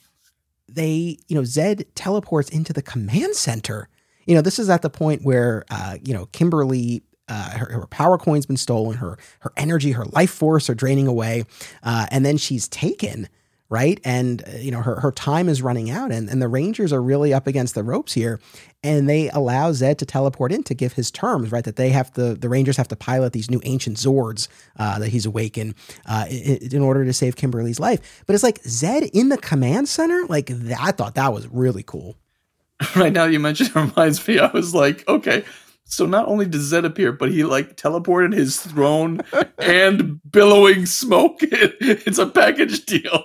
they 0.67 1.17
you 1.27 1.35
know 1.35 1.41
Zedd 1.41 1.85
teleports 1.95 2.49
into 2.49 2.73
the 2.73 2.81
command 2.81 3.35
center. 3.35 3.89
You 4.25 4.35
know, 4.35 4.41
this 4.41 4.59
is 4.59 4.69
at 4.69 4.81
the 4.81 4.89
point 4.89 5.23
where 5.23 5.63
uh, 5.69 5.97
you 6.03 6.13
know 6.13 6.27
Kimberly 6.27 7.03
uh, 7.29 7.57
her, 7.57 7.71
her, 7.71 7.87
power 7.87 8.17
coin's 8.17 8.45
been 8.45 8.57
stolen, 8.57 8.97
her 8.97 9.17
her 9.39 9.51
energy, 9.57 9.91
her 9.91 10.05
life 10.05 10.31
force 10.31 10.69
are 10.69 10.75
draining 10.75 11.07
away, 11.07 11.45
uh, 11.83 12.05
and 12.11 12.25
then 12.25 12.37
she's 12.37 12.67
taken 12.67 13.29
right? 13.73 13.99
And 14.05 14.43
uh, 14.47 14.57
you 14.57 14.69
know 14.69 14.83
her 14.83 14.99
her 14.99 15.11
time 15.11 15.49
is 15.49 15.63
running 15.63 15.89
out, 15.89 16.11
and 16.11 16.29
and 16.29 16.39
the 16.39 16.47
Rangers 16.47 16.93
are 16.93 17.01
really 17.01 17.33
up 17.33 17.47
against 17.47 17.73
the 17.73 17.83
ropes 17.83 18.13
here, 18.13 18.39
and 18.83 19.09
they 19.09 19.31
allow 19.31 19.71
Zedd 19.71 19.97
to 19.97 20.05
teleport 20.05 20.51
in 20.51 20.61
to 20.65 20.75
give 20.75 20.93
his 20.93 21.09
terms, 21.09 21.51
right? 21.51 21.63
That 21.63 21.75
they 21.75 21.89
have 21.89 22.13
to 22.13 22.35
the 22.35 22.49
Rangers 22.49 22.77
have 22.77 22.87
to 22.89 22.95
pilot 22.95 23.33
these 23.33 23.49
new 23.49 23.59
ancient 23.63 23.97
Zords 23.97 24.47
uh, 24.77 24.99
that 24.99 25.09
he's 25.09 25.25
awakened 25.25 25.73
uh, 26.05 26.25
in, 26.29 26.59
in, 26.71 26.81
order 26.83 27.03
to 27.03 27.13
save 27.13 27.35
Kimberly's 27.35 27.79
life. 27.79 28.23
But 28.27 28.35
it's 28.35 28.43
like 28.43 28.61
Zedd 28.61 29.09
in 29.11 29.29
the 29.29 29.37
command 29.37 29.89
center, 29.89 30.23
like 30.27 30.47
that, 30.47 30.79
I 30.79 30.91
thought 30.91 31.15
that 31.15 31.33
was 31.33 31.47
really 31.47 31.83
cool. 31.83 32.15
Right 32.95 33.13
now, 33.13 33.25
you 33.25 33.39
mentioned 33.39 33.69
it 33.69 33.75
reminds 33.75 34.27
me. 34.27 34.37
I 34.37 34.51
was 34.51 34.75
like, 34.75 35.07
okay, 35.07 35.45
so 35.85 36.05
not 36.05 36.27
only 36.27 36.45
does 36.45 36.71
Zedd 36.71 36.85
appear, 36.85 37.11
but 37.11 37.31
he 37.31 37.43
like 37.43 37.75
teleported 37.75 38.33
his 38.33 38.59
throne 38.59 39.21
and 39.57 40.19
billowing 40.29 40.85
smoke. 40.85 41.39
it's 41.41 42.19
a 42.19 42.27
package 42.27 42.85
deal 42.85 43.23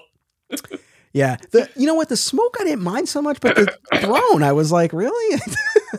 yeah. 1.12 1.36
The 1.50 1.68
you 1.76 1.86
know 1.86 1.94
what? 1.94 2.08
The 2.08 2.16
smoke 2.16 2.56
I 2.60 2.64
didn't 2.64 2.82
mind 2.82 3.08
so 3.08 3.22
much, 3.22 3.40
but 3.40 3.56
the 3.56 3.76
throne 4.00 4.42
I 4.42 4.52
was 4.52 4.70
like, 4.70 4.92
really? 4.92 5.40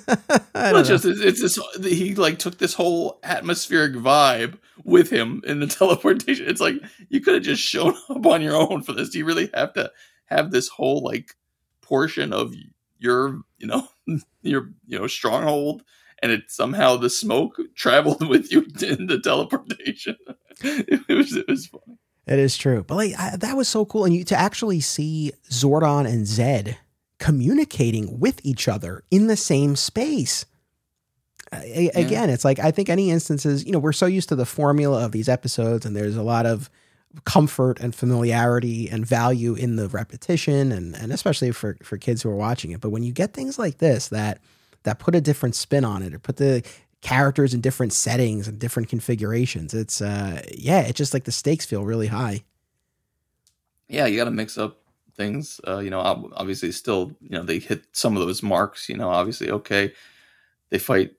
well, 0.55 0.83
just 0.83 1.05
it's, 1.05 1.19
it's 1.21 1.41
this 1.41 1.59
he 1.83 2.15
like 2.15 2.39
took 2.39 2.57
this 2.57 2.73
whole 2.73 3.19
atmospheric 3.23 3.93
vibe 3.93 4.57
with 4.83 5.09
him 5.09 5.41
in 5.45 5.59
the 5.59 5.67
teleportation. 5.79 6.47
It's 6.47 6.61
like 6.61 6.75
you 7.09 7.21
could 7.21 7.35
have 7.35 7.43
just 7.43 7.61
shown 7.61 7.95
up 8.09 8.25
on 8.25 8.41
your 8.41 8.55
own 8.55 8.81
for 8.81 8.93
this. 8.93 9.09
Do 9.09 9.17
you 9.17 9.25
really 9.25 9.49
have 9.53 9.73
to 9.73 9.91
have 10.25 10.51
this 10.51 10.67
whole 10.67 11.03
like 11.03 11.35
portion 11.81 12.33
of 12.33 12.53
your 12.99 13.41
you 13.57 13.67
know 13.67 13.87
your 14.41 14.71
you 14.85 14.99
know 14.99 15.07
stronghold 15.07 15.83
and 16.21 16.31
it 16.31 16.51
somehow 16.51 16.97
the 16.97 17.09
smoke 17.09 17.57
traveled 17.75 18.27
with 18.27 18.51
you 18.51 18.65
in 18.81 19.07
the 19.07 19.19
teleportation. 19.19 20.17
it 20.61 21.07
was 21.07 21.35
it 21.35 21.47
was 21.47 21.67
funny. 21.67 21.97
It 22.29 22.37
is 22.37 22.55
true. 22.55 22.83
But 22.87 22.95
like 22.95 23.13
I, 23.19 23.37
that 23.37 23.57
was 23.57 23.67
so 23.67 23.85
cool. 23.85 24.05
And 24.05 24.15
you 24.15 24.23
to 24.25 24.37
actually 24.37 24.81
see 24.81 25.33
Zordon 25.49 26.07
and 26.07 26.25
Zedd 26.25 26.77
communicating 27.17 28.19
with 28.19 28.39
each 28.45 28.67
other 28.67 29.03
in 29.09 29.27
the 29.27 29.35
same 29.35 29.75
space. 29.75 30.45
yeah. 31.51 31.89
Again, 31.95 32.29
it's 32.29 32.45
like 32.45 32.59
I 32.59 32.69
think 32.69 32.87
any 32.87 33.09
instances, 33.09 33.65
you 33.65 33.71
know, 33.71 33.79
we're 33.79 33.93
so 33.93 34.05
used 34.05 34.29
to 34.29 34.35
the 34.35 34.45
formula 34.45 35.03
of 35.03 35.11
these 35.11 35.27
episodes, 35.27 35.87
and 35.87 35.95
there's 35.95 36.15
a 36.15 36.23
lot 36.23 36.45
of 36.45 36.69
comfort 37.25 37.79
and 37.79 37.95
familiarity 37.95 38.87
and 38.87 39.03
value 39.03 39.55
in 39.55 39.75
the 39.75 39.89
repetition, 39.89 40.71
and 40.71 40.95
and 40.95 41.11
especially 41.11 41.51
for 41.51 41.77
for 41.81 41.97
kids 41.97 42.21
who 42.21 42.29
are 42.29 42.35
watching 42.35 42.69
it. 42.71 42.79
But 42.79 42.91
when 42.91 43.01
you 43.01 43.11
get 43.11 43.33
things 43.33 43.57
like 43.57 43.79
this 43.79 44.09
that 44.09 44.39
that 44.83 44.99
put 44.99 45.15
a 45.15 45.21
different 45.21 45.55
spin 45.55 45.83
on 45.83 46.03
it, 46.03 46.13
or 46.13 46.19
put 46.19 46.37
the 46.37 46.63
characters 47.01 47.53
in 47.53 47.61
different 47.61 47.93
settings 47.93 48.47
and 48.47 48.59
different 48.59 48.89
configurations. 48.89 49.73
It's 49.73 50.01
uh 50.01 50.41
yeah, 50.55 50.81
it's 50.81 50.97
just 50.97 51.13
like 51.13 51.23
the 51.23 51.31
stakes 51.31 51.65
feel 51.65 51.83
really 51.85 52.07
high. 52.07 52.43
Yeah, 53.87 54.05
you 54.05 54.17
got 54.17 54.25
to 54.25 54.31
mix 54.31 54.57
up 54.57 54.77
things. 55.19 55.59
Uh, 55.67 55.79
you 55.79 55.89
know, 55.89 55.99
obviously, 55.99 56.71
still, 56.71 57.11
you 57.21 57.31
know, 57.31 57.43
they 57.43 57.59
hit 57.59 57.83
some 57.91 58.15
of 58.15 58.25
those 58.25 58.43
marks. 58.43 58.87
You 58.87 58.97
know, 58.97 59.09
obviously, 59.09 59.49
okay, 59.49 59.93
they 60.69 60.79
fight 60.79 61.11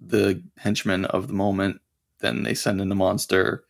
the 0.00 0.42
henchman 0.56 1.04
of 1.06 1.28
the 1.28 1.34
moment, 1.34 1.80
then 2.20 2.42
they 2.42 2.54
send 2.54 2.80
in 2.80 2.88
the 2.88 2.94
monster, 2.94 3.64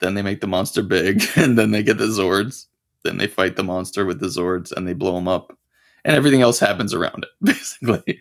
then 0.00 0.14
they 0.14 0.22
make 0.22 0.40
the 0.40 0.46
monster 0.46 0.82
big, 0.82 1.22
and 1.36 1.58
then 1.58 1.70
they 1.70 1.82
get 1.82 1.98
the 1.98 2.06
Zords. 2.06 2.66
Then 3.04 3.18
they 3.18 3.28
fight 3.28 3.54
the 3.54 3.62
monster 3.62 4.04
with 4.04 4.18
the 4.18 4.26
Zords, 4.26 4.72
and 4.72 4.88
they 4.88 4.94
blow 4.94 5.14
them 5.14 5.28
up, 5.28 5.56
and 6.04 6.16
everything 6.16 6.42
else 6.42 6.58
happens 6.58 6.92
around 6.92 7.24
it, 7.24 7.30
basically. 7.42 8.20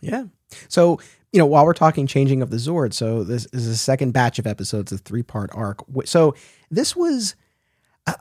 Yeah. 0.00 0.24
So 0.68 1.00
you 1.32 1.38
know, 1.38 1.46
while 1.46 1.64
we're 1.64 1.72
talking 1.72 2.06
changing 2.06 2.42
of 2.42 2.50
the 2.50 2.58
Zord, 2.58 2.92
so 2.92 3.24
this 3.24 3.46
is 3.52 3.66
a 3.66 3.76
second 3.76 4.12
batch 4.12 4.38
of 4.38 4.46
episodes, 4.46 4.92
a 4.92 4.98
three 4.98 5.22
part 5.22 5.50
arc. 5.54 5.82
So 6.04 6.34
this 6.70 6.94
was, 6.94 7.34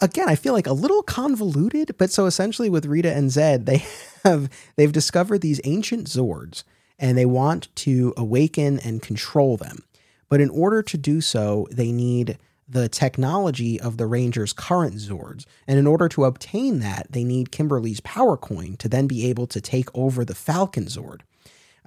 again, 0.01 0.29
I 0.29 0.35
feel 0.35 0.53
like 0.53 0.67
a 0.67 0.73
little 0.73 1.03
convoluted, 1.03 1.95
but 1.97 2.09
so 2.09 2.25
essentially 2.25 2.69
with 2.69 2.85
Rita 2.85 3.13
and 3.13 3.29
Zedd, 3.29 3.65
they 3.65 3.83
have 4.23 4.49
they've 4.77 4.91
discovered 4.91 5.41
these 5.41 5.59
ancient 5.65 6.07
Zords 6.07 6.63
and 6.97 7.17
they 7.17 7.25
want 7.25 7.75
to 7.77 8.13
awaken 8.15 8.79
and 8.79 9.01
control 9.01 9.57
them. 9.57 9.83
But 10.29 10.39
in 10.39 10.49
order 10.49 10.81
to 10.81 10.97
do 10.97 11.19
so, 11.19 11.67
they 11.69 11.91
need 11.91 12.37
the 12.69 12.87
technology 12.87 13.81
of 13.81 13.97
the 13.97 14.05
Rangers' 14.05 14.53
current 14.53 14.95
Zords. 14.95 15.45
And 15.67 15.77
in 15.77 15.85
order 15.85 16.07
to 16.07 16.23
obtain 16.23 16.79
that, 16.79 17.07
they 17.09 17.25
need 17.25 17.51
Kimberly's 17.51 17.99
power 17.99 18.37
coin 18.37 18.77
to 18.77 18.87
then 18.87 19.07
be 19.07 19.27
able 19.27 19.47
to 19.47 19.59
take 19.59 19.89
over 19.93 20.23
the 20.23 20.35
Falcon 20.35 20.85
Zord. 20.85 21.21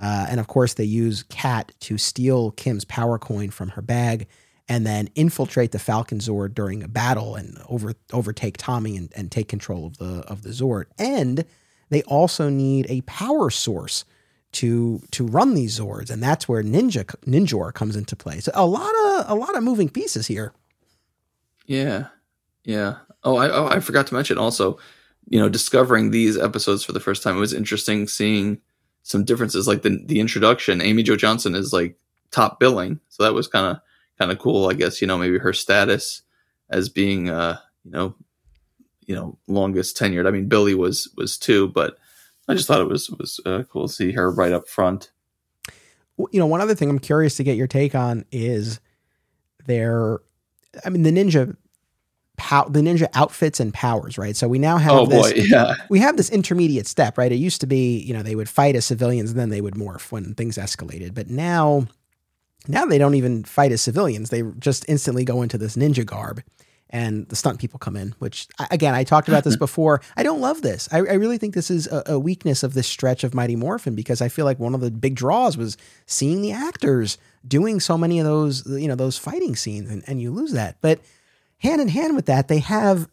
Uh, 0.01 0.27
and 0.29 0.41
of 0.41 0.49
course, 0.49 0.75
they 0.75 0.85
use 0.85 1.23
Kat 1.25 1.73
to 1.81 1.99
steal 1.99 2.51
Kim's 2.53 2.85
power 2.85 3.19
coin 3.19 3.51
from 3.51 3.71
her 3.71 3.83
bag 3.83 4.27
and 4.69 4.87
then 4.87 5.09
infiltrate 5.15 5.73
the 5.73 5.79
Falcon 5.79 6.19
Zord 6.19 6.55
during 6.55 6.83
a 6.83 6.89
battle 6.89 7.37
and 7.37 7.59
over, 7.69 7.95
overtake 8.13 8.57
Tommy 8.57 8.97
and, 8.97 9.13
and 9.15 9.31
take 9.31 9.49
control 9.49 9.87
of 9.87 9.99
the 9.99 10.25
of 10.27 10.43
the 10.43 10.51
Zord. 10.51 10.87
And 10.99 11.45
they 11.91 12.03
also 12.05 12.49
need 12.49 12.87
a 12.89 13.03
power 13.03 13.51
source 13.51 14.05
to 14.53 15.03
to 15.11 15.27
run 15.27 15.55
these 15.55 15.79
Zords, 15.79 16.11
and 16.11 16.23
that's 16.23 16.49
where 16.49 16.63
Ninja 16.63 17.05
Ninjor 17.27 17.75
comes 17.75 17.97
into 17.97 18.17
play. 18.17 18.41
So 18.41 18.53
a 18.55 18.67
lot 18.67 18.93
of 19.07 19.31
a 19.31 19.35
lot 19.35 19.57
of 19.57 19.63
moving 19.63 19.89
pieces 19.89 20.27
here. 20.27 20.53
Yeah, 21.67 22.07
yeah. 22.65 22.97
Oh, 23.23 23.37
I 23.37 23.51
oh, 23.51 23.67
I 23.67 23.81
forgot 23.81 24.07
to 24.09 24.15
mention 24.15 24.39
also, 24.39 24.79
you 25.29 25.39
know, 25.39 25.49
discovering 25.49 26.11
these 26.11 26.39
episodes 26.39 26.85
for 26.85 26.93
the 26.93 27.01
first 27.01 27.23
time. 27.23 27.37
It 27.37 27.41
was 27.41 27.53
interesting 27.53 28.07
seeing 28.07 28.61
some 29.05 29.23
differences. 29.23 29.69
Like 29.69 29.83
the 29.83 30.03
the 30.05 30.19
introduction, 30.19 30.81
Amy 30.81 31.05
Jo 31.05 31.15
Johnson 31.15 31.55
is 31.55 31.73
like 31.73 31.97
top 32.33 32.59
billing, 32.59 32.99
so 33.09 33.23
that 33.23 33.35
was 33.35 33.47
kind 33.47 33.77
of 33.77 33.81
kind 34.19 34.33
of 34.33 34.41
cool. 34.41 34.69
I 34.69 34.73
guess 34.75 35.01
you 35.01 35.07
know 35.07 35.17
maybe 35.17 35.39
her 35.39 35.53
status 35.53 36.23
as 36.71 36.89
being 36.89 37.29
uh 37.29 37.59
you 37.85 37.93
know 37.93 38.17
you 39.07 39.15
know 39.15 39.39
longest 39.47 39.97
tenured. 39.97 40.27
I 40.27 40.31
mean 40.31 40.49
Billy 40.49 40.75
was 40.75 41.09
was 41.17 41.39
too, 41.39 41.69
but 41.69 41.99
I 42.49 42.55
just 42.55 42.67
thought 42.67 42.81
it 42.81 42.89
was 42.89 43.09
was 43.11 43.41
uh, 43.47 43.63
cool 43.71 43.87
to 43.87 43.95
see 43.95 44.13
her 44.13 44.31
right 44.31 44.53
up 44.53 44.69
front. 44.69 45.11
You 46.19 46.39
know, 46.39 46.47
one 46.47 46.61
other 46.61 46.75
thing 46.75 46.89
I'm 46.89 46.99
curious 46.99 47.37
to 47.37 47.45
get 47.45 47.57
your 47.57 47.67
take 47.67 47.95
on 47.95 48.25
is 48.31 48.81
there. 49.67 50.21
I 50.85 50.91
mean, 50.91 51.03
the 51.03 51.11
ninja 51.11 51.57
pow- 52.37 52.69
the 52.69 52.81
ninja 52.81 53.09
outfits 53.15 53.61
and 53.61 53.73
powers, 53.73 54.19
right? 54.19 54.37
So 54.37 54.49
we 54.49 54.59
now 54.59 54.77
have 54.79 54.93
oh, 54.93 55.07
this, 55.07 55.33
boy, 55.33 55.43
yeah. 55.47 55.75
we 55.89 55.99
have 56.01 56.17
this 56.17 56.31
intermediate 56.31 56.87
step, 56.87 57.19
right? 57.19 57.31
It 57.31 57.37
used 57.37 57.61
to 57.61 57.67
be, 57.67 57.99
you 57.99 58.15
know, 58.15 58.23
they 58.23 58.35
would 58.35 58.49
fight 58.49 58.77
as 58.77 58.85
civilians 58.85 59.31
and 59.31 59.39
then 59.39 59.51
they 59.51 59.61
would 59.61 59.75
morph 59.75 60.11
when 60.13 60.35
things 60.35 60.59
escalated. 60.59 61.15
But 61.15 61.31
now, 61.31 61.87
now 62.67 62.85
they 62.85 62.99
don't 62.99 63.15
even 63.15 63.45
fight 63.45 63.73
as 63.73 63.83
civilians. 63.83 64.31
They 64.31 64.43
just 64.59 64.85
instantly 64.89 65.25
go 65.25 65.43
into 65.43 65.59
this 65.59 65.77
ninja 65.77 66.05
garb 66.05 66.43
and 66.91 67.29
the 67.29 67.37
stunt 67.37 67.59
people 67.59 67.79
come 67.79 67.97
in, 67.97 68.15
which 68.21 68.47
again, 68.71 68.95
I 68.95 69.05
talked 69.05 69.29
about 69.29 69.43
this 69.43 69.57
before. 69.67 70.01
I 70.17 70.23
don't 70.23 70.41
love 70.41 70.63
this. 70.63 70.89
I, 70.93 70.99
I 70.99 71.15
really 71.15 71.39
think 71.39 71.55
this 71.55 71.71
is 71.71 71.87
a, 71.89 72.03
a, 72.07 72.19
weakness 72.19 72.63
of 72.63 72.75
this 72.75 72.87
stretch 72.87 73.25
of 73.25 73.35
Mighty 73.35 73.57
Morphin 73.57 73.97
because 73.97 74.23
I 74.23 74.29
feel 74.29 74.45
like 74.45 74.61
one 74.61 74.75
of 74.75 74.81
the 74.81 74.91
big 74.91 75.17
draws 75.17 75.57
was 75.57 75.77
seeing 76.07 76.41
the 76.41 76.53
actors 76.53 77.19
doing 77.47 77.81
so 77.81 77.99
many 77.99 78.21
of 78.21 78.27
those, 78.27 78.65
you 78.67 78.87
know, 78.87 78.95
those 78.95 79.19
fighting 79.19 79.57
scenes 79.57 79.91
and, 79.91 80.05
and 80.07 80.23
you 80.23 80.31
lose 80.31 80.53
that. 80.53 80.77
But 80.81 81.01
hand 81.59 81.81
in 81.81 81.89
hand 81.89 82.17
with 82.17 82.27
that, 82.27 82.49
they 82.49 82.59
have 82.59 83.09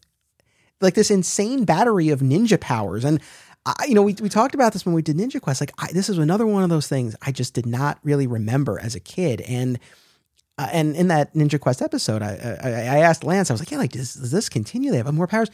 like 0.82 0.96
this 0.96 1.12
insane 1.12 1.66
battery 1.66 2.10
of 2.10 2.22
ninja 2.22 2.60
powers. 2.60 3.06
And, 3.06 3.22
I, 3.66 3.86
you 3.88 3.94
know, 3.94 4.02
we, 4.02 4.16
we 4.22 4.30
talked 4.30 4.56
about 4.56 4.74
this 4.74 4.86
when 4.86 4.96
we 4.96 5.04
did 5.04 5.18
Ninja 5.18 5.39
Quest. 5.39 5.62
Like, 5.62 5.72
I, 5.78 5.92
this 5.92 6.10
is 6.10 6.18
another 6.18 6.48
one 6.48 6.64
of 6.64 6.70
those 6.70 6.88
things 6.88 7.16
I 7.22 7.32
just 7.32 7.54
did 7.54 7.68
not 7.68 8.00
really 8.04 8.26
remember 8.26 8.80
as 8.80 8.96
a 8.96 9.00
kid. 9.00 9.42
And, 9.42 9.78
uh, 10.58 10.70
and 10.72 10.96
in 10.96 11.10
that 11.10 11.34
Ninja 11.36 11.60
Quest 11.60 11.82
episode, 11.82 12.24
I, 12.24 12.58
I, 12.64 12.70
I 12.70 12.98
asked 13.02 13.24
Lance, 13.24 13.52
I 13.52 13.54
was 13.54 13.62
like, 13.62 13.70
yeah, 13.70 13.78
like, 13.78 13.92
does, 13.92 14.16
does 14.16 14.32
this 14.32 14.50
continue? 14.50 14.89
They 14.89 14.98
have 14.98 15.14
more 15.14 15.28
powers. 15.28 15.52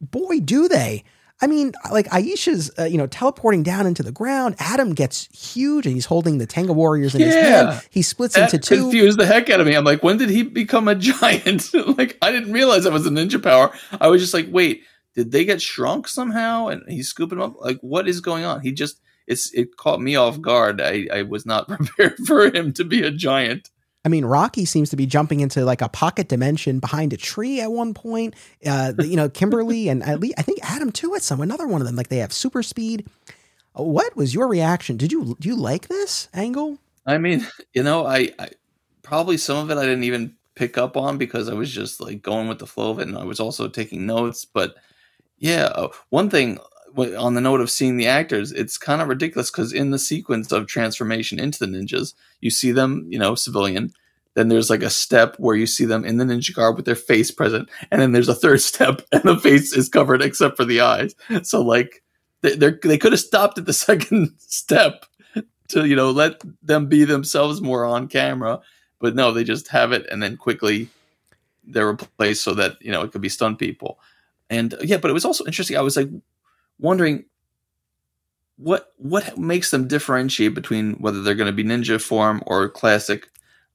Boy, 0.00 0.38
do 0.38 0.68
they. 0.68 1.02
I 1.42 1.46
mean, 1.46 1.72
like 1.90 2.06
Aisha's, 2.08 2.70
uh, 2.78 2.84
you 2.84 2.98
know, 2.98 3.06
teleporting 3.06 3.62
down 3.62 3.86
into 3.86 4.02
the 4.02 4.12
ground. 4.12 4.56
Adam 4.58 4.94
gets 4.94 5.26
huge, 5.32 5.86
and 5.86 5.94
he's 5.94 6.04
holding 6.04 6.38
the 6.38 6.46
Tenga 6.46 6.72
Warriors 6.74 7.14
in 7.14 7.22
yeah. 7.22 7.26
his 7.26 7.34
hand. 7.34 7.82
He 7.90 8.02
splits 8.02 8.34
that 8.34 8.52
into 8.52 8.58
two. 8.58 8.82
Confused 8.82 9.18
the 9.18 9.26
heck 9.26 9.48
out 9.48 9.60
of 9.60 9.66
me. 9.66 9.74
I'm 9.74 9.84
like, 9.84 10.02
when 10.02 10.18
did 10.18 10.28
he 10.28 10.42
become 10.42 10.86
a 10.86 10.94
giant? 10.96 11.72
like, 11.98 12.18
I 12.20 12.30
didn't 12.30 12.52
realize 12.52 12.84
that 12.84 12.92
was 12.92 13.06
a 13.06 13.10
ninja 13.10 13.42
power. 13.42 13.72
I 13.98 14.08
was 14.08 14.20
just 14.20 14.34
like, 14.34 14.48
wait, 14.50 14.82
did 15.14 15.32
they 15.32 15.44
get 15.44 15.62
shrunk 15.62 16.08
somehow? 16.08 16.68
And 16.68 16.82
he's 16.88 17.08
scooping 17.08 17.38
them 17.38 17.50
up. 17.50 17.60
Like, 17.60 17.78
what 17.80 18.06
is 18.06 18.20
going 18.20 18.44
on? 18.44 18.60
He 18.60 18.72
just, 18.72 19.00
it's, 19.26 19.52
it 19.54 19.76
caught 19.76 20.00
me 20.00 20.16
off 20.16 20.40
guard. 20.40 20.80
I, 20.80 21.08
I 21.12 21.22
was 21.22 21.46
not 21.46 21.68
prepared 21.68 22.18
for 22.26 22.54
him 22.54 22.72
to 22.74 22.84
be 22.84 23.02
a 23.02 23.10
giant. 23.10 23.70
I 24.04 24.08
mean, 24.08 24.24
Rocky 24.24 24.64
seems 24.64 24.90
to 24.90 24.96
be 24.96 25.06
jumping 25.06 25.40
into 25.40 25.64
like 25.64 25.82
a 25.82 25.88
pocket 25.88 26.28
dimension 26.28 26.78
behind 26.78 27.12
a 27.12 27.16
tree 27.16 27.60
at 27.60 27.70
one 27.70 27.92
point. 27.92 28.34
Uh, 28.64 28.94
you 28.98 29.16
know, 29.16 29.28
Kimberly 29.28 29.88
and 29.90 30.02
at 30.02 30.20
least 30.20 30.34
I 30.38 30.42
think 30.42 30.58
Adam 30.62 30.90
too 30.90 31.14
at 31.14 31.22
some 31.22 31.40
another 31.40 31.66
one 31.66 31.80
of 31.80 31.86
them. 31.86 31.96
Like 31.96 32.08
they 32.08 32.18
have 32.18 32.32
super 32.32 32.62
speed. 32.62 33.06
What 33.74 34.16
was 34.16 34.34
your 34.34 34.48
reaction? 34.48 34.96
Did 34.96 35.12
you 35.12 35.36
do 35.38 35.48
you 35.48 35.56
like 35.56 35.88
this 35.88 36.28
angle? 36.34 36.78
I 37.06 37.18
mean, 37.18 37.46
you 37.74 37.82
know, 37.82 38.06
I, 38.06 38.30
I 38.38 38.50
probably 39.02 39.36
some 39.36 39.58
of 39.58 39.70
it 39.70 39.80
I 39.80 39.84
didn't 39.84 40.04
even 40.04 40.34
pick 40.54 40.76
up 40.76 40.96
on 40.96 41.18
because 41.18 41.48
I 41.48 41.54
was 41.54 41.72
just 41.72 42.00
like 42.00 42.22
going 42.22 42.48
with 42.48 42.58
the 42.58 42.66
flow 42.66 42.90
of 42.90 42.98
it, 42.98 43.08
and 43.08 43.16
I 43.16 43.24
was 43.24 43.40
also 43.40 43.68
taking 43.68 44.06
notes. 44.06 44.44
But 44.44 44.74
yeah, 45.38 45.64
uh, 45.74 45.88
one 46.08 46.30
thing 46.30 46.58
on 46.96 47.34
the 47.34 47.40
note 47.40 47.60
of 47.60 47.70
seeing 47.70 47.96
the 47.96 48.06
actors, 48.06 48.52
it's 48.52 48.78
kind 48.78 49.00
of 49.00 49.08
ridiculous 49.08 49.50
because 49.50 49.72
in 49.72 49.90
the 49.90 49.98
sequence 49.98 50.52
of 50.52 50.66
transformation 50.66 51.38
into 51.38 51.58
the 51.58 51.66
ninjas, 51.66 52.14
you 52.40 52.50
see 52.50 52.72
them, 52.72 53.06
you 53.08 53.18
know, 53.18 53.34
civilian. 53.34 53.92
Then 54.34 54.48
there's 54.48 54.70
like 54.70 54.82
a 54.82 54.90
step 54.90 55.36
where 55.38 55.56
you 55.56 55.66
see 55.66 55.84
them 55.84 56.04
in 56.04 56.18
the 56.18 56.24
ninja 56.24 56.54
garb 56.54 56.76
with 56.76 56.84
their 56.84 56.94
face 56.94 57.30
present, 57.30 57.68
and 57.90 58.00
then 58.00 58.12
there's 58.12 58.28
a 58.28 58.34
third 58.34 58.60
step, 58.60 59.02
and 59.12 59.22
the 59.22 59.36
face 59.36 59.72
is 59.72 59.88
covered 59.88 60.22
except 60.22 60.56
for 60.56 60.64
the 60.64 60.80
eyes. 60.80 61.14
So 61.42 61.62
like 61.62 62.02
they 62.42 62.54
they 62.54 62.98
could 62.98 63.12
have 63.12 63.20
stopped 63.20 63.58
at 63.58 63.66
the 63.66 63.72
second 63.88 64.32
step 64.38 65.04
to 65.68 65.86
you 65.86 65.96
know 65.96 66.10
let 66.10 66.42
them 66.62 66.86
be 66.86 67.04
themselves 67.04 67.60
more 67.60 67.84
on 67.84 68.08
camera, 68.08 68.60
but 69.00 69.14
no, 69.14 69.32
they 69.32 69.44
just 69.44 69.68
have 69.68 69.92
it 69.92 70.06
and 70.10 70.22
then 70.22 70.36
quickly 70.36 70.88
they're 71.64 71.88
replaced 71.88 72.42
so 72.42 72.54
that 72.54 72.80
you 72.80 72.90
know 72.90 73.02
it 73.02 73.12
could 73.12 73.20
be 73.20 73.28
stunt 73.28 73.58
people. 73.58 73.98
And 74.48 74.74
yeah, 74.82 74.96
but 74.96 75.10
it 75.10 75.14
was 75.14 75.24
also 75.24 75.44
interesting. 75.44 75.76
I 75.76 75.82
was 75.82 75.96
like, 75.96 76.08
wondering 76.80 77.24
what 78.56 78.92
what 78.96 79.38
makes 79.38 79.70
them 79.70 79.88
differentiate 79.88 80.54
between 80.54 80.94
whether 80.94 81.22
they're 81.22 81.34
going 81.34 81.46
to 81.46 81.52
be 81.52 81.64
ninja 81.64 82.00
form 82.00 82.42
or 82.46 82.68
classic 82.68 83.28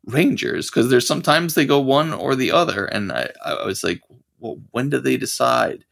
rangers 0.06 0.70
because 0.70 0.90
there's 0.90 1.08
sometimes 1.08 1.56
they 1.56 1.66
go 1.66 1.80
one 1.80 2.14
or 2.14 2.36
the 2.36 2.52
other 2.52 2.86
and 2.86 3.12
I, 3.12 3.30
I 3.44 3.66
was 3.66 3.84
like 3.84 4.02
well 4.40 4.60
when 4.72 4.90
do 4.90 5.00
they 5.00 5.18
decide? 5.18 5.86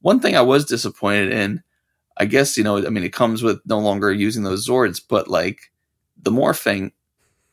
One 0.00 0.20
thing 0.20 0.36
i 0.36 0.42
was 0.42 0.64
disappointed 0.64 1.32
in 1.32 1.62
i 2.16 2.26
guess 2.26 2.56
you 2.56 2.62
know 2.62 2.76
i 2.78 2.90
mean 2.90 3.02
it 3.02 3.12
comes 3.12 3.42
with 3.42 3.60
no 3.66 3.80
longer 3.80 4.12
using 4.12 4.44
those 4.44 4.68
zords 4.68 5.02
but 5.06 5.26
like 5.26 5.72
the 6.22 6.30
morphing 6.30 6.92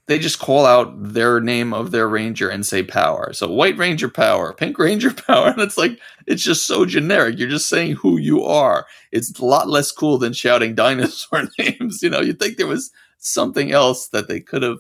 they 0.06 0.20
just 0.20 0.40
call 0.40 0.66
out 0.66 0.92
their 0.96 1.40
name 1.40 1.74
of 1.74 1.92
their 1.92 2.08
ranger 2.08 2.50
and 2.50 2.66
say 2.66 2.84
power. 2.84 3.32
So 3.32 3.50
white 3.50 3.78
ranger 3.78 4.10
power, 4.10 4.54
pink 4.54 4.78
ranger 4.78 5.14
power, 5.28 5.50
and 5.50 5.62
it's 5.62 5.78
like 5.78 6.00
it's 6.28 6.44
just 6.44 6.68
so 6.68 6.86
generic. 6.86 7.38
You're 7.38 7.50
just 7.50 7.70
saying 7.70 7.94
who 7.94 8.18
you 8.18 8.44
are. 8.44 8.86
It's 9.12 9.38
a 9.40 9.46
lot 9.46 9.70
less 9.70 9.92
cool 9.92 10.18
than 10.18 10.34
shouting 10.34 10.76
dinosaur 10.76 11.48
names. 11.60 12.02
You 12.02 12.10
know, 12.10 12.22
you'd 12.22 12.40
think 12.40 12.58
there 12.58 12.68
was 12.68 12.92
something 13.18 13.72
else 13.72 14.10
that 14.10 14.28
they 14.28 14.40
could 14.40 14.64
have 14.64 14.80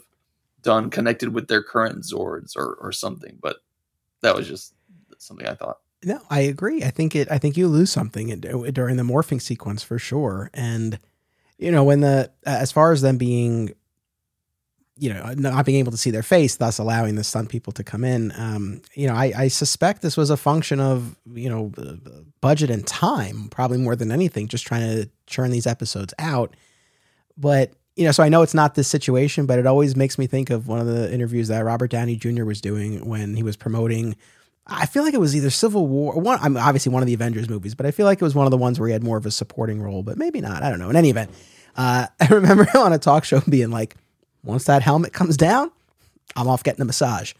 done 0.61 0.89
connected 0.89 1.33
with 1.33 1.47
their 1.47 1.63
current 1.63 2.03
Zords 2.03 2.55
or 2.55 2.75
or 2.81 2.91
something, 2.91 3.37
but 3.41 3.57
that 4.21 4.35
was 4.35 4.47
just 4.47 4.73
something 5.17 5.47
I 5.47 5.55
thought. 5.55 5.77
No, 6.05 6.19
I 6.29 6.41
agree. 6.41 6.83
I 6.83 6.89
think 6.89 7.15
it. 7.15 7.31
I 7.31 7.37
think 7.37 7.55
you 7.55 7.69
lose 7.69 7.91
something 7.91 8.39
during 8.39 8.97
the 8.97 9.03
morphing 9.03 9.41
sequence 9.41 9.83
for 9.83 9.97
sure. 9.97 10.49
And 10.53 10.99
you 11.57 11.71
know, 11.71 11.85
when 11.85 12.01
the 12.01 12.29
as 12.45 12.73
far 12.73 12.91
as 12.91 13.01
them 13.01 13.17
being 13.17 13.73
you 14.97 15.11
know, 15.11 15.33
not 15.35 15.65
being 15.65 15.79
able 15.79 15.91
to 15.91 15.97
see 15.97 16.11
their 16.11 16.23
face, 16.23 16.57
thus 16.57 16.77
allowing 16.77 17.15
the 17.15 17.23
stunt 17.23 17.49
people 17.49 17.73
to 17.73 17.83
come 17.83 18.03
in. 18.03 18.31
Um, 18.37 18.81
you 18.93 19.07
know, 19.07 19.15
I, 19.15 19.33
I, 19.35 19.47
suspect 19.47 20.03
this 20.03 20.15
was 20.15 20.29
a 20.29 20.37
function 20.37 20.79
of 20.79 21.15
you 21.33 21.49
know 21.49 21.71
budget 22.41 22.69
and 22.69 22.85
time, 22.85 23.47
probably 23.49 23.79
more 23.79 23.95
than 23.95 24.11
anything, 24.11 24.47
just 24.47 24.67
trying 24.67 24.81
to 24.81 25.09
churn 25.25 25.49
these 25.49 25.65
episodes 25.65 26.13
out. 26.19 26.55
But 27.37 27.73
you 27.95 28.05
know, 28.05 28.11
so 28.11 28.23
I 28.23 28.29
know 28.29 28.43
it's 28.43 28.53
not 28.53 28.75
this 28.75 28.87
situation, 28.87 29.45
but 29.47 29.57
it 29.57 29.65
always 29.65 29.95
makes 29.95 30.17
me 30.17 30.27
think 30.27 30.51
of 30.51 30.67
one 30.67 30.79
of 30.79 30.87
the 30.87 31.11
interviews 31.11 31.47
that 31.47 31.61
Robert 31.61 31.89
Downey 31.89 32.15
Jr. 32.15 32.43
was 32.43 32.61
doing 32.61 33.07
when 33.07 33.35
he 33.35 33.43
was 33.43 33.57
promoting. 33.57 34.15
I 34.67 34.85
feel 34.85 35.03
like 35.03 35.13
it 35.13 35.19
was 35.19 35.35
either 35.35 35.49
Civil 35.49 35.87
War, 35.87 36.17
one. 36.19 36.37
I'm 36.41 36.55
obviously 36.55 36.91
one 36.91 37.01
of 37.01 37.07
the 37.07 37.13
Avengers 37.15 37.49
movies, 37.49 37.73
but 37.73 37.85
I 37.85 37.91
feel 37.91 38.05
like 38.05 38.21
it 38.21 38.23
was 38.23 38.35
one 38.35 38.45
of 38.45 38.51
the 38.51 38.57
ones 38.57 38.79
where 38.79 38.87
he 38.87 38.93
had 38.93 39.03
more 39.03 39.17
of 39.17 39.25
a 39.25 39.31
supporting 39.31 39.81
role, 39.81 40.03
but 40.03 40.17
maybe 40.17 40.39
not. 40.39 40.61
I 40.61 40.69
don't 40.69 40.79
know. 40.79 40.89
In 40.89 40.95
any 40.95 41.09
event, 41.09 41.31
uh, 41.75 42.07
I 42.19 42.27
remember 42.27 42.67
on 42.77 42.93
a 42.93 42.99
talk 42.99 43.25
show 43.25 43.41
being 43.49 43.71
like 43.71 43.95
once 44.43 44.65
that 44.65 44.81
helmet 44.81 45.13
comes 45.13 45.37
down, 45.37 45.71
I'm 46.35 46.47
off 46.47 46.63
getting 46.63 46.81
a 46.81 46.85
massage. 46.85 47.33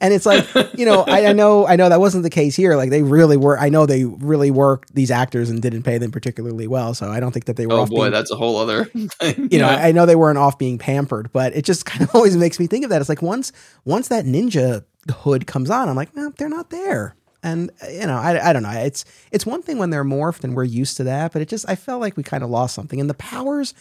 And 0.00 0.12
it's 0.12 0.26
like, 0.26 0.46
you 0.74 0.84
know, 0.84 1.02
I, 1.02 1.26
I, 1.26 1.32
know, 1.32 1.66
I 1.66 1.76
know 1.76 1.88
that 1.88 2.00
wasn't 2.00 2.22
the 2.22 2.30
case 2.30 2.54
here. 2.54 2.76
Like 2.76 2.90
they 2.90 3.02
really 3.02 3.36
were. 3.36 3.58
I 3.58 3.68
know 3.68 3.86
they 3.86 4.04
really 4.04 4.50
worked 4.50 4.94
these 4.94 5.10
actors 5.10 5.50
and 5.50 5.62
didn't 5.62 5.82
pay 5.82 5.98
them 5.98 6.10
particularly 6.10 6.66
well. 6.66 6.94
So 6.94 7.10
I 7.10 7.20
don't 7.20 7.32
think 7.32 7.46
that 7.46 7.56
they 7.56 7.66
were. 7.66 7.74
Oh 7.74 7.86
boy, 7.86 8.02
being, 8.02 8.12
that's 8.12 8.30
a 8.30 8.36
whole 8.36 8.56
other. 8.56 8.84
Thing. 8.84 9.48
You 9.50 9.58
know, 9.58 9.68
I, 9.68 9.88
I 9.88 9.92
know 9.92 10.06
they 10.06 10.16
weren't 10.16 10.38
off 10.38 10.58
being 10.58 10.78
pampered, 10.78 11.32
but 11.32 11.54
it 11.56 11.64
just 11.64 11.84
kind 11.86 12.02
of 12.02 12.14
always 12.14 12.36
makes 12.36 12.60
me 12.60 12.66
think 12.66 12.84
of 12.84 12.90
that. 12.90 13.00
It's 13.00 13.08
like 13.08 13.22
once, 13.22 13.52
once 13.84 14.08
that 14.08 14.24
ninja 14.24 14.84
hood 15.10 15.46
comes 15.46 15.70
on, 15.70 15.88
I'm 15.88 15.96
like, 15.96 16.14
no, 16.14 16.30
they're 16.36 16.48
not 16.48 16.70
there. 16.70 17.14
And 17.42 17.70
you 17.90 18.06
know, 18.06 18.16
I, 18.16 18.50
I 18.50 18.52
don't 18.52 18.64
know. 18.64 18.70
It's 18.70 19.04
it's 19.30 19.46
one 19.46 19.62
thing 19.62 19.78
when 19.78 19.90
they're 19.90 20.04
morphed 20.04 20.44
and 20.44 20.54
we're 20.54 20.64
used 20.64 20.96
to 20.98 21.04
that, 21.04 21.32
but 21.32 21.40
it 21.40 21.48
just 21.48 21.68
I 21.68 21.76
felt 21.76 22.00
like 22.00 22.16
we 22.16 22.22
kind 22.22 22.42
of 22.42 22.50
lost 22.50 22.74
something. 22.74 23.00
And 23.00 23.08
the 23.08 23.14
powers 23.14 23.74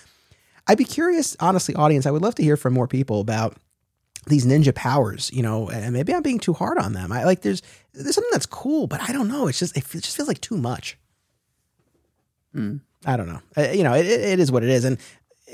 I'd 0.68 0.78
be 0.78 0.86
curious, 0.86 1.36
honestly, 1.39 1.76
audience. 1.76 2.05
I 2.05 2.11
would 2.11 2.22
love 2.22 2.36
to 2.36 2.43
hear 2.43 2.57
from 2.57 2.74
more 2.74 2.88
people 2.88 3.22
about 3.22 3.55
these 4.28 4.45
ninja 4.45 4.76
powers, 4.76 5.32
you 5.34 5.41
know, 5.41 5.70
and 5.70 5.93
maybe 5.93 6.13
I'm 6.13 6.22
being 6.22 6.39
too 6.39 6.53
hard 6.53 6.78
on 6.78 6.93
them. 6.93 7.11
I 7.11 7.24
like 7.24 7.41
there's 7.41 7.61
there's 7.93 8.15
something 8.15 8.32
that's 8.32 8.45
cool, 8.45 8.88
but 8.88 9.01
I 9.01 9.13
don't 9.13 9.28
know. 9.28 9.47
It's 9.47 9.59
just 9.59 9.78
it, 9.78 9.86
just 9.89 10.18
feels 10.18 10.28
like 10.28 10.41
too 10.41 10.57
much. 10.57 10.97
Hmm. 12.53 12.78
I 13.05 13.15
don't 13.15 13.28
know. 13.28 13.41
Uh, 13.55 13.70
you 13.72 13.84
know, 13.84 13.93
it, 13.93 14.05
it 14.05 14.39
is 14.39 14.51
what 14.51 14.63
it 14.63 14.70
is. 14.70 14.84
And 14.84 14.97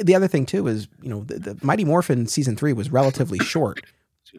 the 0.02 0.16
other 0.16 0.28
thing 0.28 0.46
too 0.46 0.68
is, 0.68 0.88
you 1.02 1.10
know, 1.10 1.24
the, 1.24 1.54
the 1.54 1.60
Mighty 1.62 1.86
Morphin 1.86 2.26
season 2.26 2.56
three 2.56 2.74
was 2.74 2.92
relatively 2.92 3.40
short. 3.46 3.82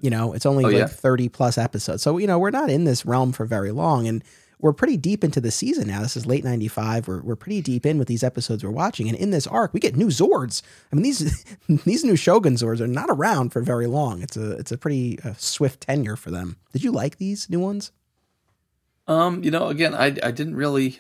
You 0.01 0.11
know, 0.11 0.33
it's 0.33 0.47
only 0.47 0.65
oh, 0.65 0.69
like 0.69 0.77
yeah? 0.77 0.87
30 0.87 1.29
plus 1.29 1.57
episodes. 1.57 2.03
So, 2.03 2.19
you 2.19 2.27
know, 2.27 2.39
we're 2.39 2.51
not 2.51 2.69
in 2.69 2.83
this 2.83 3.07
realm 3.07 3.31
for 3.31 3.47
very 3.47 3.71
long. 3.71 4.09
And 4.09 4.25
we're 4.65 4.73
pretty 4.73 4.97
deep 4.97 5.23
into 5.23 5.43
the 5.43 5.51
season 5.51 5.89
now. 5.89 6.01
This 6.01 6.17
is 6.17 6.25
late 6.25 6.43
95. 6.43 7.07
We're, 7.07 7.21
we're 7.21 7.37
pretty 7.37 7.61
deep 7.61 7.85
in 7.85 7.99
with 7.99 8.09
these 8.09 8.25
episodes 8.25 8.65
we're 8.65 8.71
watching. 8.71 9.11
And 9.11 9.19
in 9.19 9.31
this 9.31 9.47
arc, 9.47 9.75
we 9.75 9.79
get 9.79 9.95
new 9.95 10.07
Zords. 10.07 10.63
I 10.91 10.97
mean, 10.97 11.03
these 11.03 11.45
these 11.85 12.03
new 12.03 12.17
Shogun 12.17 12.55
Zords 12.55 12.81
are 12.81 12.87
not 12.87 13.11
around 13.11 13.51
for 13.51 13.61
very 13.61 13.87
long. 13.87 14.23
It's 14.23 14.39
a 14.39 14.53
it's 14.53 14.73
a 14.73 14.79
pretty 14.79 15.19
uh, 15.23 15.35
swift 15.37 15.83
tenure 15.83 16.17
for 16.17 16.31
them. 16.31 16.57
Did 16.73 16.83
you 16.83 16.93
like 16.93 17.19
these 17.19 17.51
new 17.51 17.61
ones? 17.61 17.93
Um, 19.07 19.45
you 19.45 19.51
know, 19.51 19.69
again, 19.69 19.95
I 19.95 20.07
I 20.07 20.31
didn't 20.31 20.57
really 20.57 20.99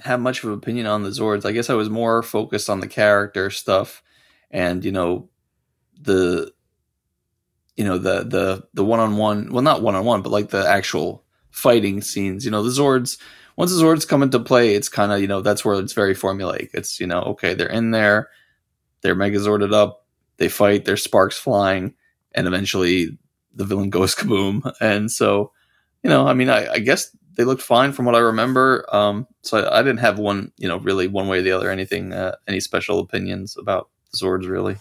have 0.00 0.18
much 0.18 0.42
of 0.42 0.50
an 0.50 0.56
opinion 0.56 0.86
on 0.86 1.04
the 1.04 1.10
Zords. 1.10 1.46
I 1.46 1.52
guess 1.52 1.70
I 1.70 1.74
was 1.74 1.88
more 1.88 2.20
focused 2.20 2.68
on 2.68 2.80
the 2.80 2.88
character 2.88 3.48
stuff 3.48 4.02
and, 4.50 4.84
you 4.84 4.90
know, 4.90 5.28
the 6.00 6.52
you 7.76 7.84
know, 7.84 7.98
the 7.98 8.24
the 8.24 8.66
the 8.74 8.84
one-on-one, 8.84 9.52
well 9.52 9.62
not 9.62 9.82
one-on-one, 9.82 10.22
but 10.22 10.32
like 10.32 10.48
the 10.48 10.68
actual 10.68 11.22
fighting 11.52 12.00
scenes. 12.00 12.44
You 12.44 12.50
know, 12.50 12.62
the 12.62 12.70
Zords, 12.70 13.18
once 13.56 13.72
the 13.72 13.82
Zords 13.82 14.08
come 14.08 14.22
into 14.22 14.40
play, 14.40 14.74
it's 14.74 14.88
kind 14.88 15.12
of, 15.12 15.20
you 15.20 15.28
know, 15.28 15.40
that's 15.40 15.64
where 15.64 15.78
it's 15.78 15.92
very 15.92 16.14
formulaic. 16.14 16.70
It's, 16.74 16.98
you 16.98 17.06
know, 17.06 17.20
okay, 17.22 17.54
they're 17.54 17.68
in 17.68 17.92
there, 17.92 18.30
they're 19.02 19.14
Megazorded 19.14 19.72
up, 19.72 20.06
they 20.38 20.48
fight, 20.48 20.84
there's 20.84 21.04
sparks 21.04 21.38
flying, 21.38 21.94
and 22.32 22.46
eventually 22.46 23.18
the 23.54 23.64
villain 23.64 23.90
goes 23.98 24.14
kaboom. 24.14 24.72
And 24.80 25.10
so, 25.10 25.52
you 26.02 26.10
know, 26.10 26.26
I 26.26 26.34
mean, 26.34 26.48
I, 26.48 26.72
I 26.72 26.78
guess 26.80 27.14
they 27.34 27.44
looked 27.44 27.62
fine 27.62 27.92
from 27.92 28.04
what 28.04 28.14
I 28.14 28.20
remember. 28.20 28.84
Um, 28.92 29.26
so 29.42 29.58
I, 29.58 29.78
I, 29.78 29.82
didn't 29.82 30.00
have 30.00 30.18
one, 30.18 30.52
you 30.56 30.68
know, 30.68 30.78
really 30.78 31.06
one 31.06 31.28
way 31.28 31.38
or 31.38 31.42
the 31.42 31.52
other, 31.52 31.70
anything, 31.70 32.12
uh, 32.12 32.36
any 32.48 32.60
special 32.60 32.98
opinions 32.98 33.56
about 33.56 33.88
the 34.10 34.18
Zords, 34.18 34.48
really. 34.48 34.76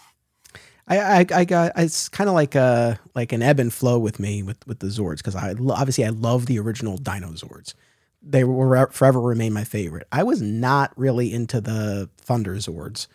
I, 0.91 1.19
I, 1.19 1.25
I 1.33 1.45
got 1.45 1.71
it's 1.77 2.09
kind 2.09 2.29
of 2.29 2.33
like 2.33 2.53
a 2.53 2.99
like 3.15 3.31
an 3.31 3.41
ebb 3.41 3.59
and 3.59 3.73
flow 3.73 3.97
with 3.97 4.19
me 4.19 4.43
with 4.43 4.65
with 4.67 4.79
the 4.79 4.87
Zords 4.87 5.17
because 5.17 5.35
I 5.35 5.53
obviously 5.69 6.05
I 6.05 6.09
love 6.09 6.47
the 6.47 6.59
original 6.59 6.97
Dino 6.97 7.29
Zords. 7.29 7.73
They 8.21 8.43
will 8.43 8.87
forever 8.91 9.21
remain 9.21 9.53
my 9.53 9.63
favorite. 9.63 10.05
I 10.11 10.23
was 10.23 10.41
not 10.41 10.91
really 10.97 11.33
into 11.33 11.61
the 11.61 12.09
Thunder 12.17 12.55
Zords 12.55 13.07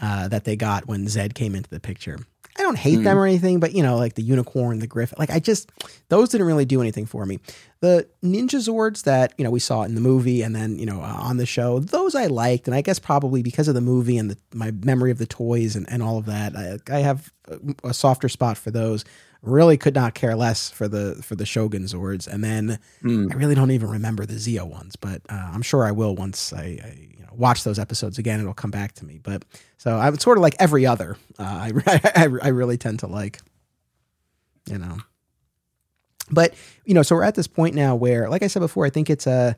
uh, 0.00 0.28
that 0.28 0.44
they 0.44 0.56
got 0.56 0.88
when 0.88 1.06
Zedd 1.06 1.34
came 1.34 1.54
into 1.54 1.70
the 1.70 1.80
picture. 1.80 2.18
I 2.58 2.62
don't 2.62 2.76
hate 2.76 2.98
mm. 2.98 3.04
them 3.04 3.18
or 3.18 3.26
anything, 3.26 3.60
but 3.60 3.72
you 3.72 3.82
know, 3.82 3.96
like 3.96 4.14
the 4.14 4.22
unicorn, 4.22 4.78
the 4.78 4.86
griffin, 4.86 5.16
like 5.18 5.30
I 5.30 5.38
just 5.38 5.72
those 6.08 6.28
didn't 6.28 6.46
really 6.46 6.64
do 6.64 6.80
anything 6.80 7.06
for 7.06 7.24
me. 7.24 7.38
The 7.80 8.06
Ninja 8.22 8.60
Zords 8.60 9.04
that 9.04 9.32
you 9.38 9.44
know 9.44 9.50
we 9.50 9.58
saw 9.58 9.82
in 9.82 9.94
the 9.94 10.00
movie 10.00 10.42
and 10.42 10.54
then 10.54 10.78
you 10.78 10.84
know 10.84 11.00
uh, 11.00 11.16
on 11.18 11.38
the 11.38 11.46
show, 11.46 11.78
those 11.78 12.14
I 12.14 12.26
liked, 12.26 12.66
and 12.66 12.74
I 12.74 12.82
guess 12.82 12.98
probably 12.98 13.42
because 13.42 13.68
of 13.68 13.74
the 13.74 13.80
movie 13.80 14.18
and 14.18 14.30
the, 14.30 14.36
my 14.52 14.70
memory 14.70 15.10
of 15.10 15.18
the 15.18 15.26
toys 15.26 15.76
and, 15.76 15.90
and 15.90 16.02
all 16.02 16.18
of 16.18 16.26
that, 16.26 16.54
I, 16.56 16.78
I 16.90 16.98
have 17.00 17.32
a 17.82 17.94
softer 17.94 18.28
spot 18.28 18.58
for 18.58 18.70
those. 18.70 19.04
Really 19.40 19.76
could 19.76 19.94
not 19.94 20.14
care 20.14 20.36
less 20.36 20.70
for 20.70 20.88
the 20.88 21.20
for 21.22 21.34
the 21.34 21.46
Shogun 21.46 21.84
Zords, 21.84 22.28
and 22.28 22.44
then 22.44 22.78
mm. 23.02 23.32
I 23.32 23.36
really 23.36 23.54
don't 23.54 23.70
even 23.70 23.88
remember 23.88 24.26
the 24.26 24.34
Zeo 24.34 24.68
ones, 24.68 24.94
but 24.94 25.22
uh, 25.28 25.50
I'm 25.52 25.62
sure 25.62 25.84
I 25.84 25.90
will 25.90 26.14
once 26.14 26.52
I, 26.52 26.62
I 26.62 27.08
watch 27.36 27.64
those 27.64 27.78
episodes 27.78 28.18
again, 28.18 28.40
it'll 28.40 28.54
come 28.54 28.70
back 28.70 28.92
to 28.94 29.04
me. 29.04 29.18
But 29.22 29.44
so 29.78 29.96
I'm 29.96 30.18
sort 30.18 30.38
of 30.38 30.42
like 30.42 30.56
every 30.58 30.86
other. 30.86 31.16
Uh, 31.38 31.70
I, 31.86 32.00
I 32.14 32.28
I 32.42 32.48
really 32.48 32.76
tend 32.76 33.00
to 33.00 33.06
like, 33.06 33.38
you 34.66 34.78
know. 34.78 34.98
But 36.30 36.54
you 36.84 36.94
know, 36.94 37.02
so 37.02 37.16
we're 37.16 37.24
at 37.24 37.34
this 37.34 37.46
point 37.46 37.74
now 37.74 37.94
where, 37.94 38.28
like 38.28 38.42
I 38.42 38.46
said 38.46 38.60
before, 38.60 38.86
I 38.86 38.90
think 38.90 39.10
it's 39.10 39.26
a 39.26 39.56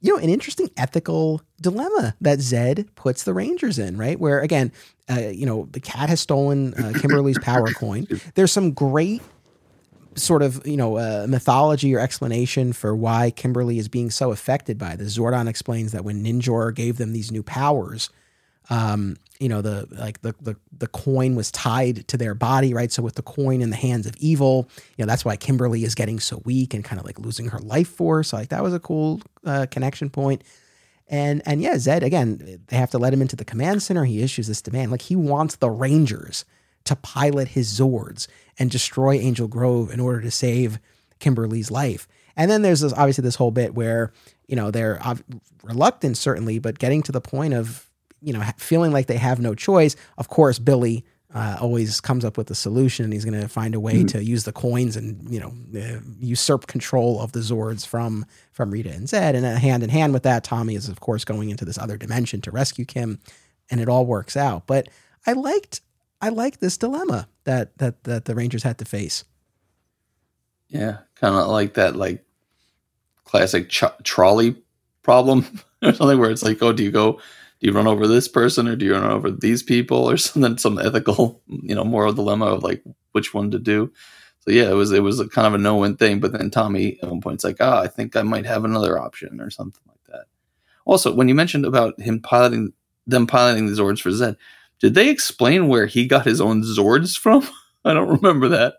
you 0.00 0.12
know 0.12 0.22
an 0.22 0.28
interesting 0.28 0.70
ethical 0.76 1.40
dilemma 1.60 2.14
that 2.20 2.38
Zedd 2.38 2.88
puts 2.94 3.24
the 3.24 3.32
Rangers 3.32 3.78
in, 3.78 3.96
right? 3.96 4.18
Where 4.18 4.40
again, 4.40 4.72
uh, 5.10 5.30
you 5.32 5.46
know, 5.46 5.68
the 5.70 5.80
cat 5.80 6.08
has 6.08 6.20
stolen 6.20 6.74
uh, 6.74 6.92
Kimberly's 7.00 7.38
power 7.42 7.68
coin. 7.68 8.06
There's 8.34 8.52
some 8.52 8.72
great 8.72 9.22
sort 10.16 10.42
of 10.42 10.66
you 10.66 10.76
know 10.76 10.96
uh, 10.96 11.26
mythology 11.28 11.94
or 11.94 11.98
explanation 11.98 12.72
for 12.72 12.94
why 12.94 13.30
Kimberly 13.30 13.78
is 13.78 13.88
being 13.88 14.10
so 14.10 14.32
affected 14.32 14.78
by 14.78 14.96
this. 14.96 15.16
Zordon 15.16 15.48
explains 15.48 15.92
that 15.92 16.04
when 16.04 16.24
Ninjor 16.24 16.74
gave 16.74 16.98
them 16.98 17.12
these 17.12 17.30
new 17.30 17.42
powers, 17.42 18.10
um, 18.70 19.16
you 19.40 19.48
know 19.48 19.62
the 19.62 19.86
like 19.90 20.22
the, 20.22 20.34
the 20.40 20.56
the 20.76 20.86
coin 20.86 21.34
was 21.34 21.50
tied 21.50 22.06
to 22.08 22.16
their 22.16 22.34
body, 22.34 22.74
right? 22.74 22.92
So 22.92 23.02
with 23.02 23.14
the 23.14 23.22
coin 23.22 23.60
in 23.60 23.70
the 23.70 23.76
hands 23.76 24.06
of 24.06 24.14
evil, 24.16 24.68
you 24.96 25.04
know 25.04 25.06
that's 25.06 25.24
why 25.24 25.36
Kimberly 25.36 25.84
is 25.84 25.94
getting 25.94 26.20
so 26.20 26.40
weak 26.44 26.74
and 26.74 26.84
kind 26.84 27.00
of 27.00 27.06
like 27.06 27.18
losing 27.18 27.48
her 27.48 27.58
life 27.58 27.88
force. 27.88 28.32
Like 28.32 28.50
that 28.50 28.62
was 28.62 28.74
a 28.74 28.80
cool 28.80 29.20
uh, 29.44 29.66
connection 29.70 30.10
point. 30.10 30.42
And 31.08 31.42
and 31.44 31.60
yeah, 31.60 31.74
Zedd 31.74 32.02
again, 32.02 32.60
they 32.68 32.76
have 32.76 32.90
to 32.90 32.98
let 32.98 33.12
him 33.12 33.22
into 33.22 33.36
the 33.36 33.44
command 33.44 33.82
center. 33.82 34.04
He 34.04 34.22
issues 34.22 34.46
this 34.46 34.62
demand, 34.62 34.90
like 34.90 35.02
he 35.02 35.16
wants 35.16 35.56
the 35.56 35.70
Rangers 35.70 36.44
to 36.84 36.96
pilot 36.96 37.48
his 37.48 37.78
Zords 37.78 38.26
and 38.58 38.70
destroy 38.70 39.14
Angel 39.14 39.48
Grove 39.48 39.90
in 39.90 40.00
order 40.00 40.20
to 40.20 40.30
save 40.30 40.78
Kimberly's 41.18 41.70
life. 41.70 42.08
And 42.36 42.50
then 42.50 42.62
there's 42.62 42.80
this, 42.80 42.92
obviously 42.92 43.22
this 43.22 43.36
whole 43.36 43.50
bit 43.50 43.74
where 43.74 44.12
you 44.48 44.56
know 44.56 44.70
they're 44.70 45.00
reluctant 45.62 46.16
certainly, 46.16 46.58
but 46.58 46.78
getting 46.78 47.02
to 47.02 47.12
the 47.12 47.20
point 47.20 47.54
of 47.54 47.88
you 48.20 48.32
know 48.32 48.42
feeling 48.56 48.92
like 48.92 49.06
they 49.06 49.16
have 49.16 49.40
no 49.40 49.54
choice. 49.54 49.96
Of 50.18 50.28
course, 50.28 50.58
Billy 50.58 51.04
uh, 51.34 51.56
always 51.60 52.00
comes 52.00 52.24
up 52.24 52.36
with 52.36 52.50
a 52.50 52.54
solution. 52.54 53.10
He's 53.10 53.24
going 53.24 53.40
to 53.40 53.48
find 53.48 53.74
a 53.74 53.80
way 53.80 53.96
mm-hmm. 53.96 54.18
to 54.18 54.24
use 54.24 54.44
the 54.44 54.52
coins 54.52 54.96
and 54.96 55.28
you 55.32 55.40
know 55.40 55.52
uh, 55.78 56.00
usurp 56.20 56.66
control 56.66 57.20
of 57.20 57.32
the 57.32 57.40
Zords 57.40 57.86
from 57.86 58.26
from 58.52 58.70
Rita 58.70 58.90
and 58.90 59.06
Zedd. 59.06 59.34
And 59.34 59.44
uh, 59.44 59.56
hand 59.56 59.82
in 59.82 59.90
hand 59.90 60.12
with 60.12 60.22
that, 60.24 60.44
Tommy 60.44 60.74
is 60.74 60.88
of 60.88 61.00
course 61.00 61.24
going 61.24 61.50
into 61.50 61.64
this 61.64 61.78
other 61.78 61.96
dimension 61.96 62.40
to 62.42 62.50
rescue 62.50 62.84
Kim, 62.84 63.18
and 63.70 63.80
it 63.80 63.88
all 63.88 64.06
works 64.06 64.36
out. 64.36 64.66
But 64.66 64.88
I 65.26 65.32
liked 65.32 65.80
I 66.20 66.28
liked 66.28 66.60
this 66.60 66.76
dilemma 66.76 67.28
that 67.44 67.76
that 67.78 68.04
that 68.04 68.24
the 68.24 68.34
Rangers 68.34 68.62
had 68.62 68.78
to 68.78 68.84
face. 68.84 69.24
Yeah, 70.68 70.98
kind 71.16 71.36
of 71.36 71.48
like 71.48 71.74
that 71.74 71.96
like 71.96 72.24
classic 73.24 73.70
trolley 73.70 74.56
problem 75.02 75.46
or 75.82 75.92
something 75.92 76.18
where 76.18 76.30
it's 76.30 76.42
like, 76.42 76.62
oh, 76.62 76.72
do 76.72 76.82
you 76.82 76.90
go 76.90 77.20
do 77.62 77.68
you 77.68 77.72
run 77.72 77.86
over 77.86 78.08
this 78.08 78.26
person 78.26 78.66
or 78.66 78.74
do 78.74 78.84
you 78.84 78.92
run 78.92 79.04
over 79.04 79.30
these 79.30 79.62
people 79.62 80.10
or 80.10 80.16
something 80.18 80.58
some 80.58 80.78
ethical 80.78 81.40
you 81.48 81.74
know 81.74 81.84
moral 81.84 82.12
dilemma 82.12 82.46
of 82.46 82.62
like 82.62 82.82
which 83.12 83.32
one 83.32 83.50
to 83.50 83.58
do 83.58 83.90
so 84.40 84.50
yeah 84.50 84.68
it 84.68 84.74
was 84.74 84.92
it 84.92 85.02
was 85.02 85.22
kind 85.28 85.46
of 85.46 85.54
a 85.54 85.58
no-win 85.58 85.96
thing 85.96 86.20
but 86.20 86.32
then 86.32 86.50
tommy 86.50 86.98
at 87.02 87.08
one 87.08 87.20
point 87.20 87.34
it's 87.34 87.44
like 87.44 87.56
ah 87.60 87.80
i 87.80 87.86
think 87.86 88.16
i 88.16 88.22
might 88.22 88.44
have 88.44 88.64
another 88.64 88.98
option 88.98 89.40
or 89.40 89.48
something 89.48 89.82
like 89.86 90.04
that 90.08 90.26
also 90.84 91.14
when 91.14 91.28
you 91.28 91.34
mentioned 91.34 91.64
about 91.64 91.98
him 92.00 92.20
piloting 92.20 92.72
them 93.06 93.26
piloting 93.26 93.66
the 93.66 93.72
zords 93.72 94.00
for 94.00 94.10
zedd 94.10 94.36
did 94.82 94.94
they 94.94 95.08
explain 95.08 95.68
where 95.68 95.86
he 95.86 96.06
got 96.06 96.26
his 96.26 96.40
own 96.40 96.62
zords 96.62 97.16
from? 97.16 97.48
I 97.84 97.94
don't 97.94 98.20
remember 98.20 98.48
that. 98.48 98.74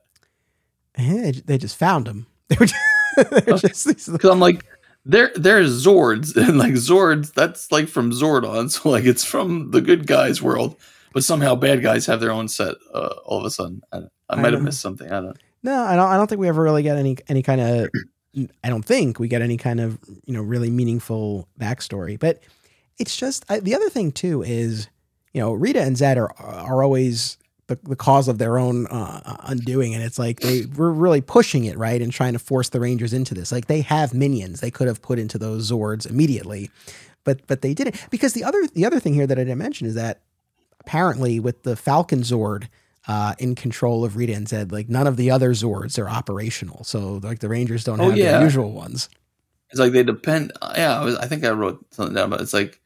Yeah, 1.00 1.32
they 1.46 1.58
just 1.58 1.78
found 1.78 2.06
them. 2.06 2.28
they 2.50 2.58
were 2.60 2.68
just 3.58 4.12
because 4.12 4.30
i'm 4.30 4.40
like 4.40 4.66
there 5.06 5.32
there's 5.36 5.86
Zords 5.86 6.36
and 6.36 6.58
like 6.58 6.74
Zords 6.74 7.34
that's 7.34 7.72
like 7.72 7.88
from 7.88 8.12
Zordon 8.12 8.70
so 8.70 8.90
like 8.90 9.06
it's 9.06 9.24
from 9.24 9.72
the 9.72 9.82
good 9.82 10.08
guys 10.08 10.42
world 10.42 10.76
but 11.14 11.24
somehow 11.24 11.56
bad 11.56 11.82
guys 11.82 12.06
have 12.06 12.20
their 12.20 12.32
own 12.32 12.48
set 12.48 12.76
uh, 12.94 13.14
all 13.26 13.40
of 13.40 13.46
a 13.46 13.50
sudden. 13.50 13.82
I, 13.92 14.02
I 14.30 14.36
might 14.36 14.48
I 14.48 14.52
have 14.52 14.62
missed 14.62 14.82
something 14.82 15.12
I 15.12 15.22
don't 15.22 15.38
no 15.62 15.84
I 15.84 15.96
don't 15.96 16.10
I 16.10 16.18
don't 16.18 16.28
think 16.28 16.40
we 16.42 16.48
ever 16.48 16.64
really 16.64 16.84
get 16.84 16.98
any 16.98 17.18
any 17.28 17.44
kind 17.44 17.62
of 17.62 17.90
I 18.64 18.70
don't 18.70 18.86
think 18.86 19.20
we 19.20 19.28
get 19.28 19.42
any 19.42 19.58
kind 19.58 19.80
of 19.80 20.00
you 20.26 20.34
know 20.34 20.42
really 20.42 20.70
meaningful 20.70 21.48
backstory 21.60 22.20
but 22.20 22.42
it's 23.00 23.16
just 23.16 23.46
I, 23.50 23.60
the 23.60 23.76
other 23.76 23.90
thing 23.90 24.12
too 24.12 24.42
is 24.44 24.88
you 25.34 25.42
know 25.42 25.54
Rita 25.54 25.82
and 25.82 25.96
Zedd 25.96 26.18
are 26.18 26.34
are 26.40 26.84
always 26.84 27.38
the, 27.68 27.80
the 27.84 27.96
cause 27.96 28.28
of 28.28 28.38
their 28.38 28.58
own 28.58 28.88
uh, 28.88 29.38
undoing. 29.44 29.94
And 29.94 30.04
it's 30.04 30.20
like 30.20 30.42
they 30.42 30.66
were 30.76 30.92
really 30.92 31.22
pushing 31.22 31.66
it, 31.66 31.78
right? 31.78 32.02
And 32.02 32.12
trying 32.12 32.34
to 32.34 32.40
force 32.40 32.70
the 32.70 32.80
Rangers 32.80 33.14
into 33.14 33.34
this. 33.34 33.52
Like 33.52 33.68
they 33.68 33.82
have 33.82 34.14
minions 34.14 34.60
they 34.60 34.72
could 34.72 34.88
have 34.88 35.02
put 35.02 35.20
into 35.20 35.38
those 35.38 35.72
Zords 35.72 36.10
immediately. 36.10 36.70
But 37.24 37.46
but 37.48 37.62
they 37.62 37.74
didn't. 37.74 37.96
Because 38.10 38.34
the 38.34 38.44
other 38.44 38.68
the 38.68 38.86
other 38.86 39.00
thing 39.00 39.14
here 39.14 39.28
that 39.28 39.38
I 39.38 39.44
didn't 39.44 39.58
mention 39.58 39.88
is 39.88 39.96
that 39.96 40.22
apparently 40.82 41.40
with 41.40 41.64
the 41.64 41.76
Falcon 41.76 42.22
Zord 42.22 42.68
uh, 43.08 43.36
in 43.40 43.56
control 43.56 44.04
of 44.06 44.18
Rita 44.18 44.34
and 44.34 44.48
Zedd, 44.48 44.72
like 44.72 44.90
none 44.90 45.08
of 45.08 45.18
the 45.18 45.32
other 45.32 45.52
Zords 45.52 45.98
are 45.98 46.10
operational. 46.10 46.84
So 46.84 47.20
like 47.24 47.40
the 47.40 47.50
Rangers 47.50 47.84
don't 47.84 48.02
oh, 48.02 48.10
have 48.10 48.18
yeah. 48.18 48.40
the 48.40 48.44
usual 48.44 48.72
ones. 48.72 49.10
It's 49.70 49.80
like 49.80 49.94
they 49.94 50.04
depend. 50.04 50.52
Yeah, 50.76 51.00
I, 51.00 51.04
was, 51.04 51.16
I 51.16 51.26
think 51.26 51.44
I 51.44 51.50
wrote 51.50 51.84
something 51.92 52.14
down, 52.14 52.30
but 52.30 52.42
it's 52.42 52.54
like 52.54 52.80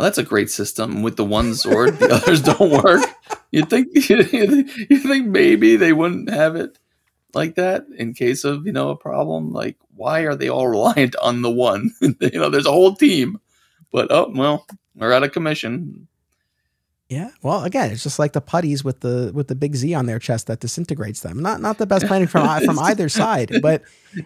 well, 0.00 0.06
that's 0.06 0.16
a 0.16 0.22
great 0.22 0.48
system. 0.48 1.02
With 1.02 1.16
the 1.16 1.26
one 1.26 1.50
zord, 1.50 1.98
the 1.98 2.14
others 2.14 2.40
don't 2.40 2.82
work. 2.82 3.04
You 3.50 3.66
think 3.66 3.88
you 4.08 4.98
think 4.98 5.26
maybe 5.26 5.76
they 5.76 5.92
wouldn't 5.92 6.30
have 6.30 6.56
it 6.56 6.78
like 7.34 7.56
that 7.56 7.84
in 7.98 8.14
case 8.14 8.44
of 8.44 8.64
you 8.64 8.72
know 8.72 8.88
a 8.88 8.96
problem? 8.96 9.52
Like, 9.52 9.76
why 9.94 10.20
are 10.20 10.34
they 10.34 10.48
all 10.48 10.66
reliant 10.76 11.16
on 11.16 11.42
the 11.42 11.50
one? 11.50 11.90
you 12.00 12.30
know, 12.32 12.48
there's 12.48 12.64
a 12.64 12.72
whole 12.72 12.96
team, 12.96 13.40
but 13.92 14.10
oh 14.10 14.32
well, 14.34 14.66
we're 14.94 15.12
out 15.12 15.22
of 15.22 15.32
commission. 15.32 16.08
Yeah, 17.10 17.28
well, 17.42 17.64
again, 17.64 17.90
it's 17.90 18.02
just 18.02 18.18
like 18.18 18.32
the 18.32 18.40
putties 18.40 18.82
with 18.82 19.00
the 19.00 19.32
with 19.34 19.48
the 19.48 19.54
big 19.54 19.76
Z 19.76 19.92
on 19.92 20.06
their 20.06 20.18
chest 20.18 20.46
that 20.46 20.60
disintegrates 20.60 21.20
them. 21.20 21.42
Not 21.42 21.60
not 21.60 21.76
the 21.76 21.84
best 21.84 22.06
planning 22.06 22.26
from 22.26 22.64
from 22.64 22.78
either 22.78 23.10
side, 23.10 23.52
but 23.60 23.82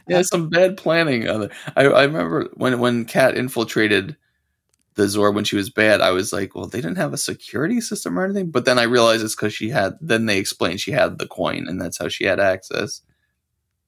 yeah, 0.07 0.23
some 0.23 0.51
bad 0.51 0.77
planning. 0.77 1.27
Uh, 1.27 1.49
I, 1.75 1.87
I 1.87 2.05
remember 2.05 2.49
when 2.55 2.79
when 2.79 3.07
Kat 3.07 3.37
infiltrated 3.37 4.17
the 4.95 5.05
Zord 5.05 5.35
when 5.35 5.45
she 5.45 5.57
was 5.57 5.71
bad, 5.71 6.01
I 6.01 6.11
was 6.11 6.33
like, 6.33 6.55
well, 6.55 6.67
they 6.67 6.81
didn't 6.81 6.99
have 6.99 7.13
a 7.13 7.19
security 7.19 7.81
system 7.81 8.19
or 8.19 8.25
anything. 8.25 8.51
But 8.51 8.65
then 8.65 8.79
I 8.79 8.85
realized 8.85 9.25
it's 9.25 9.35
because 9.35 9.55
she 9.55 9.71
had. 9.71 9.95
Then 10.01 10.27
they 10.27 10.39
explained 10.39 10.81
she 10.81 10.93
had 10.93 11.19
the 11.19 11.27
coin, 11.27 11.67
and 11.69 11.81
that's 11.81 11.99
how 11.99 12.09
she 12.09 12.25
had 12.25 12.41
access. 12.41 13.03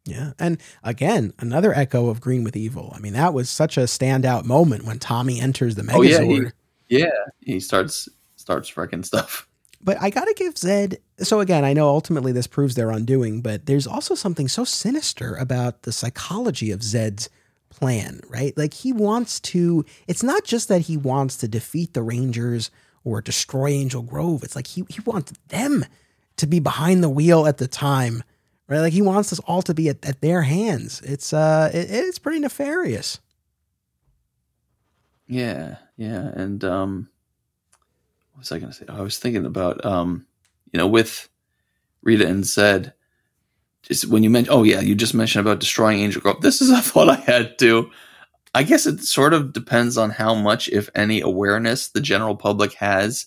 Yeah, 0.05 0.33
and 0.39 0.61
again, 0.85 1.33
another 1.39 1.75
echo 1.75 2.09
of 2.09 2.21
Green 2.21 2.45
with 2.45 2.57
Evil. 2.57 2.93
I 2.95 3.01
mean, 3.01 3.13
that 3.15 3.35
was 3.35 3.51
such 3.51 3.77
a 3.77 3.83
standout 3.83 4.45
moment 4.45 4.85
when 4.85 5.01
Tommy 5.01 5.41
enters 5.41 5.75
the 5.75 5.83
Megazord. 5.83 5.97
Oh, 5.97 6.03
yeah, 6.03 6.21
he, 6.23 6.99
yeah, 6.99 7.25
he 7.41 7.61
starts 7.61 8.09
starts 8.37 8.77
wrecking 8.77 9.03
stuff. 9.03 9.49
But 9.83 10.01
I 10.01 10.11
gotta 10.11 10.35
give 10.37 10.55
Zedd. 10.55 10.97
So 11.19 11.41
again, 11.41 11.65
I 11.65 11.73
know 11.73 11.89
ultimately 11.89 12.33
this 12.33 12.47
proves 12.47 12.75
their 12.77 12.91
undoing, 12.91 13.41
but 13.41 13.67
there's 13.67 13.87
also 13.87 14.15
something 14.15 14.49
so 14.49 14.65
sinister 14.65 15.35
about 15.35 15.83
the 15.83 15.93
psychology 15.93 16.71
of 16.71 16.81
Zedd's 16.81 17.29
plan, 17.77 18.21
right? 18.29 18.57
Like 18.57 18.75
he 18.75 18.93
wants 18.93 19.39
to, 19.41 19.85
it's 20.09 20.23
not 20.23 20.45
just 20.45 20.69
that 20.69 20.83
he 20.83 20.97
wants 20.97 21.37
to 21.39 21.49
defeat 21.49 21.95
the 21.95 22.03
Rangers 22.03 22.71
or 23.05 23.21
destroy 23.21 23.69
Angel 23.69 24.03
Grove. 24.03 24.43
It's 24.43 24.57
like 24.57 24.67
he, 24.67 24.85
he 24.89 25.01
wants 25.03 25.33
them 25.49 25.85
to 26.39 26.47
be 26.47 26.59
behind 26.59 27.05
the 27.05 27.09
wheel 27.09 27.47
at 27.47 27.59
the 27.59 27.69
time, 27.69 28.23
right? 28.69 28.81
Like 28.81 28.93
he 28.93 29.03
wants 29.03 29.33
us 29.33 29.39
all 29.41 29.63
to 29.63 29.75
be 29.75 29.89
at, 29.89 30.05
at 30.05 30.21
their 30.21 30.43
hands. 30.43 31.01
It's, 31.03 31.33
uh, 31.33 31.71
it, 31.73 31.91
it's 31.91 32.19
pretty 32.19 32.41
nefarious. 32.41 33.21
Yeah. 35.29 35.77
Yeah. 35.97 36.29
And, 36.35 36.65
um, 36.65 37.09
what 38.33 38.41
was 38.41 38.53
I 38.53 38.59
going 38.59 38.73
to 38.73 38.77
say? 38.77 38.85
I 38.89 39.01
was 39.01 39.19
thinking 39.19 39.47
about, 39.47 39.85
um, 39.85 40.27
you 40.73 40.79
know, 40.79 40.87
with 40.87 41.29
Rita 42.03 42.27
and 42.27 42.45
Zedd, 42.45 42.93
just 43.87 44.09
when 44.09 44.23
you 44.23 44.31
mentioned, 44.31 44.55
oh 44.55 44.65
yeah, 44.65 44.81
you 44.81 44.95
just 44.95 45.15
mentioned 45.15 45.47
about 45.47 45.61
destroying 45.61 46.01
Angel 46.01 46.21
Grove. 46.21 46.41
This 46.41 46.61
is 46.61 46.71
a 46.71 46.81
thought 46.83 47.09
I 47.09 47.17
had 47.17 47.59
too. 47.59 47.91
I 48.55 48.63
guess 48.63 48.87
it 48.87 49.01
sort 49.01 49.33
of 49.33 49.53
depends 49.53 49.97
on 49.97 50.11
how 50.11 50.35
much, 50.35 50.69
if 50.69 50.91
any, 50.95 51.21
awareness 51.21 51.89
the 51.89 52.01
general 52.01 52.35
public 52.35 52.73
has 52.75 53.27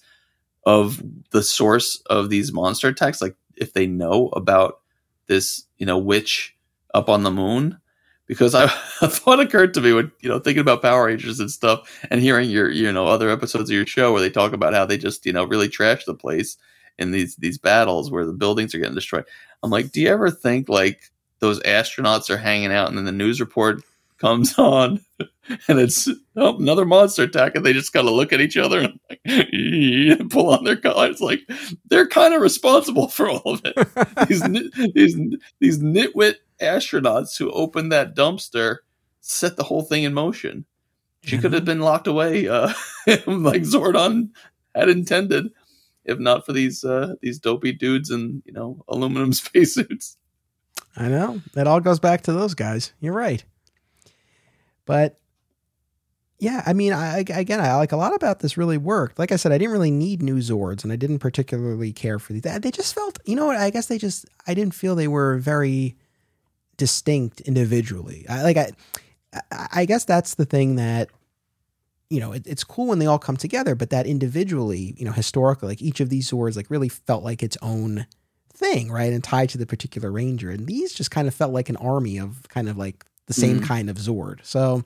of 0.65 1.01
the 1.31 1.43
source 1.43 2.01
of 2.09 2.29
these 2.29 2.51
monster 2.51 2.89
attacks. 2.89 3.21
Like 3.21 3.35
if 3.55 3.73
they 3.73 3.87
know 3.87 4.29
about 4.33 4.81
this, 5.27 5.65
you 5.77 5.85
know, 5.85 5.97
witch 5.97 6.57
up 6.93 7.09
on 7.09 7.23
the 7.23 7.31
moon. 7.31 7.79
Because 8.27 8.53
I, 8.53 8.65
a 9.01 9.07
thought 9.07 9.39
occurred 9.39 9.73
to 9.75 9.81
me 9.81 9.93
when 9.93 10.11
you 10.19 10.29
know 10.29 10.39
thinking 10.39 10.61
about 10.61 10.81
Power 10.81 11.05
Rangers 11.05 11.39
and 11.39 11.49
stuff, 11.49 12.05
and 12.11 12.21
hearing 12.21 12.49
your 12.49 12.69
you 12.69 12.91
know 12.91 13.07
other 13.07 13.29
episodes 13.29 13.69
of 13.69 13.75
your 13.75 13.87
show 13.87 14.11
where 14.11 14.21
they 14.21 14.29
talk 14.29 14.53
about 14.53 14.73
how 14.73 14.85
they 14.85 14.97
just 14.97 15.25
you 15.25 15.33
know 15.33 15.45
really 15.45 15.69
trash 15.69 16.05
the 16.05 16.13
place 16.13 16.57
in 16.99 17.11
these 17.11 17.37
these 17.37 17.57
battles 17.57 18.11
where 18.11 18.25
the 18.25 18.33
buildings 18.33 18.75
are 18.75 18.79
getting 18.79 18.93
destroyed. 18.93 19.25
I'm 19.63 19.69
like, 19.69 19.91
do 19.91 20.01
you 20.01 20.09
ever 20.09 20.31
think 20.31 20.69
like 20.69 21.01
those 21.39 21.59
astronauts 21.61 22.29
are 22.29 22.37
hanging 22.37 22.71
out 22.71 22.89
and 22.89 22.97
then 22.97 23.05
the 23.05 23.11
news 23.11 23.39
report 23.39 23.83
comes 24.19 24.57
on 24.57 24.99
and 25.67 25.79
it's 25.79 26.09
oh, 26.35 26.57
another 26.57 26.85
monster 26.85 27.23
attack 27.23 27.55
and 27.55 27.65
they 27.65 27.73
just 27.73 27.93
kind 27.93 28.07
of 28.07 28.13
look 28.13 28.33
at 28.33 28.41
each 28.41 28.57
other 28.57 28.81
and 28.81 28.99
like, 29.09 30.29
pull 30.29 30.49
on 30.49 30.63
their 30.63 30.75
collars 30.75 31.21
like 31.21 31.41
they're 31.89 32.07
kind 32.07 32.33
of 32.33 32.41
responsible 32.41 33.07
for 33.09 33.29
all 33.29 33.53
of 33.53 33.61
it. 33.63 34.27
These 34.27 34.43
these 34.93 35.17
these 35.59 35.79
nitwit 35.79 36.35
astronauts 36.61 37.37
who 37.37 37.51
opened 37.51 37.91
that 37.91 38.15
dumpster 38.15 38.77
set 39.21 39.55
the 39.55 39.63
whole 39.63 39.83
thing 39.83 40.03
in 40.03 40.13
motion. 40.13 40.65
She 41.23 41.35
mm-hmm. 41.35 41.41
could 41.41 41.53
have 41.53 41.65
been 41.65 41.81
locked 41.81 42.07
away 42.07 42.47
uh, 42.47 42.73
like 43.07 43.63
zordon 43.63 44.29
had 44.75 44.89
intended 44.89 45.49
if 46.05 46.19
not 46.19 46.45
for 46.45 46.53
these 46.53 46.83
uh, 46.83 47.15
these 47.21 47.39
dopey 47.39 47.71
dudes 47.71 48.09
in 48.09 48.41
you 48.45 48.53
know 48.53 48.83
aluminum 48.87 49.33
spacesuits. 49.33 50.17
I 50.95 51.07
know 51.07 51.41
it 51.55 51.67
all 51.67 51.79
goes 51.79 51.99
back 51.99 52.21
to 52.23 52.33
those 52.33 52.53
guys. 52.53 52.93
You're 52.99 53.13
right, 53.13 53.43
but 54.85 55.19
yeah, 56.39 56.63
I 56.65 56.71
mean, 56.71 56.93
I, 56.93 57.19
again, 57.19 57.59
I 57.59 57.75
like 57.75 57.91
a 57.91 57.97
lot 57.97 58.15
about 58.15 58.39
this. 58.39 58.57
Really 58.57 58.77
worked. 58.77 59.19
Like 59.19 59.33
I 59.33 59.35
said, 59.35 59.51
I 59.51 59.57
didn't 59.57 59.73
really 59.73 59.91
need 59.91 60.23
new 60.23 60.37
Zords, 60.37 60.83
and 60.83 60.93
I 60.93 60.95
didn't 60.95 61.19
particularly 61.19 61.91
care 61.91 62.17
for 62.17 62.31
these. 62.31 62.43
They 62.43 62.71
just 62.71 62.95
felt, 62.95 63.19
you 63.25 63.35
know 63.35 63.45
what? 63.45 63.57
I 63.57 63.69
guess 63.69 63.87
they 63.87 63.97
just 63.97 64.25
I 64.47 64.53
didn't 64.53 64.73
feel 64.73 64.95
they 64.95 65.09
were 65.09 65.37
very 65.37 65.97
distinct 66.77 67.41
individually. 67.41 68.25
I, 68.29 68.43
like 68.43 68.57
I, 68.57 68.71
I 69.73 69.85
guess 69.85 70.05
that's 70.05 70.35
the 70.35 70.45
thing 70.45 70.75
that 70.75 71.09
you 72.09 72.19
know 72.19 72.31
it, 72.31 72.45
it's 72.47 72.63
cool 72.63 72.87
when 72.87 72.99
they 72.99 73.05
all 73.05 73.19
come 73.19 73.37
together, 73.37 73.75
but 73.75 73.89
that 73.91 74.05
individually, 74.05 74.95
you 74.97 75.05
know, 75.05 75.11
historically, 75.11 75.69
like 75.69 75.81
each 75.81 75.99
of 75.99 76.09
these 76.09 76.29
Zords 76.29 76.55
like 76.55 76.69
really 76.69 76.89
felt 76.89 77.23
like 77.23 77.43
its 77.43 77.57
own 77.61 78.07
thing, 78.53 78.91
right, 78.91 79.13
and 79.13 79.23
tied 79.23 79.49
to 79.49 79.57
the 79.57 79.65
particular 79.65 80.11
ranger. 80.11 80.49
And 80.49 80.67
these 80.67 80.93
just 80.93 81.11
kind 81.11 81.27
of 81.27 81.33
felt 81.33 81.53
like 81.53 81.69
an 81.69 81.77
army 81.77 82.17
of 82.17 82.47
kind 82.49 82.67
of 82.67 82.77
like 82.77 83.05
the 83.27 83.33
same 83.33 83.61
mm. 83.61 83.65
kind 83.65 83.89
of 83.89 83.97
Zord. 83.97 84.39
So. 84.43 84.83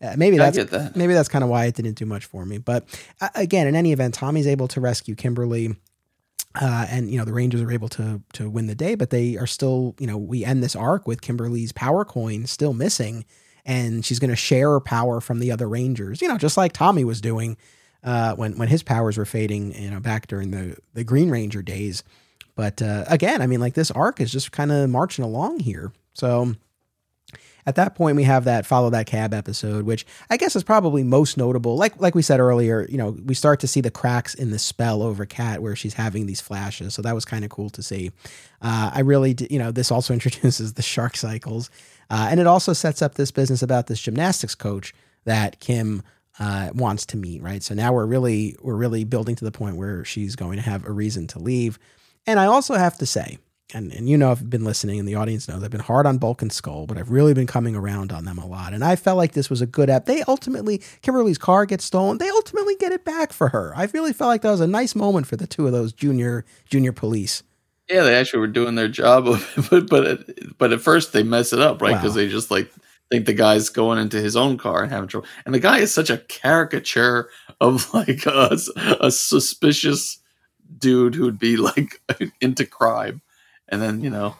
Uh, 0.00 0.14
maybe 0.16 0.36
that's 0.36 0.56
that. 0.56 0.94
maybe 0.94 1.12
that's 1.12 1.28
kind 1.28 1.42
of 1.42 1.50
why 1.50 1.64
it 1.64 1.74
didn't 1.74 1.94
do 1.94 2.06
much 2.06 2.24
for 2.24 2.44
me. 2.44 2.56
But 2.56 2.84
uh, 3.20 3.30
again, 3.34 3.66
in 3.66 3.74
any 3.74 3.90
event, 3.90 4.14
Tommy's 4.14 4.46
able 4.46 4.68
to 4.68 4.80
rescue 4.80 5.16
Kimberly. 5.16 5.74
Uh, 6.54 6.86
and 6.88 7.10
you 7.10 7.18
know 7.18 7.24
the 7.24 7.32
Rangers 7.32 7.60
are 7.62 7.72
able 7.72 7.88
to 7.88 8.22
to 8.34 8.48
win 8.48 8.68
the 8.68 8.76
day, 8.76 8.94
but 8.94 9.10
they 9.10 9.36
are 9.36 9.46
still 9.48 9.96
you 9.98 10.06
know 10.06 10.16
we 10.16 10.44
end 10.44 10.62
this 10.62 10.76
arc 10.76 11.08
with 11.08 11.20
Kimberly's 11.20 11.72
power 11.72 12.04
coin 12.04 12.46
still 12.46 12.74
missing, 12.74 13.24
and 13.68 14.02
she's 14.02 14.18
going 14.18 14.30
to 14.30 14.36
share 14.36 14.80
power 14.80 15.20
from 15.20 15.40
the 15.40 15.52
other 15.52 15.68
Rangers. 15.68 16.22
You 16.22 16.28
know, 16.28 16.38
just 16.38 16.56
like 16.56 16.72
Tommy 16.72 17.04
was 17.04 17.20
doing 17.20 17.58
uh, 18.02 18.34
when 18.34 18.56
when 18.58 18.66
his 18.66 18.82
powers 18.82 19.18
were 19.18 19.26
fading. 19.26 19.80
You 19.80 19.90
know, 19.90 20.00
back 20.00 20.26
during 20.26 20.50
the 20.50 20.76
the 20.94 21.04
Green 21.04 21.30
Ranger 21.30 21.62
days. 21.62 22.02
But 22.56 22.82
uh, 22.82 23.04
again, 23.06 23.40
I 23.42 23.46
mean, 23.46 23.60
like 23.60 23.74
this 23.74 23.92
arc 23.92 24.20
is 24.20 24.32
just 24.32 24.50
kind 24.50 24.72
of 24.72 24.90
marching 24.90 25.24
along 25.24 25.60
here. 25.60 25.92
So 26.14 26.56
at 27.66 27.74
that 27.74 27.94
point 27.94 28.16
we 28.16 28.22
have 28.22 28.44
that 28.44 28.64
follow 28.64 28.88
that 28.88 29.06
cab 29.06 29.34
episode 29.34 29.84
which 29.84 30.06
i 30.30 30.38
guess 30.38 30.56
is 30.56 30.64
probably 30.64 31.04
most 31.04 31.36
notable 31.36 31.76
like 31.76 32.00
like 32.00 32.14
we 32.14 32.22
said 32.22 32.40
earlier 32.40 32.86
you 32.88 32.96
know 32.96 33.10
we 33.26 33.34
start 33.34 33.60
to 33.60 33.66
see 33.66 33.82
the 33.82 33.90
cracks 33.90 34.32
in 34.34 34.50
the 34.50 34.58
spell 34.58 35.02
over 35.02 35.26
kat 35.26 35.60
where 35.60 35.76
she's 35.76 35.92
having 35.92 36.24
these 36.24 36.40
flashes 36.40 36.94
so 36.94 37.02
that 37.02 37.14
was 37.14 37.26
kind 37.26 37.44
of 37.44 37.50
cool 37.50 37.68
to 37.68 37.82
see 37.82 38.10
uh, 38.62 38.90
i 38.94 39.00
really 39.00 39.34
did, 39.34 39.50
you 39.50 39.58
know 39.58 39.70
this 39.70 39.90
also 39.90 40.12
introduces 40.18 40.72
the 40.72 40.82
shark 40.82 41.14
cycles 41.14 41.70
uh, 42.10 42.28
and 42.30 42.40
it 42.40 42.46
also 42.46 42.72
sets 42.72 43.02
up 43.02 43.14
this 43.14 43.30
business 43.30 43.62
about 43.62 43.86
this 43.86 44.00
gymnastics 44.00 44.54
coach 44.54 44.94
that 45.24 45.60
kim 45.60 46.02
uh, 46.38 46.70
wants 46.74 47.04
to 47.06 47.16
meet 47.16 47.42
right 47.42 47.62
so 47.62 47.74
now 47.74 47.92
we're 47.92 48.06
really 48.06 48.56
we're 48.62 48.76
really 48.76 49.04
building 49.04 49.34
to 49.34 49.44
the 49.44 49.52
point 49.52 49.76
where 49.76 50.04
she's 50.04 50.36
going 50.36 50.56
to 50.56 50.62
have 50.62 50.84
a 50.84 50.92
reason 50.92 51.26
to 51.26 51.38
leave 51.38 51.78
and 52.26 52.38
i 52.38 52.46
also 52.46 52.74
have 52.74 52.96
to 52.96 53.06
say 53.06 53.38
and, 53.74 53.92
and 53.92 54.08
you 54.08 54.16
know 54.16 54.30
I've 54.30 54.48
been 54.48 54.64
listening 54.64 54.98
and 54.98 55.06
the 55.06 55.14
audience 55.14 55.48
knows 55.48 55.62
I've 55.62 55.70
been 55.70 55.80
hard 55.80 56.06
on 56.06 56.18
Bulk 56.18 56.42
and 56.42 56.52
Skull, 56.52 56.86
but 56.86 56.96
I've 56.96 57.10
really 57.10 57.34
been 57.34 57.46
coming 57.46 57.76
around 57.76 58.12
on 58.12 58.24
them 58.24 58.38
a 58.38 58.46
lot. 58.46 58.72
And 58.72 58.82
I 58.82 58.96
felt 58.96 59.18
like 59.18 59.32
this 59.32 59.50
was 59.50 59.60
a 59.60 59.66
good 59.66 59.90
app. 59.90 60.06
They 60.06 60.22
ultimately 60.22 60.82
Kimberly's 61.02 61.38
car 61.38 61.66
gets 61.66 61.84
stolen. 61.84 62.18
They 62.18 62.30
ultimately 62.30 62.76
get 62.76 62.92
it 62.92 63.04
back 63.04 63.32
for 63.32 63.48
her. 63.48 63.72
I 63.76 63.84
really 63.92 64.12
felt 64.12 64.28
like 64.28 64.42
that 64.42 64.50
was 64.50 64.60
a 64.60 64.66
nice 64.66 64.94
moment 64.94 65.26
for 65.26 65.36
the 65.36 65.46
two 65.46 65.66
of 65.66 65.72
those 65.72 65.92
junior 65.92 66.44
junior 66.66 66.92
police. 66.92 67.42
Yeah, 67.88 68.02
they 68.02 68.14
actually 68.14 68.40
were 68.40 68.48
doing 68.48 68.74
their 68.74 68.88
job, 68.88 69.24
but 69.70 69.88
but 69.88 70.58
but 70.58 70.72
at 70.72 70.80
first 70.80 71.12
they 71.12 71.22
mess 71.22 71.52
it 71.52 71.60
up, 71.60 71.80
right? 71.80 71.94
Because 71.94 72.12
wow. 72.12 72.16
they 72.16 72.28
just 72.28 72.50
like 72.50 72.72
think 73.10 73.24
the 73.24 73.32
guy's 73.32 73.70
going 73.70 73.98
into 73.98 74.20
his 74.20 74.36
own 74.36 74.58
car 74.58 74.82
and 74.82 74.92
having 74.92 75.08
trouble. 75.08 75.26
And 75.46 75.54
the 75.54 75.60
guy 75.60 75.78
is 75.78 75.92
such 75.92 76.10
a 76.10 76.18
caricature 76.18 77.30
of 77.60 77.92
like 77.94 78.26
a, 78.26 78.58
a 79.00 79.10
suspicious 79.10 80.18
dude 80.76 81.14
who'd 81.14 81.38
be 81.38 81.56
like 81.56 82.02
into 82.40 82.66
crime 82.66 83.22
and 83.68 83.82
then 83.82 84.00
you 84.00 84.10
know, 84.10 84.36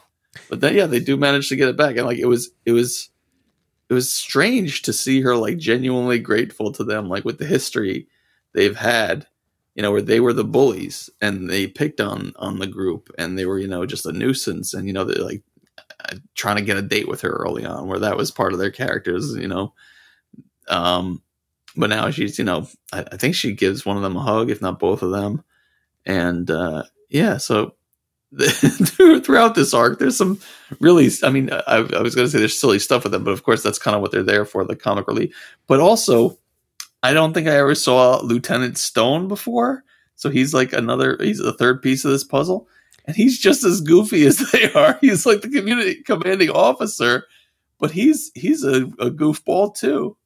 but 0.49 0.61
then 0.61 0.75
yeah, 0.75 0.87
they 0.87 1.01
do 1.01 1.17
manage 1.17 1.49
to 1.49 1.57
get 1.57 1.69
it 1.69 1.77
back, 1.77 1.97
and 1.97 2.07
like 2.07 2.19
it 2.19 2.27
was 2.27 2.51
it 2.65 2.73
was 2.73 3.11
it 3.89 3.95
was 3.95 4.13
strange 4.13 4.83
to 4.83 4.93
see 4.93 5.21
her 5.23 5.37
like 5.37 5.59
genuinely 5.59 6.19
grateful 6.19 6.73
to 6.73 6.85
them, 6.85 7.09
like 7.09 7.25
with 7.25 7.39
the 7.39 7.47
history 7.47 8.07
they've 8.55 8.77
had, 8.77 9.27
you 9.79 9.83
know, 9.83 9.93
where 9.93 10.03
they 10.03 10.19
were 10.19 10.33
the 10.33 10.43
bullies 10.43 11.09
and 11.21 11.49
they 11.49 11.69
picked 11.69 12.01
on 12.01 12.33
on 12.35 12.59
the 12.59 12.67
group, 12.67 13.11
and 13.17 13.39
they 13.39 13.47
were 13.47 13.61
you 13.61 13.69
know 13.69 13.87
just 13.87 14.07
a 14.07 14.13
nuisance, 14.13 14.75
and 14.75 14.89
you 14.89 14.93
know 14.93 15.05
they 15.05 15.15
like 15.23 15.45
uh, 16.05 16.17
trying 16.35 16.57
to 16.57 16.63
get 16.63 16.77
a 16.77 16.83
date 16.83 17.07
with 17.07 17.21
her 17.21 17.31
early 17.31 17.65
on, 17.65 17.87
where 17.87 18.01
that 18.01 18.17
was 18.17 18.33
part 18.33 18.53
of 18.53 18.59
their 18.59 18.73
characters, 18.73 19.37
you 19.37 19.47
know. 19.47 19.73
Um, 20.67 21.23
but 21.77 21.91
now 21.91 22.11
she's, 22.11 22.41
you 22.41 22.45
know, 22.45 22.67
I, 22.93 23.05
I 23.13 23.17
think 23.19 23.37
she 23.37 23.53
gives 23.55 23.87
one 23.87 23.97
of 23.97 24.03
them 24.03 24.17
a 24.17 24.21
hug, 24.21 24.51
if 24.51 24.61
not 24.61 24.81
both 24.81 25.03
of 25.03 25.13
them, 25.13 25.45
and 26.05 26.51
uh, 26.51 26.83
yeah, 27.09 27.37
so 27.37 27.77
throughout 28.37 29.55
this 29.55 29.73
arc, 29.73 30.01
there's 30.01 30.17
some 30.17 30.41
really, 30.81 31.09
I 31.23 31.31
mean, 31.31 31.53
I, 31.53 31.77
I 31.77 32.03
was 32.03 32.17
going 32.17 32.27
to 32.27 32.29
say 32.29 32.41
there's 32.41 32.59
silly 32.59 32.81
stuff 32.81 33.05
with 33.05 33.13
them, 33.13 33.23
but 33.23 33.31
of 33.31 33.45
course 33.45 33.63
that's 33.63 33.79
kind 33.79 33.95
of 33.95 34.03
what 34.03 34.11
they're 34.11 34.25
there 34.25 34.45
for, 34.45 34.65
the 34.65 34.75
comic 34.75 35.07
relief. 35.07 35.37
But 35.69 35.79
also, 35.79 36.37
I 37.03 37.13
don't 37.13 37.33
think 37.33 37.49
I 37.49 37.57
ever 37.57 37.75
saw 37.75 38.21
Lieutenant 38.23 38.79
Stone 38.79 39.29
before. 39.29 39.85
So 40.17 40.31
he's 40.31 40.53
like 40.53 40.73
another, 40.73 41.17
he's 41.21 41.39
the 41.39 41.53
third 41.53 41.81
piece 41.81 42.05
of 42.05 42.11
this 42.11 42.25
puzzle. 42.25 42.69
And 43.07 43.17
he's 43.17 43.39
just 43.39 43.65
as 43.65 43.81
goofy 43.81 44.27
as 44.27 44.39
they 44.51 44.73
are. 44.73 44.99
He's 45.01 45.27
like 45.27 45.43
the 45.43 45.51
community 45.51 46.03
commanding 46.03 46.51
officer, 46.51 47.25
but 47.79 47.91
he's 47.91 48.31
he's 48.35 48.65
a, 48.65 48.83
a 48.99 49.11
goofball 49.11 49.75
too. 49.77 50.17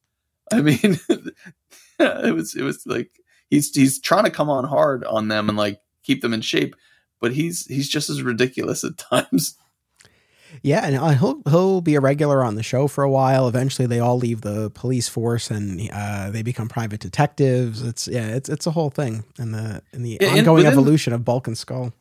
I 0.52 0.62
mean, 0.62 0.98
it 1.98 2.34
was 2.34 2.54
it 2.54 2.62
was 2.62 2.86
like 2.86 3.10
he's 3.50 3.74
he's 3.74 4.00
trying 4.00 4.24
to 4.24 4.30
come 4.30 4.50
on 4.50 4.64
hard 4.64 5.04
on 5.04 5.28
them 5.28 5.48
and 5.48 5.58
like 5.58 5.80
keep 6.02 6.22
them 6.22 6.34
in 6.34 6.40
shape 6.40 6.74
but 7.22 7.32
he's 7.32 7.64
he's 7.66 7.88
just 7.88 8.10
as 8.10 8.20
ridiculous 8.20 8.84
at 8.84 8.98
times. 9.10 9.56
Yeah, 10.62 10.84
and 10.84 10.96
uh, 10.96 11.08
he'll 11.10 11.42
he'll 11.48 11.80
be 11.80 11.94
a 11.94 12.00
regular 12.00 12.44
on 12.44 12.56
the 12.56 12.62
show 12.62 12.86
for 12.86 13.02
a 13.04 13.10
while. 13.10 13.48
Eventually, 13.48 13.86
they 13.86 14.00
all 14.00 14.18
leave 14.18 14.42
the 14.42 14.70
police 14.70 15.08
force 15.08 15.50
and 15.50 15.88
uh, 15.92 16.30
they 16.30 16.42
become 16.42 16.68
private 16.68 17.00
detectives. 17.00 17.82
It's 17.82 18.06
yeah, 18.06 18.28
it's 18.28 18.48
it's 18.48 18.66
a 18.66 18.70
whole 18.70 18.90
thing 18.90 19.24
in 19.38 19.52
the 19.52 19.82
in 19.92 20.02
the 20.02 20.18
yeah, 20.20 20.28
ongoing 20.28 20.56
within, 20.56 20.72
evolution 20.72 21.12
of 21.12 21.24
Bulk 21.24 21.46
and 21.46 21.56
Skull. 21.56 21.92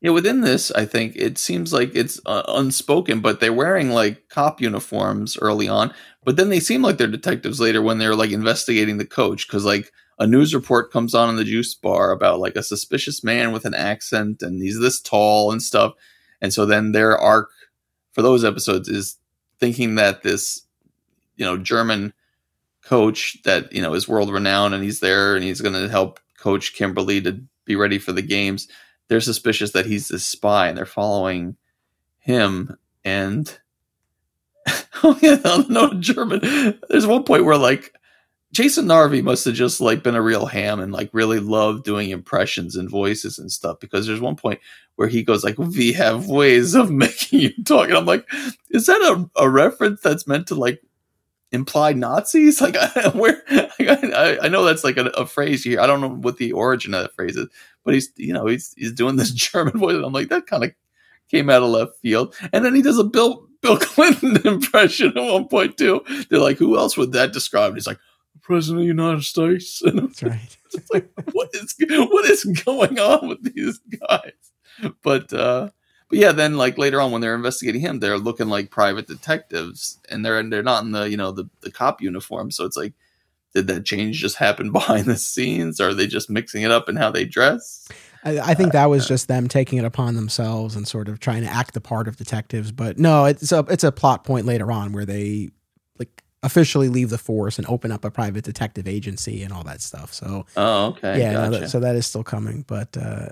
Yeah, 0.00 0.10
within 0.10 0.40
this, 0.40 0.72
I 0.72 0.84
think 0.84 1.14
it 1.14 1.38
seems 1.38 1.72
like 1.72 1.94
it's 1.94 2.20
uh, 2.26 2.42
unspoken, 2.48 3.20
but 3.20 3.38
they're 3.38 3.52
wearing 3.52 3.90
like 3.90 4.28
cop 4.28 4.60
uniforms 4.60 5.38
early 5.40 5.68
on, 5.68 5.94
but 6.24 6.36
then 6.36 6.48
they 6.48 6.58
seem 6.58 6.82
like 6.82 6.98
they're 6.98 7.06
detectives 7.06 7.60
later 7.60 7.82
when 7.82 7.98
they're 7.98 8.16
like 8.16 8.32
investigating 8.32 8.98
the 8.98 9.06
coach 9.06 9.46
because 9.46 9.64
like 9.64 9.92
a 10.18 10.26
news 10.26 10.54
report 10.54 10.92
comes 10.92 11.14
on 11.14 11.28
in 11.28 11.36
the 11.36 11.44
juice 11.44 11.74
bar 11.74 12.10
about 12.10 12.40
like 12.40 12.56
a 12.56 12.62
suspicious 12.62 13.22
man 13.22 13.52
with 13.52 13.64
an 13.64 13.74
accent 13.74 14.42
and 14.42 14.60
he's 14.60 14.80
this 14.80 15.00
tall 15.00 15.52
and 15.52 15.62
stuff. 15.62 15.94
And 16.40 16.52
so 16.52 16.66
then 16.66 16.92
their 16.92 17.16
arc 17.16 17.50
for 18.12 18.22
those 18.22 18.44
episodes 18.44 18.88
is 18.88 19.16
thinking 19.58 19.96
that 19.96 20.22
this, 20.22 20.62
you 21.36 21.44
know, 21.44 21.56
German 21.56 22.12
coach 22.82 23.38
that, 23.44 23.72
you 23.72 23.82
know, 23.82 23.94
is 23.94 24.08
world 24.08 24.30
renowned 24.30 24.74
and 24.74 24.82
he's 24.82 25.00
there 25.00 25.34
and 25.34 25.44
he's 25.44 25.60
going 25.60 25.74
to 25.74 25.88
help 25.88 26.20
coach 26.38 26.74
Kimberly 26.74 27.20
to 27.22 27.40
be 27.64 27.76
ready 27.76 27.98
for 27.98 28.12
the 28.12 28.22
games. 28.22 28.68
They're 29.08 29.20
suspicious 29.20 29.72
that 29.72 29.86
he's 29.86 30.08
this 30.08 30.26
spy 30.26 30.68
and 30.68 30.76
they're 30.76 30.86
following 30.86 31.56
him. 32.18 32.76
And 33.04 33.58
oh 35.02 35.18
yeah, 35.22 35.64
no 35.68 35.94
German. 35.94 36.78
There's 36.88 37.06
one 37.06 37.24
point 37.24 37.44
where 37.44 37.56
like 37.56 37.94
Jason 38.52 38.86
Narvy 38.86 39.22
must 39.22 39.44
have 39.46 39.54
just 39.54 39.80
like 39.80 40.02
been 40.02 40.14
a 40.14 40.22
real 40.22 40.46
ham 40.46 40.78
and 40.78 40.92
like 40.92 41.08
really 41.12 41.40
loved 41.40 41.84
doing 41.84 42.10
impressions 42.10 42.76
and 42.76 42.88
voices 42.88 43.38
and 43.38 43.50
stuff 43.50 43.80
because 43.80 44.06
there's 44.06 44.20
one 44.20 44.36
point 44.36 44.60
where 44.96 45.08
he 45.08 45.22
goes 45.22 45.44
like, 45.44 45.58
"We 45.58 45.92
have 45.92 46.26
ways 46.26 46.74
of 46.74 46.90
making 47.04 47.40
you 47.40 47.64
talk," 47.64 47.88
and 47.88 47.96
I'm 47.96 48.06
like, 48.06 48.26
"Is 48.70 48.86
that 48.86 49.00
a, 49.00 49.42
a 49.42 49.48
reference 49.48 50.00
that's 50.00 50.26
meant 50.26 50.46
to 50.48 50.54
like 50.54 50.82
imply 51.50 51.92
Nazis?" 51.92 52.60
Like, 52.60 52.76
where 53.14 53.42
I, 53.48 54.38
I, 54.42 54.48
know 54.48 54.64
that's 54.64 54.84
like 54.84 54.96
a, 54.96 55.06
a 55.06 55.26
phrase 55.26 55.64
here. 55.64 55.80
I 55.80 55.86
don't 55.86 56.00
know 56.00 56.10
what 56.10 56.36
the 56.36 56.52
origin 56.52 56.94
of 56.94 57.02
that 57.02 57.14
phrase 57.14 57.36
is, 57.36 57.48
but 57.84 57.94
he's 57.94 58.10
you 58.16 58.32
know 58.32 58.46
he's 58.46 58.74
he's 58.76 58.92
doing 58.92 59.16
this 59.16 59.30
German 59.32 59.78
voice. 59.78 59.96
And 59.96 60.04
I'm 60.04 60.12
like, 60.12 60.28
that 60.28 60.46
kind 60.46 60.64
of 60.64 60.72
came 61.30 61.50
out 61.50 61.62
of 61.62 61.70
left 61.70 61.98
field, 62.00 62.34
and 62.52 62.64
then 62.64 62.74
he 62.74 62.82
does 62.82 62.98
a 62.98 63.04
Bill 63.04 63.46
Bill 63.60 63.78
Clinton 63.78 64.46
impression 64.46 65.16
at 65.16 65.32
one 65.32 65.48
point 65.48 65.76
too. 65.76 66.02
They're 66.28 66.38
like, 66.38 66.58
"Who 66.58 66.76
else 66.76 66.96
would 66.96 67.12
that 67.12 67.32
describe?" 67.32 67.68
And 67.68 67.76
he's 67.76 67.86
like 67.86 67.98
president 68.42 68.80
of 68.80 68.82
the 68.82 69.02
United 69.02 69.24
States. 69.24 69.82
And 69.82 69.98
That's 69.98 70.22
right. 70.22 70.56
it's 70.72 70.90
like, 70.90 71.08
what 71.32 71.50
is 71.54 71.74
what 71.78 72.24
is 72.26 72.44
going 72.44 72.98
on 72.98 73.28
with 73.28 73.54
these 73.54 73.78
guys? 74.08 74.51
But 75.02 75.32
uh, 75.32 75.70
but 76.08 76.18
yeah, 76.18 76.32
then 76.32 76.56
like 76.58 76.76
later 76.76 77.00
on 77.00 77.10
when 77.10 77.20
they're 77.20 77.34
investigating 77.34 77.80
him, 77.80 77.98
they're 77.98 78.18
looking 78.18 78.48
like 78.48 78.70
private 78.70 79.06
detectives, 79.06 79.98
and 80.10 80.24
they're 80.24 80.42
they're 80.42 80.62
not 80.62 80.84
in 80.84 80.92
the 80.92 81.08
you 81.08 81.16
know 81.16 81.32
the 81.32 81.48
the 81.60 81.70
cop 81.70 82.02
uniform. 82.02 82.50
So 82.50 82.64
it's 82.64 82.76
like, 82.76 82.92
did 83.54 83.66
that 83.68 83.84
change 83.84 84.20
just 84.20 84.36
happen 84.36 84.72
behind 84.72 85.06
the 85.06 85.16
scenes? 85.16 85.80
Or 85.80 85.88
are 85.88 85.94
they 85.94 86.06
just 86.06 86.28
mixing 86.28 86.62
it 86.62 86.70
up 86.70 86.88
in 86.88 86.96
how 86.96 87.10
they 87.10 87.24
dress? 87.24 87.88
I, 88.24 88.38
I 88.38 88.54
think 88.54 88.72
that 88.72 88.90
was 88.90 89.06
uh, 89.06 89.08
just 89.08 89.28
them 89.28 89.48
taking 89.48 89.78
it 89.78 89.84
upon 89.84 90.14
themselves 90.14 90.76
and 90.76 90.86
sort 90.86 91.08
of 91.08 91.18
trying 91.18 91.42
to 91.42 91.48
act 91.48 91.74
the 91.74 91.80
part 91.80 92.06
of 92.06 92.16
detectives. 92.16 92.72
But 92.72 92.98
no, 92.98 93.24
it's 93.24 93.50
a 93.50 93.64
it's 93.70 93.84
a 93.84 93.90
plot 93.90 94.24
point 94.24 94.46
later 94.46 94.70
on 94.70 94.92
where 94.92 95.06
they 95.06 95.50
like 95.98 96.22
officially 96.42 96.88
leave 96.88 97.10
the 97.10 97.18
force 97.18 97.58
and 97.58 97.66
open 97.68 97.90
up 97.90 98.04
a 98.04 98.10
private 98.10 98.44
detective 98.44 98.86
agency 98.86 99.42
and 99.42 99.52
all 99.52 99.64
that 99.64 99.80
stuff. 99.80 100.12
So, 100.12 100.46
oh, 100.56 100.86
okay, 100.88 101.18
yeah, 101.18 101.32
gotcha. 101.32 101.50
no, 101.50 101.58
that, 101.58 101.70
so 101.70 101.80
that 101.80 101.96
is 101.96 102.06
still 102.06 102.24
coming. 102.24 102.64
But, 102.66 102.96
uh, 102.96 103.28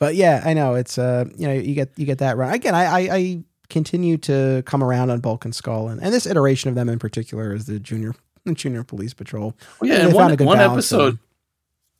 but 0.00 0.14
yeah, 0.14 0.42
I 0.44 0.54
know 0.54 0.74
it's 0.74 0.98
uh, 0.98 1.26
you 1.36 1.46
know, 1.46 1.52
you 1.52 1.74
get 1.74 1.90
you 1.96 2.06
get 2.06 2.18
that 2.18 2.38
right 2.38 2.54
again. 2.54 2.74
I, 2.74 2.84
I, 2.84 3.16
I 3.16 3.44
continue 3.68 4.16
to 4.16 4.62
come 4.64 4.82
around 4.82 5.10
on 5.10 5.20
Bulk 5.20 5.44
and 5.44 5.54
Skull, 5.54 5.88
and, 5.88 6.02
and 6.02 6.12
this 6.12 6.26
iteration 6.26 6.70
of 6.70 6.74
them 6.74 6.88
in 6.88 6.98
particular 6.98 7.54
is 7.54 7.66
the 7.66 7.78
junior 7.78 8.14
junior 8.54 8.82
police 8.82 9.12
patrol. 9.12 9.54
Well, 9.78 9.90
yeah, 9.90 10.06
and 10.06 10.14
one, 10.14 10.36
one 10.38 10.58
episode. 10.58 11.18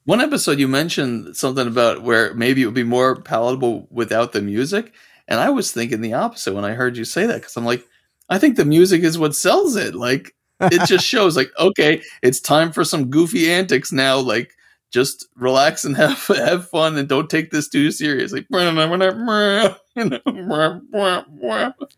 one 0.07 0.23
episode 0.23 0.59
you 0.59 0.67
mentioned 0.67 1.37
something 1.37 1.69
about 1.69 2.03
where 2.03 2.33
maybe 2.33 2.63
it 2.63 2.65
would 2.65 2.75
be 2.75 2.85
more 2.85 3.17
palatable 3.17 3.87
without 3.91 4.33
the 4.33 4.41
music, 4.41 4.95
and 5.29 5.39
I 5.39 5.51
was 5.51 5.71
thinking 5.71 6.01
the 6.01 6.15
opposite 6.15 6.55
when 6.55 6.65
I 6.65 6.73
heard 6.73 6.97
you 6.97 7.05
say 7.05 7.27
that 7.27 7.43
because 7.43 7.57
I'm 7.59 7.67
like, 7.67 7.87
I 8.31 8.39
think 8.39 8.57
the 8.57 8.65
music 8.65 9.03
is 9.03 9.19
what 9.19 9.37
sells 9.37 9.77
it. 9.77 9.95
Like 9.95 10.35
it 10.59 10.89
just 10.89 11.05
shows 11.07 11.37
like 11.37 11.51
okay, 11.59 12.01
it's 12.23 12.41
time 12.41 12.73
for 12.73 12.83
some 12.83 13.11
goofy 13.11 13.53
antics 13.53 13.93
now. 13.93 14.17
Like 14.17 14.57
just 14.91 15.29
relax 15.37 15.85
and 15.85 15.97
have 15.97 16.27
have 16.27 16.69
fun 16.69 16.97
and 16.97 17.09
don't 17.09 17.31
take 17.31 17.51
this 17.51 17.69
too 17.69 17.91
seriously. 17.91 18.47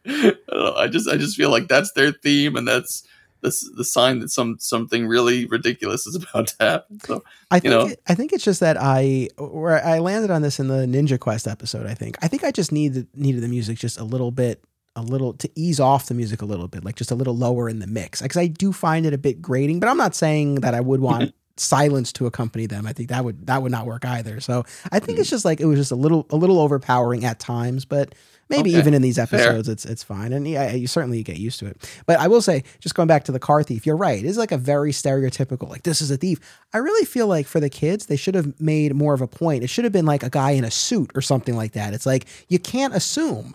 I 0.07 0.89
just 0.89 1.09
I 1.09 1.17
just 1.17 1.37
feel 1.37 1.51
like 1.51 1.69
that's 1.69 1.93
their 1.93 2.13
theme 2.13 2.57
and 2.57 2.67
that's 2.67 3.07
the, 3.43 3.53
the 3.77 3.85
sign 3.85 4.21
that 4.21 4.31
some 4.31 4.57
something 4.59 5.07
really 5.07 5.47
ridiculous 5.47 6.07
is 6.07 6.15
about 6.31 6.49
to 6.49 6.57
happen. 6.61 7.01
So 7.01 7.25
I 7.51 7.59
think 7.59 7.65
you 7.65 7.71
know, 7.71 7.87
it, 7.89 8.01
I 8.07 8.15
think 8.15 8.33
it's 8.33 8.45
just 8.45 8.61
that 8.61 8.77
I 8.81 9.29
where 9.37 9.85
I 9.85 9.99
landed 9.99 10.31
on 10.31 10.43
this 10.43 10.59
in 10.59 10.69
the 10.69 10.87
Ninja 10.87 11.19
Quest 11.19 11.47
episode. 11.47 11.87
I 11.87 11.95
think 11.95 12.17
I 12.23 12.29
think 12.29 12.45
I 12.45 12.51
just 12.51 12.73
needed 12.73 13.09
needed 13.15 13.43
the 13.43 13.49
music 13.49 13.79
just 13.79 13.99
a 13.99 14.05
little 14.05 14.31
bit 14.31 14.65
a 14.95 15.03
little 15.03 15.33
to 15.33 15.51
ease 15.55 15.81
off 15.81 16.07
the 16.07 16.15
music 16.15 16.43
a 16.43 16.45
little 16.45 16.69
bit, 16.69 16.85
like 16.85 16.97
just 16.97 17.11
a 17.11 17.15
little 17.15 17.37
lower 17.37 17.69
in 17.69 17.79
the 17.79 17.87
mix. 17.87 18.21
Because 18.21 18.37
I 18.37 18.47
do 18.47 18.73
find 18.73 19.07
it 19.07 19.15
a 19.15 19.19
bit 19.19 19.41
grating, 19.41 19.81
but 19.81 19.89
I'm 19.89 19.97
not 19.97 20.15
saying 20.15 20.57
that 20.57 20.75
I 20.75 20.81
would 20.81 21.01
want 21.01 21.35
silence 21.57 22.13
to 22.15 22.27
accompany 22.27 22.67
them. 22.67 22.87
I 22.87 22.93
think 22.93 23.09
that 23.11 23.25
would 23.25 23.47
that 23.47 23.63
would 23.63 23.73
not 23.73 23.87
work 23.87 24.05
either. 24.05 24.41
So 24.41 24.65
I 24.91 24.99
think 24.99 25.19
it's 25.19 25.29
hmm. 25.29 25.35
just 25.35 25.45
like 25.45 25.61
it 25.61 25.67
was 25.67 25.79
just 25.79 25.93
a 25.93 25.97
little 25.97 26.27
a 26.31 26.37
little 26.37 26.59
overpowering 26.59 27.25
at 27.25 27.39
times, 27.39 27.85
but 27.85 28.15
maybe 28.49 28.71
Okay, 28.71 28.79
even 28.79 28.95
in 28.95 29.03
these 29.03 29.19
episodes 29.19 29.69
it's 29.69 29.85
it's 29.85 30.03
fine. 30.03 30.33
And 30.33 30.47
yeah, 30.47 30.73
you 30.73 30.87
certainly 30.87 31.23
get 31.23 31.37
used 31.37 31.59
to 31.61 31.67
it. 31.67 32.03
But 32.07 32.19
I 32.19 32.29
will 32.29 32.43
say, 32.43 32.65
just 32.81 32.95
going 32.95 33.09
back 33.09 33.25
to 33.25 33.33
the 33.33 33.39
car 33.39 33.63
thief, 33.63 33.87
you're 33.87 33.97
right. 33.97 34.25
It's 34.25 34.39
like 34.39 34.53
a 34.53 34.59
very 34.59 34.93
stereotypical, 34.93 35.69
like 35.69 35.83
this 35.83 36.01
is 36.01 36.11
a 36.11 36.17
thief. 36.17 36.39
I 36.73 36.79
really 36.79 37.05
feel 37.05 37.27
like 37.27 37.47
for 37.47 37.61
the 37.61 37.71
kids, 37.71 38.07
they 38.07 38.17
should 38.17 38.35
have 38.35 38.61
made 38.61 38.95
more 38.95 39.15
of 39.15 39.21
a 39.21 39.29
point. 39.29 39.65
It 39.65 39.69
should 39.69 39.85
have 39.85 39.93
been 39.93 40.07
like 40.07 40.23
a 40.23 40.31
guy 40.31 40.53
in 40.53 40.65
a 40.65 40.71
suit 40.71 41.11
or 41.15 41.21
something 41.21 41.57
like 41.57 41.73
that. 41.73 41.95
It's 41.95 42.07
like 42.07 42.27
you 42.49 42.59
can't 42.59 42.95
assume 42.95 43.55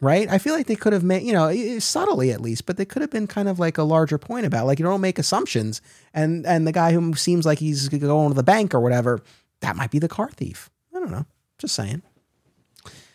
right? 0.00 0.28
I 0.28 0.38
feel 0.38 0.54
like 0.54 0.66
they 0.66 0.76
could 0.76 0.92
have 0.92 1.02
made, 1.02 1.22
you 1.22 1.32
know, 1.32 1.78
subtly 1.78 2.30
at 2.30 2.40
least, 2.40 2.66
but 2.66 2.76
they 2.76 2.84
could 2.84 3.02
have 3.02 3.10
been 3.10 3.26
kind 3.26 3.48
of 3.48 3.58
like 3.58 3.78
a 3.78 3.82
larger 3.82 4.18
point 4.18 4.46
about, 4.46 4.66
like 4.66 4.78
you 4.78 4.84
don't 4.84 5.00
make 5.00 5.18
assumptions, 5.18 5.80
and 6.14 6.46
and 6.46 6.66
the 6.66 6.72
guy 6.72 6.92
who 6.92 7.14
seems 7.14 7.44
like 7.46 7.58
he's 7.58 7.88
going 7.88 8.28
to 8.28 8.34
the 8.34 8.42
bank 8.42 8.74
or 8.74 8.80
whatever, 8.80 9.20
that 9.60 9.76
might 9.76 9.90
be 9.90 9.98
the 9.98 10.08
car 10.08 10.30
thief. 10.30 10.70
I 10.94 11.00
don't 11.00 11.10
know, 11.10 11.26
just 11.58 11.74
saying. 11.74 12.02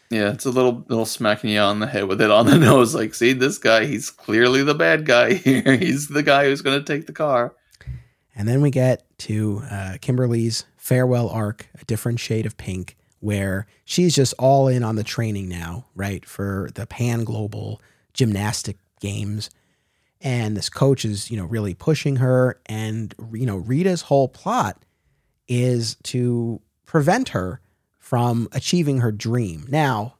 yeah, 0.10 0.31
it's 0.31 0.45
a 0.45 0.51
little 0.51 0.85
little 0.88 1.05
smacking 1.05 1.49
you 1.49 1.60
on 1.60 1.80
the 1.80 1.88
head 1.88 2.05
with 2.05 2.22
it 2.22 2.31
on 2.31 2.45
the 2.45 2.57
nose. 2.60 2.93
Like, 2.93 3.14
see, 3.14 3.34
this 3.34 3.57
guy, 3.57 3.85
he's 3.85 4.10
clearly 4.11 4.64
the 4.64 4.76
bad 4.76 5.05
guy 5.05 5.34
here. 5.34 5.76
He's 5.77 6.07
the 6.07 6.23
guy 6.23 6.45
who's 6.45 6.61
going 6.61 6.80
to 6.80 6.85
take 6.85 7.07
the 7.07 7.14
car. 7.14 7.55
And 8.35 8.47
then 8.47 8.61
we 8.61 8.72
get 8.72 9.05
to 9.19 9.61
uh, 9.69 9.97
Kimberly's 10.01 10.65
farewell 10.76 11.30
arc, 11.30 11.68
a 11.80 11.85
different 11.85 12.19
shade 12.19 12.47
of 12.47 12.57
pink, 12.57 12.97
where 13.23 13.65
she's 13.85 14.13
just 14.13 14.33
all 14.37 14.67
in 14.67 14.83
on 14.83 14.97
the 14.97 15.03
training 15.03 15.47
now, 15.47 15.85
right, 15.95 16.25
for 16.25 16.69
the 16.75 16.85
Pan 16.85 17.23
Global 17.23 17.81
Gymnastic 18.13 18.75
Games. 18.99 19.49
And 20.19 20.57
this 20.57 20.69
coach 20.69 21.05
is, 21.05 21.31
you 21.31 21.37
know, 21.37 21.45
really 21.45 21.73
pushing 21.73 22.17
her. 22.17 22.59
And, 22.65 23.15
you 23.31 23.45
know, 23.45 23.55
Rita's 23.55 24.01
whole 24.01 24.27
plot 24.27 24.83
is 25.47 25.95
to 26.03 26.59
prevent 26.85 27.29
her 27.29 27.61
from 27.97 28.49
achieving 28.51 28.99
her 28.99 29.13
dream. 29.13 29.67
Now, 29.69 30.15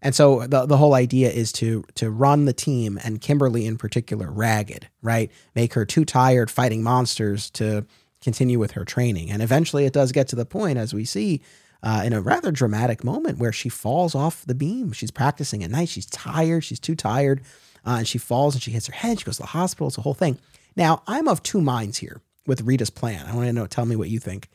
and 0.00 0.14
so 0.14 0.46
the 0.46 0.64
the 0.64 0.78
whole 0.78 0.94
idea 0.94 1.30
is 1.30 1.52
to 1.52 1.84
to 1.96 2.08
run 2.08 2.46
the 2.46 2.54
team 2.54 2.98
and 3.04 3.20
Kimberly 3.20 3.66
in 3.66 3.76
particular 3.76 4.30
ragged, 4.30 4.88
right? 5.02 5.30
Make 5.54 5.74
her 5.74 5.84
too 5.84 6.06
tired 6.06 6.50
fighting 6.50 6.82
monsters 6.82 7.50
to 7.50 7.84
continue 8.22 8.58
with 8.58 8.70
her 8.70 8.86
training. 8.86 9.30
And 9.30 9.42
eventually 9.42 9.84
it 9.84 9.92
does 9.92 10.12
get 10.12 10.28
to 10.28 10.36
the 10.36 10.46
point 10.46 10.78
as 10.78 10.94
we 10.94 11.04
see 11.04 11.42
uh, 11.82 12.02
in 12.04 12.12
a 12.12 12.20
rather 12.20 12.50
dramatic 12.50 13.04
moment 13.04 13.38
where 13.38 13.52
she 13.52 13.68
falls 13.68 14.14
off 14.14 14.44
the 14.46 14.54
beam. 14.54 14.92
She's 14.92 15.10
practicing 15.10 15.62
at 15.62 15.70
night. 15.70 15.88
She's 15.88 16.06
tired. 16.06 16.64
She's 16.64 16.80
too 16.80 16.94
tired. 16.96 17.42
Uh, 17.86 17.96
and 17.98 18.08
she 18.08 18.18
falls 18.18 18.54
and 18.54 18.62
she 18.62 18.72
hits 18.72 18.86
her 18.86 18.92
head. 18.92 19.18
She 19.18 19.24
goes 19.24 19.36
to 19.36 19.42
the 19.42 19.48
hospital. 19.48 19.88
It's 19.88 19.98
a 19.98 20.02
whole 20.02 20.14
thing. 20.14 20.38
Now, 20.76 21.02
I'm 21.06 21.28
of 21.28 21.42
two 21.42 21.60
minds 21.60 21.98
here 21.98 22.20
with 22.46 22.62
Rita's 22.62 22.90
plan. 22.90 23.26
I 23.26 23.34
want 23.34 23.46
to 23.46 23.52
know, 23.52 23.66
tell 23.66 23.86
me 23.86 23.96
what 23.96 24.10
you 24.10 24.18
think. 24.18 24.48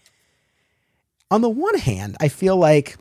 On 1.31 1.41
the 1.41 1.49
one 1.49 1.77
hand, 1.77 2.17
I 2.19 2.27
feel 2.27 2.57
like 2.57 2.97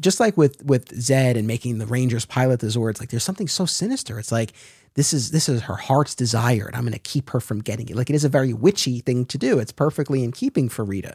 just 0.00 0.20
like 0.20 0.36
with 0.36 0.64
with 0.64 0.88
Zedd 0.88 1.36
and 1.36 1.46
making 1.46 1.78
the 1.78 1.86
Rangers 1.86 2.24
pilot 2.24 2.60
the 2.60 2.68
Zords, 2.68 3.00
like 3.00 3.10
there's 3.10 3.24
something 3.24 3.48
so 3.48 3.66
sinister. 3.66 4.18
It's 4.18 4.32
like 4.32 4.52
this 4.94 5.12
is 5.12 5.30
this 5.30 5.48
is 5.48 5.62
her 5.62 5.74
heart's 5.74 6.14
desire, 6.14 6.66
and 6.66 6.74
I'm 6.74 6.82
going 6.82 6.92
to 6.92 6.98
keep 6.98 7.30
her 7.30 7.40
from 7.40 7.60
getting 7.60 7.88
it. 7.88 7.96
Like 7.96 8.10
it 8.10 8.16
is 8.16 8.24
a 8.24 8.28
very 8.28 8.52
witchy 8.52 9.00
thing 9.00 9.26
to 9.26 9.38
do. 9.38 9.58
It's 9.58 9.72
perfectly 9.72 10.24
in 10.24 10.32
keeping 10.32 10.68
for 10.68 10.84
Rita. 10.84 11.14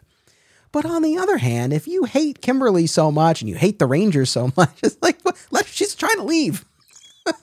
But 0.72 0.85
on 0.85 1.02
the 1.02 1.18
other 1.18 1.38
hand, 1.38 1.73
if 1.73 1.88
you 1.88 2.03
hate 2.03 2.41
Kimberly 2.41 2.88
so 2.88 3.11
much 3.11 3.41
and 3.41 3.49
you 3.49 3.56
hate 3.56 3.80
the 3.80 3.85
Rangers 3.85 4.30
so 4.30 4.52
much, 4.57 4.77
it's 4.84 4.98
like 5.02 5.22
what, 5.22 5.38
let, 5.52 5.65
she's 5.68 5.95
trying 5.95 6.18
to 6.18 6.23
leave. 6.23 6.65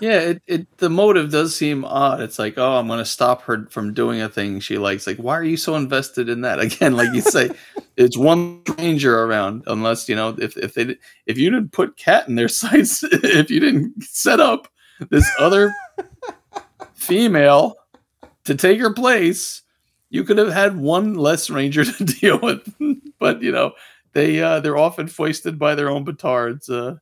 Yeah, 0.00 0.20
it, 0.20 0.42
it 0.46 0.78
the 0.78 0.88
motive 0.88 1.30
does 1.30 1.54
seem 1.54 1.84
odd. 1.84 2.20
It's 2.22 2.38
like, 2.38 2.56
oh, 2.56 2.76
I'm 2.76 2.86
going 2.86 3.00
to 3.00 3.04
stop 3.04 3.42
her 3.42 3.66
from 3.70 3.92
doing 3.92 4.22
a 4.22 4.30
thing 4.30 4.58
she 4.60 4.78
likes. 4.78 5.06
Like, 5.06 5.18
why 5.18 5.34
are 5.34 5.44
you 5.44 5.58
so 5.58 5.76
invested 5.76 6.30
in 6.30 6.40
that? 6.40 6.58
Again, 6.60 6.96
like 6.96 7.12
you 7.12 7.20
say, 7.20 7.50
it's 7.96 8.16
one 8.16 8.62
ranger 8.78 9.22
around. 9.22 9.62
Unless 9.66 10.08
you 10.08 10.16
know, 10.16 10.34
if 10.38 10.56
if 10.56 10.74
they 10.74 10.96
if 11.26 11.36
you 11.36 11.50
didn't 11.50 11.72
put 11.72 11.98
Kat 11.98 12.28
in 12.28 12.34
their 12.34 12.48
sights, 12.48 13.02
if 13.04 13.50
you 13.50 13.60
didn't 13.60 14.02
set 14.02 14.40
up 14.40 14.68
this 15.10 15.28
other 15.38 15.74
female 16.94 17.76
to 18.44 18.54
take 18.54 18.80
her 18.80 18.92
place, 18.92 19.62
you 20.10 20.24
could 20.24 20.38
have 20.38 20.52
had 20.52 20.76
one 20.76 21.14
less 21.14 21.48
ranger 21.48 21.84
to 21.92 22.04
deal 22.04 22.38
with. 22.38 22.74
but 23.18 23.42
you 23.42 23.52
know, 23.52 23.72
they 24.12 24.40
uh, 24.40 24.60
they're 24.60 24.76
often 24.76 25.08
foisted 25.08 25.58
by 25.58 25.74
their 25.74 25.90
own 25.90 26.04
petards. 26.04 26.68
Uh, 26.68 26.96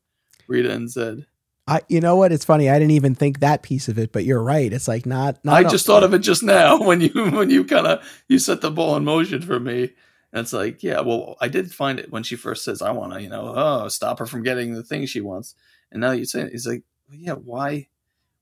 Rita 0.46 0.70
and 0.70 0.88
Zedd. 0.88 1.26
I, 1.66 1.82
you 1.88 2.00
know 2.00 2.16
what? 2.16 2.32
It's 2.32 2.46
funny. 2.46 2.70
I 2.70 2.78
didn't 2.78 2.92
even 2.92 3.14
think 3.14 3.40
that 3.40 3.62
piece 3.62 3.88
of 3.88 3.98
it, 3.98 4.10
but 4.10 4.24
you're 4.24 4.42
right. 4.42 4.72
It's 4.72 4.88
like 4.88 5.04
not. 5.04 5.44
not 5.44 5.54
I 5.54 5.68
just 5.68 5.84
thought 5.84 6.02
of 6.02 6.14
it 6.14 6.20
just 6.20 6.42
now 6.42 6.80
when 6.82 7.00
you 7.00 7.30
when 7.30 7.50
you 7.50 7.64
kind 7.64 7.86
of 7.86 8.22
you 8.28 8.38
set 8.38 8.60
the 8.62 8.70
ball 8.70 8.96
in 8.96 9.04
motion 9.04 9.42
for 9.42 9.60
me. 9.60 9.90
And 10.30 10.40
it's 10.40 10.52
like, 10.52 10.82
yeah, 10.82 11.00
well, 11.00 11.36
I 11.40 11.48
did 11.48 11.72
find 11.72 11.98
it 11.98 12.12
when 12.12 12.22
she 12.22 12.36
first 12.36 12.64
says, 12.64 12.82
"I 12.82 12.90
want 12.90 13.14
to," 13.14 13.22
you 13.22 13.30
know, 13.30 13.52
oh, 13.54 13.88
stop 13.88 14.18
her 14.18 14.26
from 14.26 14.42
getting 14.42 14.74
the 14.74 14.82
thing 14.82 15.06
she 15.06 15.22
wants. 15.22 15.54
And 15.90 16.00
now 16.00 16.10
you 16.10 16.24
say, 16.24 16.48
he's 16.50 16.66
like, 16.66 16.82
yeah, 17.10 17.32
why? 17.32 17.88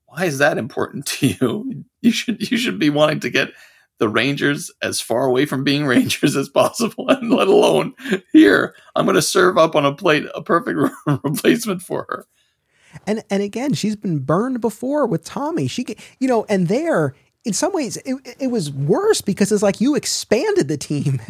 Why 0.06 0.24
is 0.24 0.38
that 0.38 0.59
important 0.59 1.06
to 1.18 1.26
you? 1.28 1.84
You 2.01 2.10
should 2.10 2.51
you 2.51 2.56
should 2.56 2.78
be 2.78 2.90
wanting 2.90 3.20
to 3.20 3.30
get 3.30 3.51
the 3.98 4.09
Rangers 4.09 4.70
as 4.82 5.01
far 5.01 5.24
away 5.24 5.47
from 5.47 5.64
being 5.64 5.86
Rangers 5.86 6.36
as 6.36 6.48
possible, 6.48 7.09
and 7.09 7.31
let 7.31 7.48
alone 7.48 7.94
here. 8.32 8.74
I'm 8.94 9.06
going 9.06 9.16
to 9.16 9.23
serve 9.23 9.59
up 9.59 9.74
on 9.74 9.85
a 9.85 9.94
plate 9.94 10.24
a 10.35 10.43
perfect 10.43 10.78
replacement 11.06 11.82
for 11.82 12.06
her. 12.09 12.27
And 13.06 13.23
and 13.31 13.43
again, 13.43 13.74
she's 13.74 13.97
been 13.97 14.20
burned 14.20 14.60
before 14.60 15.06
with 15.06 15.24
Tommy. 15.24 15.68
She, 15.68 15.85
you 16.18 16.28
know, 16.28 16.47
and 16.48 16.68
there, 16.68 17.14
in 17.44 17.52
some 17.52 17.73
ways, 17.73 17.98
it, 17.98 18.36
it 18.40 18.47
was 18.47 18.70
worse 18.70 19.20
because 19.20 19.52
it's 19.52 19.62
like 19.62 19.82
you 19.82 19.94
expanded 19.94 20.68
the 20.68 20.78
team. 20.78 21.20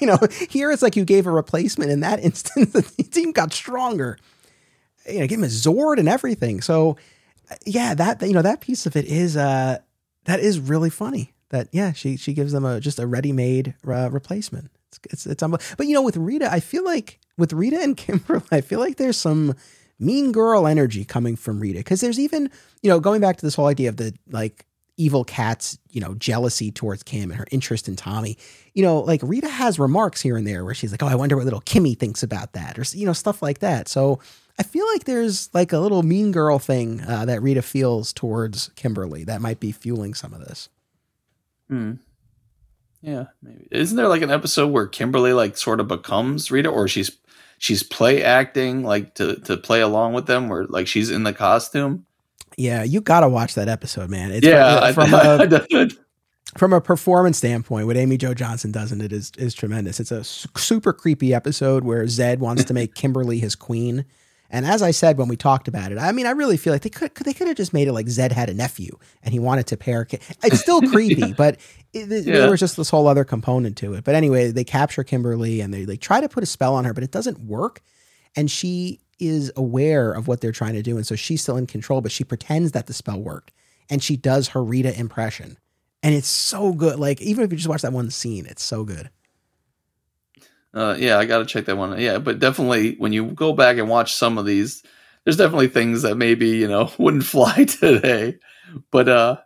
you 0.00 0.06
know, 0.06 0.18
here 0.48 0.72
it's 0.72 0.82
like 0.82 0.96
you 0.96 1.04
gave 1.04 1.26
a 1.26 1.30
replacement. 1.30 1.90
In 1.90 2.00
that 2.00 2.20
instance, 2.20 2.72
the 2.72 3.02
team 3.02 3.32
got 3.32 3.52
stronger. 3.52 4.18
You 5.06 5.20
know, 5.20 5.26
give 5.26 5.38
him 5.38 5.44
a 5.44 5.48
Zord 5.48 5.98
and 5.98 6.08
everything. 6.08 6.62
So, 6.62 6.96
yeah, 7.66 7.94
that 7.94 8.22
you 8.22 8.32
know 8.32 8.42
that 8.42 8.62
piece 8.62 8.86
of 8.86 8.96
it 8.96 9.04
is 9.04 9.36
uh 9.36 9.78
that 10.24 10.40
is 10.40 10.58
really 10.58 10.90
funny. 10.90 11.34
That 11.50 11.68
yeah, 11.72 11.92
she 11.92 12.16
she 12.16 12.32
gives 12.32 12.52
them 12.52 12.64
a 12.64 12.80
just 12.80 12.98
a 12.98 13.06
ready 13.06 13.32
made 13.32 13.74
uh, 13.86 14.10
replacement. 14.10 14.70
It's 14.88 15.26
it's 15.26 15.26
it's 15.26 15.74
but 15.76 15.86
you 15.86 15.94
know 15.94 16.02
with 16.02 16.16
Rita, 16.16 16.50
I 16.50 16.60
feel 16.60 16.84
like 16.84 17.18
with 17.36 17.52
Rita 17.52 17.80
and 17.80 17.96
Kimberly, 17.96 18.42
I 18.50 18.60
feel 18.60 18.80
like 18.80 18.96
there's 18.96 19.16
some 19.16 19.54
mean 19.98 20.32
girl 20.32 20.66
energy 20.66 21.04
coming 21.04 21.36
from 21.36 21.60
Rita 21.60 21.78
because 21.78 22.00
there's 22.00 22.18
even 22.18 22.50
you 22.82 22.90
know 22.90 23.00
going 23.00 23.20
back 23.20 23.36
to 23.36 23.46
this 23.46 23.54
whole 23.54 23.66
idea 23.66 23.88
of 23.88 23.96
the 23.96 24.14
like 24.30 24.64
evil 24.96 25.24
Kat's 25.24 25.78
you 25.90 26.00
know 26.00 26.14
jealousy 26.14 26.70
towards 26.70 27.02
Kim 27.02 27.30
and 27.30 27.38
her 27.38 27.46
interest 27.50 27.88
in 27.88 27.96
Tommy. 27.96 28.36
You 28.74 28.84
know, 28.84 29.00
like 29.00 29.20
Rita 29.22 29.48
has 29.48 29.78
remarks 29.78 30.20
here 30.20 30.36
and 30.36 30.46
there 30.46 30.64
where 30.64 30.74
she's 30.74 30.92
like, 30.92 31.02
"Oh, 31.02 31.08
I 31.08 31.14
wonder 31.14 31.36
what 31.36 31.44
little 31.44 31.62
Kimmy 31.62 31.98
thinks 31.98 32.22
about 32.22 32.52
that," 32.52 32.78
or 32.78 32.84
you 32.96 33.06
know 33.06 33.12
stuff 33.12 33.42
like 33.42 33.60
that. 33.60 33.88
So 33.88 34.20
I 34.58 34.62
feel 34.62 34.86
like 34.92 35.04
there's 35.04 35.48
like 35.54 35.72
a 35.72 35.78
little 35.78 36.02
mean 36.02 36.32
girl 36.32 36.58
thing 36.58 37.02
uh, 37.02 37.24
that 37.24 37.42
Rita 37.42 37.62
feels 37.62 38.12
towards 38.12 38.68
Kimberly 38.76 39.24
that 39.24 39.40
might 39.40 39.58
be 39.58 39.72
fueling 39.72 40.14
some 40.14 40.34
of 40.34 40.40
this. 40.40 40.68
Hmm. 41.70 41.92
Yeah, 43.00 43.26
maybe. 43.42 43.66
Isn't 43.70 43.96
there 43.96 44.08
like 44.08 44.22
an 44.22 44.30
episode 44.30 44.68
where 44.68 44.86
Kimberly 44.86 45.32
like 45.32 45.56
sort 45.56 45.80
of 45.80 45.88
becomes 45.88 46.50
Rita, 46.50 46.68
or 46.68 46.86
she's 46.86 47.10
she's 47.58 47.82
play 47.82 48.22
acting 48.22 48.82
like 48.82 49.14
to 49.14 49.36
to 49.36 49.56
play 49.56 49.80
along 49.80 50.12
with 50.12 50.26
them, 50.26 50.48
where 50.48 50.64
like 50.66 50.86
she's 50.86 51.10
in 51.10 51.22
the 51.22 51.32
costume? 51.32 52.04
Yeah, 52.56 52.82
you 52.82 53.00
got 53.00 53.20
to 53.20 53.28
watch 53.28 53.54
that 53.54 53.68
episode, 53.68 54.10
man. 54.10 54.32
It's 54.32 54.46
yeah, 54.46 54.92
from, 54.92 55.14
I, 55.14 55.40
from 55.40 55.54
I, 55.74 55.84
a, 55.84 55.88
from 56.58 56.72
a 56.72 56.80
performance 56.80 57.38
standpoint, 57.38 57.86
what 57.86 57.96
Amy 57.96 58.16
Jo 58.16 58.34
Johnson 58.34 58.72
does 58.72 58.92
in 58.92 59.00
it 59.00 59.12
is 59.12 59.32
is 59.38 59.54
tremendous. 59.54 60.00
It's 60.00 60.10
a 60.10 60.24
su- 60.24 60.48
super 60.56 60.92
creepy 60.92 61.32
episode 61.32 61.84
where 61.84 62.04
Zedd 62.04 62.38
wants 62.38 62.64
to 62.64 62.74
make 62.74 62.94
Kimberly 62.96 63.38
his 63.38 63.54
queen. 63.54 64.04
And 64.52 64.66
as 64.66 64.82
I 64.82 64.90
said 64.90 65.16
when 65.16 65.28
we 65.28 65.36
talked 65.36 65.68
about 65.68 65.92
it, 65.92 65.98
I 65.98 66.10
mean, 66.12 66.26
I 66.26 66.30
really 66.32 66.56
feel 66.56 66.72
like 66.72 66.82
they 66.82 66.90
could 66.90 67.14
they 67.14 67.32
could 67.32 67.46
have 67.48 67.56
just 67.56 67.72
made 67.72 67.86
it 67.88 67.92
like 67.92 68.06
Zedd 68.06 68.32
had 68.32 68.50
a 68.50 68.54
nephew 68.54 68.98
and 69.22 69.32
he 69.32 69.38
wanted 69.38 69.66
to 69.68 69.76
pair. 69.76 70.06
It's 70.42 70.60
still 70.60 70.80
creepy, 70.90 71.32
but 71.32 71.58
it, 71.92 72.10
it- 72.10 72.26
Yeah. 72.26 72.40
there 72.40 72.50
was 72.50 72.60
just 72.60 72.76
this 72.76 72.90
whole 72.90 73.06
other 73.06 73.24
component 73.24 73.76
to 73.78 73.94
it. 73.94 74.04
But 74.04 74.14
anyway, 74.16 74.50
they 74.50 74.64
capture 74.64 75.04
Kimberly 75.04 75.60
and 75.60 75.72
they 75.72 75.84
they 75.84 75.96
try 75.96 76.20
to 76.20 76.28
put 76.28 76.42
a 76.42 76.46
spell 76.46 76.74
on 76.74 76.84
her, 76.84 76.92
but 76.92 77.04
it 77.04 77.10
doesn't 77.12 77.40
work. 77.40 77.80
And 78.36 78.50
she, 78.50 79.00
is 79.18 79.52
aware 79.54 80.12
of 80.12 80.26
what 80.28 80.40
they're 80.40 80.50
trying 80.50 80.72
to 80.72 80.82
do, 80.82 80.96
and 80.96 81.06
so 81.06 81.14
she's 81.14 81.42
still 81.42 81.58
in 81.58 81.66
control, 81.66 82.00
but 82.00 82.10
she 82.10 82.24
pretends 82.24 82.72
that 82.72 82.86
the 82.86 82.94
spell 82.94 83.20
worked, 83.20 83.52
and 83.90 84.02
she 84.02 84.16
does 84.16 84.48
her 84.48 84.64
Rita 84.64 84.98
impression, 84.98 85.58
and 86.02 86.14
it's 86.14 86.26
so 86.26 86.72
good. 86.72 86.98
Like 86.98 87.20
even 87.20 87.44
if 87.44 87.50
you 87.52 87.58
just 87.58 87.68
watch 87.68 87.82
that 87.82 87.92
one 87.92 88.10
scene, 88.10 88.46
it's 88.46 88.62
so 88.62 88.82
good. 88.82 89.10
Uh, 90.72 90.96
yeah, 90.98 91.18
I 91.18 91.24
got 91.24 91.38
to 91.38 91.46
check 91.46 91.64
that 91.64 91.76
one. 91.76 91.98
Yeah, 92.00 92.18
but 92.18 92.38
definitely 92.38 92.94
when 92.96 93.12
you 93.12 93.26
go 93.32 93.52
back 93.52 93.78
and 93.78 93.88
watch 93.88 94.14
some 94.14 94.38
of 94.38 94.46
these, 94.46 94.82
there's 95.24 95.36
definitely 95.36 95.68
things 95.68 96.02
that 96.02 96.16
maybe 96.16 96.48
you 96.48 96.68
know 96.68 96.90
wouldn't 96.98 97.24
fly 97.24 97.64
today. 97.64 98.38
But 98.90 99.08
uh, 99.08 99.38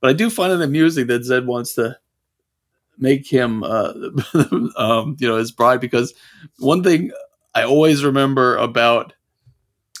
but 0.00 0.10
I 0.10 0.12
do 0.12 0.30
find 0.30 0.52
it 0.52 0.62
amusing 0.62 1.08
that 1.08 1.22
Zedd 1.22 1.46
wants 1.46 1.74
to 1.74 1.98
make 2.98 3.26
him 3.30 3.62
uh, 3.62 3.92
um, 4.76 5.16
you 5.18 5.28
know 5.28 5.36
his 5.36 5.52
bride 5.52 5.80
because 5.80 6.14
one 6.58 6.82
thing 6.82 7.10
I 7.54 7.62
always 7.64 8.04
remember 8.04 8.56
about 8.56 9.12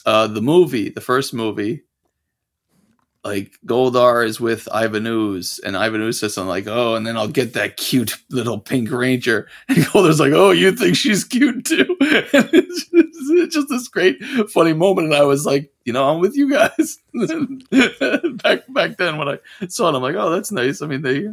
uh, 0.06 0.26
the 0.28 0.42
movie, 0.42 0.90
the 0.90 1.00
first 1.00 1.34
movie, 1.34 1.82
like 3.24 3.58
Goldar 3.66 4.24
is 4.24 4.40
with 4.40 4.68
Ivan 4.72 5.06
and 5.06 5.76
Ivan 5.76 6.00
Ooze 6.00 6.20
says 6.20 6.34
something 6.34 6.48
like, 6.48 6.66
"Oh, 6.66 6.94
and 6.94 7.06
then 7.06 7.16
I'll 7.16 7.28
get 7.28 7.54
that 7.54 7.76
cute 7.76 8.16
little 8.30 8.58
pink 8.58 8.90
ranger," 8.90 9.48
and 9.68 9.78
Goldar's 9.78 10.20
like, 10.20 10.32
"Oh, 10.32 10.50
you 10.50 10.72
think 10.72 10.96
she's 10.96 11.24
cute 11.24 11.64
too?" 11.64 11.96
It's, 12.00 12.84
just, 12.84 13.30
it's 13.30 13.54
just 13.54 13.68
this 13.68 13.88
great, 13.88 14.22
funny 14.50 14.72
moment, 14.72 15.08
and 15.08 15.14
I 15.14 15.24
was 15.24 15.44
like, 15.44 15.72
"You 15.84 15.92
know, 15.92 16.08
I'm 16.08 16.20
with 16.20 16.36
you 16.36 16.50
guys." 16.50 16.98
back 18.42 18.62
back 18.68 18.96
then 18.96 19.18
when 19.18 19.28
I 19.28 19.38
saw 19.68 19.88
it, 19.88 19.96
I'm 19.96 20.02
like, 20.02 20.16
"Oh, 20.16 20.30
that's 20.30 20.52
nice." 20.52 20.80
I 20.80 20.86
mean, 20.86 21.02
they 21.02 21.28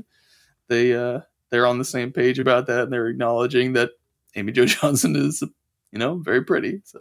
they 0.67 0.93
uh, 0.93 1.21
they're 1.51 1.67
on 1.67 1.77
the 1.77 1.85
same 1.85 2.11
page 2.11 2.39
about 2.39 2.67
that, 2.67 2.83
and 2.83 2.93
they're 2.93 3.07
acknowledging 3.07 3.73
that 3.73 3.91
Amy 4.35 4.51
Jo 4.51 4.65
Johnson 4.65 5.15
is, 5.15 5.43
you 5.91 5.99
know, 5.99 6.15
very 6.17 6.43
pretty. 6.43 6.81
So. 6.83 6.99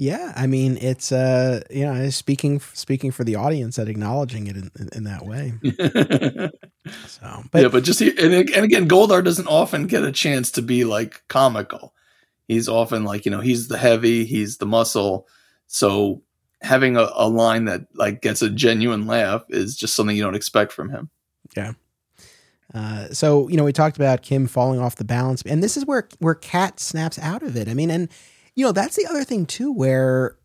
Yeah, 0.00 0.32
I 0.34 0.46
mean 0.46 0.78
it's 0.80 1.12
uh 1.12 1.60
you 1.68 1.84
know 1.84 2.08
speaking 2.08 2.58
speaking 2.72 3.10
for 3.10 3.22
the 3.22 3.36
audience 3.36 3.76
and 3.76 3.86
acknowledging 3.86 4.46
it 4.46 4.56
in, 4.56 4.70
in, 4.78 4.88
in 4.94 5.04
that 5.04 5.26
way. 5.26 5.52
so, 7.06 7.42
but, 7.50 7.60
yeah, 7.60 7.68
but 7.68 7.84
just 7.84 8.00
and, 8.00 8.32
and 8.32 8.64
again, 8.64 8.88
Goldar 8.88 9.22
doesn't 9.22 9.46
often 9.46 9.86
get 9.86 10.02
a 10.02 10.10
chance 10.10 10.50
to 10.52 10.62
be 10.62 10.84
like 10.84 11.22
comical. 11.28 11.92
He's 12.48 12.66
often 12.66 13.04
like 13.04 13.26
you 13.26 13.30
know 13.30 13.40
he's 13.40 13.68
the 13.68 13.76
heavy, 13.76 14.24
he's 14.24 14.56
the 14.56 14.64
muscle. 14.64 15.28
So 15.66 16.22
having 16.62 16.96
a, 16.96 17.10
a 17.14 17.28
line 17.28 17.66
that 17.66 17.82
like 17.94 18.22
gets 18.22 18.40
a 18.40 18.48
genuine 18.48 19.06
laugh 19.06 19.44
is 19.50 19.76
just 19.76 19.94
something 19.94 20.16
you 20.16 20.22
don't 20.22 20.34
expect 20.34 20.72
from 20.72 20.88
him. 20.88 21.10
Yeah. 21.54 21.72
Uh, 22.72 23.08
so 23.08 23.48
you 23.48 23.58
know 23.58 23.64
we 23.64 23.74
talked 23.74 23.96
about 23.96 24.22
Kim 24.22 24.46
falling 24.46 24.80
off 24.80 24.96
the 24.96 25.04
balance, 25.04 25.42
and 25.42 25.62
this 25.62 25.76
is 25.76 25.84
where 25.84 26.08
where 26.20 26.34
Kat 26.34 26.80
snaps 26.80 27.18
out 27.18 27.42
of 27.42 27.54
it. 27.54 27.68
I 27.68 27.74
mean, 27.74 27.90
and 27.90 28.08
you 28.60 28.66
know, 28.66 28.72
that's 28.72 28.94
the 28.94 29.06
other 29.06 29.24
thing 29.24 29.46
too, 29.46 29.72
where 29.72 30.36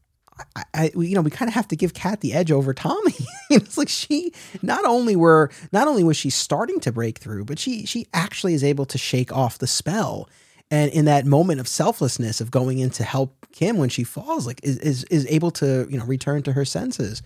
I, 0.55 0.63
I 0.73 0.91
you 0.95 1.15
know, 1.15 1.21
we 1.21 1.29
kind 1.29 1.49
of 1.49 1.53
have 1.53 1.67
to 1.67 1.75
give 1.75 1.93
Kat 1.93 2.21
the 2.21 2.31
edge 2.31 2.49
over 2.49 2.73
Tommy. 2.73 3.13
it's 3.49 3.77
like 3.77 3.89
she 3.89 4.31
not 4.61 4.85
only 4.85 5.17
were 5.17 5.51
not 5.73 5.89
only 5.89 6.01
was 6.01 6.15
she 6.15 6.29
starting 6.29 6.79
to 6.79 6.93
break 6.93 7.17
through, 7.17 7.43
but 7.43 7.59
she 7.59 7.85
she 7.85 8.07
actually 8.13 8.53
is 8.53 8.63
able 8.63 8.85
to 8.85 8.97
shake 8.97 9.33
off 9.33 9.57
the 9.57 9.67
spell. 9.67 10.29
And 10.71 10.93
in 10.93 11.03
that 11.05 11.25
moment 11.25 11.59
of 11.59 11.67
selflessness 11.67 12.39
of 12.39 12.51
going 12.51 12.79
in 12.79 12.89
to 12.91 13.03
help 13.03 13.35
Kim 13.51 13.77
when 13.77 13.89
she 13.89 14.05
falls, 14.05 14.47
like 14.47 14.61
is 14.63 14.77
is, 14.77 15.03
is 15.05 15.27
able 15.27 15.51
to 15.51 15.85
you 15.89 15.97
know 15.99 16.05
return 16.05 16.41
to 16.43 16.53
her 16.53 16.63
senses. 16.63 17.21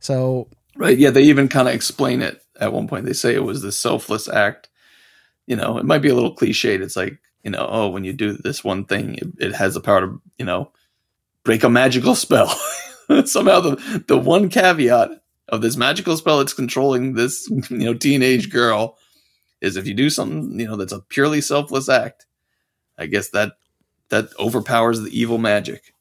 So 0.00 0.48
right, 0.74 0.98
yeah, 0.98 1.10
they 1.10 1.22
even 1.22 1.46
kind 1.46 1.68
of 1.68 1.74
explain 1.74 2.20
it 2.20 2.42
at 2.60 2.72
one 2.72 2.88
point. 2.88 3.06
They 3.06 3.12
say 3.12 3.32
it 3.32 3.44
was 3.44 3.62
the 3.62 3.70
selfless 3.70 4.28
act. 4.28 4.68
You 5.46 5.54
know, 5.54 5.78
it 5.78 5.84
might 5.84 6.02
be 6.02 6.08
a 6.08 6.16
little 6.16 6.34
cliched. 6.34 6.80
It's 6.80 6.96
like 6.96 7.20
you 7.42 7.50
know, 7.50 7.66
oh, 7.68 7.88
when 7.88 8.04
you 8.04 8.12
do 8.12 8.34
this 8.34 8.62
one 8.62 8.84
thing, 8.84 9.16
it, 9.16 9.28
it 9.38 9.54
has 9.54 9.74
the 9.74 9.80
power 9.80 10.00
to, 10.00 10.22
you 10.38 10.44
know, 10.44 10.70
break 11.44 11.64
a 11.64 11.68
magical 11.68 12.14
spell. 12.14 12.48
Somehow 13.24 13.60
the 13.60 14.04
the 14.06 14.18
one 14.18 14.48
caveat 14.48 15.10
of 15.48 15.60
this 15.60 15.76
magical 15.76 16.16
spell 16.16 16.38
that's 16.38 16.54
controlling 16.54 17.14
this, 17.14 17.48
you 17.70 17.78
know, 17.78 17.94
teenage 17.94 18.50
girl 18.50 18.96
is 19.60 19.76
if 19.76 19.86
you 19.86 19.94
do 19.94 20.10
something, 20.10 20.58
you 20.58 20.66
know, 20.66 20.76
that's 20.76 20.92
a 20.92 21.00
purely 21.00 21.40
selfless 21.40 21.88
act, 21.88 22.26
I 22.98 23.06
guess 23.06 23.30
that 23.30 23.52
that 24.08 24.28
overpowers 24.38 25.00
the 25.00 25.18
evil 25.18 25.38
magic. 25.38 25.94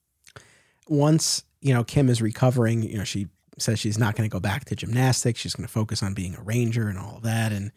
Once, 0.87 1.43
you 1.61 1.73
know, 1.73 1.83
Kim 1.83 2.09
is 2.09 2.21
recovering, 2.21 2.83
you 2.83 2.97
know, 2.97 3.05
she 3.05 3.27
says 3.57 3.79
she's 3.79 3.97
not 3.97 4.15
going 4.15 4.29
to 4.29 4.33
go 4.33 4.39
back 4.39 4.65
to 4.65 4.75
gymnastics. 4.75 5.39
She's 5.39 5.55
going 5.55 5.67
to 5.67 5.71
focus 5.71 6.03
on 6.03 6.13
being 6.13 6.35
a 6.35 6.41
ranger 6.41 6.89
and 6.89 6.97
all 6.97 7.17
of 7.17 7.23
that. 7.23 7.51
And 7.51 7.71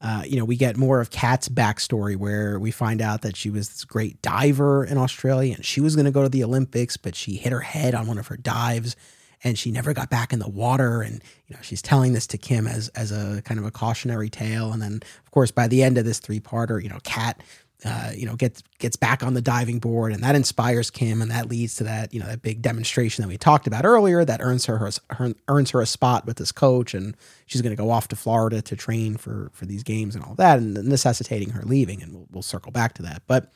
uh, 0.00 0.22
you 0.26 0.38
know, 0.38 0.44
we 0.44 0.56
get 0.56 0.76
more 0.76 1.00
of 1.00 1.10
Kat's 1.10 1.48
backstory 1.48 2.16
where 2.16 2.58
we 2.58 2.70
find 2.70 3.00
out 3.00 3.22
that 3.22 3.36
she 3.36 3.48
was 3.48 3.70
this 3.70 3.84
great 3.84 4.20
diver 4.20 4.84
in 4.84 4.98
Australia 4.98 5.54
and 5.54 5.64
she 5.64 5.80
was 5.80 5.96
going 5.96 6.04
to 6.04 6.10
go 6.10 6.22
to 6.22 6.28
the 6.28 6.44
Olympics, 6.44 6.96
but 6.96 7.14
she 7.14 7.36
hit 7.36 7.52
her 7.52 7.60
head 7.60 7.94
on 7.94 8.06
one 8.06 8.18
of 8.18 8.26
her 8.26 8.36
dives 8.36 8.94
and 9.42 9.58
she 9.58 9.70
never 9.70 9.94
got 9.94 10.10
back 10.10 10.32
in 10.32 10.38
the 10.38 10.48
water. 10.48 11.00
And, 11.00 11.22
you 11.46 11.56
know, 11.56 11.62
she's 11.62 11.80
telling 11.80 12.12
this 12.12 12.26
to 12.28 12.38
Kim 12.38 12.66
as, 12.66 12.88
as 12.90 13.10
a 13.10 13.42
kind 13.42 13.58
of 13.58 13.64
a 13.64 13.70
cautionary 13.70 14.28
tale. 14.28 14.72
And 14.72 14.82
then, 14.82 15.00
of 15.24 15.30
course, 15.30 15.50
by 15.50 15.66
the 15.66 15.82
end 15.82 15.96
of 15.96 16.04
this 16.04 16.18
three 16.18 16.40
parter, 16.40 16.82
you 16.82 16.88
know, 16.88 16.98
Kat 17.04 17.42
uh, 17.84 18.10
you 18.16 18.24
know, 18.24 18.36
gets 18.36 18.62
gets 18.78 18.96
back 18.96 19.22
on 19.22 19.34
the 19.34 19.42
diving 19.42 19.78
board, 19.78 20.12
and 20.12 20.22
that 20.22 20.34
inspires 20.34 20.90
Kim, 20.90 21.20
and 21.20 21.30
that 21.30 21.48
leads 21.48 21.76
to 21.76 21.84
that 21.84 22.12
you 22.14 22.18
know 22.18 22.26
that 22.26 22.40
big 22.40 22.62
demonstration 22.62 23.22
that 23.22 23.28
we 23.28 23.36
talked 23.36 23.66
about 23.66 23.84
earlier 23.84 24.24
that 24.24 24.40
earns 24.40 24.64
her, 24.64 24.78
her, 24.78 24.90
her 25.10 25.34
earns 25.48 25.70
her 25.70 25.80
a 25.80 25.86
spot 25.86 26.24
with 26.24 26.38
this 26.38 26.52
coach, 26.52 26.94
and 26.94 27.16
she's 27.44 27.60
going 27.60 27.76
to 27.76 27.80
go 27.80 27.90
off 27.90 28.08
to 28.08 28.16
Florida 28.16 28.62
to 28.62 28.76
train 28.76 29.16
for 29.16 29.50
for 29.52 29.66
these 29.66 29.82
games 29.82 30.14
and 30.14 30.24
all 30.24 30.34
that, 30.36 30.58
and 30.58 30.74
necessitating 30.84 31.50
her 31.50 31.62
leaving, 31.62 32.02
and 32.02 32.14
we'll, 32.14 32.26
we'll 32.30 32.42
circle 32.42 32.72
back 32.72 32.94
to 32.94 33.02
that. 33.02 33.22
But 33.26 33.52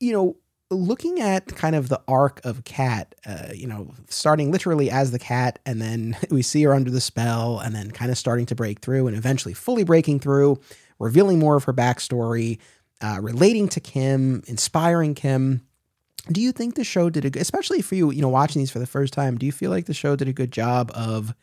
you 0.00 0.12
know, 0.12 0.36
looking 0.70 1.20
at 1.20 1.46
kind 1.54 1.76
of 1.76 1.88
the 1.88 2.02
arc 2.08 2.44
of 2.44 2.64
Kat 2.64 3.14
uh, 3.24 3.52
you 3.54 3.68
know, 3.68 3.92
starting 4.08 4.50
literally 4.50 4.90
as 4.90 5.12
the 5.12 5.18
cat, 5.20 5.60
and 5.64 5.80
then 5.80 6.16
we 6.30 6.42
see 6.42 6.64
her 6.64 6.74
under 6.74 6.90
the 6.90 7.00
spell, 7.00 7.60
and 7.60 7.74
then 7.74 7.92
kind 7.92 8.10
of 8.10 8.18
starting 8.18 8.46
to 8.46 8.56
break 8.56 8.80
through, 8.80 9.06
and 9.06 9.16
eventually 9.16 9.54
fully 9.54 9.84
breaking 9.84 10.18
through, 10.18 10.60
revealing 10.98 11.38
more 11.38 11.56
of 11.56 11.64
her 11.64 11.72
backstory 11.72 12.58
uh, 13.00 13.18
relating 13.20 13.68
to 13.68 13.80
Kim, 13.80 14.42
inspiring 14.46 15.14
Kim. 15.14 15.62
Do 16.30 16.40
you 16.40 16.52
think 16.52 16.74
the 16.74 16.84
show 16.84 17.10
did 17.10 17.24
a 17.24 17.30
good, 17.30 17.42
especially 17.42 17.82
for 17.82 17.94
you, 17.94 18.10
you 18.10 18.22
know, 18.22 18.28
watching 18.28 18.60
these 18.60 18.70
for 18.70 18.78
the 18.78 18.86
first 18.86 19.12
time? 19.12 19.38
Do 19.38 19.46
you 19.46 19.52
feel 19.52 19.70
like 19.70 19.86
the 19.86 19.94
show 19.94 20.16
did 20.16 20.28
a 20.28 20.32
good 20.32 20.50
job 20.50 20.90
of 20.94 21.34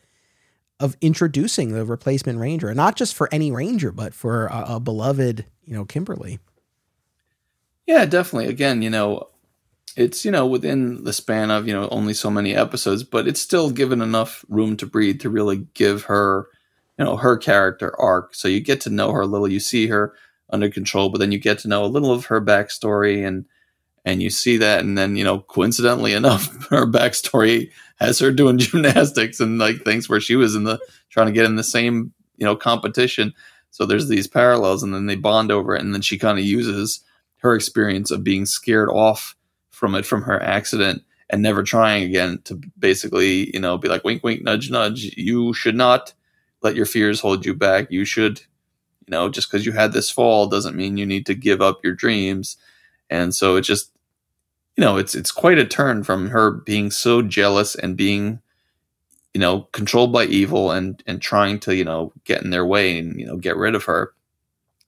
of 0.80 0.96
introducing 1.00 1.72
the 1.72 1.84
replacement 1.84 2.38
ranger, 2.38 2.68
and 2.68 2.76
not 2.76 2.96
just 2.96 3.14
for 3.14 3.28
any 3.32 3.52
ranger, 3.52 3.92
but 3.92 4.12
for 4.12 4.46
a, 4.46 4.74
a 4.74 4.80
beloved, 4.80 5.46
you 5.64 5.74
know, 5.74 5.84
Kimberly? 5.84 6.40
Yeah, 7.86 8.04
definitely. 8.06 8.48
Again, 8.48 8.82
you 8.82 8.90
know, 8.90 9.28
it's 9.96 10.24
you 10.24 10.30
know 10.30 10.46
within 10.46 11.04
the 11.04 11.12
span 11.12 11.50
of 11.50 11.66
you 11.66 11.72
know 11.72 11.88
only 11.90 12.14
so 12.14 12.30
many 12.30 12.54
episodes, 12.54 13.04
but 13.04 13.28
it's 13.28 13.40
still 13.40 13.70
given 13.70 14.02
enough 14.02 14.44
room 14.48 14.76
to 14.78 14.86
breathe 14.86 15.20
to 15.20 15.30
really 15.30 15.66
give 15.74 16.04
her, 16.04 16.48
you 16.98 17.04
know, 17.04 17.16
her 17.16 17.36
character 17.36 17.98
arc. 18.00 18.34
So 18.34 18.48
you 18.48 18.60
get 18.60 18.80
to 18.82 18.90
know 18.90 19.12
her 19.12 19.22
a 19.22 19.26
little. 19.26 19.48
You 19.48 19.60
see 19.60 19.86
her 19.86 20.14
under 20.50 20.70
control. 20.70 21.08
But 21.08 21.18
then 21.18 21.32
you 21.32 21.38
get 21.38 21.58
to 21.60 21.68
know 21.68 21.84
a 21.84 21.86
little 21.86 22.12
of 22.12 22.26
her 22.26 22.40
backstory 22.40 23.26
and 23.26 23.44
and 24.04 24.22
you 24.22 24.30
see 24.30 24.56
that 24.58 24.80
and 24.80 24.96
then 24.98 25.16
you 25.16 25.24
know 25.24 25.40
coincidentally 25.40 26.12
enough 26.12 26.46
her 26.70 26.86
backstory 26.86 27.70
has 27.96 28.18
her 28.18 28.30
doing 28.30 28.58
gymnastics 28.58 29.40
and 29.40 29.58
like 29.58 29.82
things 29.82 30.08
where 30.08 30.20
she 30.20 30.36
was 30.36 30.54
in 30.54 30.64
the 30.64 30.78
trying 31.10 31.26
to 31.26 31.32
get 31.32 31.46
in 31.46 31.56
the 31.56 31.64
same 31.64 32.12
you 32.36 32.44
know 32.44 32.56
competition 32.56 33.32
so 33.70 33.84
there's 33.84 34.08
these 34.08 34.28
parallels 34.28 34.82
and 34.82 34.94
then 34.94 35.06
they 35.06 35.16
bond 35.16 35.50
over 35.50 35.74
it 35.74 35.82
and 35.82 35.94
then 35.94 36.02
she 36.02 36.18
kind 36.18 36.38
of 36.38 36.44
uses 36.44 37.00
her 37.36 37.54
experience 37.54 38.10
of 38.10 38.24
being 38.24 38.46
scared 38.46 38.88
off 38.90 39.36
from 39.70 39.94
it 39.94 40.06
from 40.06 40.22
her 40.22 40.40
accident 40.42 41.02
and 41.30 41.42
never 41.42 41.62
trying 41.62 42.02
again 42.04 42.38
to 42.44 42.60
basically 42.78 43.52
you 43.52 43.60
know 43.60 43.78
be 43.78 43.88
like 43.88 44.04
wink 44.04 44.22
wink 44.22 44.42
nudge 44.42 44.70
nudge 44.70 45.14
you 45.16 45.52
should 45.52 45.74
not 45.74 46.12
let 46.62 46.76
your 46.76 46.86
fears 46.86 47.20
hold 47.20 47.44
you 47.44 47.54
back 47.54 47.90
you 47.90 48.04
should 48.04 48.40
you 49.06 49.12
know 49.12 49.28
just 49.28 49.50
because 49.50 49.66
you 49.66 49.72
had 49.72 49.92
this 49.92 50.10
fall 50.10 50.46
doesn't 50.46 50.76
mean 50.76 50.96
you 50.96 51.06
need 51.06 51.26
to 51.26 51.34
give 51.34 51.60
up 51.60 51.80
your 51.84 51.94
dreams. 51.94 52.56
And 53.10 53.34
so 53.34 53.56
it 53.56 53.62
just 53.62 53.90
you 54.76 54.82
know 54.82 54.96
it's 54.96 55.14
it's 55.14 55.30
quite 55.32 55.58
a 55.58 55.64
turn 55.64 56.04
from 56.04 56.30
her 56.30 56.50
being 56.50 56.90
so 56.90 57.22
jealous 57.22 57.74
and 57.74 57.96
being 57.96 58.40
you 59.34 59.40
know 59.40 59.62
controlled 59.72 60.12
by 60.12 60.24
evil 60.24 60.70
and 60.70 61.02
and 61.06 61.20
trying 61.20 61.58
to 61.60 61.74
you 61.74 61.84
know 61.84 62.12
get 62.24 62.42
in 62.42 62.50
their 62.50 62.66
way 62.66 62.98
and 62.98 63.18
you 63.18 63.26
know 63.26 63.36
get 63.36 63.56
rid 63.56 63.74
of 63.74 63.84
her 63.84 64.12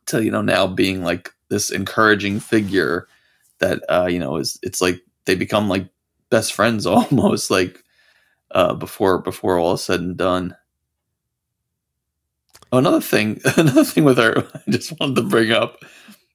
to 0.06 0.24
you 0.24 0.30
know 0.30 0.42
now 0.42 0.66
being 0.66 1.02
like 1.02 1.32
this 1.48 1.70
encouraging 1.70 2.40
figure 2.40 3.06
that 3.58 3.82
uh 3.88 4.06
you 4.06 4.18
know 4.18 4.36
is 4.36 4.58
it's 4.62 4.80
like 4.80 5.00
they 5.24 5.34
become 5.34 5.68
like 5.68 5.86
best 6.30 6.52
friends 6.52 6.86
almost 6.86 7.50
like 7.50 7.82
uh 8.52 8.74
before 8.74 9.18
before 9.18 9.58
all 9.58 9.74
is 9.74 9.82
said 9.82 10.00
and 10.00 10.16
done 10.16 10.56
Oh, 12.72 12.78
another 12.78 13.00
thing, 13.00 13.40
another 13.56 13.84
thing 13.84 14.04
with 14.04 14.18
her, 14.18 14.46
I 14.66 14.70
just 14.70 14.98
wanted 14.98 15.16
to 15.16 15.22
bring 15.22 15.52
up. 15.52 15.78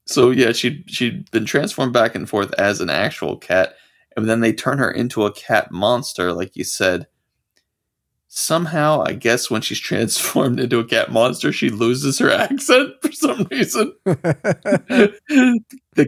So 0.05 0.31
yeah, 0.31 0.51
she 0.51 0.83
she'd 0.87 1.29
been 1.31 1.45
transformed 1.45 1.93
back 1.93 2.15
and 2.15 2.27
forth 2.27 2.53
as 2.55 2.81
an 2.81 2.89
actual 2.89 3.37
cat, 3.37 3.75
and 4.17 4.29
then 4.29 4.39
they 4.41 4.53
turn 4.53 4.79
her 4.79 4.91
into 4.91 5.25
a 5.25 5.31
cat 5.31 5.71
monster, 5.71 6.33
like 6.33 6.55
you 6.55 6.63
said. 6.63 7.07
Somehow, 8.33 9.03
I 9.05 9.11
guess 9.13 9.51
when 9.51 9.61
she's 9.61 9.79
transformed 9.79 10.59
into 10.59 10.79
a 10.79 10.85
cat 10.85 11.11
monster, 11.11 11.51
she 11.51 11.69
loses 11.69 12.17
her 12.19 12.31
accent 12.31 12.93
for 13.01 13.11
some 13.11 13.45
reason. 13.51 13.93
the 14.05 15.19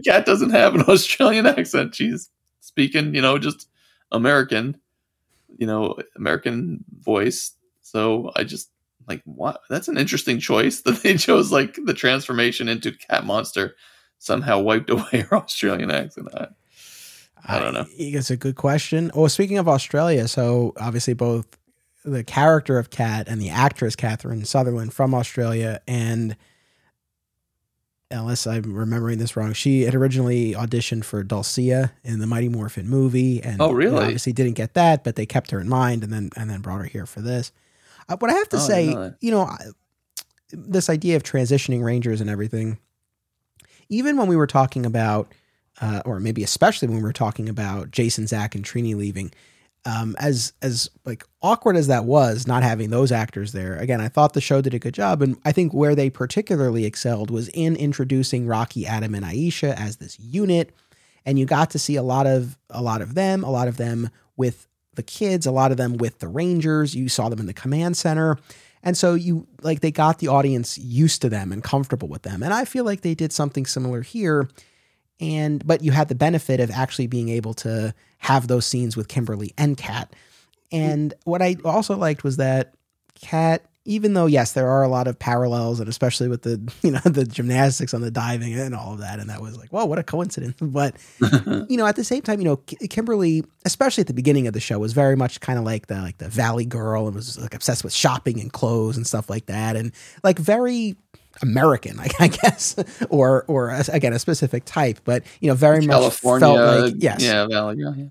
cat 0.04 0.24
doesn't 0.26 0.50
have 0.50 0.74
an 0.74 0.82
Australian 0.82 1.46
accent. 1.46 1.94
She's 1.94 2.30
speaking, 2.60 3.14
you 3.14 3.20
know, 3.20 3.38
just 3.38 3.68
American, 4.10 4.78
you 5.58 5.66
know, 5.66 5.96
American 6.16 6.84
voice. 7.00 7.52
So 7.82 8.32
I 8.36 8.44
just 8.44 8.70
like 9.08 9.22
what 9.24 9.60
that's 9.68 9.88
an 9.88 9.98
interesting 9.98 10.38
choice 10.38 10.80
that 10.82 11.02
they 11.02 11.16
chose 11.16 11.52
like 11.52 11.78
the 11.84 11.94
transformation 11.94 12.68
into 12.68 12.92
cat 12.92 13.24
monster 13.24 13.74
somehow 14.18 14.60
wiped 14.60 14.90
away 14.90 15.26
her 15.28 15.36
Australian 15.36 15.90
accent. 15.90 16.28
I, 16.34 16.48
I 17.46 17.58
don't 17.58 17.74
know. 17.74 17.86
It's 17.98 18.30
a 18.30 18.36
good 18.36 18.56
question. 18.56 19.10
Well, 19.14 19.28
speaking 19.28 19.58
of 19.58 19.68
Australia, 19.68 20.28
so 20.28 20.72
obviously 20.78 21.12
both 21.12 21.46
the 22.04 22.24
character 22.24 22.78
of 22.78 22.90
Kat 22.90 23.28
and 23.28 23.40
the 23.40 23.50
actress 23.50 23.96
Catherine 23.96 24.44
Sutherland 24.44 24.92
from 24.92 25.14
Australia, 25.14 25.80
and 25.86 26.36
unless 28.10 28.46
I'm 28.46 28.74
remembering 28.74 29.18
this 29.18 29.36
wrong, 29.36 29.52
she 29.52 29.82
had 29.82 29.94
originally 29.94 30.52
auditioned 30.52 31.04
for 31.04 31.24
Dulcea 31.24 31.92
in 32.02 32.20
the 32.20 32.26
Mighty 32.26 32.48
Morphin 32.48 32.88
movie, 32.88 33.42
and 33.42 33.60
oh, 33.60 33.72
really? 33.72 33.98
obviously 33.98 34.32
didn't 34.32 34.54
get 34.54 34.74
that, 34.74 35.04
but 35.04 35.16
they 35.16 35.26
kept 35.26 35.50
her 35.50 35.60
in 35.60 35.68
mind, 35.68 36.04
and 36.04 36.12
then 36.12 36.30
and 36.36 36.50
then 36.50 36.60
brought 36.60 36.80
her 36.80 36.86
here 36.86 37.06
for 37.06 37.20
this. 37.20 37.52
Uh, 38.08 38.16
but 38.16 38.30
I 38.30 38.34
have 38.34 38.48
to 38.50 38.56
oh, 38.56 38.60
say, 38.60 39.12
you 39.20 39.30
know, 39.30 39.50
this 40.50 40.88
idea 40.88 41.16
of 41.16 41.22
transitioning 41.22 41.82
rangers 41.82 42.20
and 42.20 42.30
everything, 42.30 42.78
even 43.88 44.16
when 44.16 44.28
we 44.28 44.36
were 44.36 44.46
talking 44.46 44.86
about, 44.86 45.32
uh, 45.80 46.02
or 46.04 46.20
maybe 46.20 46.42
especially 46.42 46.88
when 46.88 46.98
we 46.98 47.02
were 47.02 47.12
talking 47.12 47.48
about 47.48 47.90
Jason, 47.90 48.26
Zach, 48.26 48.54
and 48.54 48.64
Trini 48.64 48.94
leaving, 48.94 49.32
um, 49.86 50.16
as 50.18 50.52
as 50.62 50.88
like 51.04 51.24
awkward 51.42 51.76
as 51.76 51.88
that 51.88 52.04
was, 52.04 52.46
not 52.46 52.62
having 52.62 52.90
those 52.90 53.12
actors 53.12 53.52
there. 53.52 53.76
Again, 53.76 54.00
I 54.00 54.08
thought 54.08 54.32
the 54.32 54.40
show 54.40 54.60
did 54.60 54.74
a 54.74 54.78
good 54.78 54.94
job, 54.94 55.20
and 55.20 55.36
I 55.44 55.52
think 55.52 55.74
where 55.74 55.94
they 55.94 56.10
particularly 56.10 56.84
excelled 56.84 57.30
was 57.30 57.48
in 57.48 57.76
introducing 57.76 58.46
Rocky, 58.46 58.86
Adam, 58.86 59.14
and 59.14 59.24
Aisha 59.24 59.74
as 59.74 59.96
this 59.96 60.18
unit, 60.18 60.74
and 61.26 61.38
you 61.38 61.44
got 61.44 61.70
to 61.70 61.78
see 61.78 61.96
a 61.96 62.02
lot 62.02 62.26
of 62.26 62.56
a 62.70 62.80
lot 62.80 63.02
of 63.02 63.14
them, 63.14 63.44
a 63.44 63.50
lot 63.50 63.68
of 63.68 63.76
them 63.76 64.10
with 64.36 64.66
the 64.96 65.02
kids, 65.02 65.46
a 65.46 65.50
lot 65.52 65.70
of 65.70 65.76
them 65.76 65.96
with 65.96 66.18
the 66.18 66.28
Rangers. 66.28 66.94
You 66.94 67.08
saw 67.08 67.28
them 67.28 67.40
in 67.40 67.46
the 67.46 67.54
command 67.54 67.96
center. 67.96 68.38
And 68.82 68.96
so 68.96 69.14
you 69.14 69.46
like 69.62 69.80
they 69.80 69.90
got 69.90 70.18
the 70.18 70.28
audience 70.28 70.76
used 70.76 71.22
to 71.22 71.28
them 71.28 71.52
and 71.52 71.64
comfortable 71.64 72.08
with 72.08 72.22
them. 72.22 72.42
And 72.42 72.52
I 72.52 72.64
feel 72.64 72.84
like 72.84 73.00
they 73.00 73.14
did 73.14 73.32
something 73.32 73.64
similar 73.64 74.02
here. 74.02 74.48
And 75.20 75.66
but 75.66 75.82
you 75.82 75.92
had 75.92 76.08
the 76.08 76.14
benefit 76.14 76.60
of 76.60 76.70
actually 76.70 77.06
being 77.06 77.30
able 77.30 77.54
to 77.54 77.94
have 78.18 78.46
those 78.46 78.66
scenes 78.66 78.96
with 78.96 79.08
Kimberly 79.08 79.52
and 79.56 79.76
Kat. 79.76 80.14
And 80.70 81.14
what 81.24 81.40
I 81.40 81.56
also 81.64 81.96
liked 81.96 82.24
was 82.24 82.36
that 82.36 82.74
Kat 83.20 83.64
even 83.86 84.14
though 84.14 84.26
yes, 84.26 84.52
there 84.52 84.68
are 84.68 84.82
a 84.82 84.88
lot 84.88 85.06
of 85.06 85.18
parallels, 85.18 85.78
and 85.78 85.88
especially 85.88 86.28
with 86.28 86.42
the 86.42 86.60
you 86.82 86.90
know 86.90 86.98
the 87.04 87.24
gymnastics 87.24 87.94
on 87.94 88.00
the 88.00 88.10
diving 88.10 88.54
and 88.54 88.74
all 88.74 88.94
of 88.94 89.00
that, 89.00 89.20
and 89.20 89.28
that 89.30 89.40
was 89.40 89.56
like, 89.58 89.70
whoa, 89.70 89.84
what 89.84 89.98
a 89.98 90.02
coincidence! 90.02 90.56
But 90.74 90.96
you 91.68 91.76
know, 91.76 91.86
at 91.86 91.96
the 91.96 92.04
same 92.04 92.22
time, 92.22 92.40
you 92.40 92.44
know, 92.44 92.56
Kimberly, 92.56 93.44
especially 93.64 94.00
at 94.00 94.08
the 94.08 94.14
beginning 94.14 94.46
of 94.46 94.54
the 94.54 94.60
show, 94.60 94.78
was 94.78 94.92
very 94.92 95.14
much 95.14 95.40
kind 95.40 95.58
of 95.58 95.64
like 95.64 95.86
the 95.86 96.00
like 96.00 96.18
the 96.18 96.28
Valley 96.28 96.64
girl, 96.64 97.06
and 97.06 97.14
was 97.14 97.38
like 97.38 97.54
obsessed 97.54 97.84
with 97.84 97.92
shopping 97.92 98.40
and 98.40 98.52
clothes 98.52 98.96
and 98.96 99.06
stuff 99.06 99.30
like 99.30 99.46
that, 99.46 99.76
and 99.76 99.92
like 100.22 100.38
very 100.38 100.96
American, 101.42 101.98
I, 102.18 102.28
guess, 102.28 102.76
or 103.10 103.44
or 103.46 103.70
again 103.92 104.12
a 104.12 104.18
specific 104.18 104.64
type, 104.64 105.00
but 105.04 105.22
you 105.40 105.48
know, 105.48 105.54
very 105.54 105.86
California, 105.86 106.48
much 106.48 106.56
felt 106.56 106.84
like 106.84 106.94
yes, 106.98 107.22
yeah, 107.22 107.46
Valley, 107.46 107.76
yeah. 107.78 108.04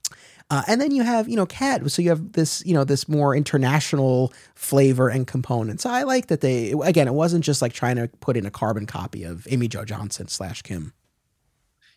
Uh, 0.53 0.61
and 0.67 0.80
then 0.80 0.91
you 0.91 1.01
have, 1.01 1.27
you 1.27 1.35
know, 1.35 1.47
Kat. 1.47 1.89
So 1.89 1.99
you 1.99 2.09
have 2.09 2.34
this, 2.34 2.63
you 2.63 2.75
know, 2.75 2.84
this 2.84 3.09
more 3.09 3.35
international 3.35 4.31
flavor 4.53 5.09
and 5.09 5.25
component. 5.25 5.81
So 5.81 5.89
I 5.89 6.03
like 6.03 6.27
that 6.27 6.41
they, 6.41 6.75
again, 6.84 7.07
it 7.07 7.15
wasn't 7.15 7.43
just 7.43 7.59
like 7.59 7.73
trying 7.73 7.95
to 7.95 8.07
put 8.19 8.38
in 8.38 8.45
a 8.45 8.51
carbon 8.51 8.85
copy 8.85 9.23
of 9.23 9.47
Amy 9.49 9.67
Jo 9.67 9.84
Johnson 9.84 10.27
slash 10.27 10.61
Kim. 10.61 10.93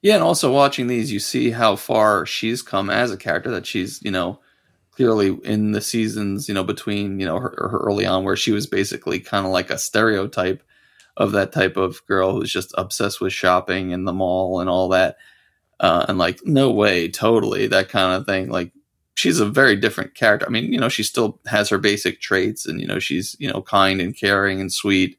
Yeah, 0.00 0.14
and 0.14 0.24
also 0.24 0.50
watching 0.50 0.86
these, 0.86 1.12
you 1.12 1.18
see 1.18 1.50
how 1.50 1.76
far 1.76 2.24
she's 2.24 2.62
come 2.62 2.88
as 2.88 3.10
a 3.10 3.18
character. 3.18 3.50
That 3.50 3.66
she's, 3.66 4.00
you 4.02 4.10
know, 4.10 4.40
clearly 4.90 5.36
in 5.44 5.72
the 5.72 5.82
seasons, 5.82 6.48
you 6.48 6.54
know, 6.54 6.64
between, 6.64 7.20
you 7.20 7.26
know, 7.26 7.38
her, 7.38 7.68
her 7.70 7.78
early 7.84 8.06
on, 8.06 8.24
where 8.24 8.36
she 8.36 8.52
was 8.52 8.66
basically 8.66 9.20
kind 9.20 9.44
of 9.44 9.52
like 9.52 9.68
a 9.68 9.76
stereotype 9.76 10.62
of 11.18 11.32
that 11.32 11.52
type 11.52 11.76
of 11.76 12.00
girl 12.06 12.32
who's 12.32 12.50
just 12.50 12.72
obsessed 12.78 13.20
with 13.20 13.34
shopping 13.34 13.92
and 13.92 14.08
the 14.08 14.14
mall 14.14 14.60
and 14.60 14.70
all 14.70 14.88
that 14.88 15.18
uh, 15.80 16.06
and 16.08 16.18
like 16.18 16.40
no 16.44 16.70
way 16.70 17.08
totally 17.08 17.66
that 17.66 17.88
kind 17.88 18.14
of 18.14 18.26
thing 18.26 18.48
like 18.48 18.72
she's 19.14 19.40
a 19.40 19.46
very 19.46 19.76
different 19.76 20.14
character. 20.14 20.46
I 20.46 20.50
mean 20.50 20.72
you 20.72 20.78
know 20.78 20.88
she 20.88 21.02
still 21.02 21.40
has 21.46 21.68
her 21.68 21.78
basic 21.78 22.20
traits 22.20 22.66
and 22.66 22.80
you 22.80 22.86
know 22.86 22.98
she's 22.98 23.36
you 23.38 23.50
know 23.50 23.62
kind 23.62 24.00
and 24.00 24.16
caring 24.16 24.60
and 24.60 24.72
sweet 24.72 25.18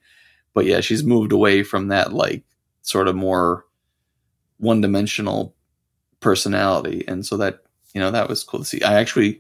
but 0.53 0.65
yeah 0.65 0.81
she's 0.81 1.03
moved 1.03 1.31
away 1.31 1.63
from 1.63 1.89
that 1.89 2.13
like 2.13 2.43
sort 2.81 3.07
of 3.07 3.15
more 3.15 3.65
one-dimensional 4.59 5.55
personality 6.19 7.03
and 7.07 7.25
so 7.25 7.38
that 7.38 7.61
you 7.93 8.01
know 8.01 8.11
that 8.11 8.29
was 8.29 8.43
cool 8.43 8.61
to 8.61 8.65
see. 8.65 8.81
I 8.81 8.95
actually 8.95 9.39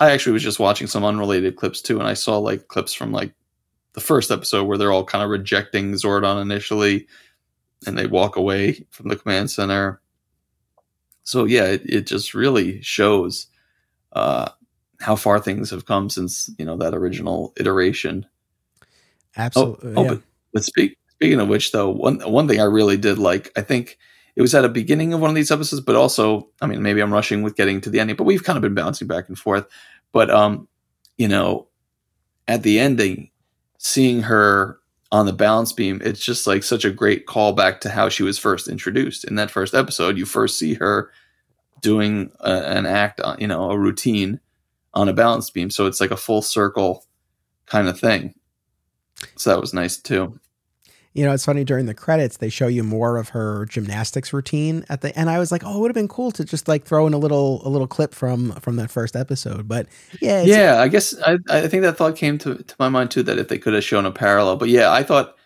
i 0.00 0.10
actually 0.10 0.32
was 0.32 0.42
just 0.42 0.58
watching 0.60 0.86
some 0.86 1.04
unrelated 1.04 1.56
clips 1.56 1.80
too 1.80 1.98
and 1.98 2.08
i 2.08 2.14
saw 2.14 2.38
like 2.38 2.68
clips 2.68 2.92
from 2.92 3.12
like 3.12 3.32
the 3.94 4.00
first 4.00 4.30
episode 4.30 4.64
where 4.64 4.76
they're 4.76 4.92
all 4.92 5.04
kind 5.04 5.24
of 5.24 5.30
rejecting 5.30 5.92
zordon 5.92 6.40
initially 6.40 7.06
and 7.86 7.96
they 7.96 8.06
walk 8.06 8.36
away 8.36 8.84
from 8.90 9.08
the 9.08 9.16
command 9.16 9.50
center 9.50 10.00
so 11.26 11.44
yeah, 11.44 11.64
it, 11.64 11.82
it 11.84 12.06
just 12.06 12.34
really 12.34 12.80
shows 12.82 13.48
uh, 14.12 14.48
how 15.00 15.16
far 15.16 15.40
things 15.40 15.70
have 15.70 15.84
come 15.84 16.08
since 16.08 16.48
you 16.56 16.64
know 16.64 16.76
that 16.76 16.94
original 16.94 17.52
iteration. 17.58 18.26
Absolutely. 19.36 19.92
Oh, 19.96 20.04
oh 20.04 20.08
but, 20.08 20.22
but 20.54 20.64
speak, 20.64 20.96
speaking 21.10 21.40
of 21.40 21.48
which, 21.48 21.72
though, 21.72 21.90
one 21.90 22.20
one 22.20 22.46
thing 22.46 22.60
I 22.60 22.64
really 22.64 22.96
did 22.96 23.18
like, 23.18 23.50
I 23.56 23.62
think 23.62 23.98
it 24.36 24.40
was 24.40 24.54
at 24.54 24.60
the 24.60 24.68
beginning 24.68 25.12
of 25.12 25.20
one 25.20 25.28
of 25.28 25.34
these 25.34 25.50
episodes, 25.50 25.82
but 25.82 25.96
also, 25.96 26.48
I 26.62 26.66
mean, 26.66 26.80
maybe 26.80 27.00
I'm 27.00 27.12
rushing 27.12 27.42
with 27.42 27.56
getting 27.56 27.80
to 27.80 27.90
the 27.90 27.98
ending, 27.98 28.14
but 28.14 28.24
we've 28.24 28.44
kind 28.44 28.56
of 28.56 28.62
been 28.62 28.74
bouncing 28.74 29.08
back 29.08 29.28
and 29.28 29.36
forth. 29.36 29.66
But 30.12 30.30
um, 30.30 30.68
you 31.18 31.26
know, 31.26 31.66
at 32.46 32.62
the 32.62 32.78
ending, 32.78 33.30
seeing 33.78 34.22
her 34.22 34.78
on 35.12 35.26
the 35.26 35.32
balance 35.32 35.72
beam, 35.72 36.00
it's 36.04 36.24
just 36.24 36.46
like 36.46 36.62
such 36.62 36.84
a 36.84 36.90
great 36.90 37.26
callback 37.26 37.80
to 37.80 37.90
how 37.90 38.08
she 38.08 38.22
was 38.22 38.38
first 38.38 38.68
introduced 38.68 39.24
in 39.24 39.36
that 39.36 39.50
first 39.50 39.74
episode. 39.74 40.18
You 40.18 40.26
first 40.26 40.58
see 40.58 40.74
her 40.74 41.10
doing 41.80 42.32
a, 42.40 42.50
an 42.50 42.86
act, 42.86 43.20
on, 43.20 43.38
you 43.40 43.46
know, 43.46 43.70
a 43.70 43.78
routine 43.78 44.40
on 44.94 45.08
a 45.08 45.12
balance 45.12 45.50
beam, 45.50 45.70
so 45.70 45.86
it's 45.86 46.00
like 46.00 46.10
a 46.10 46.16
full 46.16 46.42
circle 46.42 47.04
kind 47.66 47.88
of 47.88 48.00
thing. 48.00 48.34
So 49.36 49.50
that 49.50 49.60
was 49.60 49.74
nice 49.74 49.96
too. 49.96 50.38
You 51.16 51.24
know, 51.24 51.32
it's 51.32 51.46
funny 51.46 51.64
during 51.64 51.86
the 51.86 51.94
credits 51.94 52.36
they 52.36 52.50
show 52.50 52.66
you 52.66 52.82
more 52.82 53.16
of 53.16 53.30
her 53.30 53.64
gymnastics 53.66 54.34
routine 54.34 54.84
at 54.90 55.00
the 55.00 55.18
and 55.18 55.30
I 55.30 55.38
was 55.38 55.50
like, 55.50 55.62
oh, 55.64 55.78
it 55.78 55.80
would 55.80 55.90
have 55.90 55.94
been 55.94 56.08
cool 56.08 56.30
to 56.32 56.44
just 56.44 56.68
like 56.68 56.84
throw 56.84 57.06
in 57.06 57.14
a 57.14 57.18
little 57.18 57.66
a 57.66 57.70
little 57.70 57.86
clip 57.86 58.14
from 58.14 58.52
from 58.60 58.76
that 58.76 58.90
first 58.90 59.16
episode. 59.16 59.66
But 59.66 59.86
yeah, 60.20 60.42
yeah, 60.42 60.80
I 60.80 60.88
guess 60.88 61.18
I 61.22 61.38
I 61.48 61.68
think 61.68 61.84
that 61.84 61.96
thought 61.96 62.16
came 62.16 62.36
to 62.38 62.56
to 62.56 62.74
my 62.78 62.90
mind 62.90 63.10
too 63.10 63.22
that 63.22 63.38
if 63.38 63.48
they 63.48 63.56
could 63.56 63.72
have 63.72 63.82
shown 63.82 64.04
a 64.04 64.12
parallel. 64.12 64.56
But 64.56 64.68
yeah, 64.68 64.92
I 64.92 65.02
thought 65.02 65.36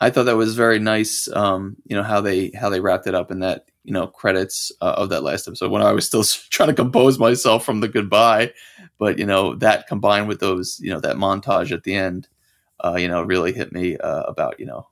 I 0.00 0.08
thought 0.08 0.24
that 0.24 0.36
was 0.36 0.54
very 0.54 0.78
nice. 0.78 1.28
Um, 1.34 1.76
you 1.84 1.94
know 1.94 2.02
how 2.02 2.22
they 2.22 2.50
how 2.58 2.70
they 2.70 2.80
wrapped 2.80 3.06
it 3.06 3.14
up 3.14 3.30
in 3.30 3.40
that 3.40 3.66
you 3.84 3.92
know 3.92 4.06
credits 4.06 4.72
uh, 4.80 4.94
of 4.96 5.10
that 5.10 5.22
last 5.22 5.46
episode 5.46 5.70
when 5.70 5.82
I 5.82 5.92
was 5.92 6.06
still 6.06 6.24
trying 6.50 6.70
to 6.70 6.74
compose 6.74 7.18
myself 7.18 7.64
from 7.64 7.80
the 7.80 7.88
goodbye, 7.88 8.54
but 8.98 9.18
you 9.18 9.26
know 9.26 9.54
that 9.56 9.86
combined 9.86 10.28
with 10.28 10.40
those 10.40 10.80
you 10.80 10.90
know 10.90 11.00
that 11.00 11.16
montage 11.16 11.72
at 11.72 11.82
the 11.82 11.94
end, 11.94 12.26
uh, 12.82 12.96
you 12.98 13.08
know 13.08 13.22
really 13.22 13.52
hit 13.52 13.72
me 13.72 13.98
uh, 13.98 14.22
about 14.22 14.58
you 14.58 14.64
know 14.64 14.88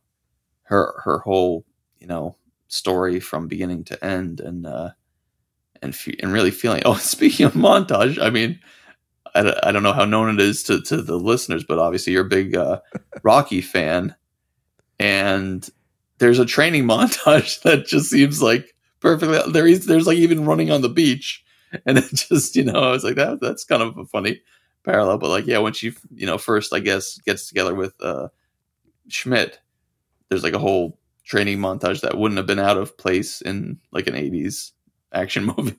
her 0.68 1.00
her 1.04 1.18
whole 1.20 1.64
you 1.98 2.06
know 2.06 2.36
story 2.68 3.18
from 3.20 3.48
beginning 3.48 3.84
to 3.84 4.04
end 4.04 4.40
and 4.40 4.66
uh 4.66 4.90
and 5.82 5.96
and 6.20 6.32
really 6.32 6.50
feeling 6.50 6.82
oh 6.86 6.94
speaking 6.94 7.46
of 7.46 7.54
montage 7.54 8.20
i 8.22 8.30
mean 8.30 8.58
I, 9.34 9.54
I 9.62 9.72
don't 9.72 9.82
know 9.82 9.92
how 9.92 10.04
known 10.04 10.34
it 10.34 10.40
is 10.40 10.62
to, 10.64 10.80
to 10.82 11.02
the 11.02 11.18
listeners 11.18 11.64
but 11.64 11.78
obviously 11.78 12.12
you're 12.12 12.26
a 12.26 12.28
big 12.28 12.56
uh, 12.56 12.80
rocky 13.22 13.60
fan. 13.60 14.14
And 14.98 15.68
there's 16.18 16.38
a 16.38 16.46
training 16.46 16.84
montage 16.88 17.62
that 17.62 17.86
just 17.86 18.10
seems 18.10 18.42
like 18.42 18.74
perfectly 19.00 19.40
there 19.52 19.66
is 19.66 19.86
there's 19.86 20.06
like 20.06 20.18
even 20.18 20.44
running 20.44 20.70
on 20.70 20.82
the 20.82 20.88
beach. 20.88 21.44
And 21.84 21.98
it 21.98 22.12
just 22.14 22.56
you 22.56 22.64
know 22.64 22.80
i 22.80 22.90
was 22.90 23.04
like 23.04 23.16
that 23.16 23.40
that's 23.40 23.64
kind 23.64 23.82
of 23.82 23.96
a 23.98 24.06
funny 24.06 24.40
parallel. 24.84 25.18
But 25.18 25.28
like 25.28 25.46
yeah 25.46 25.58
when 25.58 25.74
she 25.74 25.92
you 26.14 26.26
know 26.26 26.38
first 26.38 26.72
i 26.72 26.80
guess 26.80 27.18
gets 27.18 27.46
together 27.46 27.74
with 27.74 27.92
uh 28.00 28.28
schmidt 29.08 29.60
there's 30.28 30.42
like 30.42 30.54
a 30.54 30.58
whole 30.58 30.98
training 31.24 31.58
montage 31.58 32.00
that 32.00 32.16
wouldn't 32.16 32.38
have 32.38 32.46
been 32.46 32.58
out 32.58 32.78
of 32.78 32.96
place 32.96 33.40
in 33.42 33.78
like 33.92 34.06
an 34.06 34.14
80s 34.14 34.72
action 35.12 35.44
movie. 35.56 35.76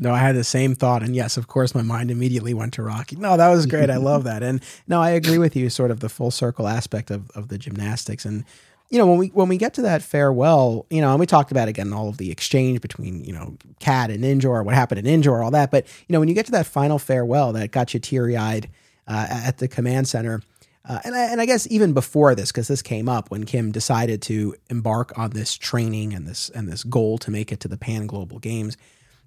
No, 0.00 0.14
I 0.14 0.18
had 0.18 0.34
the 0.34 0.44
same 0.44 0.74
thought. 0.74 1.02
And 1.02 1.14
yes, 1.14 1.36
of 1.36 1.46
course, 1.46 1.74
my 1.74 1.82
mind 1.82 2.10
immediately 2.10 2.54
went 2.54 2.72
to 2.74 2.82
Rocky. 2.82 3.16
No, 3.16 3.36
that 3.36 3.48
was 3.48 3.66
great. 3.66 3.90
I 3.90 3.96
love 3.98 4.24
that. 4.24 4.42
And 4.42 4.62
no, 4.88 5.00
I 5.00 5.10
agree 5.10 5.36
with 5.36 5.54
you, 5.54 5.68
sort 5.68 5.90
of 5.90 6.00
the 6.00 6.08
full 6.08 6.30
circle 6.30 6.66
aspect 6.66 7.10
of, 7.10 7.30
of 7.32 7.48
the 7.48 7.58
gymnastics. 7.58 8.24
And, 8.24 8.46
you 8.88 8.96
know, 8.96 9.06
when 9.06 9.18
we 9.18 9.28
when 9.28 9.48
we 9.48 9.58
get 9.58 9.74
to 9.74 9.82
that 9.82 10.02
farewell, 10.02 10.86
you 10.88 11.02
know, 11.02 11.10
and 11.10 11.20
we 11.20 11.26
talked 11.26 11.52
about 11.52 11.68
again 11.68 11.92
all 11.92 12.08
of 12.08 12.16
the 12.16 12.30
exchange 12.30 12.80
between, 12.80 13.22
you 13.24 13.34
know, 13.34 13.58
Kat 13.78 14.10
and 14.10 14.24
Ninjor, 14.24 14.64
what 14.64 14.74
happened 14.74 15.06
in 15.06 15.22
Ninjor, 15.22 15.44
all 15.44 15.50
that. 15.50 15.70
But, 15.70 15.86
you 16.08 16.14
know, 16.14 16.18
when 16.18 16.28
you 16.30 16.34
get 16.34 16.46
to 16.46 16.52
that 16.52 16.66
final 16.66 16.98
farewell 16.98 17.52
that 17.52 17.70
got 17.70 17.92
you 17.92 18.00
teary 18.00 18.38
eyed 18.38 18.70
uh, 19.06 19.26
at 19.28 19.58
the 19.58 19.68
command 19.68 20.08
center, 20.08 20.40
uh, 20.88 20.98
and, 21.04 21.14
I, 21.14 21.24
and 21.24 21.40
I 21.40 21.46
guess 21.46 21.66
even 21.70 21.92
before 21.92 22.34
this, 22.34 22.50
because 22.50 22.68
this 22.68 22.82
came 22.82 23.08
up 23.08 23.30
when 23.30 23.44
Kim 23.44 23.70
decided 23.70 24.22
to 24.22 24.54
embark 24.70 25.16
on 25.18 25.30
this 25.30 25.54
training 25.54 26.14
and 26.14 26.26
this 26.26 26.48
and 26.50 26.68
this 26.68 26.84
goal 26.84 27.18
to 27.18 27.30
make 27.30 27.52
it 27.52 27.60
to 27.60 27.68
the 27.68 27.76
Pan 27.76 28.06
Global 28.06 28.38
Games, 28.38 28.76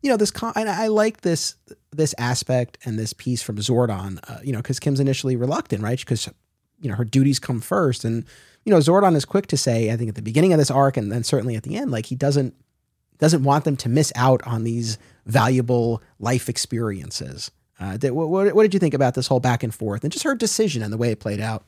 you 0.01 0.09
know 0.09 0.17
this 0.17 0.31
con- 0.31 0.53
and 0.55 0.69
I 0.69 0.87
like 0.87 1.21
this 1.21 1.55
this 1.91 2.15
aspect 2.17 2.77
and 2.85 2.97
this 2.97 3.13
piece 3.13 3.41
from 3.41 3.57
Zordon, 3.57 4.19
uh, 4.29 4.39
you 4.43 4.51
know, 4.51 4.59
because 4.59 4.79
Kim's 4.79 4.99
initially 4.99 5.35
reluctant, 5.35 5.83
right? 5.83 5.99
Because 5.99 6.27
you 6.81 6.89
know 6.89 6.95
her 6.95 7.05
duties 7.05 7.39
come 7.39 7.61
first, 7.61 8.03
and 8.03 8.25
you 8.65 8.71
know 8.71 8.79
Zordon 8.79 9.15
is 9.15 9.23
quick 9.23 9.47
to 9.47 9.57
say, 9.57 9.91
I 9.91 9.95
think 9.95 10.09
at 10.09 10.15
the 10.15 10.21
beginning 10.21 10.53
of 10.53 10.59
this 10.59 10.71
arc, 10.71 10.97
and 10.97 11.11
then 11.11 11.23
certainly 11.23 11.55
at 11.55 11.63
the 11.63 11.75
end, 11.75 11.91
like 11.91 12.07
he 12.07 12.15
doesn't 12.15 12.55
doesn't 13.19 13.43
want 13.43 13.63
them 13.63 13.77
to 13.77 13.89
miss 13.89 14.11
out 14.15 14.41
on 14.45 14.63
these 14.63 14.97
valuable 15.25 16.01
life 16.19 16.49
experiences. 16.49 17.51
Uh, 17.83 17.97
did, 17.97 18.11
what, 18.11 18.29
what 18.55 18.63
did 18.63 18.73
you 18.73 18.79
think 18.79 18.93
about 18.93 19.13
this 19.13 19.27
whole 19.27 19.41
back 19.41 19.61
and 19.61 19.75
forth 19.75 20.03
and 20.03 20.13
just 20.13 20.23
her 20.23 20.35
decision 20.35 20.81
and 20.81 20.93
the 20.93 20.97
way 20.97 21.11
it 21.11 21.19
played 21.19 21.41
out? 21.41 21.65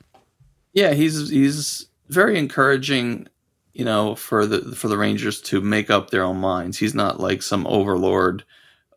Yeah, 0.71 0.93
he's 0.93 1.29
he's 1.29 1.89
very 2.07 2.39
encouraging, 2.39 3.27
you 3.73 3.83
know, 3.83 4.15
for 4.15 4.45
the 4.45 4.75
for 4.75 4.87
the 4.87 4.97
Rangers 4.97 5.41
to 5.41 5.59
make 5.59 5.89
up 5.89 6.09
their 6.09 6.23
own 6.23 6.37
minds. 6.37 6.77
He's 6.77 6.95
not 6.95 7.19
like 7.19 7.41
some 7.41 7.67
overlord, 7.67 8.45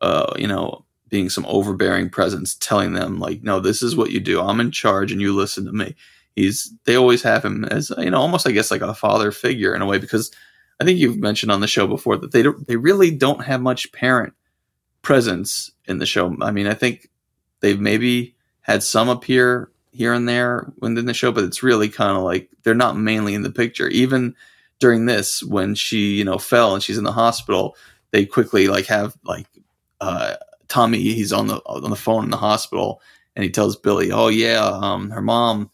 uh, 0.01 0.32
you 0.36 0.47
know, 0.47 0.85
being 1.09 1.28
some 1.28 1.45
overbearing 1.47 2.09
presence 2.09 2.55
telling 2.55 2.93
them 2.93 3.19
like, 3.19 3.43
no, 3.43 3.59
this 3.59 3.82
is 3.82 3.97
what 3.97 4.12
you 4.12 4.20
do. 4.20 4.40
I'm 4.40 4.61
in 4.61 4.70
charge 4.70 5.11
and 5.11 5.20
you 5.20 5.35
listen 5.35 5.65
to 5.65 5.73
me. 5.73 5.97
He's 6.36 6.73
they 6.85 6.95
always 6.95 7.23
have 7.23 7.45
him 7.45 7.65
as 7.65 7.90
you 7.99 8.11
know, 8.11 8.20
almost 8.20 8.47
I 8.47 8.53
guess 8.53 8.70
like 8.70 8.82
a 8.82 8.95
father 8.95 9.32
figure 9.32 9.74
in 9.74 9.82
a 9.82 9.86
way 9.86 9.99
because 9.99 10.31
I 10.78 10.85
think 10.85 11.01
you've 11.01 11.19
mentioned 11.19 11.51
on 11.51 11.61
the 11.61 11.66
show 11.66 11.89
before 11.89 12.16
that 12.16 12.31
they 12.31 12.45
they 12.69 12.77
really 12.77 13.11
don't 13.11 13.45
have 13.45 13.61
much 13.61 13.90
parent 13.90 14.35
presence 15.03 15.73
in 15.89 15.98
the 15.98 16.06
show. 16.06 16.36
I 16.40 16.51
mean, 16.51 16.66
I 16.66 16.74
think 16.74 17.09
they've 17.60 17.81
maybe 17.81 18.36
had 18.60 18.82
some 18.82 19.09
appear 19.09 19.70
here 19.93 20.12
and 20.12 20.28
there 20.28 20.70
within 20.81 21.06
the 21.06 21.15
show, 21.15 21.32
but 21.32 21.44
it's 21.44 21.62
really 21.62 21.89
kind 21.89 22.16
of 22.16 22.23
like 22.23 22.48
they're 22.62 22.74
not 22.74 22.97
mainly 22.97 23.35
in 23.35 23.43
the 23.43 23.51
picture. 23.51 23.89
Even 23.89 24.35
during 24.78 25.06
this, 25.06 25.43
when 25.43 25.74
she 25.74 26.15
you 26.15 26.24
know 26.24 26.39
fell 26.39 26.74
and 26.74 26.82
she's 26.82 26.98
in 26.98 27.05
the 27.05 27.12
hospital, 27.12 27.74
they 28.10 28.24
quickly 28.24 28.69
like 28.69 28.86
have 28.86 29.16
like 29.24 29.47
uh, 30.01 30.36
Tommy. 30.69 30.98
He's 30.98 31.32
on 31.32 31.48
the 31.48 31.56
on 31.66 31.90
the 31.90 31.97
phone 31.97 32.24
in 32.24 32.31
the 32.31 32.36
hospital, 32.36 33.01
and 33.35 33.43
he 33.43 33.51
tells 33.51 33.77
Billy, 33.77 34.12
"Oh 34.12 34.28
yeah, 34.28 34.65
um, 34.65 35.10
her 35.10 35.23
mom." 35.23 35.70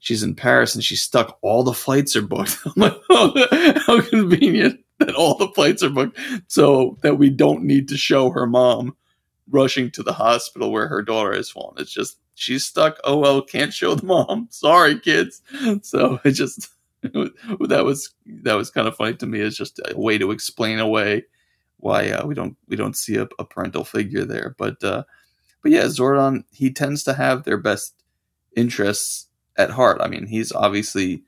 She's 0.00 0.22
in 0.22 0.36
Paris 0.36 0.76
and 0.76 0.84
she's 0.84 1.02
stuck. 1.02 1.38
All 1.42 1.64
the 1.64 1.72
flights 1.72 2.14
are 2.14 2.22
booked. 2.22 2.56
I'm 2.64 2.72
like, 2.76 2.94
oh, 3.10 3.82
how 3.84 4.00
convenient 4.00 4.78
that 5.00 5.16
all 5.16 5.34
the 5.34 5.48
flights 5.48 5.82
are 5.82 5.90
booked, 5.90 6.16
so 6.46 6.96
that 7.02 7.18
we 7.18 7.30
don't 7.30 7.64
need 7.64 7.88
to 7.88 7.96
show 7.96 8.30
her 8.30 8.46
mom 8.46 8.96
rushing 9.50 9.90
to 9.92 10.02
the 10.02 10.12
hospital 10.12 10.70
where 10.70 10.88
her 10.88 11.02
daughter 11.02 11.34
has 11.34 11.50
fallen. 11.50 11.76
It's 11.78 11.92
just 11.92 12.18
she's 12.34 12.64
stuck. 12.64 12.98
Oh 13.04 13.18
well, 13.18 13.42
can't 13.42 13.72
show 13.72 13.94
the 13.94 14.06
mom. 14.06 14.48
Sorry, 14.50 14.98
kids. 14.98 15.42
So 15.82 16.20
it 16.24 16.32
just 16.32 16.68
that 17.02 17.82
was 17.84 18.14
that 18.26 18.54
was 18.54 18.70
kind 18.70 18.88
of 18.88 18.96
funny 18.96 19.14
to 19.14 19.26
me. 19.26 19.40
It's 19.40 19.56
just 19.56 19.80
a 19.84 19.98
way 19.98 20.18
to 20.18 20.30
explain 20.30 20.78
away 20.78 21.24
why 21.78 22.10
uh, 22.10 22.26
we 22.26 22.34
don't 22.34 22.56
we 22.66 22.76
don't 22.76 22.96
see 22.96 23.16
a, 23.16 23.28
a 23.38 23.44
parental 23.44 23.84
figure 23.84 24.24
there. 24.24 24.54
But 24.58 24.82
uh, 24.82 25.04
but 25.62 25.72
yeah, 25.72 25.84
Zordon 25.84 26.44
he 26.50 26.72
tends 26.72 27.04
to 27.04 27.14
have 27.14 27.44
their 27.44 27.58
best 27.58 27.94
interests 28.56 29.28
at 29.56 29.70
heart. 29.70 30.00
I 30.00 30.08
mean, 30.08 30.26
he's 30.26 30.52
obviously 30.52 31.22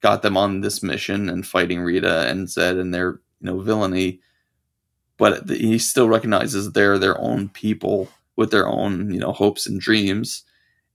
got 0.00 0.22
them 0.22 0.36
on 0.36 0.60
this 0.60 0.82
mission 0.82 1.28
and 1.28 1.46
fighting 1.46 1.80
Rita 1.80 2.28
and 2.28 2.46
Zedd 2.46 2.78
and 2.80 2.92
their 2.92 3.20
you 3.40 3.46
know 3.50 3.60
villainy 3.60 4.20
but 5.18 5.48
he 5.48 5.78
still 5.78 6.08
recognizes 6.08 6.72
they're 6.72 6.98
their 6.98 7.20
own 7.20 7.48
people 7.48 8.08
with 8.36 8.50
their 8.50 8.68
own 8.68 9.12
you 9.12 9.20
know 9.20 9.32
hopes 9.32 9.66
and 9.66 9.80
dreams 9.80 10.44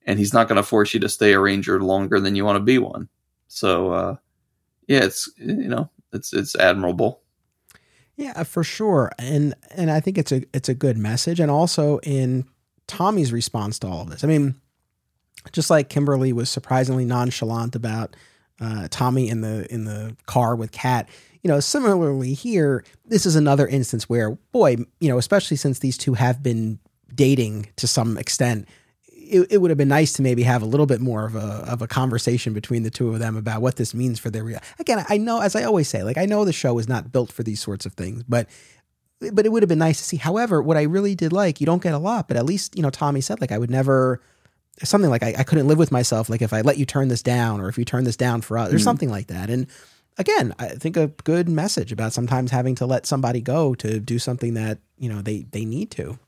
and 0.05 0.19
he's 0.19 0.33
not 0.33 0.47
going 0.47 0.57
to 0.57 0.63
force 0.63 0.93
you 0.93 0.99
to 0.99 1.09
stay 1.09 1.33
a 1.33 1.39
ranger 1.39 1.81
longer 1.81 2.19
than 2.19 2.35
you 2.35 2.43
want 2.43 2.55
to 2.55 2.63
be 2.63 2.77
one. 2.77 3.07
So 3.47 3.91
uh, 3.91 4.15
yeah 4.87 5.03
it's 5.03 5.29
you 5.37 5.67
know 5.67 5.89
it's 6.13 6.33
it's 6.33 6.55
admirable. 6.55 7.21
Yeah 8.17 8.43
for 8.43 8.63
sure 8.63 9.11
and 9.17 9.55
and 9.71 9.89
i 9.89 9.99
think 9.99 10.15
it's 10.15 10.31
a 10.31 10.43
it's 10.53 10.69
a 10.69 10.75
good 10.75 10.95
message 10.95 11.39
and 11.39 11.49
also 11.49 11.97
in 11.99 12.45
tommy's 12.85 13.33
response 13.33 13.79
to 13.79 13.87
all 13.87 14.01
of 14.01 14.11
this 14.11 14.23
i 14.23 14.27
mean 14.27 14.53
just 15.51 15.71
like 15.71 15.89
kimberly 15.89 16.31
was 16.31 16.47
surprisingly 16.47 17.03
nonchalant 17.03 17.75
about 17.75 18.15
uh, 18.59 18.87
tommy 18.91 19.27
in 19.27 19.41
the 19.41 19.65
in 19.73 19.85
the 19.85 20.15
car 20.27 20.55
with 20.55 20.71
kat 20.71 21.09
you 21.43 21.47
know, 21.47 21.59
similarly 21.59 22.33
here, 22.33 22.83
this 23.05 23.25
is 23.25 23.35
another 23.35 23.67
instance 23.67 24.07
where, 24.07 24.31
boy, 24.51 24.77
you 24.99 25.09
know, 25.09 25.17
especially 25.17 25.57
since 25.57 25.79
these 25.79 25.97
two 25.97 26.13
have 26.13 26.43
been 26.43 26.79
dating 27.13 27.67
to 27.77 27.87
some 27.87 28.17
extent, 28.17 28.67
it, 29.07 29.47
it, 29.49 29.57
would 29.59 29.71
have 29.71 29.77
been 29.77 29.87
nice 29.87 30.13
to 30.13 30.21
maybe 30.21 30.43
have 30.43 30.61
a 30.61 30.65
little 30.65 30.85
bit 30.85 30.99
more 30.99 31.25
of 31.25 31.35
a 31.35 31.63
of 31.67 31.81
a 31.81 31.87
conversation 31.87 32.53
between 32.53 32.83
the 32.83 32.89
two 32.89 33.09
of 33.13 33.19
them 33.19 33.37
about 33.37 33.61
what 33.61 33.77
this 33.77 33.93
means 33.93 34.19
for 34.19 34.29
their 34.29 34.43
real. 34.43 34.59
Again, 34.77 35.05
I 35.07 35.17
know, 35.17 35.39
as 35.41 35.55
I 35.55 35.63
always 35.63 35.87
say, 35.87 36.03
like 36.03 36.17
I 36.17 36.25
know 36.25 36.43
the 36.43 36.53
show 36.53 36.77
is 36.79 36.89
not 36.89 37.11
built 37.11 37.31
for 37.31 37.43
these 37.43 37.61
sorts 37.61 37.85
of 37.85 37.93
things, 37.93 38.23
but 38.23 38.47
but 39.31 39.45
it 39.45 39.49
would 39.49 39.63
have 39.63 39.69
been 39.69 39.79
nice 39.79 39.99
to 39.99 40.03
see. 40.03 40.17
However, 40.17 40.61
what 40.61 40.77
I 40.77 40.81
really 40.83 41.15
did 41.15 41.31
like, 41.31 41.61
you 41.61 41.65
don't 41.65 41.81
get 41.81 41.93
a 41.93 41.99
lot, 41.99 42.27
but 42.27 42.37
at 42.37 42.45
least 42.45 42.75
you 42.75 42.83
know 42.83 42.89
Tommy 42.89 43.21
said 43.21 43.39
like 43.39 43.51
I 43.51 43.57
would 43.57 43.71
never 43.71 44.21
something 44.83 45.09
like 45.09 45.23
I, 45.23 45.35
I 45.37 45.43
couldn't 45.43 45.67
live 45.67 45.77
with 45.77 45.91
myself 45.91 46.29
like 46.29 46.41
if 46.41 46.53
I 46.53 46.61
let 46.61 46.77
you 46.77 46.85
turn 46.85 47.07
this 47.07 47.21
down 47.21 47.61
or 47.61 47.69
if 47.69 47.77
you 47.77 47.85
turn 47.85 48.03
this 48.03 48.17
down 48.17 48.41
for 48.41 48.57
us 48.57 48.69
or 48.69 48.75
mm-hmm. 48.75 48.83
something 48.83 49.09
like 49.09 49.27
that. 49.27 49.49
And 49.49 49.67
again, 50.17 50.53
I 50.59 50.69
think 50.69 50.97
a 50.97 51.07
good 51.23 51.49
message 51.49 51.91
about 51.91 52.13
sometimes 52.13 52.51
having 52.51 52.75
to 52.75 52.85
let 52.85 53.05
somebody 53.05 53.41
go 53.41 53.75
to 53.75 53.99
do 53.99 54.19
something 54.19 54.53
that, 54.55 54.79
you 54.97 55.09
know, 55.09 55.21
they 55.21 55.45
they 55.51 55.65
need 55.65 55.91
to. 55.91 56.19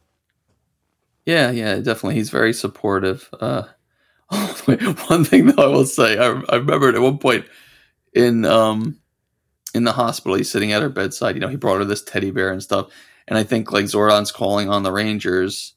Yeah, 1.26 1.52
yeah, 1.52 1.76
definitely. 1.76 2.16
He's 2.16 2.30
very 2.30 2.54
supportive. 2.54 3.30
Uh 3.40 3.64
one 4.66 5.26
thing 5.26 5.48
though 5.48 5.64
I 5.64 5.68
will 5.68 5.86
say, 5.86 6.18
I, 6.18 6.42
I 6.50 6.56
remember 6.56 6.90
at 6.90 7.00
one 7.00 7.18
point 7.18 7.46
in 8.14 8.46
um 8.46 9.00
in 9.74 9.84
the 9.84 9.92
hospital, 9.92 10.36
he's 10.36 10.52
sitting 10.52 10.72
at 10.72 10.82
her 10.82 10.90
bedside, 10.90 11.36
you 11.36 11.42
know, 11.42 11.48
he 11.48 11.56
brought 11.56 11.80
her 11.80 11.86
this 11.86 12.04
teddy 12.04 12.32
bear 12.32 12.52
and 12.52 12.62
stuff. 12.62 12.92
And 13.28 13.38
I 13.38 13.44
think 13.44 13.72
like 13.72 13.86
Zordon's 13.86 14.32
calling 14.32 14.70
on 14.70 14.84
the 14.84 14.92
Rangers 14.92 15.74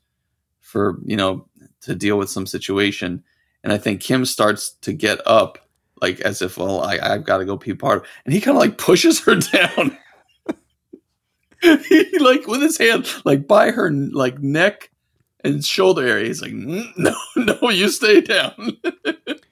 for, 0.60 0.98
you 1.04 1.16
know, 1.16 1.48
to 1.82 1.94
deal 1.94 2.18
with 2.18 2.28
some 2.28 2.46
situation. 2.46 3.22
And 3.62 3.72
I 3.72 3.78
think 3.78 4.00
Kim 4.00 4.24
starts 4.24 4.70
to 4.82 4.92
get 4.92 5.20
up 5.26 5.65
like 6.00 6.20
as 6.20 6.42
if 6.42 6.58
well 6.58 6.82
I, 6.82 6.98
I've 7.02 7.24
got 7.24 7.38
to 7.38 7.44
go 7.44 7.56
be 7.56 7.74
part 7.74 8.02
of 8.02 8.08
and 8.24 8.34
he 8.34 8.40
kind 8.40 8.56
of 8.56 8.60
like 8.60 8.78
pushes 8.78 9.20
her 9.20 9.34
down. 9.52 9.96
He 11.62 12.18
like 12.18 12.46
with 12.46 12.62
his 12.62 12.78
hand 12.78 13.06
like 13.24 13.46
by 13.46 13.70
her 13.70 13.90
like 13.90 14.38
neck 14.40 14.90
and 15.42 15.64
shoulder 15.64 16.06
area 16.06 16.26
he's 16.26 16.42
like 16.42 16.52
no 16.52 17.16
no 17.36 17.70
you 17.70 17.88
stay 17.88 18.20
down. 18.20 18.76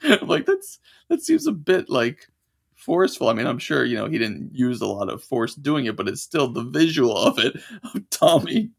I'm 0.03 0.27
like 0.29 0.47
that's 0.47 0.79
that 1.09 1.23
seems 1.23 1.47
a 1.47 1.53
bit 1.53 1.89
like 1.89 2.29
forceful. 2.75 3.29
I 3.29 3.33
mean 3.33 3.47
i'm 3.47 3.59
sure 3.59 3.85
you 3.85 3.97
know 3.97 4.07
he 4.07 4.19
didn't 4.19 4.51
use 4.53 4.81
a 4.81 4.87
lot 4.87 5.09
of 5.09 5.25
force 5.25 5.55
doing 5.55 5.87
it 5.87 5.97
but 5.97 6.09
it's 6.09 6.23
still 6.23 6.49
the 6.49 6.65
visual 6.65 7.17
of 7.17 7.39
it 7.39 7.57
of 7.95 8.11
tommy 8.11 8.71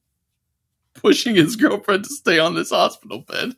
pushing 0.94 1.36
his 1.36 1.56
girlfriend 1.56 2.04
to 2.04 2.10
stay 2.10 2.40
on 2.40 2.56
this 2.56 2.70
hospital 2.70 3.20
bed 3.22 3.56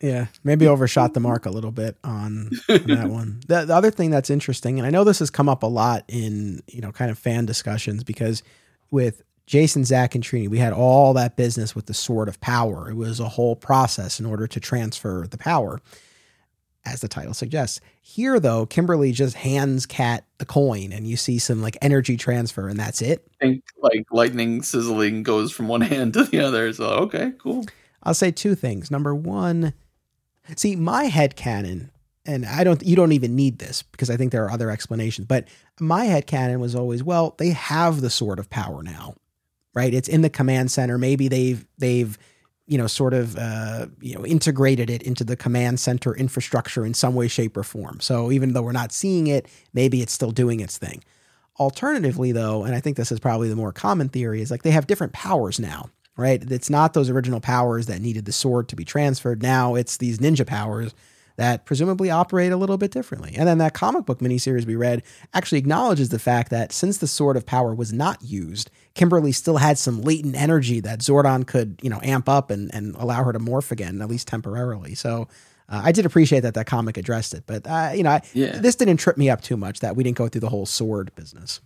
yeah, 0.00 0.26
maybe 0.44 0.66
overshot 0.66 1.14
the 1.14 1.20
mark 1.20 1.46
a 1.46 1.50
little 1.50 1.72
bit 1.72 1.96
on, 2.04 2.50
on 2.68 2.86
that 2.86 3.08
one. 3.08 3.40
The, 3.46 3.64
the, 3.64 3.74
other 3.74 3.90
thing 3.90 4.10
that's 4.10 4.30
interesting, 4.30 4.78
and 4.78 4.86
I 4.86 4.90
know 4.90 5.04
this 5.04 5.18
has 5.18 5.30
come 5.30 5.48
up 5.48 5.62
a 5.62 5.66
lot 5.66 6.04
in 6.08 6.62
you 6.66 6.80
know 6.80 6.92
kind 6.92 7.10
of 7.10 7.18
fan 7.18 7.44
discussions 7.44 8.04
because 8.04 8.42
with 8.90 9.22
Jason, 9.46 9.84
Zach, 9.84 10.14
and 10.14 10.22
Trini, 10.22 10.48
we 10.48 10.58
had 10.58 10.72
all 10.72 11.14
that 11.14 11.36
business 11.36 11.74
with 11.74 11.86
the 11.86 11.94
sword 11.94 12.28
of 12.28 12.40
power. 12.40 12.88
It 12.88 12.94
was 12.94 13.20
a 13.20 13.28
whole 13.28 13.56
process 13.56 14.20
in 14.20 14.26
order 14.26 14.46
to 14.46 14.60
transfer 14.60 15.26
the 15.28 15.38
power, 15.38 15.80
as 16.84 17.00
the 17.00 17.08
title 17.08 17.34
suggests. 17.34 17.80
Here, 18.00 18.38
though, 18.38 18.66
Kimberly 18.66 19.12
just 19.12 19.36
hands 19.36 19.86
Kat 19.86 20.24
the 20.38 20.46
coin, 20.46 20.92
and 20.92 21.06
you 21.06 21.16
see 21.16 21.38
some 21.38 21.60
like 21.60 21.76
energy 21.82 22.16
transfer, 22.16 22.68
and 22.68 22.78
that's 22.78 23.02
it. 23.02 23.26
think 23.40 23.64
like 23.82 24.06
lightning 24.10 24.62
sizzling 24.62 25.22
goes 25.22 25.52
from 25.52 25.68
one 25.68 25.80
hand 25.82 26.14
to 26.14 26.24
the 26.24 26.40
other. 26.40 26.72
So 26.72 26.86
okay, 26.86 27.32
cool. 27.38 27.66
I'll 28.02 28.14
say 28.14 28.30
two 28.30 28.54
things. 28.54 28.90
Number 28.90 29.14
one, 29.14 29.74
see, 30.56 30.76
my 30.76 31.04
head 31.04 31.36
canon, 31.36 31.90
and 32.24 32.46
I 32.46 32.64
don't 32.64 32.82
you 32.82 32.96
don't 32.96 33.12
even 33.12 33.34
need 33.36 33.58
this 33.58 33.82
because 33.82 34.10
I 34.10 34.16
think 34.16 34.32
there 34.32 34.44
are 34.44 34.50
other 34.50 34.70
explanations, 34.70 35.26
but 35.26 35.46
my 35.80 36.04
head 36.04 36.26
canon 36.26 36.60
was 36.60 36.74
always, 36.74 37.02
well, 37.02 37.34
they 37.38 37.50
have 37.50 38.00
the 38.00 38.10
sword 38.10 38.38
of 38.38 38.50
power 38.50 38.82
now. 38.82 39.14
Right? 39.74 39.94
It's 39.94 40.08
in 40.08 40.20
the 40.20 40.28
command 40.28 40.70
center. 40.70 40.98
Maybe 40.98 41.28
they've 41.28 41.64
they've 41.78 42.18
you 42.66 42.78
know 42.78 42.86
sort 42.86 43.14
of 43.14 43.36
uh, 43.36 43.86
you 44.00 44.14
know 44.14 44.24
integrated 44.24 44.88
it 44.88 45.02
into 45.02 45.24
the 45.24 45.36
command 45.36 45.80
center 45.80 46.14
infrastructure 46.14 46.86
in 46.86 46.94
some 46.94 47.14
way 47.14 47.28
shape 47.28 47.56
or 47.56 47.62
form 47.62 48.00
so 48.00 48.30
even 48.30 48.52
though 48.52 48.62
we're 48.62 48.72
not 48.72 48.92
seeing 48.92 49.26
it 49.26 49.46
maybe 49.72 50.00
it's 50.00 50.12
still 50.12 50.30
doing 50.30 50.60
its 50.60 50.78
thing 50.78 51.02
alternatively 51.58 52.32
though 52.32 52.64
and 52.64 52.74
i 52.74 52.80
think 52.80 52.96
this 52.96 53.12
is 53.12 53.20
probably 53.20 53.48
the 53.48 53.56
more 53.56 53.72
common 53.72 54.08
theory 54.08 54.40
is 54.40 54.50
like 54.50 54.62
they 54.62 54.70
have 54.70 54.86
different 54.86 55.12
powers 55.12 55.58
now 55.58 55.90
right? 56.16 56.42
It's 56.50 56.70
not 56.70 56.94
those 56.94 57.10
original 57.10 57.40
powers 57.40 57.86
that 57.86 58.00
needed 58.00 58.24
the 58.24 58.32
sword 58.32 58.68
to 58.68 58.76
be 58.76 58.84
transferred. 58.84 59.42
Now 59.42 59.74
it's 59.74 59.96
these 59.96 60.18
ninja 60.18 60.46
powers 60.46 60.94
that 61.36 61.64
presumably 61.64 62.10
operate 62.10 62.52
a 62.52 62.56
little 62.56 62.76
bit 62.76 62.90
differently. 62.90 63.34
And 63.36 63.48
then 63.48 63.58
that 63.58 63.74
comic 63.74 64.04
book 64.04 64.18
miniseries 64.18 64.66
we 64.66 64.76
read 64.76 65.02
actually 65.32 65.58
acknowledges 65.58 66.10
the 66.10 66.18
fact 66.18 66.50
that 66.50 66.72
since 66.72 66.98
the 66.98 67.06
sword 67.06 67.36
of 67.36 67.46
power 67.46 67.74
was 67.74 67.92
not 67.92 68.22
used, 68.22 68.70
Kimberly 68.94 69.32
still 69.32 69.56
had 69.56 69.78
some 69.78 70.02
latent 70.02 70.36
energy 70.36 70.80
that 70.80 71.00
Zordon 71.00 71.46
could, 71.46 71.80
you 71.82 71.88
know, 71.88 72.00
amp 72.02 72.28
up 72.28 72.50
and, 72.50 72.72
and 72.74 72.94
allow 72.96 73.24
her 73.24 73.32
to 73.32 73.38
morph 73.38 73.70
again, 73.70 74.02
at 74.02 74.08
least 74.08 74.28
temporarily. 74.28 74.94
So 74.94 75.28
uh, 75.68 75.80
I 75.84 75.92
did 75.92 76.04
appreciate 76.04 76.40
that 76.40 76.54
that 76.54 76.66
comic 76.66 76.96
addressed 76.96 77.32
it, 77.32 77.44
but 77.46 77.66
uh, 77.66 77.92
you 77.94 78.02
know, 78.02 78.10
I, 78.10 78.22
yeah. 78.34 78.58
this 78.58 78.76
didn't 78.76 78.98
trip 78.98 79.16
me 79.16 79.30
up 79.30 79.40
too 79.40 79.56
much 79.56 79.80
that 79.80 79.96
we 79.96 80.04
didn't 80.04 80.18
go 80.18 80.28
through 80.28 80.42
the 80.42 80.50
whole 80.50 80.66
sword 80.66 81.14
business. 81.14 81.60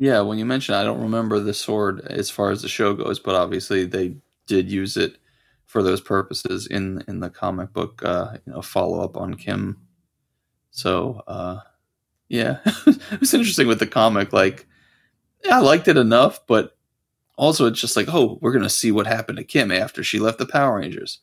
Yeah, 0.00 0.22
when 0.22 0.38
you 0.38 0.46
mention, 0.46 0.74
I 0.74 0.82
don't 0.82 1.02
remember 1.02 1.40
the 1.40 1.52
sword 1.52 2.00
as 2.06 2.30
far 2.30 2.50
as 2.50 2.62
the 2.62 2.70
show 2.70 2.94
goes, 2.94 3.20
but 3.20 3.34
obviously 3.34 3.84
they 3.84 4.16
did 4.46 4.72
use 4.72 4.96
it 4.96 5.18
for 5.66 5.82
those 5.82 6.00
purposes 6.00 6.66
in 6.66 7.04
in 7.06 7.20
the 7.20 7.28
comic 7.30 7.74
book, 7.74 8.02
uh, 8.04 8.38
you 8.46 8.54
know, 8.54 8.62
follow 8.62 9.04
up 9.04 9.18
on 9.18 9.34
Kim. 9.34 9.76
So, 10.70 11.22
uh, 11.26 11.60
yeah, 12.28 12.60
it 12.86 13.20
was 13.20 13.34
interesting 13.34 13.68
with 13.68 13.80
the 13.80 13.86
comic. 13.86 14.32
Like, 14.32 14.66
yeah, 15.44 15.58
I 15.58 15.60
liked 15.60 15.88
it 15.88 15.98
enough, 15.98 16.40
but 16.46 16.78
also 17.36 17.66
it's 17.66 17.80
just 17.80 17.96
like, 17.96 18.08
oh, 18.08 18.38
we're 18.42 18.52
gonna 18.52 18.70
see 18.70 18.92
what 18.92 19.06
happened 19.06 19.38
to 19.38 19.44
Kim 19.44 19.72
after 19.72 20.04
she 20.04 20.18
left 20.18 20.38
the 20.38 20.46
Power 20.46 20.78
Rangers. 20.78 21.20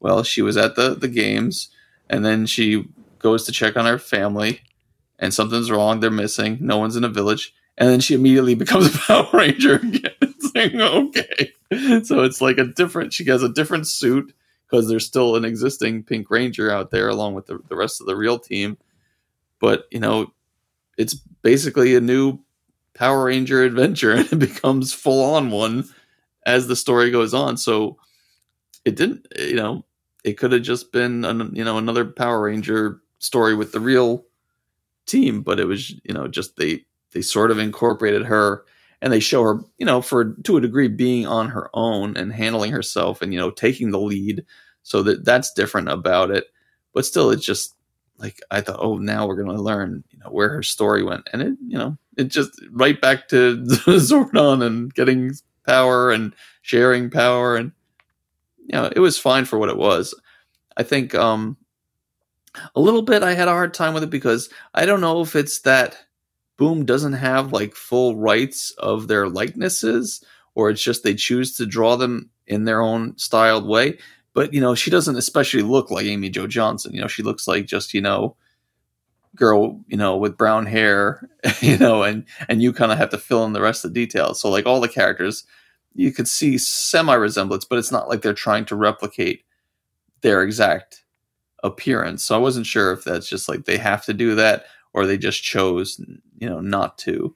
Well, 0.00 0.24
she 0.24 0.42
was 0.42 0.56
at 0.56 0.76
the 0.76 0.94
the 0.96 1.08
games, 1.08 1.70
and 2.10 2.24
then 2.24 2.46
she 2.46 2.86
goes 3.20 3.44
to 3.46 3.52
check 3.52 3.76
on 3.76 3.86
her 3.86 3.98
family, 3.98 4.62
and 5.18 5.34
something's 5.34 5.70
wrong. 5.70 6.00
They're 6.00 6.10
missing. 6.10 6.58
No 6.60 6.78
one's 6.78 6.96
in 6.96 7.02
the 7.02 7.08
village, 7.08 7.54
and 7.78 7.88
then 7.88 8.00
she 8.00 8.14
immediately 8.14 8.54
becomes 8.54 8.94
a 8.94 8.98
Power 9.06 9.28
Ranger 9.32 9.76
again. 9.76 10.12
Like, 10.54 10.74
okay, 10.74 11.52
so 12.02 12.22
it's 12.22 12.40
like 12.40 12.56
a 12.56 12.64
different. 12.64 13.12
She 13.12 13.24
has 13.26 13.42
a 13.42 13.48
different 13.50 13.86
suit 13.86 14.32
because 14.66 14.88
there's 14.88 15.04
still 15.04 15.36
an 15.36 15.44
existing 15.44 16.04
Pink 16.04 16.30
Ranger 16.30 16.70
out 16.70 16.90
there 16.90 17.10
along 17.10 17.34
with 17.34 17.44
the, 17.44 17.58
the 17.68 17.76
rest 17.76 18.00
of 18.00 18.06
the 18.06 18.16
real 18.16 18.38
team. 18.38 18.78
But 19.60 19.86
you 19.90 20.00
know, 20.00 20.32
it's 20.96 21.14
basically 21.42 21.94
a 21.94 22.00
new 22.00 22.38
Power 22.94 23.26
Ranger 23.26 23.62
adventure, 23.64 24.12
and 24.16 24.32
it 24.32 24.38
becomes 24.38 24.94
full 24.94 25.34
on 25.34 25.50
one 25.50 25.84
as 26.46 26.68
the 26.68 26.76
story 26.76 27.10
goes 27.10 27.34
on. 27.34 27.58
So 27.58 27.98
it 28.84 28.96
didn't, 28.96 29.26
you 29.38 29.56
know, 29.56 29.84
it 30.24 30.38
could 30.38 30.52
have 30.52 30.62
just 30.62 30.92
been, 30.92 31.24
an, 31.24 31.54
you 31.54 31.64
know, 31.64 31.76
another 31.76 32.04
Power 32.04 32.42
Ranger 32.42 33.00
story 33.18 33.54
with 33.54 33.72
the 33.72 33.80
real 33.80 34.24
team, 35.06 35.42
but 35.42 35.60
it 35.60 35.66
was, 35.66 35.90
you 35.90 36.14
know, 36.14 36.28
just 36.28 36.56
they 36.56 36.86
they 37.12 37.22
sort 37.22 37.50
of 37.50 37.58
incorporated 37.58 38.24
her 38.26 38.64
and 39.02 39.12
they 39.12 39.20
show 39.20 39.42
her, 39.42 39.60
you 39.78 39.86
know, 39.86 40.00
for 40.00 40.34
to 40.44 40.56
a 40.56 40.60
degree 40.60 40.88
being 40.88 41.26
on 41.26 41.48
her 41.48 41.70
own 41.74 42.16
and 42.16 42.32
handling 42.32 42.72
herself 42.72 43.22
and 43.22 43.32
you 43.32 43.38
know 43.38 43.50
taking 43.50 43.90
the 43.90 44.00
lead. 44.00 44.44
So 44.82 45.02
that 45.02 45.24
that's 45.24 45.52
different 45.52 45.88
about 45.88 46.30
it, 46.30 46.46
but 46.94 47.04
still, 47.04 47.30
it's 47.30 47.44
just 47.44 47.74
like 48.18 48.40
I 48.50 48.60
thought. 48.60 48.78
Oh, 48.80 48.98
now 48.98 49.26
we're 49.26 49.42
going 49.42 49.54
to 49.54 49.62
learn, 49.62 50.04
you 50.10 50.18
know, 50.18 50.30
where 50.30 50.48
her 50.48 50.62
story 50.62 51.02
went, 51.02 51.28
and 51.32 51.42
it, 51.42 51.54
you 51.66 51.76
know, 51.76 51.98
it 52.16 52.24
just 52.24 52.60
right 52.70 53.00
back 53.00 53.28
to 53.28 53.56
Zordon 53.64 54.64
and 54.64 54.94
getting 54.94 55.32
power 55.66 56.10
and 56.12 56.34
sharing 56.62 57.10
power, 57.10 57.56
and 57.56 57.72
you 58.58 58.72
know, 58.72 58.90
it 58.94 59.00
was 59.00 59.18
fine 59.18 59.44
for 59.44 59.58
what 59.58 59.68
it 59.68 59.76
was. 59.76 60.14
I 60.76 60.82
think 60.82 61.14
um 61.14 61.56
a 62.74 62.80
little 62.80 63.02
bit 63.02 63.22
I 63.22 63.34
had 63.34 63.48
a 63.48 63.52
hard 63.52 63.74
time 63.74 63.94
with 63.94 64.02
it 64.02 64.10
because 64.10 64.48
I 64.74 64.86
don't 64.86 65.00
know 65.00 65.20
if 65.20 65.36
it's 65.36 65.60
that 65.60 66.05
Boom 66.56 66.84
doesn't 66.84 67.14
have 67.14 67.52
like 67.52 67.74
full 67.74 68.16
rights 68.16 68.70
of 68.78 69.08
their 69.08 69.28
likenesses 69.28 70.24
or 70.54 70.70
it's 70.70 70.82
just 70.82 71.04
they 71.04 71.14
choose 71.14 71.56
to 71.56 71.66
draw 71.66 71.96
them 71.96 72.30
in 72.46 72.64
their 72.64 72.80
own 72.80 73.16
styled 73.18 73.66
way. 73.66 73.98
But 74.32 74.52
you 74.52 74.60
know, 74.60 74.74
she 74.74 74.90
doesn't 74.90 75.16
especially 75.16 75.62
look 75.62 75.90
like 75.90 76.06
Amy 76.06 76.30
Jo 76.30 76.46
Johnson. 76.46 76.94
You 76.94 77.00
know, 77.02 77.08
she 77.08 77.22
looks 77.22 77.46
like 77.46 77.66
just, 77.66 77.94
you 77.94 78.00
know, 78.00 78.36
girl, 79.34 79.80
you 79.86 79.96
know, 79.96 80.16
with 80.16 80.36
brown 80.36 80.66
hair, 80.66 81.28
you 81.60 81.78
know, 81.78 82.02
and 82.02 82.24
and 82.48 82.62
you 82.62 82.72
kind 82.72 82.90
of 82.90 82.98
have 82.98 83.10
to 83.10 83.18
fill 83.18 83.44
in 83.44 83.52
the 83.52 83.60
rest 83.60 83.84
of 83.84 83.92
the 83.92 84.00
details. 84.00 84.40
So 84.40 84.50
like 84.50 84.66
all 84.66 84.80
the 84.80 84.88
characters, 84.88 85.44
you 85.94 86.12
could 86.12 86.28
see 86.28 86.58
semi 86.58 87.14
resemblance, 87.14 87.64
but 87.64 87.78
it's 87.78 87.92
not 87.92 88.08
like 88.08 88.22
they're 88.22 88.34
trying 88.34 88.64
to 88.66 88.76
replicate 88.76 89.44
their 90.22 90.42
exact 90.42 91.04
appearance. 91.62 92.24
So 92.24 92.34
I 92.34 92.38
wasn't 92.38 92.66
sure 92.66 92.92
if 92.92 93.04
that's 93.04 93.28
just 93.28 93.48
like 93.48 93.64
they 93.64 93.78
have 93.78 94.04
to 94.06 94.14
do 94.14 94.34
that 94.34 94.64
or 94.92 95.06
they 95.06 95.18
just 95.18 95.42
chose, 95.42 96.00
you 96.38 96.48
know, 96.48 96.60
not 96.60 96.98
to. 96.98 97.34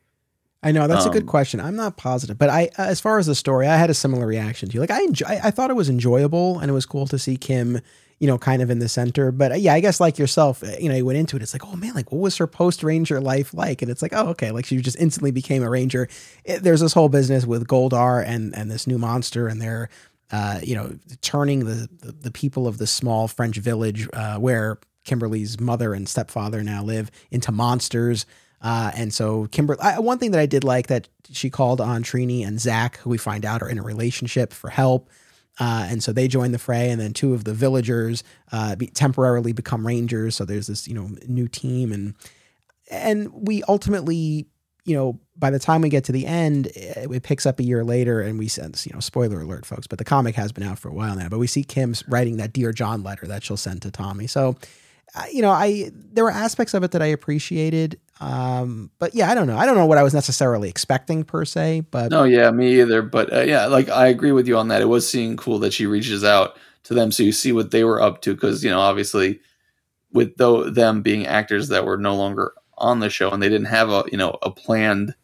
I 0.63 0.73
know 0.73 0.87
that's 0.87 1.07
um, 1.07 1.11
a 1.11 1.13
good 1.13 1.23
um, 1.23 1.29
question. 1.29 1.61
I'm 1.61 1.77
not 1.77 1.97
positive, 1.97 2.37
but 2.37 2.51
I, 2.51 2.69
as 2.77 3.01
far 3.01 3.19
as 3.19 3.27
the 3.27 3.35
story, 3.35 3.67
I 3.67 3.77
had 3.77 3.89
a 3.89 3.95
similar 3.95 4.27
reaction 4.27 4.69
to 4.69 4.75
you. 4.75 4.81
Like 4.81 4.91
I, 4.91 5.03
enjoy, 5.03 5.27
I 5.27 5.51
thought 5.51 5.71
it 5.71 5.77
was 5.77 5.89
enjoyable 5.89 6.59
and 6.59 6.71
it 6.71 6.75
was 6.75 6.85
cool 6.85 7.07
to 7.07 7.19
see 7.19 7.39
Kim, 7.39 7.81
you 8.19 8.27
know, 8.27 8.37
kind 8.37 8.61
of 8.61 8.69
in 8.69 8.79
the 8.79 8.89
center. 8.89 9.33
But 9.33 9.53
uh, 9.53 9.55
yeah, 9.55 9.73
I 9.73 9.81
guess 9.81 10.01
like 10.01 10.19
yourself, 10.19 10.63
uh, 10.63 10.73
you 10.79 10.91
know, 10.91 10.97
you 10.97 11.07
went 11.07 11.19
into 11.19 11.37
it. 11.37 11.43
It's 11.43 11.55
like, 11.55 11.65
oh 11.65 11.77
man, 11.77 11.95
like 11.95 12.13
what 12.13 12.21
was 12.21 12.37
her 12.37 12.47
post 12.47 12.83
Ranger 12.83 13.23
life 13.23 13.55
like? 13.55 13.81
And 13.81 13.91
it's 13.91 14.03
like, 14.03 14.13
oh 14.15 14.29
okay, 14.29 14.51
like 14.51 14.67
she 14.67 14.77
just 14.77 14.99
instantly 14.99 15.31
became 15.31 15.63
a 15.63 15.71
Ranger. 15.71 16.09
It, 16.45 16.63
there's 16.63 16.81
this 16.81 16.93
whole 16.93 17.09
business 17.09 17.47
with 17.47 17.67
Goldar 17.67 18.23
and 18.23 18.55
and 18.55 18.71
this 18.71 18.87
new 18.87 18.99
monster, 18.99 19.49
and 19.49 19.63
they're 19.63 19.89
uh, 20.33 20.61
you 20.63 20.75
know, 20.75 20.97
turning 21.23 21.65
the, 21.65 21.89
the, 22.01 22.13
the 22.13 22.31
people 22.31 22.69
of 22.69 22.79
the 22.79 22.87
small 22.87 23.27
French 23.27 23.57
village 23.57 24.09
uh, 24.13 24.37
where 24.37 24.79
Kimberly's 25.05 25.59
mother 25.59 25.93
and 25.93 26.09
stepfather 26.09 26.63
now 26.63 26.83
live 26.83 27.11
into 27.31 27.51
monsters. 27.51 28.27
Uh, 28.61 28.91
and 28.95 29.13
so 29.13 29.47
Kimberly, 29.47 29.81
one 29.99 30.19
thing 30.19 30.33
that 30.33 30.41
I 30.41 30.47
did 30.47 30.65
like 30.65 30.89
that 30.89 31.09
she 31.31 31.49
called 31.49 31.81
on 31.81 32.03
Trini 32.03 32.47
and 32.47 32.61
Zach, 32.61 32.99
who 32.99 33.11
we 33.11 33.19
find 33.19 33.45
out 33.45 33.63
are 33.63 33.69
in 33.69 33.79
a 33.79 33.83
relationship 33.83 34.53
for 34.53 34.71
help. 34.71 35.09
Uh, 35.59 35.87
and 35.91 36.03
so 36.03 36.13
they 36.13 36.27
join 36.27 36.53
the 36.53 36.59
fray, 36.59 36.91
and 36.91 37.01
then 37.01 37.13
two 37.13 37.35
of 37.35 37.45
the 37.45 37.53
villagers 37.53 38.23
uh, 38.51 38.77
be, 38.77 38.87
temporarily 38.87 39.53
become 39.53 39.87
rangers. 39.87 40.35
So 40.35 40.45
there's 40.45 40.69
this, 40.69 40.89
you 40.89 40.95
know, 40.95 41.11
new 41.27 41.49
team, 41.49 41.93
and 41.93 42.15
and 42.91 43.31
we 43.33 43.63
ultimately 43.65 44.47
you 44.85 44.97
know, 44.97 45.21
by 45.37 45.51
the 45.51 45.59
time 45.59 45.83
we 45.83 45.89
get 45.89 46.05
to 46.05 46.13
the 46.13 46.27
end, 46.27 46.69
it 46.75 47.23
picks 47.23 47.47
up 47.47 47.61
a 47.61 47.63
year 47.63 47.85
later, 47.85 48.21
and 48.21 48.39
we 48.39 48.49
sense, 48.49 48.87
you 48.87 48.93
know, 48.93 49.01
spoiler 49.01 49.41
alert, 49.41 49.65
folks, 49.65 49.87
but 49.87 49.99
the 49.99 50.05
comic 50.05 50.35
has 50.35 50.53
been 50.53 50.65
out 50.65 50.79
for 50.79 50.89
a 50.89 50.93
while 50.93 51.15
now. 51.15 51.29
But 51.29 51.39
we 51.39 51.47
see 51.47 51.63
Kim 51.63 51.95
writing 52.09 52.39
that 52.39 52.53
Dear 52.53 52.73
John 52.73 53.03
letter 53.03 53.27
that 53.27 53.45
she'll 53.45 53.57
send 53.57 53.83
to 53.83 53.91
Tommy. 53.91 54.27
So, 54.27 54.57
you 55.33 55.43
know, 55.43 55.51
I 55.51 55.91
there 55.95 56.25
were 56.25 56.31
aspects 56.31 56.75
of 56.75 56.83
it 56.83 56.91
that 56.93 57.03
I 57.03 57.07
appreciated, 57.07 58.01
um, 58.21 58.91
but 58.99 59.15
yeah, 59.15 59.31
I 59.31 59.35
don't 59.35 59.47
know. 59.47 59.57
I 59.57 59.67
don't 59.67 59.77
know 59.77 59.87
what 59.87 59.99
I 59.99 60.03
was 60.03 60.15
necessarily 60.15 60.69
expecting 60.69 61.25
per 61.25 61.45
se. 61.45 61.83
But 61.91 62.11
no, 62.11 62.25
yeah, 62.25 62.51
me 62.51 62.81
either. 62.81 63.03
But 63.03 63.33
uh, 63.33 63.41
yeah, 63.41 63.67
like 63.67 63.89
I 63.89 64.09
agree 64.09 64.33
with 64.33 64.47
you 64.47 64.57
on 64.57 64.69
that. 64.69 64.83
It 64.83 64.89
was 64.89 65.09
seeing 65.09 65.37
cool 65.37 65.59
that 65.61 65.73
she 65.73 65.87
reaches 65.87 66.23
out 66.23 66.57
to 66.85 66.95
them, 66.95 67.13
so 67.13 67.23
you 67.23 67.33
see 67.33 67.53
what 67.53 67.71
they 67.71 67.85
were 67.85 68.01
up 68.01 68.23
to, 68.23 68.35
because 68.35 68.63
you 68.63 68.71
know, 68.71 68.81
obviously, 68.81 69.41
with 70.13 70.37
though 70.37 70.69
them 70.69 71.03
being 71.03 71.27
actors 71.27 71.69
that 71.69 71.85
were 71.85 71.97
no 71.97 72.15
longer 72.15 72.53
on 72.81 73.01
the 73.01 73.11
show 73.11 73.31
and 73.31 73.43
they 73.43 73.49
didn't 73.49 73.67
have 73.67 73.91
a 73.91 74.05
you 74.11 74.19
know 74.19 74.37
a 74.43 74.51
planned 74.51 75.15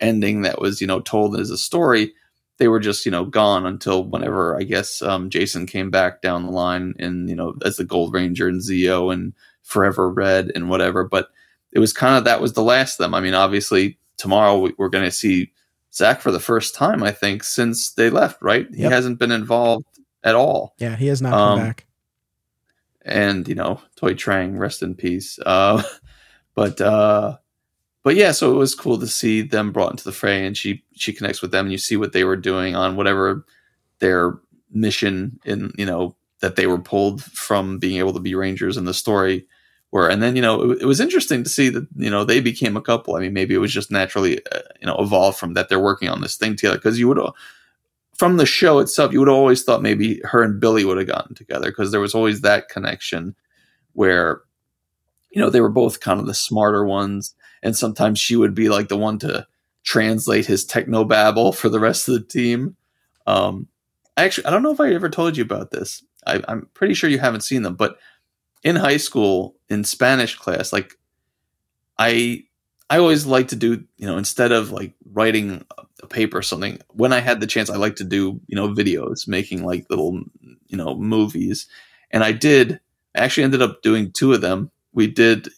ending 0.00 0.42
that 0.42 0.60
was 0.60 0.80
you 0.80 0.86
know 0.86 1.00
told 1.00 1.38
as 1.38 1.50
a 1.50 1.58
story 1.58 2.12
they 2.58 2.66
were 2.68 2.80
just 2.80 3.04
you 3.04 3.12
know 3.12 3.24
gone 3.24 3.66
until 3.66 4.04
whenever 4.04 4.58
i 4.58 4.62
guess 4.62 5.02
um, 5.02 5.30
jason 5.30 5.66
came 5.66 5.90
back 5.90 6.22
down 6.22 6.44
the 6.44 6.50
line 6.50 6.94
and 6.98 7.28
you 7.28 7.36
know 7.36 7.54
as 7.64 7.76
the 7.76 7.84
gold 7.84 8.12
ranger 8.12 8.48
and 8.48 8.62
zeo 8.62 9.12
and 9.12 9.34
forever 9.62 10.10
red 10.10 10.50
and 10.54 10.68
whatever 10.68 11.04
but 11.04 11.28
it 11.74 11.78
was 11.80 11.92
kind 11.92 12.16
of 12.16 12.24
that 12.24 12.40
was 12.40 12.54
the 12.54 12.62
last 12.62 12.98
of 12.98 13.04
them. 13.04 13.14
I 13.14 13.20
mean 13.20 13.34
obviously 13.34 13.98
tomorrow 14.16 14.70
we're 14.78 14.88
going 14.88 15.04
to 15.04 15.10
see 15.10 15.52
zach 15.92 16.20
for 16.20 16.32
the 16.32 16.40
first 16.40 16.74
time 16.74 17.02
i 17.02 17.12
think 17.12 17.44
since 17.44 17.90
they 17.92 18.10
left 18.10 18.40
right? 18.40 18.66
Yep. 18.70 18.76
he 18.76 18.82
hasn't 18.82 19.18
been 19.18 19.32
involved 19.32 19.86
at 20.22 20.34
all. 20.34 20.74
Yeah 20.78 20.96
he 20.96 21.08
has 21.08 21.20
not 21.20 21.30
come 21.30 21.40
um, 21.40 21.58
back. 21.58 21.86
and 23.02 23.46
you 23.48 23.54
know 23.54 23.80
thuy 24.00 24.14
trang 24.14 24.58
rest 24.58 24.82
in 24.82 24.94
peace. 24.94 25.38
Uh, 25.44 25.82
but 26.54 26.80
uh, 26.80 27.36
but 28.04 28.16
yeah, 28.16 28.32
so 28.32 28.52
it 28.52 28.58
was 28.58 28.74
cool 28.74 28.98
to 28.98 29.06
see 29.06 29.40
them 29.40 29.72
brought 29.72 29.90
into 29.90 30.04
the 30.04 30.12
fray, 30.12 30.46
and 30.46 30.56
she 30.56 30.84
she 30.92 31.12
connects 31.12 31.42
with 31.42 31.50
them, 31.50 31.66
and 31.66 31.72
you 31.72 31.78
see 31.78 31.96
what 31.96 32.12
they 32.12 32.22
were 32.22 32.36
doing 32.36 32.76
on 32.76 32.96
whatever 32.96 33.44
their 33.98 34.38
mission 34.70 35.40
in 35.44 35.72
you 35.78 35.86
know 35.86 36.14
that 36.40 36.56
they 36.56 36.66
were 36.66 36.78
pulled 36.78 37.22
from 37.22 37.78
being 37.78 37.98
able 37.98 38.12
to 38.12 38.20
be 38.20 38.34
rangers 38.34 38.76
in 38.76 38.84
the 38.84 38.92
story 38.92 39.46
were 39.94 40.08
and 40.08 40.22
then 40.22 40.36
you 40.36 40.42
know 40.42 40.72
it, 40.72 40.82
it, 40.82 40.84
was 40.84 41.00
interesting 41.00 41.42
to 41.42 41.48
see 41.48 41.70
that 41.70 41.86
you 41.96 42.10
know 42.10 42.24
they 42.24 42.40
became 42.40 42.76
a 42.76 42.82
couple 42.82 43.16
i 43.16 43.20
mean 43.20 43.32
maybe 43.32 43.54
it 43.54 43.58
was 43.58 43.72
just 43.72 43.90
naturally 43.90 44.44
uh, 44.52 44.60
you 44.80 44.86
know 44.86 44.96
evolved 44.98 45.38
from 45.38 45.54
that 45.54 45.70
they're 45.70 45.80
working 45.80 46.10
on 46.10 46.20
this 46.20 46.36
thing 46.36 46.54
together 46.54 46.76
because 46.76 46.98
you 46.98 47.08
would 47.08 47.18
from 48.14 48.36
the 48.36 48.46
show 48.46 48.78
itself 48.78 49.12
you 49.12 49.18
would 49.20 49.28
always 49.28 49.62
thought 49.62 49.82
maybe 49.82 50.20
her 50.24 50.42
and 50.42 50.60
billy 50.60 50.84
would 50.84 50.98
have 50.98 51.06
gotten 51.06 51.34
together 51.34 51.70
because 51.70 51.90
there 51.90 52.00
was 52.00 52.14
always 52.14 52.42
that 52.42 52.68
connection 52.68 53.34
where 53.94 54.42
you 55.34 55.40
know, 55.40 55.50
they 55.50 55.60
were 55.60 55.68
both 55.68 56.00
kind 56.00 56.20
of 56.20 56.26
the 56.26 56.34
smarter 56.34 56.84
ones. 56.84 57.34
And 57.62 57.76
sometimes 57.76 58.18
she 58.18 58.36
would 58.36 58.54
be 58.54 58.68
like 58.68 58.88
the 58.88 58.96
one 58.96 59.18
to 59.18 59.46
translate 59.82 60.46
his 60.46 60.64
techno 60.64 61.04
babble 61.04 61.52
for 61.52 61.68
the 61.68 61.80
rest 61.80 62.08
of 62.08 62.14
the 62.14 62.20
team. 62.20 62.76
Um, 63.26 63.66
actually, 64.16 64.46
I 64.46 64.50
don't 64.50 64.62
know 64.62 64.70
if 64.70 64.80
I 64.80 64.94
ever 64.94 65.10
told 65.10 65.36
you 65.36 65.42
about 65.42 65.72
this. 65.72 66.04
I, 66.26 66.40
I'm 66.46 66.68
pretty 66.72 66.94
sure 66.94 67.10
you 67.10 67.18
haven't 67.18 67.42
seen 67.42 67.62
them, 67.62 67.74
but 67.74 67.98
in 68.64 68.76
high 68.76 68.96
school, 68.96 69.56
in 69.68 69.84
Spanish 69.84 70.36
class, 70.36 70.72
like 70.72 70.94
I, 71.98 72.44
I 72.90 72.98
always 72.98 73.26
like 73.26 73.48
to 73.48 73.56
do, 73.56 73.84
you 73.96 74.06
know, 74.06 74.18
instead 74.18 74.50
of 74.50 74.72
like 74.72 74.94
writing 75.12 75.64
a 76.02 76.06
paper 76.06 76.38
or 76.38 76.42
something, 76.42 76.80
when 76.88 77.12
I 77.12 77.20
had 77.20 77.40
the 77.40 77.46
chance, 77.46 77.70
I 77.70 77.76
like 77.76 77.96
to 77.96 78.04
do, 78.04 78.40
you 78.46 78.56
know, 78.56 78.68
videos, 78.68 79.28
making 79.28 79.64
like 79.64 79.86
little, 79.88 80.22
you 80.66 80.76
know, 80.76 80.96
movies. 80.96 81.68
And 82.10 82.24
I 82.24 82.32
did, 82.32 82.80
I 83.14 83.20
actually 83.20 83.44
ended 83.44 83.62
up 83.62 83.82
doing 83.82 84.10
two 84.10 84.32
of 84.32 84.40
them 84.40 84.70
we 84.94 85.08
did 85.08 85.48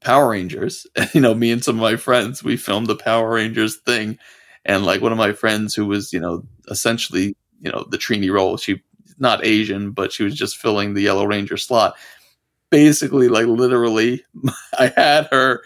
Power 0.00 0.30
Rangers. 0.30 0.86
you 1.12 1.20
know, 1.20 1.34
me 1.34 1.52
and 1.52 1.62
some 1.62 1.76
of 1.76 1.82
my 1.82 1.96
friends, 1.96 2.42
we 2.42 2.56
filmed 2.56 2.88
the 2.88 2.96
Power 2.96 3.34
Rangers 3.34 3.76
thing. 3.76 4.18
And 4.64 4.84
like 4.84 5.02
one 5.02 5.12
of 5.12 5.18
my 5.18 5.32
friends 5.32 5.74
who 5.74 5.86
was, 5.86 6.12
you 6.12 6.18
know, 6.18 6.44
essentially, 6.68 7.36
you 7.60 7.70
know, 7.70 7.86
the 7.88 7.98
Trini 7.98 8.32
role, 8.32 8.56
she 8.56 8.82
not 9.18 9.44
Asian, 9.44 9.92
but 9.92 10.10
she 10.10 10.24
was 10.24 10.34
just 10.34 10.56
filling 10.56 10.94
the 10.94 11.02
Yellow 11.02 11.24
Ranger 11.24 11.56
slot. 11.56 11.94
Basically, 12.70 13.28
like 13.28 13.46
literally, 13.46 14.24
I 14.78 14.92
had 14.96 15.28
her 15.30 15.62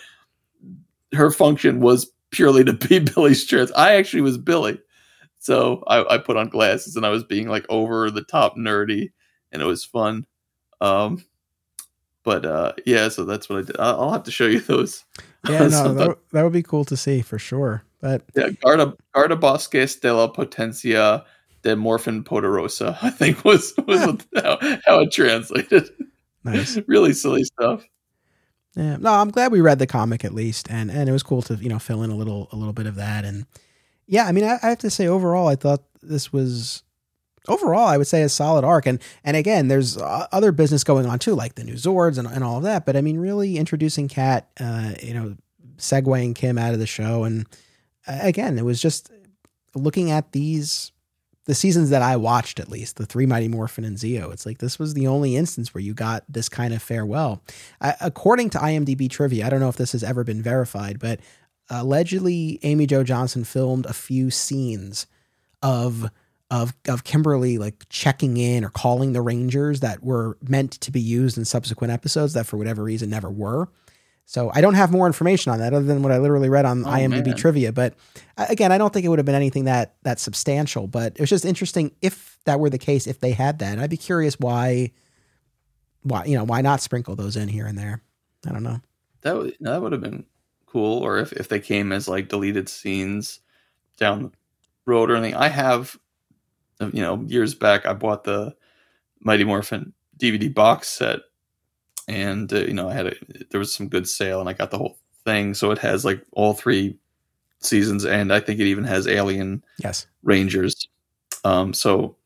her 1.14 1.30
function 1.30 1.80
was 1.80 2.10
purely 2.30 2.64
to 2.64 2.72
be 2.72 2.98
Billy's 3.14 3.44
trans. 3.46 3.72
I 3.72 3.94
actually 3.94 4.22
was 4.22 4.38
Billy. 4.38 4.80
So 5.38 5.82
I, 5.86 6.14
I, 6.14 6.18
put 6.18 6.36
on 6.36 6.48
glasses 6.48 6.96
and 6.96 7.06
I 7.06 7.10
was 7.10 7.24
being 7.24 7.48
like 7.48 7.64
over 7.68 8.10
the 8.10 8.24
top 8.24 8.56
nerdy 8.56 9.12
and 9.52 9.62
it 9.62 9.64
was 9.64 9.84
fun. 9.84 10.26
Um, 10.80 11.24
but 12.24 12.44
uh, 12.44 12.72
yeah, 12.84 13.08
so 13.08 13.24
that's 13.24 13.48
what 13.48 13.60
I 13.60 13.62
did. 13.62 13.76
I'll 13.78 14.12
have 14.12 14.24
to 14.24 14.30
show 14.30 14.46
you 14.46 14.60
those. 14.68 15.04
Yeah, 15.48 15.68
no, 15.68 15.94
that, 15.94 16.18
that, 16.32 16.42
would 16.42 16.52
be 16.52 16.62
cool 16.62 16.84
to 16.86 16.96
see 16.96 17.22
for 17.22 17.38
sure. 17.38 17.82
But 18.00 18.22
yeah, 18.34 18.50
Garda 18.62 18.94
Garda 19.14 19.36
Bosques 19.36 19.96
de 19.96 20.12
la 20.12 20.28
Potencia 20.28 21.24
de 21.62 21.76
Morphin 21.76 22.22
Poderosa, 22.22 22.98
I 23.02 23.10
think 23.10 23.44
was 23.44 23.72
was 23.86 24.00
how, 24.34 24.58
how 24.84 25.00
it 25.00 25.12
translated. 25.12 25.88
Nice, 26.52 26.78
really 26.86 27.12
silly 27.12 27.44
stuff. 27.44 27.84
Yeah, 28.74 28.96
no, 28.96 29.12
I'm 29.12 29.30
glad 29.30 29.50
we 29.50 29.60
read 29.60 29.78
the 29.78 29.86
comic 29.86 30.24
at 30.24 30.34
least, 30.34 30.70
and 30.70 30.90
and 30.90 31.08
it 31.08 31.12
was 31.12 31.22
cool 31.22 31.42
to 31.42 31.54
you 31.54 31.68
know 31.68 31.78
fill 31.78 32.02
in 32.02 32.10
a 32.10 32.16
little 32.16 32.48
a 32.52 32.56
little 32.56 32.72
bit 32.72 32.86
of 32.86 32.94
that, 32.96 33.24
and 33.24 33.46
yeah, 34.06 34.26
I 34.26 34.32
mean, 34.32 34.44
I, 34.44 34.58
I 34.62 34.70
have 34.70 34.78
to 34.78 34.90
say 34.90 35.06
overall, 35.06 35.48
I 35.48 35.56
thought 35.56 35.82
this 36.02 36.32
was 36.32 36.82
overall, 37.48 37.86
I 37.86 37.96
would 37.96 38.06
say 38.06 38.22
a 38.22 38.28
solid 38.28 38.64
arc. 38.64 38.86
And 38.86 39.00
and 39.24 39.36
again, 39.36 39.68
there's 39.68 39.98
other 40.00 40.52
business 40.52 40.84
going 40.84 41.06
on 41.06 41.18
too, 41.18 41.34
like 41.34 41.54
the 41.54 41.64
new 41.64 41.74
Zords 41.74 42.18
and, 42.18 42.26
and 42.26 42.42
all 42.42 42.58
of 42.58 42.62
that. 42.64 42.86
But 42.86 42.96
I 42.96 43.00
mean, 43.00 43.18
really 43.18 43.58
introducing 43.58 44.08
Kat, 44.08 44.48
uh, 44.60 44.94
you 45.02 45.14
know, 45.14 45.36
segueing 45.76 46.34
Kim 46.34 46.58
out 46.58 46.72
of 46.72 46.80
the 46.80 46.86
show, 46.86 47.24
and 47.24 47.46
uh, 48.06 48.18
again, 48.22 48.58
it 48.58 48.64
was 48.64 48.80
just 48.80 49.10
looking 49.74 50.10
at 50.10 50.32
these 50.32 50.92
the 51.48 51.54
seasons 51.54 51.88
that 51.88 52.02
I 52.02 52.14
watched, 52.16 52.60
at 52.60 52.68
least 52.68 52.96
the 52.96 53.06
Three 53.06 53.24
Mighty 53.24 53.48
Morphin 53.48 53.82
and 53.82 53.96
Zeo. 53.96 54.30
It's 54.30 54.44
like 54.44 54.58
this 54.58 54.78
was 54.78 54.92
the 54.92 55.06
only 55.06 55.34
instance 55.34 55.72
where 55.72 55.80
you 55.80 55.94
got 55.94 56.22
this 56.28 56.46
kind 56.46 56.74
of 56.74 56.82
farewell. 56.82 57.42
According 57.80 58.50
to 58.50 58.58
IMDb 58.58 59.08
trivia, 59.08 59.46
I 59.46 59.48
don't 59.48 59.60
know 59.60 59.70
if 59.70 59.78
this 59.78 59.92
has 59.92 60.04
ever 60.04 60.24
been 60.24 60.42
verified, 60.42 60.98
but 60.98 61.20
allegedly 61.70 62.58
Amy 62.64 62.86
Jo 62.86 63.02
Johnson 63.02 63.44
filmed 63.44 63.86
a 63.86 63.94
few 63.94 64.30
scenes 64.30 65.06
of 65.62 66.10
of 66.50 66.74
of 66.86 67.04
Kimberly 67.04 67.56
like 67.56 67.86
checking 67.88 68.36
in 68.36 68.62
or 68.62 68.68
calling 68.68 69.14
the 69.14 69.22
Rangers 69.22 69.80
that 69.80 70.04
were 70.04 70.36
meant 70.46 70.72
to 70.72 70.90
be 70.90 71.00
used 71.00 71.38
in 71.38 71.46
subsequent 71.46 71.94
episodes 71.94 72.34
that 72.34 72.44
for 72.44 72.58
whatever 72.58 72.84
reason 72.84 73.08
never 73.08 73.30
were. 73.30 73.70
So 74.28 74.50
I 74.54 74.60
don't 74.60 74.74
have 74.74 74.92
more 74.92 75.06
information 75.06 75.52
on 75.52 75.58
that 75.60 75.72
other 75.72 75.86
than 75.86 76.02
what 76.02 76.12
I 76.12 76.18
literally 76.18 76.50
read 76.50 76.66
on 76.66 76.84
oh, 76.84 76.88
IMDb 76.88 77.28
man. 77.28 77.36
trivia. 77.36 77.72
But 77.72 77.94
uh, 78.36 78.44
again, 78.50 78.72
I 78.72 78.76
don't 78.76 78.92
think 78.92 79.06
it 79.06 79.08
would 79.08 79.18
have 79.18 79.24
been 79.24 79.34
anything 79.34 79.64
that 79.64 79.94
that 80.02 80.20
substantial. 80.20 80.86
But 80.86 81.14
it 81.14 81.20
was 81.20 81.30
just 81.30 81.46
interesting 81.46 81.92
if 82.02 82.38
that 82.44 82.60
were 82.60 82.68
the 82.68 82.78
case, 82.78 83.06
if 83.06 83.20
they 83.20 83.32
had 83.32 83.58
that. 83.60 83.72
And 83.72 83.80
I'd 83.80 83.88
be 83.88 83.96
curious 83.96 84.38
why, 84.38 84.92
why 86.02 86.26
you 86.26 86.36
know 86.36 86.44
why 86.44 86.60
not 86.60 86.82
sprinkle 86.82 87.16
those 87.16 87.36
in 87.36 87.48
here 87.48 87.66
and 87.66 87.78
there. 87.78 88.02
I 88.46 88.52
don't 88.52 88.62
know. 88.62 88.80
That 89.22 89.36
would 89.36 89.56
that 89.60 89.80
would 89.80 89.92
have 89.92 90.02
been 90.02 90.26
cool. 90.66 91.02
Or 91.02 91.18
if 91.18 91.32
if 91.32 91.48
they 91.48 91.58
came 91.58 91.90
as 91.90 92.06
like 92.06 92.28
deleted 92.28 92.68
scenes 92.68 93.40
down 93.96 94.24
the 94.24 94.32
road 94.84 95.10
or 95.10 95.16
anything. 95.16 95.36
I 95.36 95.48
have 95.48 95.98
you 96.80 97.02
know, 97.02 97.24
years 97.26 97.54
back, 97.54 97.86
I 97.86 97.92
bought 97.92 98.24
the 98.24 98.54
Mighty 99.20 99.44
Morphin 99.44 99.92
DVD 100.18 100.52
box 100.52 100.88
set, 100.88 101.20
and 102.08 102.52
uh, 102.52 102.60
you 102.60 102.74
know, 102.74 102.88
I 102.88 102.94
had 102.94 103.06
a 103.06 103.14
there 103.50 103.60
was 103.60 103.74
some 103.74 103.88
good 103.88 104.08
sale, 104.08 104.40
and 104.40 104.48
I 104.48 104.54
got 104.54 104.70
the 104.70 104.78
whole 104.78 104.98
thing. 105.24 105.54
So 105.54 105.70
it 105.70 105.78
has 105.78 106.04
like 106.04 106.24
all 106.32 106.54
three 106.54 106.98
seasons, 107.60 108.04
and 108.04 108.32
I 108.32 108.40
think 108.40 108.58
it 108.58 108.66
even 108.66 108.84
has 108.84 109.06
Alien 109.06 109.62
yes 109.78 110.06
Rangers. 110.22 110.88
Um, 111.44 111.72
so 111.72 112.16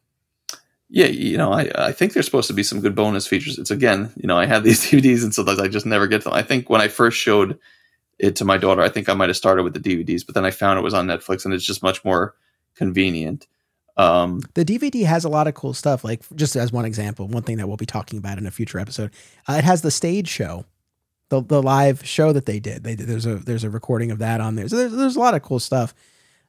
yeah, 0.95 1.07
you 1.07 1.39
know, 1.39 1.53
I, 1.53 1.71
I 1.75 1.93
think 1.93 2.13
there's 2.13 2.27
supposed 2.27 2.49
to 2.49 2.55
be 2.55 2.63
some 2.63 2.81
good 2.81 2.95
bonus 2.95 3.27
features. 3.27 3.59
It's 3.59 3.71
again, 3.71 4.13
you 4.15 4.27
know, 4.27 4.37
I 4.37 4.45
have 4.45 4.63
these 4.63 4.81
DVDs 4.91 5.25
and 5.25 5.35
sometimes 5.35 5.59
I 5.59 5.69
just 5.69 5.87
never 5.87 6.07
get 6.07 6.23
them. 6.23 6.35
I 6.35 6.43
think 6.43 6.69
when 6.69 6.83
I 6.83 6.89
first 6.89 7.17
showed 7.17 7.59
it 8.19 8.37
to 8.37 8.45
my 8.45 8.59
daughter, 8.59 8.83
I 8.83 8.91
think 8.91 9.09
I 9.09 9.15
might 9.15 9.31
have 9.31 9.37
started 9.39 9.63
with 9.63 9.73
the 9.73 9.81
DVDs, 9.81 10.25
but 10.25 10.35
then 10.35 10.45
I 10.45 10.51
found 10.51 10.79
it 10.79 10.83
was 10.83 10.93
on 10.93 11.07
Netflix 11.07 11.47
and 11.47 11.55
it's 11.55 11.65
just 11.65 11.83
much 11.83 12.05
more 12.05 12.35
convenient. 12.75 13.47
Um, 13.97 14.41
the 14.55 14.65
DVD 14.65 15.05
has 15.05 15.25
a 15.25 15.29
lot 15.29 15.47
of 15.47 15.55
cool 15.55 15.75
stuff. 15.75 16.05
Like 16.05 16.23
just 16.35 16.57
as 16.57 16.73
one 16.73 16.85
example, 16.85 17.29
one 17.29 17.43
thing 17.43 17.59
that 17.59 17.69
we'll 17.69 17.77
be 17.77 17.87
talking 17.87 18.19
about 18.19 18.39
in 18.39 18.47
a 18.47 18.51
future 18.51 18.79
episode, 18.79 19.11
uh, 19.49 19.55
it 19.55 19.65
has 19.65 19.83
the 19.83 19.91
stage 19.91 20.29
show, 20.29 20.65
the 21.29 21.43
the 21.43 21.63
live 21.63 22.07
show 22.07 22.33
that 22.33 22.47
they 22.47 22.59
did. 22.59 22.85
They 22.85 22.97
did, 22.97 23.07
there's 23.07 23.27
a 23.27 23.37
there's 23.37 23.65
a 23.65 23.71
recording 23.71 24.11
of 24.11 24.19
that 24.19 24.41
on 24.41 24.55
there. 24.57 24.69
So 24.69 24.77
there's 24.77 24.93
there's 24.93 25.17
a 25.17 25.21
lot 25.21 25.35
of 25.35 25.43
cool 25.43 25.61
stuff. 25.61 25.95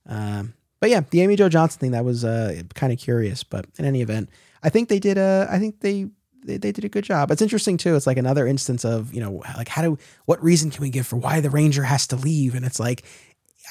Um, 0.05 0.53
but 0.79 0.89
yeah, 0.89 1.01
the 1.09 1.21
Amy 1.21 1.35
Jo 1.35 1.49
Johnson 1.49 1.79
thing 1.79 1.91
that 1.91 2.05
was 2.05 2.25
uh, 2.25 2.61
kind 2.73 2.91
of 2.91 2.99
curious. 2.99 3.43
But 3.43 3.65
in 3.77 3.85
any 3.85 4.01
event, 4.01 4.29
I 4.63 4.69
think 4.69 4.89
they 4.89 4.99
did 4.99 5.17
a 5.17 5.47
I 5.49 5.59
think 5.59 5.81
they, 5.81 6.07
they 6.43 6.57
they 6.57 6.71
did 6.71 6.85
a 6.85 6.89
good 6.89 7.03
job. 7.03 7.31
It's 7.31 7.41
interesting 7.41 7.77
too. 7.77 7.95
It's 7.95 8.07
like 8.07 8.17
another 8.17 8.47
instance 8.47 8.85
of 8.85 9.13
you 9.13 9.21
know 9.21 9.43
like 9.57 9.67
how 9.67 9.81
do 9.81 9.97
what 10.25 10.43
reason 10.43 10.71
can 10.71 10.81
we 10.81 10.89
give 10.89 11.07
for 11.07 11.17
why 11.17 11.39
the 11.39 11.49
Ranger 11.49 11.83
has 11.83 12.07
to 12.07 12.15
leave? 12.15 12.55
And 12.55 12.65
it's 12.65 12.79
like 12.79 13.03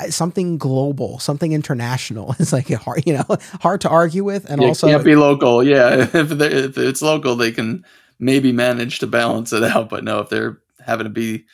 something 0.09 0.59
global, 0.59 1.19
something 1.19 1.53
international. 1.53 2.35
It's 2.39 2.53
like 2.53 2.69
hard, 2.69 3.05
you 3.07 3.15
know, 3.15 3.37
hard 3.61 3.81
to 3.83 3.89
argue 3.89 4.25
with, 4.25 4.51
and 4.51 4.63
it 4.63 4.67
also 4.67 4.89
can't 4.89 5.05
be 5.05 5.17
local. 5.17 5.63
Yeah, 5.63 5.95
if, 6.13 6.33
if 6.33 6.79
it's 6.79 7.03
local, 7.03 7.37
they 7.37 7.53
can 7.53 7.85
maybe 8.19 8.53
manage 8.53 8.99
to 9.01 9.07
balance 9.07 9.53
it 9.53 9.63
out. 9.63 9.89
But 9.91 10.05
no, 10.05 10.21
if 10.21 10.29
they're 10.29 10.59
having 10.85 11.05
to 11.05 11.11
be 11.11 11.45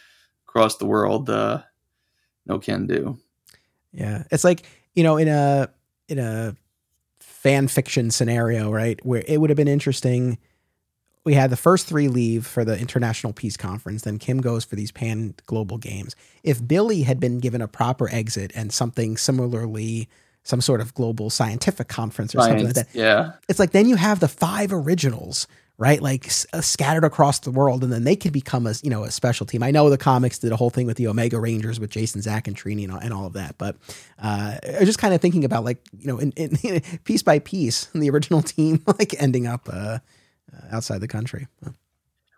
across 0.46 0.76
the 0.76 0.86
world, 0.86 1.28
uh, 1.30 1.62
no 2.46 2.58
can 2.58 2.86
do. 2.86 3.18
Yeah, 3.92 4.24
it's 4.30 4.44
like 4.44 4.62
you 4.94 5.02
know, 5.02 5.16
in 5.16 5.28
a 5.28 5.70
in 6.08 6.18
a 6.18 6.56
fan 7.20 7.68
fiction 7.68 8.10
scenario, 8.10 8.70
right, 8.70 9.04
where 9.04 9.22
it 9.26 9.40
would 9.40 9.50
have 9.50 9.56
been 9.56 9.68
interesting 9.68 10.38
we 11.28 11.34
had 11.34 11.50
the 11.50 11.58
first 11.58 11.86
three 11.86 12.08
leave 12.08 12.46
for 12.46 12.64
the 12.64 12.80
International 12.80 13.34
Peace 13.34 13.58
Conference. 13.58 14.00
Then 14.00 14.18
Kim 14.18 14.40
goes 14.40 14.64
for 14.64 14.76
these 14.76 14.90
pan 14.90 15.34
global 15.44 15.76
games. 15.76 16.16
If 16.42 16.66
Billy 16.66 17.02
had 17.02 17.20
been 17.20 17.38
given 17.38 17.60
a 17.60 17.68
proper 17.68 18.08
exit 18.08 18.50
and 18.54 18.72
something 18.72 19.18
similarly, 19.18 20.08
some 20.42 20.62
sort 20.62 20.80
of 20.80 20.94
global 20.94 21.28
scientific 21.28 21.86
conference 21.86 22.34
or 22.34 22.38
Science, 22.38 22.62
something 22.62 22.66
like 22.68 22.92
that, 22.92 22.98
yeah, 22.98 23.32
it's 23.46 23.58
like 23.58 23.72
then 23.72 23.86
you 23.86 23.96
have 23.96 24.20
the 24.20 24.28
five 24.28 24.72
originals, 24.72 25.46
right? 25.76 26.00
Like 26.00 26.30
uh, 26.54 26.62
scattered 26.62 27.04
across 27.04 27.40
the 27.40 27.50
world, 27.50 27.84
and 27.84 27.92
then 27.92 28.04
they 28.04 28.16
could 28.16 28.32
become 28.32 28.66
a 28.66 28.72
you 28.82 28.88
know 28.88 29.04
a 29.04 29.10
special 29.10 29.44
team. 29.44 29.62
I 29.62 29.70
know 29.70 29.90
the 29.90 29.98
comics 29.98 30.38
did 30.38 30.50
a 30.50 30.56
whole 30.56 30.70
thing 30.70 30.86
with 30.86 30.96
the 30.96 31.08
Omega 31.08 31.38
Rangers 31.38 31.78
with 31.78 31.90
Jason, 31.90 32.22
Zach, 32.22 32.48
and 32.48 32.56
Trini 32.56 32.84
and 32.84 32.92
all, 32.92 33.00
and 33.00 33.12
all 33.12 33.26
of 33.26 33.34
that, 33.34 33.58
but 33.58 33.76
uh, 34.18 34.56
just 34.80 34.98
kind 34.98 35.12
of 35.12 35.20
thinking 35.20 35.44
about 35.44 35.62
like 35.62 35.76
you 35.98 36.06
know, 36.06 36.16
in, 36.20 36.32
in, 36.38 36.80
piece 37.04 37.22
by 37.22 37.38
piece, 37.38 37.84
the 37.94 38.08
original 38.08 38.40
team 38.40 38.82
like 38.98 39.14
ending 39.20 39.46
up. 39.46 39.68
Uh, 39.70 39.98
outside 40.70 41.00
the 41.00 41.08
country. 41.08 41.46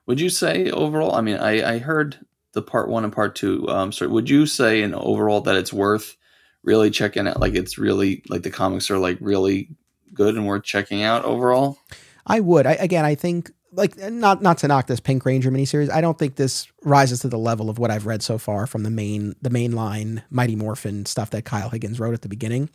Would 0.07 0.21
you 0.21 0.29
say 0.29 0.71
overall? 0.71 1.15
I 1.15 1.21
mean, 1.21 1.37
I, 1.37 1.75
I 1.75 1.79
heard 1.79 2.19
the 2.53 2.63
part 2.63 2.89
one 2.89 3.05
and 3.05 3.13
part 3.13 3.35
two. 3.35 3.69
Um, 3.69 3.93
sorry, 3.93 4.11
would 4.11 4.29
you 4.29 4.47
say 4.47 4.83
in 4.83 4.95
overall 4.95 5.41
that 5.43 5.57
it's 5.57 5.73
worth 5.73 6.17
really 6.63 6.91
checking 6.91 7.29
out? 7.29 7.41
Like, 7.41 7.55
it's 7.55 7.79
really 7.79 8.23
like 8.29 8.43
the 8.43 8.51
comics 8.51 8.91
are 8.91 8.99
like 8.99 9.19
really 9.21 9.69
good 10.13 10.35
and 10.35 10.47
worth 10.47 10.65
checking 10.65 11.03
out 11.03 11.25
overall. 11.25 11.79
I 12.27 12.41
would. 12.41 12.67
I, 12.67 12.73
again, 12.73 13.05
I 13.05 13.15
think 13.15 13.53
like 13.73 13.97
not 13.99 14.43
not 14.43 14.59
to 14.59 14.69
knock 14.69 14.87
this 14.87 15.01
Pink 15.01 15.25
Ranger 15.25 15.51
miniseries. 15.51 15.91
I 15.91 16.01
don't 16.01 16.19
think 16.19 16.37
this 16.37 16.67
rises 16.83 17.21
to 17.21 17.29
the 17.29 17.39
level 17.39 17.71
of 17.71 17.79
what 17.79 17.91
I've 17.91 18.07
read 18.07 18.23
so 18.23 18.39
far 18.39 18.67
from 18.67 18.83
the 18.83 18.91
main 18.91 19.37
the 19.41 19.51
main 19.51 19.73
line 19.73 20.23
Mighty 20.31 20.57
Morphin 20.57 21.07
stuff 21.07 21.31
that 21.31 21.45
Kyle 21.45 21.71
Higgins 21.71 22.01
wrote 22.01 22.15
at 22.15 22.23
the 22.23 22.29
beginning. 22.29 22.69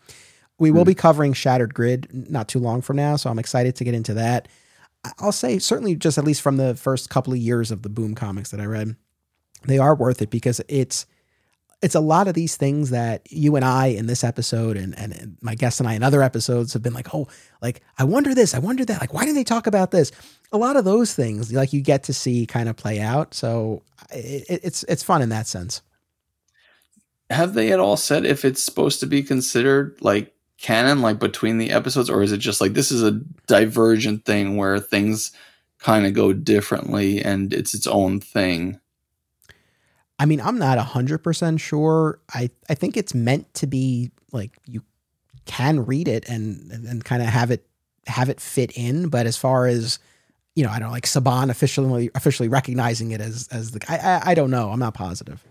We 0.57 0.71
will 0.71 0.83
mm. 0.83 0.87
be 0.87 0.95
covering 0.95 1.33
Shattered 1.33 1.73
Grid 1.73 2.07
not 2.29 2.47
too 2.47 2.59
long 2.59 2.81
from 2.81 2.95
now, 2.95 3.17
so 3.17 3.29
I'm 3.29 3.39
excited 3.39 3.75
to 3.75 3.83
get 3.83 3.93
into 3.93 4.13
that. 4.13 4.47
I'll 5.19 5.31
say 5.31 5.59
certainly 5.59 5.95
just 5.95 6.17
at 6.17 6.23
least 6.23 6.41
from 6.41 6.57
the 6.57 6.75
first 6.75 7.09
couple 7.09 7.33
of 7.33 7.39
years 7.39 7.71
of 7.71 7.81
the 7.81 7.89
Boom 7.89 8.15
comics 8.15 8.51
that 8.51 8.59
I 8.59 8.65
read, 8.65 8.95
they 9.65 9.77
are 9.77 9.95
worth 9.95 10.21
it 10.21 10.29
because 10.29 10.61
it's 10.67 11.05
it's 11.81 11.95
a 11.95 11.99
lot 11.99 12.27
of 12.27 12.33
these 12.33 12.55
things 12.55 12.89
that 12.89 13.31
you 13.31 13.55
and 13.55 13.65
I 13.65 13.87
in 13.87 14.07
this 14.07 14.23
episode 14.23 14.77
and, 14.77 14.97
and 14.97 15.37
my 15.41 15.55
guest 15.55 15.79
and 15.79 15.89
I 15.89 15.93
in 15.93 16.03
other 16.03 16.23
episodes 16.23 16.73
have 16.73 16.81
been 16.81 16.93
like, 16.93 17.13
oh, 17.13 17.27
like 17.61 17.81
I 17.97 18.05
wonder 18.05 18.33
this, 18.33 18.55
I 18.55 18.59
wonder 18.59 18.85
that, 18.85 19.01
like 19.01 19.13
why 19.13 19.25
did 19.25 19.35
they 19.35 19.43
talk 19.43 19.67
about 19.67 19.91
this? 19.91 20.11
A 20.51 20.57
lot 20.57 20.77
of 20.77 20.85
those 20.85 21.13
things 21.13 21.51
like 21.51 21.73
you 21.73 21.81
get 21.81 22.03
to 22.03 22.13
see 22.13 22.45
kind 22.45 22.69
of 22.69 22.75
play 22.75 22.99
out, 22.99 23.33
so 23.33 23.83
it, 24.11 24.61
it's 24.63 24.83
it's 24.83 25.03
fun 25.03 25.21
in 25.21 25.29
that 25.29 25.47
sense. 25.47 25.81
Have 27.29 27.53
they 27.55 27.71
at 27.71 27.79
all 27.79 27.97
said 27.97 28.25
if 28.25 28.45
it's 28.45 28.63
supposed 28.63 28.99
to 28.99 29.07
be 29.07 29.23
considered 29.23 29.97
like 30.01 30.34
canon 30.59 31.01
like 31.01 31.19
between 31.19 31.57
the 31.57 31.71
episodes 31.71 32.09
or 32.09 32.23
is 32.23 32.31
it 32.31 32.37
just 32.37 32.61
like 32.61 32.73
this 32.73 32.91
is 32.91 33.03
a 33.03 33.11
divergent 33.47 34.25
thing 34.25 34.55
where 34.55 34.79
things 34.79 35.31
kind 35.79 36.05
of 36.05 36.13
go 36.13 36.31
differently 36.31 37.21
and 37.21 37.53
it's 37.53 37.73
its 37.73 37.85
own 37.85 38.19
thing 38.19 38.79
i 40.17 40.25
mean 40.25 40.39
i'm 40.41 40.57
not 40.57 40.77
100% 40.77 41.59
sure 41.59 42.19
i 42.33 42.49
i 42.69 42.73
think 42.73 42.95
it's 42.95 43.13
meant 43.13 43.53
to 43.53 43.67
be 43.67 44.11
like 44.31 44.57
you 44.65 44.81
can 45.45 45.85
read 45.85 46.07
it 46.07 46.27
and 46.27 46.71
and 46.71 47.03
kind 47.03 47.21
of 47.21 47.27
have 47.27 47.51
it 47.51 47.67
have 48.07 48.29
it 48.29 48.39
fit 48.39 48.71
in 48.77 49.09
but 49.09 49.25
as 49.25 49.35
far 49.35 49.67
as 49.67 49.99
you 50.55 50.63
know 50.63 50.69
i 50.69 50.79
don't 50.79 50.87
know, 50.87 50.93
like 50.93 51.05
saban 51.05 51.49
officially 51.49 52.09
officially 52.15 52.47
recognizing 52.47 53.11
it 53.11 53.19
as 53.19 53.49
as 53.51 53.71
the 53.71 53.81
i 53.89 53.97
i, 53.97 54.31
I 54.31 54.33
don't 54.35 54.51
know 54.51 54.71
i'm 54.71 54.79
not 54.79 54.93
positive 54.93 55.43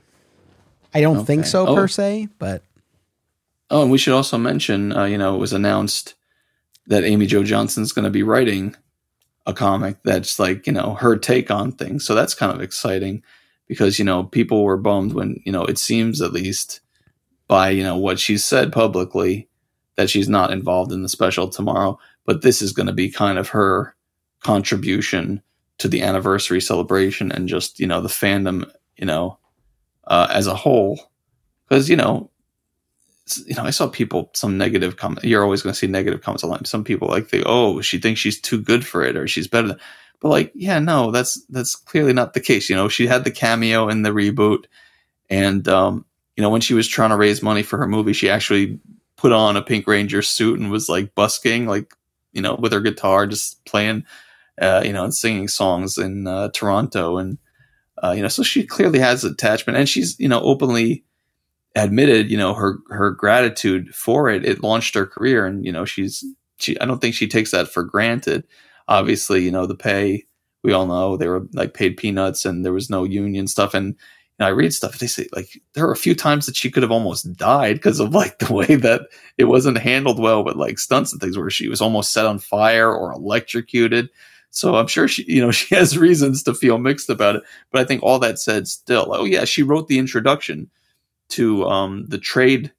i 0.94 1.00
don't 1.02 1.18
okay. 1.18 1.26
think 1.26 1.46
so 1.46 1.66
oh. 1.66 1.74
per 1.74 1.88
se 1.88 2.28
but 2.38 2.62
Oh, 3.70 3.82
and 3.82 3.90
we 3.90 3.98
should 3.98 4.14
also 4.14 4.38
mention, 4.38 4.92
uh, 4.96 5.04
you 5.04 5.18
know, 5.18 5.34
it 5.34 5.38
was 5.38 5.52
announced 5.52 6.14
that 6.86 7.04
Amy 7.04 7.26
Jo 7.26 7.42
Johnson's 7.42 7.92
going 7.92 8.04
to 8.04 8.10
be 8.10 8.22
writing 8.22 8.76
a 9.46 9.54
comic 9.54 9.96
that's 10.04 10.38
like, 10.38 10.66
you 10.66 10.72
know, 10.72 10.94
her 10.94 11.16
take 11.16 11.50
on 11.50 11.72
things. 11.72 12.04
So 12.04 12.14
that's 12.14 12.34
kind 12.34 12.52
of 12.52 12.60
exciting 12.60 13.22
because, 13.66 13.98
you 13.98 14.04
know, 14.04 14.24
people 14.24 14.64
were 14.64 14.76
bummed 14.76 15.14
when, 15.14 15.40
you 15.44 15.52
know, 15.52 15.64
it 15.64 15.78
seems 15.78 16.20
at 16.20 16.32
least 16.32 16.80
by 17.48 17.70
you 17.70 17.82
know 17.82 17.96
what 17.96 18.18
she's 18.18 18.44
said 18.44 18.72
publicly 18.72 19.48
that 19.96 20.10
she's 20.10 20.28
not 20.28 20.50
involved 20.50 20.90
in 20.90 21.02
the 21.02 21.08
special 21.08 21.48
tomorrow, 21.48 21.98
but 22.26 22.42
this 22.42 22.60
is 22.60 22.72
going 22.72 22.86
to 22.86 22.92
be 22.92 23.08
kind 23.08 23.38
of 23.38 23.48
her 23.48 23.94
contribution 24.40 25.40
to 25.78 25.88
the 25.88 26.02
anniversary 26.02 26.60
celebration 26.60 27.30
and 27.30 27.48
just 27.48 27.78
you 27.78 27.86
know 27.86 28.00
the 28.00 28.08
fandom 28.08 28.68
you 28.96 29.06
know 29.06 29.38
uh, 30.06 30.26
as 30.30 30.46
a 30.46 30.54
whole 30.54 30.98
because 31.68 31.88
you 31.88 31.96
know 31.96 32.30
you 33.46 33.54
know 33.54 33.64
I 33.64 33.70
saw 33.70 33.88
people 33.88 34.30
some 34.34 34.58
negative 34.58 34.96
comment 34.96 35.24
you're 35.24 35.42
always 35.42 35.62
going 35.62 35.72
to 35.72 35.78
see 35.78 35.86
negative 35.86 36.22
comments 36.22 36.44
online. 36.44 36.64
Some 36.64 36.84
people 36.84 37.08
like 37.08 37.30
they 37.30 37.42
oh 37.44 37.80
she 37.80 37.98
thinks 37.98 38.20
she's 38.20 38.40
too 38.40 38.60
good 38.60 38.86
for 38.86 39.02
it 39.02 39.16
or 39.16 39.26
she's 39.26 39.48
better 39.48 39.68
than 39.68 39.78
but 40.20 40.28
like 40.28 40.52
yeah 40.54 40.78
no 40.78 41.10
that's 41.10 41.42
that's 41.48 41.74
clearly 41.74 42.12
not 42.12 42.34
the 42.34 42.40
case 42.40 42.68
you 42.68 42.76
know? 42.76 42.88
She 42.88 43.06
had 43.06 43.24
the 43.24 43.30
cameo 43.30 43.88
in 43.88 44.02
the 44.02 44.10
reboot 44.10 44.64
and 45.30 45.66
um 45.68 46.04
you 46.36 46.42
know 46.42 46.50
when 46.50 46.60
she 46.60 46.74
was 46.74 46.88
trying 46.88 47.10
to 47.10 47.16
raise 47.16 47.42
money 47.42 47.62
for 47.62 47.78
her 47.78 47.88
movie 47.88 48.12
she 48.12 48.28
actually 48.28 48.78
put 49.16 49.32
on 49.32 49.56
a 49.56 49.62
pink 49.62 49.86
ranger 49.86 50.22
suit 50.22 50.60
and 50.60 50.70
was 50.70 50.88
like 50.88 51.14
busking 51.14 51.66
like 51.66 51.94
you 52.32 52.42
know 52.42 52.54
with 52.56 52.72
her 52.72 52.80
guitar 52.80 53.26
just 53.26 53.64
playing 53.64 54.04
uh, 54.60 54.82
you 54.84 54.92
know, 54.92 55.04
and 55.04 55.14
singing 55.14 55.48
songs 55.48 55.98
in 55.98 56.26
uh, 56.26 56.48
Toronto, 56.50 57.18
and 57.18 57.38
uh, 58.02 58.12
you 58.12 58.22
know, 58.22 58.28
so 58.28 58.42
she 58.42 58.64
clearly 58.64 58.98
has 58.98 59.24
attachment, 59.24 59.78
and 59.78 59.88
she's 59.88 60.18
you 60.18 60.28
know 60.28 60.40
openly 60.40 61.04
admitted 61.74 62.30
you 62.30 62.36
know 62.36 62.54
her 62.54 62.78
her 62.90 63.10
gratitude 63.10 63.94
for 63.94 64.28
it. 64.28 64.44
It 64.44 64.62
launched 64.62 64.94
her 64.94 65.06
career, 65.06 65.46
and 65.46 65.64
you 65.64 65.72
know 65.72 65.84
she's 65.84 66.24
she. 66.58 66.78
I 66.80 66.86
don't 66.86 67.00
think 67.00 67.14
she 67.14 67.28
takes 67.28 67.50
that 67.50 67.68
for 67.68 67.82
granted. 67.82 68.44
Obviously, 68.88 69.42
you 69.42 69.50
know 69.50 69.66
the 69.66 69.74
pay 69.74 70.24
we 70.62 70.72
all 70.72 70.86
know 70.86 71.16
they 71.16 71.28
were 71.28 71.46
like 71.52 71.74
paid 71.74 71.96
peanuts, 71.96 72.44
and 72.44 72.64
there 72.64 72.72
was 72.72 72.90
no 72.90 73.04
union 73.04 73.46
stuff, 73.46 73.74
and 73.74 73.88
you 73.88 73.94
know, 74.40 74.46
I 74.46 74.50
read 74.50 74.74
stuff. 74.74 74.98
They 74.98 75.06
say 75.06 75.28
like 75.32 75.60
there 75.74 75.86
were 75.86 75.92
a 75.92 75.96
few 75.96 76.14
times 76.14 76.46
that 76.46 76.56
she 76.56 76.70
could 76.70 76.82
have 76.82 76.90
almost 76.92 77.32
died 77.36 77.76
because 77.76 78.00
of 78.00 78.14
like 78.14 78.38
the 78.38 78.52
way 78.52 78.74
that 78.76 79.02
it 79.38 79.44
wasn't 79.44 79.78
handled 79.78 80.18
well, 80.18 80.42
but 80.42 80.56
like 80.56 80.78
stunts 80.78 81.12
and 81.12 81.20
things 81.20 81.38
where 81.38 81.50
she 81.50 81.68
was 81.68 81.80
almost 81.80 82.12
set 82.12 82.26
on 82.26 82.38
fire 82.38 82.92
or 82.92 83.12
electrocuted. 83.12 84.08
So 84.50 84.76
I'm 84.76 84.86
sure 84.86 85.08
she, 85.08 85.24
you 85.26 85.40
know, 85.40 85.50
she 85.52 85.74
has 85.74 85.98
reasons 85.98 86.42
to 86.44 86.54
feel 86.54 86.78
mixed 86.78 87.10
about 87.10 87.36
it. 87.36 87.42
But 87.70 87.82
I 87.82 87.84
think 87.84 88.02
all 88.02 88.18
that 88.20 88.38
said, 88.38 88.66
still, 88.66 89.08
oh 89.10 89.24
yeah, 89.24 89.44
she 89.44 89.62
wrote 89.62 89.88
the 89.88 89.98
introduction 89.98 90.70
to 91.30 91.64
um, 91.66 92.06
the 92.06 92.18
trade 92.18 92.72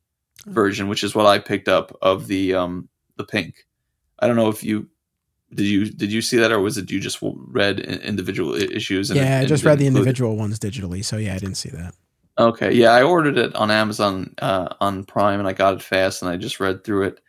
version, 0.45 0.87
which 0.87 1.03
is 1.03 1.15
what 1.15 1.25
I 1.25 1.39
picked 1.39 1.67
up 1.67 1.97
of 2.01 2.27
the 2.27 2.53
um, 2.53 2.89
the 3.17 3.23
pink. 3.23 3.65
I 4.19 4.27
don't 4.27 4.35
know 4.35 4.49
if 4.49 4.63
you 4.63 4.89
did 5.53 5.67
you 5.67 5.85
did 5.85 6.11
you 6.11 6.21
see 6.21 6.37
that 6.37 6.51
or 6.51 6.59
was 6.59 6.77
it 6.77 6.91
you 6.91 6.99
just 6.99 7.19
read 7.21 7.79
individual 7.79 8.55
issues? 8.55 9.09
And 9.09 9.19
yeah, 9.19 9.39
I 9.39 9.45
just 9.45 9.63
read 9.63 9.79
the 9.79 9.87
individual 9.87 10.35
ones 10.35 10.59
digitally. 10.59 11.03
So 11.03 11.17
yeah, 11.17 11.35
I 11.35 11.39
didn't 11.39 11.55
see 11.55 11.69
that. 11.69 11.93
Okay, 12.37 12.73
yeah, 12.73 12.91
I 12.91 13.01
ordered 13.01 13.37
it 13.37 13.55
on 13.55 13.71
Amazon 13.71 14.33
uh, 14.39 14.67
on 14.81 15.05
Prime 15.05 15.39
and 15.39 15.47
I 15.47 15.53
got 15.53 15.75
it 15.75 15.81
fast 15.81 16.21
and 16.21 16.29
I 16.29 16.35
just 16.35 16.59
read 16.59 16.83
through 16.83 17.03
it. 17.03 17.19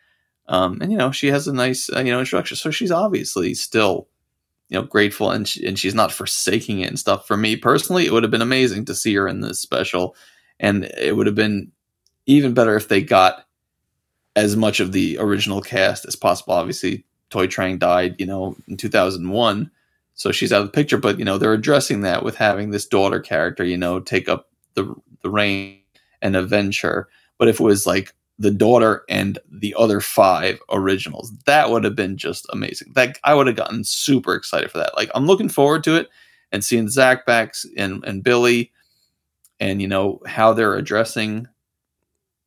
Um, 0.49 0.79
and 0.81 0.91
you 0.91 0.97
know, 0.97 1.11
she 1.11 1.27
has 1.27 1.47
a 1.47 1.53
nice 1.53 1.89
uh, 1.93 1.99
you 1.99 2.11
know 2.11 2.19
introduction, 2.19 2.57
so 2.57 2.71
she's 2.71 2.91
obviously 2.91 3.53
still 3.53 4.07
you 4.69 4.77
know 4.77 4.85
grateful 4.85 5.31
and 5.31 5.47
she, 5.47 5.65
and 5.65 5.79
she's 5.79 5.95
not 5.95 6.11
forsaking 6.11 6.81
it 6.81 6.89
and 6.89 6.99
stuff. 6.99 7.25
For 7.25 7.37
me 7.37 7.55
personally, 7.55 8.05
it 8.05 8.11
would 8.11 8.23
have 8.23 8.31
been 8.31 8.41
amazing 8.41 8.85
to 8.85 8.95
see 8.95 9.13
her 9.15 9.27
in 9.27 9.41
this 9.41 9.61
special, 9.61 10.15
and 10.59 10.85
it 10.97 11.15
would 11.15 11.27
have 11.27 11.35
been 11.35 11.71
even 12.25 12.53
better 12.53 12.75
if 12.75 12.87
they 12.87 13.01
got 13.01 13.45
as 14.35 14.55
much 14.55 14.79
of 14.79 14.91
the 14.91 15.17
original 15.19 15.61
cast 15.61 16.05
as 16.05 16.15
possible. 16.15 16.53
Obviously, 16.53 17.05
Thuy 17.31 17.47
Trang 17.47 17.79
died, 17.79 18.15
you 18.19 18.25
know, 18.25 18.55
in 18.67 18.77
2001, 18.77 19.71
so 20.13 20.31
she's 20.31 20.53
out 20.53 20.61
of 20.61 20.67
the 20.67 20.73
picture. 20.73 20.97
But 20.97 21.19
you 21.19 21.25
know, 21.25 21.37
they're 21.37 21.53
addressing 21.53 22.01
that 22.01 22.23
with 22.23 22.35
having 22.35 22.71
this 22.71 22.85
daughter 22.85 23.19
character, 23.19 23.63
you 23.63 23.77
know, 23.77 23.99
take 23.99 24.29
up 24.29 24.49
the 24.73 24.93
the 25.21 25.29
reign 25.29 25.79
and 26.21 26.35
avenge 26.35 26.81
her. 26.81 27.07
But 27.37 27.47
if 27.47 27.59
it 27.59 27.63
was 27.63 27.85
like 27.85 28.13
the 28.39 28.51
daughter 28.51 29.03
and 29.09 29.39
the 29.51 29.75
other 29.77 29.99
five 29.99 30.59
originals. 30.71 31.31
That 31.45 31.69
would 31.71 31.83
have 31.83 31.95
been 31.95 32.17
just 32.17 32.45
amazing. 32.51 32.91
That 32.93 33.17
I 33.23 33.33
would 33.33 33.47
have 33.47 33.55
gotten 33.55 33.83
super 33.83 34.35
excited 34.35 34.69
for 34.71 34.77
that. 34.77 34.95
Like 34.95 35.09
I'm 35.15 35.25
looking 35.25 35.49
forward 35.49 35.83
to 35.85 35.95
it 35.95 36.09
and 36.51 36.63
seeing 36.63 36.87
Zach 36.87 37.25
backs 37.25 37.65
and, 37.77 38.03
and 38.05 38.23
Billy 38.23 38.71
and 39.59 39.81
you 39.81 39.87
know 39.87 40.19
how 40.25 40.53
they're 40.53 40.75
addressing 40.75 41.47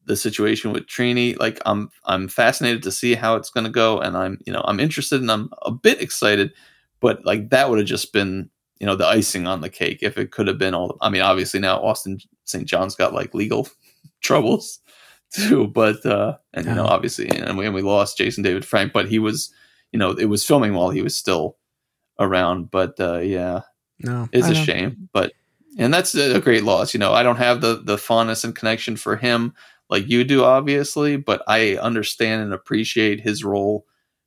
the 0.06 0.16
situation 0.16 0.72
with 0.72 0.86
Trini. 0.86 1.38
Like 1.38 1.60
I'm 1.66 1.90
I'm 2.04 2.28
fascinated 2.28 2.82
to 2.84 2.92
see 2.92 3.14
how 3.14 3.36
it's 3.36 3.50
gonna 3.50 3.70
go 3.70 4.00
and 4.00 4.16
I'm 4.16 4.38
you 4.46 4.52
know 4.52 4.62
I'm 4.64 4.80
interested 4.80 5.20
and 5.20 5.30
I'm 5.30 5.50
a 5.62 5.70
bit 5.70 6.00
excited, 6.00 6.52
but 7.00 7.24
like 7.24 7.50
that 7.50 7.70
would 7.70 7.78
have 7.78 7.88
just 7.88 8.12
been 8.12 8.50
you 8.78 8.86
know 8.86 8.96
the 8.96 9.06
icing 9.06 9.46
on 9.46 9.60
the 9.60 9.70
cake 9.70 9.98
if 10.02 10.16
it 10.18 10.30
could 10.30 10.48
have 10.48 10.58
been 10.58 10.74
all 10.74 10.96
I 11.00 11.10
mean 11.10 11.22
obviously 11.22 11.60
now 11.60 11.80
Austin 11.82 12.18
St. 12.44 12.66
John's 12.66 12.94
got 12.94 13.14
like 13.14 13.34
legal 13.34 13.68
troubles 14.20 14.80
too. 15.30 15.68
But 15.68 16.04
uh, 16.04 16.36
and 16.52 16.66
you 16.66 16.74
know, 16.74 16.84
obviously, 16.84 17.28
and 17.28 17.56
we, 17.56 17.66
and 17.66 17.74
we 17.74 17.82
lost 17.82 18.18
Jason 18.18 18.42
David 18.42 18.64
Frank, 18.64 18.92
but 18.92 19.08
he 19.08 19.18
was, 19.18 19.52
you 19.92 19.98
know, 19.98 20.10
it 20.10 20.26
was 20.26 20.44
filming 20.44 20.74
while 20.74 20.90
he 20.90 21.02
was 21.02 21.16
still 21.16 21.56
around. 22.18 22.70
But 22.70 22.98
uh, 23.00 23.18
yeah, 23.18 23.62
no, 24.00 24.28
it's 24.32 24.48
a 24.48 24.54
shame. 24.54 25.08
But 25.12 25.32
and 25.78 25.92
that's 25.92 26.14
a 26.14 26.40
great 26.40 26.64
loss. 26.64 26.94
You 26.94 27.00
know, 27.00 27.12
I 27.12 27.22
don't 27.22 27.36
have 27.36 27.60
the 27.60 27.80
the 27.82 27.98
fondness 27.98 28.44
and 28.44 28.54
connection 28.54 28.96
for 28.96 29.16
him 29.16 29.54
like 29.88 30.08
you 30.08 30.24
do, 30.24 30.44
obviously, 30.44 31.16
but 31.16 31.42
I 31.48 31.76
understand 31.76 32.42
and 32.42 32.52
appreciate 32.54 33.20
his 33.20 33.44
role 33.44 33.86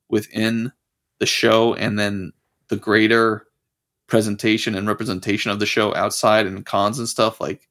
within 0.10 0.72
the 1.20 1.26
show, 1.26 1.74
and 1.74 1.98
then 1.98 2.34
the 2.68 2.76
greater 2.76 3.46
presentation 4.08 4.76
and 4.76 4.88
representation 4.88 5.52
of 5.52 5.60
the 5.60 5.66
show 5.66 5.96
outside 5.96 6.46
and 6.46 6.66
cons 6.66 7.00
and 7.00 7.08
stuff 7.08 7.40
like 7.40 7.68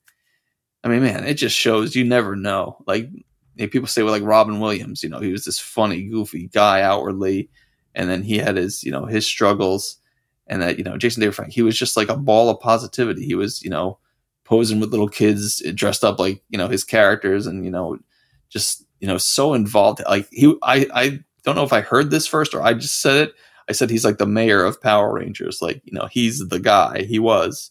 I 0.85 0.89
mean, 0.89 1.03
man, 1.03 1.25
it 1.25 1.35
just 1.35 1.57
shows 1.57 1.95
you 1.95 2.05
never 2.05 2.35
know. 2.35 2.77
Like 2.87 3.09
people 3.57 3.87
say, 3.87 4.03
well, 4.03 4.13
like 4.13 4.23
Robin 4.23 4.59
Williams, 4.59 5.03
you 5.03 5.09
know, 5.09 5.21
he 5.21 5.31
was 5.31 5.45
this 5.45 5.59
funny, 5.59 6.03
goofy 6.05 6.49
guy 6.49 6.83
outwardly, 6.83 7.51
and 7.95 8.11
then 8.11 8.23
he 8.23 8.39
had 8.39 8.57
his, 8.57 8.83
you 8.83 8.91
know, 8.91 9.05
his 9.05 9.27
struggles, 9.27 9.99
and 10.53 10.61
that 10.61 10.77
you 10.77 10.85
know, 10.85 10.99
Jason 10.99 11.23
David 11.23 11.35
Frank, 11.35 11.53
he 11.53 11.63
was 11.63 11.79
just 11.79 11.97
like 11.97 12.11
a 12.11 12.17
ball 12.17 12.51
of 12.51 12.61
positivity. 12.61 13.25
He 13.25 13.35
was, 13.35 13.63
you 13.63 13.71
know, 13.71 13.99
posing 14.45 14.81
with 14.81 14.91
little 14.91 15.09
kids, 15.09 15.63
dressed 15.75 16.05
up 16.05 16.19
like 16.19 16.43
you 16.51 16.59
know 16.59 16.69
his 16.69 16.85
characters, 16.85 17.47
and 17.47 17.65
you 17.65 17.71
know, 17.71 17.99
just 18.51 18.85
you 19.01 19.09
know, 19.09 19.17
so 19.17 19.55
involved. 19.55 20.03
Like 20.07 20.29
he, 20.31 20.55
I, 20.63 20.87
I 20.93 21.21
don't 21.43 21.57
know 21.57 21.65
if 21.65 21.73
I 21.73 21.81
heard 21.81 22.11
this 22.11 22.27
first 22.27 22.53
or 22.53 22.63
I 22.63 22.75
just 22.75 23.01
said 23.01 23.29
it. 23.29 23.35
I 23.67 23.73
said 23.73 23.89
he's 23.89 24.05
like 24.05 24.19
the 24.19 24.27
mayor 24.27 24.63
of 24.63 24.83
Power 24.83 25.15
Rangers. 25.15 25.63
Like 25.63 25.81
you 25.85 25.93
know, 25.93 26.07
he's 26.07 26.47
the 26.47 26.61
guy. 26.61 27.05
He 27.05 27.19
was 27.19 27.71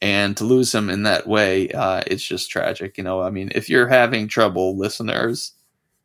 and 0.00 0.36
to 0.36 0.44
lose 0.44 0.72
him 0.72 0.88
in 0.88 1.02
that 1.02 1.26
way, 1.26 1.68
uh, 1.70 2.02
it's 2.06 2.22
just 2.22 2.50
tragic. 2.50 2.96
You 2.96 3.04
know, 3.04 3.20
I 3.20 3.30
mean, 3.30 3.50
if 3.56 3.68
you're 3.68 3.88
having 3.88 4.28
trouble, 4.28 4.76
listeners, 4.76 5.52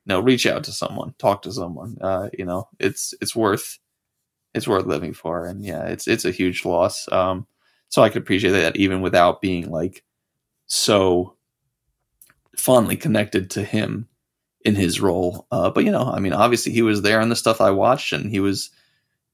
you 0.06 0.14
know, 0.14 0.20
reach 0.20 0.48
out 0.48 0.64
to 0.66 0.72
someone, 0.72 1.14
talk 1.20 1.44
to 1.44 1.52
someone. 1.52 1.98
Uh, 2.02 2.30
you 2.36 2.46
know, 2.46 2.68
it's 2.80 3.14
it's 3.22 3.36
worth 3.36 3.78
it's 4.58 4.68
worth 4.68 4.86
living 4.86 5.14
for, 5.14 5.46
and 5.46 5.64
yeah, 5.64 5.84
it's 5.86 6.08
it's 6.08 6.26
a 6.26 6.32
huge 6.32 6.66
loss. 6.66 7.10
Um, 7.12 7.48
so 7.90 8.02
I 8.02 8.10
could 8.10 8.22
appreciate 8.24 8.52
that 8.52 8.76
even 8.76 9.02
without 9.02 9.42
being 9.42 9.70
like 9.70 10.04
so 10.66 11.36
fondly 12.58 12.98
connected 12.98 13.52
to 13.52 13.64
him 13.64 14.08
in 14.66 14.76
his 14.76 15.00
role. 15.00 15.48
Uh, 15.52 15.70
but 15.70 15.86
you 15.86 15.92
know, 15.92 16.12
I 16.12 16.20
mean, 16.20 16.34
obviously 16.34 16.74
he 16.74 16.82
was 16.82 17.02
there 17.02 17.22
in 17.22 17.30
the 17.30 17.36
stuff 17.36 17.62
I 17.62 17.72
watched, 17.72 18.12
and 18.12 18.30
he 18.30 18.40
was, 18.40 18.70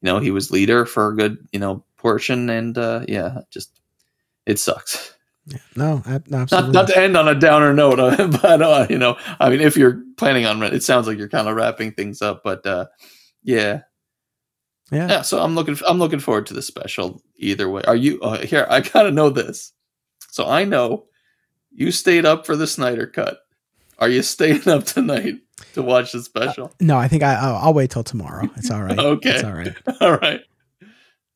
you 0.02 0.08
know, 0.08 0.20
he 0.20 0.32
was 0.32 0.52
leader 0.52 0.86
for 0.86 1.10
a 1.10 1.16
good, 1.16 1.38
you 1.52 1.60
know, 1.60 1.84
portion, 1.98 2.50
and 2.50 2.78
uh, 2.78 3.06
yeah, 3.08 3.40
just 3.50 3.80
it 4.46 4.60
sucks. 4.60 5.16
Yeah, 5.46 5.58
no, 5.76 6.02
absolutely. 6.06 6.48
Not, 6.52 6.72
not 6.72 6.88
to 6.88 6.98
end 6.98 7.18
on 7.18 7.28
a 7.28 7.36
downer 7.36 7.74
note, 7.74 7.98
but 8.42 8.62
uh, 8.62 8.88
you 8.90 8.98
know, 8.98 9.18
I 9.40 9.50
mean, 9.50 9.62
if 9.62 9.76
you're 9.76 10.04
planning 10.18 10.46
on, 10.46 10.62
it 10.64 10.84
sounds 10.84 11.08
like 11.08 11.18
you're 11.18 11.30
kind 11.30 11.48
of 11.48 11.56
wrapping 11.56 11.94
things 11.94 12.22
up, 12.22 12.44
but 12.44 12.66
uh, 12.66 12.86
yeah, 13.44 13.82
yeah, 14.94 15.08
yeah. 15.08 15.22
So 15.22 15.42
I'm 15.42 15.56
looking, 15.56 15.78
I'm 15.88 16.00
looking 16.00 16.20
forward 16.20 16.46
to 16.48 16.54
the 16.54 16.62
special. 16.62 17.22
Either 17.38 17.70
way, 17.70 17.82
are 17.88 17.96
you 17.96 18.22
uh, 18.22 18.40
here? 18.40 18.66
I 18.70 18.82
gotta 18.82 19.12
know 19.12 19.30
this. 19.30 19.74
So 20.30 20.48
I 20.48 20.64
know 20.64 21.06
you 21.72 21.92
stayed 21.92 22.26
up 22.26 22.46
for 22.46 22.56
the 22.56 22.68
Snyder 22.68 23.08
cut. 23.08 23.40
Are 24.00 24.10
you 24.10 24.22
staying 24.22 24.68
up 24.68 24.84
tonight 24.84 25.36
to 25.74 25.82
watch 25.82 26.12
the 26.12 26.22
special? 26.22 26.66
Uh, 26.66 26.70
no, 26.80 26.98
I 26.98 27.08
think 27.08 27.24
I, 27.24 27.36
I'll, 27.36 27.56
I'll, 27.56 27.74
wait 27.74 27.92
till 27.92 28.04
tomorrow. 28.04 28.50
It's 28.56 28.72
all 28.72 28.82
right. 28.82 28.98
okay, 29.00 29.30
it's 29.30 29.44
all 29.44 29.54
right. 29.54 29.76
all 30.02 30.18
right. 30.18 30.42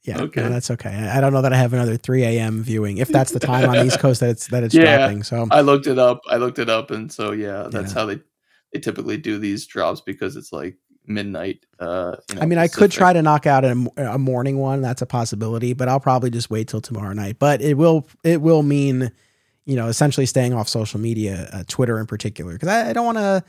Yeah, 0.04 0.22
okay, 0.22 0.42
no, 0.42 0.50
that's 0.50 0.72
okay. 0.72 0.90
I 0.90 1.20
don't 1.20 1.34
know 1.34 1.42
that 1.42 1.52
I 1.52 1.58
have 1.58 1.74
another 1.74 1.98
3 1.98 2.24
a.m. 2.24 2.64
viewing 2.64 2.98
if 2.98 3.10
that's 3.10 3.34
the 3.34 3.42
time 3.42 3.70
on 3.70 3.76
the 3.76 3.86
East 3.86 4.00
Coast 4.00 4.22
that 4.22 4.30
it's 4.30 4.48
that 4.48 4.64
it's 4.64 4.74
yeah, 4.74 4.98
dropping. 4.98 5.24
So 5.24 5.48
I 5.52 5.60
looked 5.60 5.86
it 5.86 6.00
up. 6.00 6.22
I 6.30 6.38
looked 6.38 6.60
it 6.60 6.70
up, 6.70 6.92
and 6.92 7.12
so 7.12 7.34
yeah, 7.34 7.68
that's 7.70 7.94
yeah. 7.94 8.00
how 8.00 8.06
they 8.06 8.20
they 8.72 8.80
typically 8.80 9.18
do 9.18 9.38
these 9.38 9.66
drops 9.66 10.00
because 10.00 10.38
it's 10.38 10.54
like 10.54 10.78
midnight. 11.08 11.66
Uh, 11.80 12.16
you 12.30 12.36
know, 12.36 12.42
I 12.42 12.46
mean, 12.46 12.60
Pacific. 12.60 12.78
I 12.78 12.80
could 12.80 12.92
try 12.92 13.14
to 13.14 13.22
knock 13.22 13.46
out 13.46 13.64
a, 13.64 13.92
a, 13.98 14.18
morning 14.18 14.58
one. 14.58 14.82
That's 14.82 15.02
a 15.02 15.06
possibility, 15.06 15.74
but 15.74 15.88
I'll 15.88 16.00
probably 16.00 16.30
just 16.30 16.50
wait 16.50 16.68
till 16.68 16.82
tomorrow 16.82 17.14
night. 17.14 17.38
But 17.40 17.62
it 17.62 17.76
will 17.76 18.08
it 18.24 18.42
will 18.42 18.64
mean, 18.64 19.12
you 19.66 19.76
know, 19.76 19.88
essentially 19.88 20.26
staying 20.26 20.54
off 20.54 20.68
social 20.68 21.00
media, 21.00 21.50
uh, 21.54 21.64
Twitter 21.68 22.00
in 22.00 22.06
particular, 22.06 22.54
because 22.54 22.70
I, 22.70 22.90
I, 22.90 22.94
don't 22.94 23.06
want 23.06 23.18
to, 23.18 23.44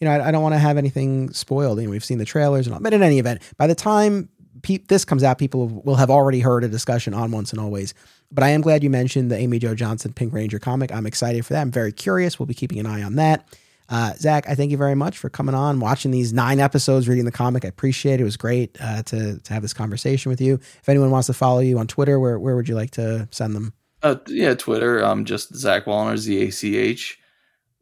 you 0.00 0.06
know, 0.06 0.12
I, 0.12 0.28
I 0.28 0.30
don't 0.30 0.42
want 0.42 0.54
to 0.54 0.58
have 0.58 0.76
anything 0.76 1.32
spoiled. 1.32 1.78
You 1.78 1.86
know, 1.86 1.90
we've 1.90 2.04
seen 2.04 2.18
the 2.18 2.24
trailers 2.24 2.66
and 2.66 2.74
all. 2.74 2.80
But 2.80 2.94
in 2.94 3.02
any 3.02 3.18
event, 3.18 3.42
by 3.56 3.66
the 3.66 3.74
time 3.74 4.28
pe- 4.62 4.78
this 4.88 5.04
comes 5.04 5.22
out, 5.22 5.38
people 5.38 5.68
will 5.68 5.96
have 5.96 6.10
already 6.10 6.40
heard 6.40 6.64
a 6.64 6.68
discussion 6.68 7.14
on 7.14 7.30
Once 7.30 7.52
and 7.52 7.60
Always. 7.60 7.94
But 8.32 8.42
I 8.42 8.48
am 8.48 8.62
glad 8.62 8.82
you 8.82 8.90
mentioned 8.90 9.30
the 9.30 9.36
Amy 9.36 9.60
Jo 9.60 9.74
Johnson 9.74 10.12
Pink 10.12 10.32
Ranger 10.32 10.58
comic. 10.58 10.90
I'm 10.90 11.06
excited 11.06 11.46
for 11.46 11.52
that. 11.52 11.60
I'm 11.60 11.70
very 11.70 11.92
curious. 11.92 12.38
We'll 12.38 12.46
be 12.46 12.54
keeping 12.54 12.80
an 12.80 12.86
eye 12.86 13.02
on 13.02 13.14
that. 13.16 13.46
Uh, 13.88 14.14
Zach, 14.14 14.48
I 14.48 14.54
thank 14.54 14.70
you 14.70 14.76
very 14.76 14.94
much 14.94 15.18
for 15.18 15.28
coming 15.28 15.54
on, 15.54 15.78
watching 15.78 16.10
these 16.10 16.32
nine 16.32 16.58
episodes, 16.58 17.08
reading 17.08 17.26
the 17.26 17.32
comic. 17.32 17.64
I 17.64 17.68
appreciate 17.68 18.14
it. 18.14 18.20
It 18.20 18.24
was 18.24 18.36
great 18.36 18.76
uh, 18.80 19.02
to 19.04 19.38
to 19.38 19.52
have 19.52 19.62
this 19.62 19.74
conversation 19.74 20.30
with 20.30 20.40
you. 20.40 20.54
If 20.54 20.88
anyone 20.88 21.10
wants 21.10 21.26
to 21.26 21.34
follow 21.34 21.60
you 21.60 21.78
on 21.78 21.86
Twitter, 21.86 22.18
where 22.18 22.38
where 22.38 22.56
would 22.56 22.68
you 22.68 22.74
like 22.74 22.92
to 22.92 23.28
send 23.30 23.54
them? 23.54 23.74
Uh, 24.02 24.16
yeah, 24.28 24.54
Twitter. 24.54 25.00
I'm 25.00 25.24
just 25.24 25.54
Zach 25.54 25.84
Woliner, 25.84 26.16
Z 26.16 26.46
A 26.46 26.50
C 26.50 26.76
H 26.76 27.18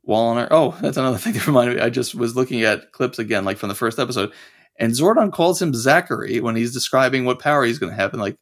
Woliner. 0.09 0.49
Oh, 0.51 0.77
that's 0.81 0.97
another 0.97 1.19
thing 1.19 1.35
that 1.35 1.47
reminded 1.47 1.77
me. 1.77 1.83
I 1.83 1.91
just 1.91 2.15
was 2.15 2.35
looking 2.35 2.63
at 2.63 2.93
clips 2.93 3.19
again, 3.19 3.45
like 3.45 3.59
from 3.59 3.69
the 3.69 3.75
first 3.75 3.99
episode, 3.99 4.33
and 4.79 4.93
Zordon 4.93 5.33
calls 5.33 5.63
him 5.63 5.75
Zachary 5.75 6.41
when 6.41 6.57
he's 6.57 6.73
describing 6.73 7.25
what 7.25 7.39
power 7.39 7.65
he's 7.65 7.79
going 7.79 7.91
to 7.91 7.97
have, 8.01 8.13
and 8.13 8.21
like 8.21 8.37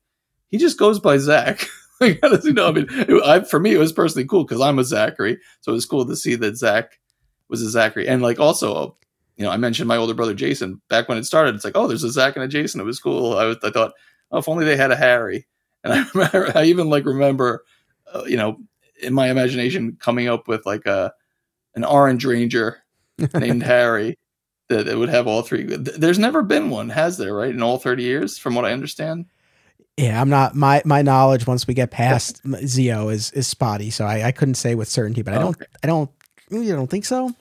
he 0.48 0.56
just 0.56 0.78
goes 0.78 0.98
by 0.98 1.18
Zach. 1.18 1.66
like, 2.00 2.20
how 2.22 2.30
does 2.30 2.44
he 2.44 2.52
know? 2.52 2.68
I 2.68 2.72
mean, 2.72 2.86
it, 2.88 3.22
I, 3.22 3.40
for 3.40 3.60
me, 3.60 3.74
it 3.74 3.78
was 3.78 3.92
personally 3.92 4.26
cool 4.26 4.44
because 4.44 4.62
I'm 4.62 4.78
a 4.78 4.84
Zachary, 4.84 5.38
so 5.60 5.72
it 5.72 5.74
was 5.74 5.86
cool 5.86 6.06
to 6.06 6.16
see 6.16 6.36
that 6.36 6.56
Zach 6.56 6.98
was 7.50 7.62
a 7.62 7.68
Zachary, 7.68 8.08
and 8.08 8.22
like 8.22 8.40
also, 8.40 8.96
you 9.36 9.44
know, 9.44 9.50
I 9.50 9.56
mentioned 9.56 9.88
my 9.88 9.96
older 9.96 10.14
brother 10.14 10.34
Jason 10.34 10.80
back 10.88 11.08
when 11.08 11.18
it 11.18 11.24
started. 11.24 11.54
It's 11.54 11.64
like, 11.64 11.76
oh, 11.76 11.86
there's 11.86 12.04
a 12.04 12.10
Zach 12.10 12.36
and 12.36 12.44
a 12.44 12.48
Jason. 12.48 12.80
It 12.80 12.84
was 12.84 13.00
cool. 13.00 13.36
I, 13.36 13.44
was, 13.44 13.56
I 13.62 13.70
thought, 13.70 13.92
oh, 14.30 14.38
if 14.38 14.48
only 14.48 14.64
they 14.64 14.76
had 14.76 14.92
a 14.92 14.96
Harry. 14.96 15.46
And 15.82 15.94
I 15.94 16.04
remember, 16.12 16.52
I 16.54 16.64
even 16.64 16.90
like 16.90 17.06
remember, 17.06 17.64
uh, 18.12 18.24
you 18.26 18.36
know, 18.36 18.58
in 19.02 19.14
my 19.14 19.30
imagination 19.30 19.96
coming 19.98 20.28
up 20.28 20.46
with 20.46 20.66
like 20.66 20.84
a 20.84 21.14
an 21.74 21.84
orange 21.84 22.26
ranger 22.26 22.82
named 23.34 23.62
Harry 23.62 24.18
that, 24.68 24.98
would 24.98 25.08
have 25.08 25.26
all 25.26 25.40
three. 25.40 25.64
There's 25.64 26.18
never 26.18 26.42
been 26.42 26.68
one, 26.68 26.90
has 26.90 27.16
there? 27.16 27.32
Right 27.32 27.48
in 27.48 27.62
all 27.62 27.78
30 27.78 28.02
years, 28.02 28.36
from 28.36 28.54
what 28.54 28.66
I 28.66 28.72
understand. 28.72 29.24
Yeah, 29.96 30.20
I'm 30.20 30.28
not 30.28 30.54
my 30.54 30.82
my 30.84 31.00
knowledge 31.00 31.46
once 31.46 31.66
we 31.66 31.74
get 31.74 31.90
past 31.90 32.42
Zeo 32.44 33.12
is 33.12 33.32
is 33.32 33.46
spotty, 33.46 33.90
so 33.90 34.04
I, 34.04 34.26
I 34.28 34.32
couldn't 34.32 34.54
say 34.54 34.74
with 34.74 34.88
certainty, 34.88 35.22
but 35.22 35.34
I 35.34 35.38
don't 35.38 35.56
okay. 35.56 35.66
I 35.82 35.86
don't 35.86 36.10
I 36.52 36.56
don't 36.64 36.90
think 36.90 37.04
so. 37.04 37.34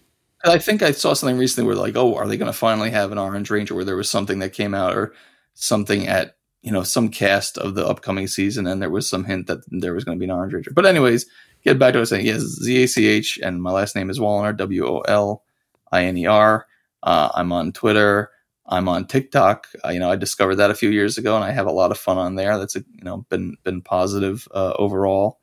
I 0.46 0.58
think 0.58 0.82
I 0.82 0.92
saw 0.92 1.14
something 1.14 1.38
recently 1.38 1.68
where 1.68 1.76
like, 1.76 1.98
oh, 1.98 2.16
are 2.16 2.28
they 2.28 2.38
going 2.38 2.52
to 2.52 2.58
finally 2.58 2.92
have 2.92 3.12
an 3.12 3.18
Orange 3.18 3.50
Ranger? 3.50 3.76
Where 3.76 3.84
there 3.84 3.98
was 3.98 4.10
something 4.10 4.40
that 4.40 4.54
came 4.54 4.74
out 4.74 4.96
or 4.96 5.14
something 5.54 6.08
at 6.08 6.38
you 6.62 6.72
know 6.72 6.84
some 6.84 7.10
cast 7.10 7.58
of 7.58 7.76
the 7.76 7.86
upcoming 7.86 8.28
season, 8.28 8.68
and 8.68 8.82
there 8.82 8.90
was 8.90 9.10
some 9.10 9.26
hint 9.26 9.48
that 9.48 9.60
there 9.68 9.94
was 9.94 10.04
going 10.04 10.18
to 10.18 10.20
be 10.20 10.26
an 10.26 10.32
Orange 10.32 10.54
Ranger. 10.54 10.72
But 10.74 10.86
anyways, 10.86 11.26
get 11.64 11.80
back 11.80 11.94
to 11.94 11.98
what 11.98 12.00
I 12.00 12.02
was 12.02 12.10
saying. 12.10 12.26
Yes, 12.26 12.42
Z 12.42 12.84
A 12.84 12.88
C 12.88 13.08
H, 13.08 13.40
and 13.44 13.62
my 13.62 13.72
last 13.72 13.96
name 13.96 14.10
is 14.10 14.20
Woliner, 14.20 14.56
W 14.56 14.86
O 14.86 15.00
L 15.02 15.44
I 15.92 16.06
N 16.06 16.18
E 16.18 16.26
R. 16.26 16.68
Uh, 17.04 17.30
I'm 17.34 17.52
on 17.52 17.72
Twitter. 17.72 18.32
I'm 18.66 18.88
on 18.88 19.08
TikTok. 19.08 19.68
Uh, 19.84 19.90
you 19.90 20.00
know, 20.00 20.12
I 20.12 20.16
discovered 20.16 20.56
that 20.56 20.70
a 20.70 20.76
few 20.76 20.90
years 20.90 21.18
ago, 21.18 21.36
and 21.36 21.44
I 21.44 21.52
have 21.52 21.66
a 21.66 21.72
lot 21.72 21.92
of 21.92 21.98
fun 21.98 22.18
on 22.18 22.36
there. 22.36 22.58
That's 22.58 22.76
a, 22.76 22.84
you 22.94 23.04
know 23.04 23.26
been 23.30 23.58
been 23.64 23.82
positive 23.82 24.48
uh, 24.54 24.74
overall. 24.78 25.40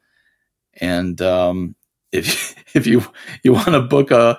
And 0.81 1.21
um, 1.23 1.75
if 2.13 2.55
if 2.77 2.87
you 2.87 3.03
you 3.43 3.53
want 3.53 3.69
to 3.69 3.81
book 3.81 4.11
a 4.11 4.39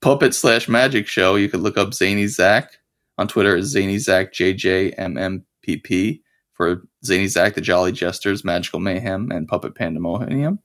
puppet 0.00 0.34
slash 0.34 0.68
magic 0.68 1.06
show, 1.06 1.36
you 1.36 1.48
could 1.48 1.60
look 1.60 1.76
up 1.76 1.94
Zany 1.94 2.26
Zach 2.26 2.78
on 3.18 3.28
Twitter. 3.28 3.56
Is 3.56 3.70
Zany 3.70 3.98
Zach 3.98 4.32
JJMMPP 4.32 6.20
for 6.52 6.82
Zany 7.04 7.26
Zach, 7.26 7.54
the 7.54 7.60
Jolly 7.60 7.92
Jesters, 7.92 8.44
Magical 8.44 8.80
Mayhem, 8.80 9.30
and 9.30 9.48
Puppet 9.48 9.74
Pandemonium. 9.74 10.58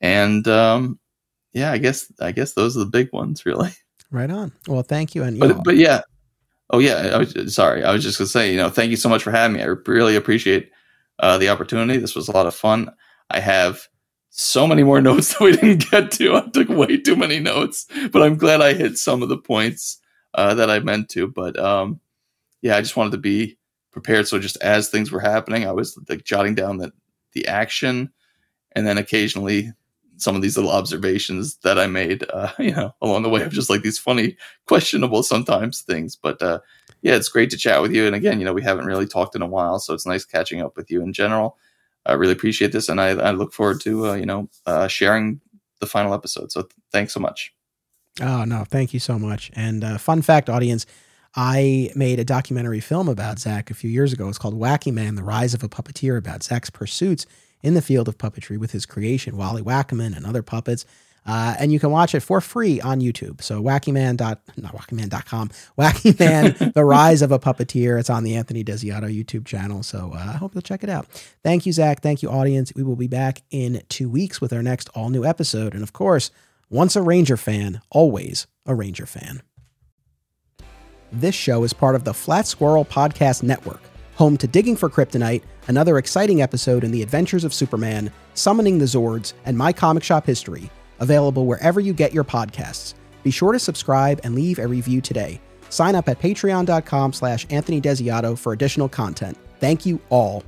And 0.00 0.46
um, 0.48 0.98
yeah, 1.52 1.72
I 1.72 1.78
guess 1.78 2.12
I 2.20 2.32
guess 2.32 2.54
those 2.54 2.76
are 2.76 2.80
the 2.80 2.86
big 2.86 3.12
ones, 3.12 3.46
really. 3.46 3.70
Right 4.10 4.30
on. 4.30 4.52
Well, 4.68 4.82
thank 4.82 5.14
you. 5.14 5.22
And 5.22 5.38
but 5.38 5.48
know. 5.48 5.62
but 5.64 5.76
yeah, 5.76 6.02
oh 6.70 6.78
yeah. 6.78 7.10
I 7.14 7.18
was 7.18 7.54
sorry. 7.54 7.82
I 7.82 7.92
was 7.92 8.02
just 8.02 8.18
gonna 8.18 8.28
say, 8.28 8.50
you 8.50 8.56
know, 8.56 8.70
thank 8.70 8.90
you 8.90 8.96
so 8.96 9.08
much 9.08 9.22
for 9.22 9.30
having 9.30 9.56
me. 9.56 9.62
I 9.62 9.66
really 9.66 10.16
appreciate 10.16 10.70
uh, 11.18 11.38
the 11.38 11.48
opportunity. 11.48 11.98
This 11.98 12.14
was 12.14 12.28
a 12.28 12.32
lot 12.32 12.46
of 12.46 12.54
fun. 12.54 12.90
I 13.30 13.40
have 13.40 13.88
so 14.36 14.66
many 14.66 14.82
more 14.82 15.00
notes 15.02 15.30
that 15.32 15.40
we 15.40 15.52
didn't 15.52 15.90
get 15.90 16.12
to. 16.12 16.36
I 16.36 16.48
took 16.50 16.68
way 16.68 16.98
too 16.98 17.16
many 17.16 17.40
notes, 17.40 17.86
but 18.12 18.22
I'm 18.22 18.36
glad 18.36 18.60
I 18.60 18.74
hit 18.74 18.98
some 18.98 19.22
of 19.22 19.28
the 19.28 19.38
points 19.38 19.98
uh, 20.34 20.54
that 20.54 20.70
I 20.70 20.78
meant 20.78 21.08
to. 21.10 21.26
But 21.26 21.58
um, 21.58 22.00
yeah, 22.62 22.76
I 22.76 22.82
just 22.82 22.96
wanted 22.96 23.12
to 23.12 23.18
be 23.18 23.58
prepared. 23.90 24.28
So 24.28 24.38
just 24.38 24.58
as 24.58 24.88
things 24.88 25.10
were 25.10 25.20
happening, 25.20 25.66
I 25.66 25.72
was 25.72 25.98
like 26.08 26.24
jotting 26.24 26.54
down 26.54 26.78
the 26.78 26.92
the 27.32 27.48
action, 27.48 28.12
and 28.72 28.86
then 28.86 28.98
occasionally 28.98 29.72
some 30.18 30.34
of 30.34 30.40
these 30.40 30.56
little 30.56 30.72
observations 30.72 31.56
that 31.58 31.78
I 31.78 31.86
made, 31.86 32.24
uh, 32.32 32.50
you 32.58 32.72
know, 32.72 32.94
along 33.02 33.22
the 33.22 33.28
way 33.28 33.42
of 33.42 33.52
just 33.52 33.68
like 33.68 33.82
these 33.82 33.98
funny, 33.98 34.36
questionable 34.66 35.22
sometimes 35.22 35.82
things. 35.82 36.16
But 36.16 36.40
uh, 36.42 36.60
yeah, 37.02 37.16
it's 37.16 37.28
great 37.28 37.50
to 37.50 37.58
chat 37.58 37.82
with 37.82 37.92
you. 37.92 38.06
And 38.06 38.14
again, 38.14 38.38
you 38.38 38.44
know, 38.44 38.54
we 38.54 38.62
haven't 38.62 38.86
really 38.86 39.06
talked 39.06 39.34
in 39.34 39.42
a 39.42 39.46
while, 39.46 39.78
so 39.78 39.94
it's 39.94 40.06
nice 40.06 40.24
catching 40.24 40.60
up 40.60 40.76
with 40.76 40.90
you 40.90 41.02
in 41.02 41.12
general. 41.12 41.56
I 42.06 42.12
really 42.12 42.32
appreciate 42.32 42.72
this, 42.72 42.88
and 42.88 43.00
I, 43.00 43.08
I 43.08 43.30
look 43.32 43.52
forward 43.52 43.80
to 43.82 44.08
uh, 44.08 44.14
you 44.14 44.26
know 44.26 44.48
uh, 44.66 44.88
sharing 44.88 45.40
the 45.80 45.86
final 45.86 46.14
episode. 46.14 46.52
So 46.52 46.62
th- 46.62 46.72
thanks 46.92 47.12
so 47.12 47.20
much. 47.20 47.52
Oh 48.20 48.44
no, 48.44 48.64
thank 48.64 48.94
you 48.94 49.00
so 49.00 49.18
much. 49.18 49.50
And 49.54 49.84
uh, 49.84 49.98
fun 49.98 50.22
fact, 50.22 50.48
audience. 50.48 50.86
I 51.38 51.90
made 51.94 52.18
a 52.18 52.24
documentary 52.24 52.80
film 52.80 53.08
about 53.08 53.38
Zach 53.38 53.70
a 53.70 53.74
few 53.74 53.90
years 53.90 54.14
ago. 54.14 54.28
It's 54.28 54.38
called 54.38 54.58
Wacky 54.58 54.92
Man: 54.92 55.16
The 55.16 55.22
Rise 55.22 55.54
of 55.54 55.62
a 55.62 55.68
Puppeteer, 55.68 56.16
about 56.16 56.42
Zach's 56.42 56.70
pursuits 56.70 57.26
in 57.62 57.74
the 57.74 57.82
field 57.82 58.08
of 58.08 58.16
puppetry 58.18 58.58
with 58.58 58.72
his 58.72 58.86
creation, 58.86 59.36
Wally 59.36 59.62
Wackerman 59.62 60.16
and 60.16 60.24
other 60.24 60.42
puppets. 60.42 60.86
Uh, 61.26 61.56
and 61.58 61.72
you 61.72 61.80
can 61.80 61.90
watch 61.90 62.14
it 62.14 62.20
for 62.20 62.40
free 62.40 62.80
on 62.80 63.00
YouTube. 63.00 63.42
So 63.42 63.62
wackyman 63.62 64.16
dot 64.16 64.40
not 64.56 64.74
wackyman.com, 64.74 65.50
Wackyman, 65.78 66.72
The 66.72 66.84
Rise 66.84 67.22
of 67.22 67.32
a 67.32 67.38
Puppeteer. 67.38 67.98
It's 67.98 68.10
on 68.10 68.24
the 68.24 68.36
Anthony 68.36 68.62
Desiato 68.62 69.12
YouTube 69.12 69.44
channel. 69.44 69.82
So 69.82 70.12
uh, 70.14 70.18
I 70.18 70.36
hope 70.36 70.54
you'll 70.54 70.62
check 70.62 70.84
it 70.84 70.90
out. 70.90 71.06
Thank 71.42 71.66
you, 71.66 71.72
Zach. 71.72 72.00
Thank 72.00 72.22
you, 72.22 72.30
audience. 72.30 72.72
We 72.74 72.82
will 72.82 72.96
be 72.96 73.08
back 73.08 73.42
in 73.50 73.82
two 73.88 74.08
weeks 74.08 74.40
with 74.40 74.52
our 74.52 74.62
next 74.62 74.88
all 74.94 75.10
new 75.10 75.24
episode. 75.24 75.74
And 75.74 75.82
of 75.82 75.92
course, 75.92 76.30
once 76.70 76.96
a 76.96 77.02
Ranger 77.02 77.36
fan, 77.36 77.80
always 77.90 78.46
a 78.64 78.74
Ranger 78.74 79.06
fan. 79.06 79.42
This 81.12 81.34
show 81.34 81.64
is 81.64 81.72
part 81.72 81.94
of 81.94 82.04
the 82.04 82.14
Flat 82.14 82.46
Squirrel 82.46 82.84
Podcast 82.84 83.42
Network 83.42 83.80
home 84.16 84.36
to 84.38 84.46
Digging 84.46 84.76
for 84.76 84.88
Kryptonite, 84.88 85.42
another 85.68 85.98
exciting 85.98 86.40
episode 86.40 86.84
in 86.84 86.90
the 86.90 87.02
adventures 87.02 87.44
of 87.44 87.52
Superman, 87.52 88.10
Summoning 88.34 88.78
the 88.78 88.86
Zords, 88.86 89.34
and 89.44 89.56
My 89.56 89.72
Comic 89.72 90.02
Shop 90.02 90.24
History, 90.24 90.70
available 91.00 91.46
wherever 91.46 91.80
you 91.80 91.92
get 91.92 92.12
your 92.12 92.24
podcasts. 92.24 92.94
Be 93.22 93.30
sure 93.30 93.52
to 93.52 93.58
subscribe 93.58 94.20
and 94.24 94.34
leave 94.34 94.58
a 94.58 94.66
review 94.66 95.00
today. 95.00 95.40
Sign 95.68 95.94
up 95.94 96.08
at 96.08 96.20
patreon.com 96.20 97.12
slash 97.12 97.46
Anthony 97.50 97.80
Desiato 97.80 98.38
for 98.38 98.52
additional 98.52 98.88
content. 98.88 99.36
Thank 99.58 99.84
you 99.84 100.00
all 100.10 100.44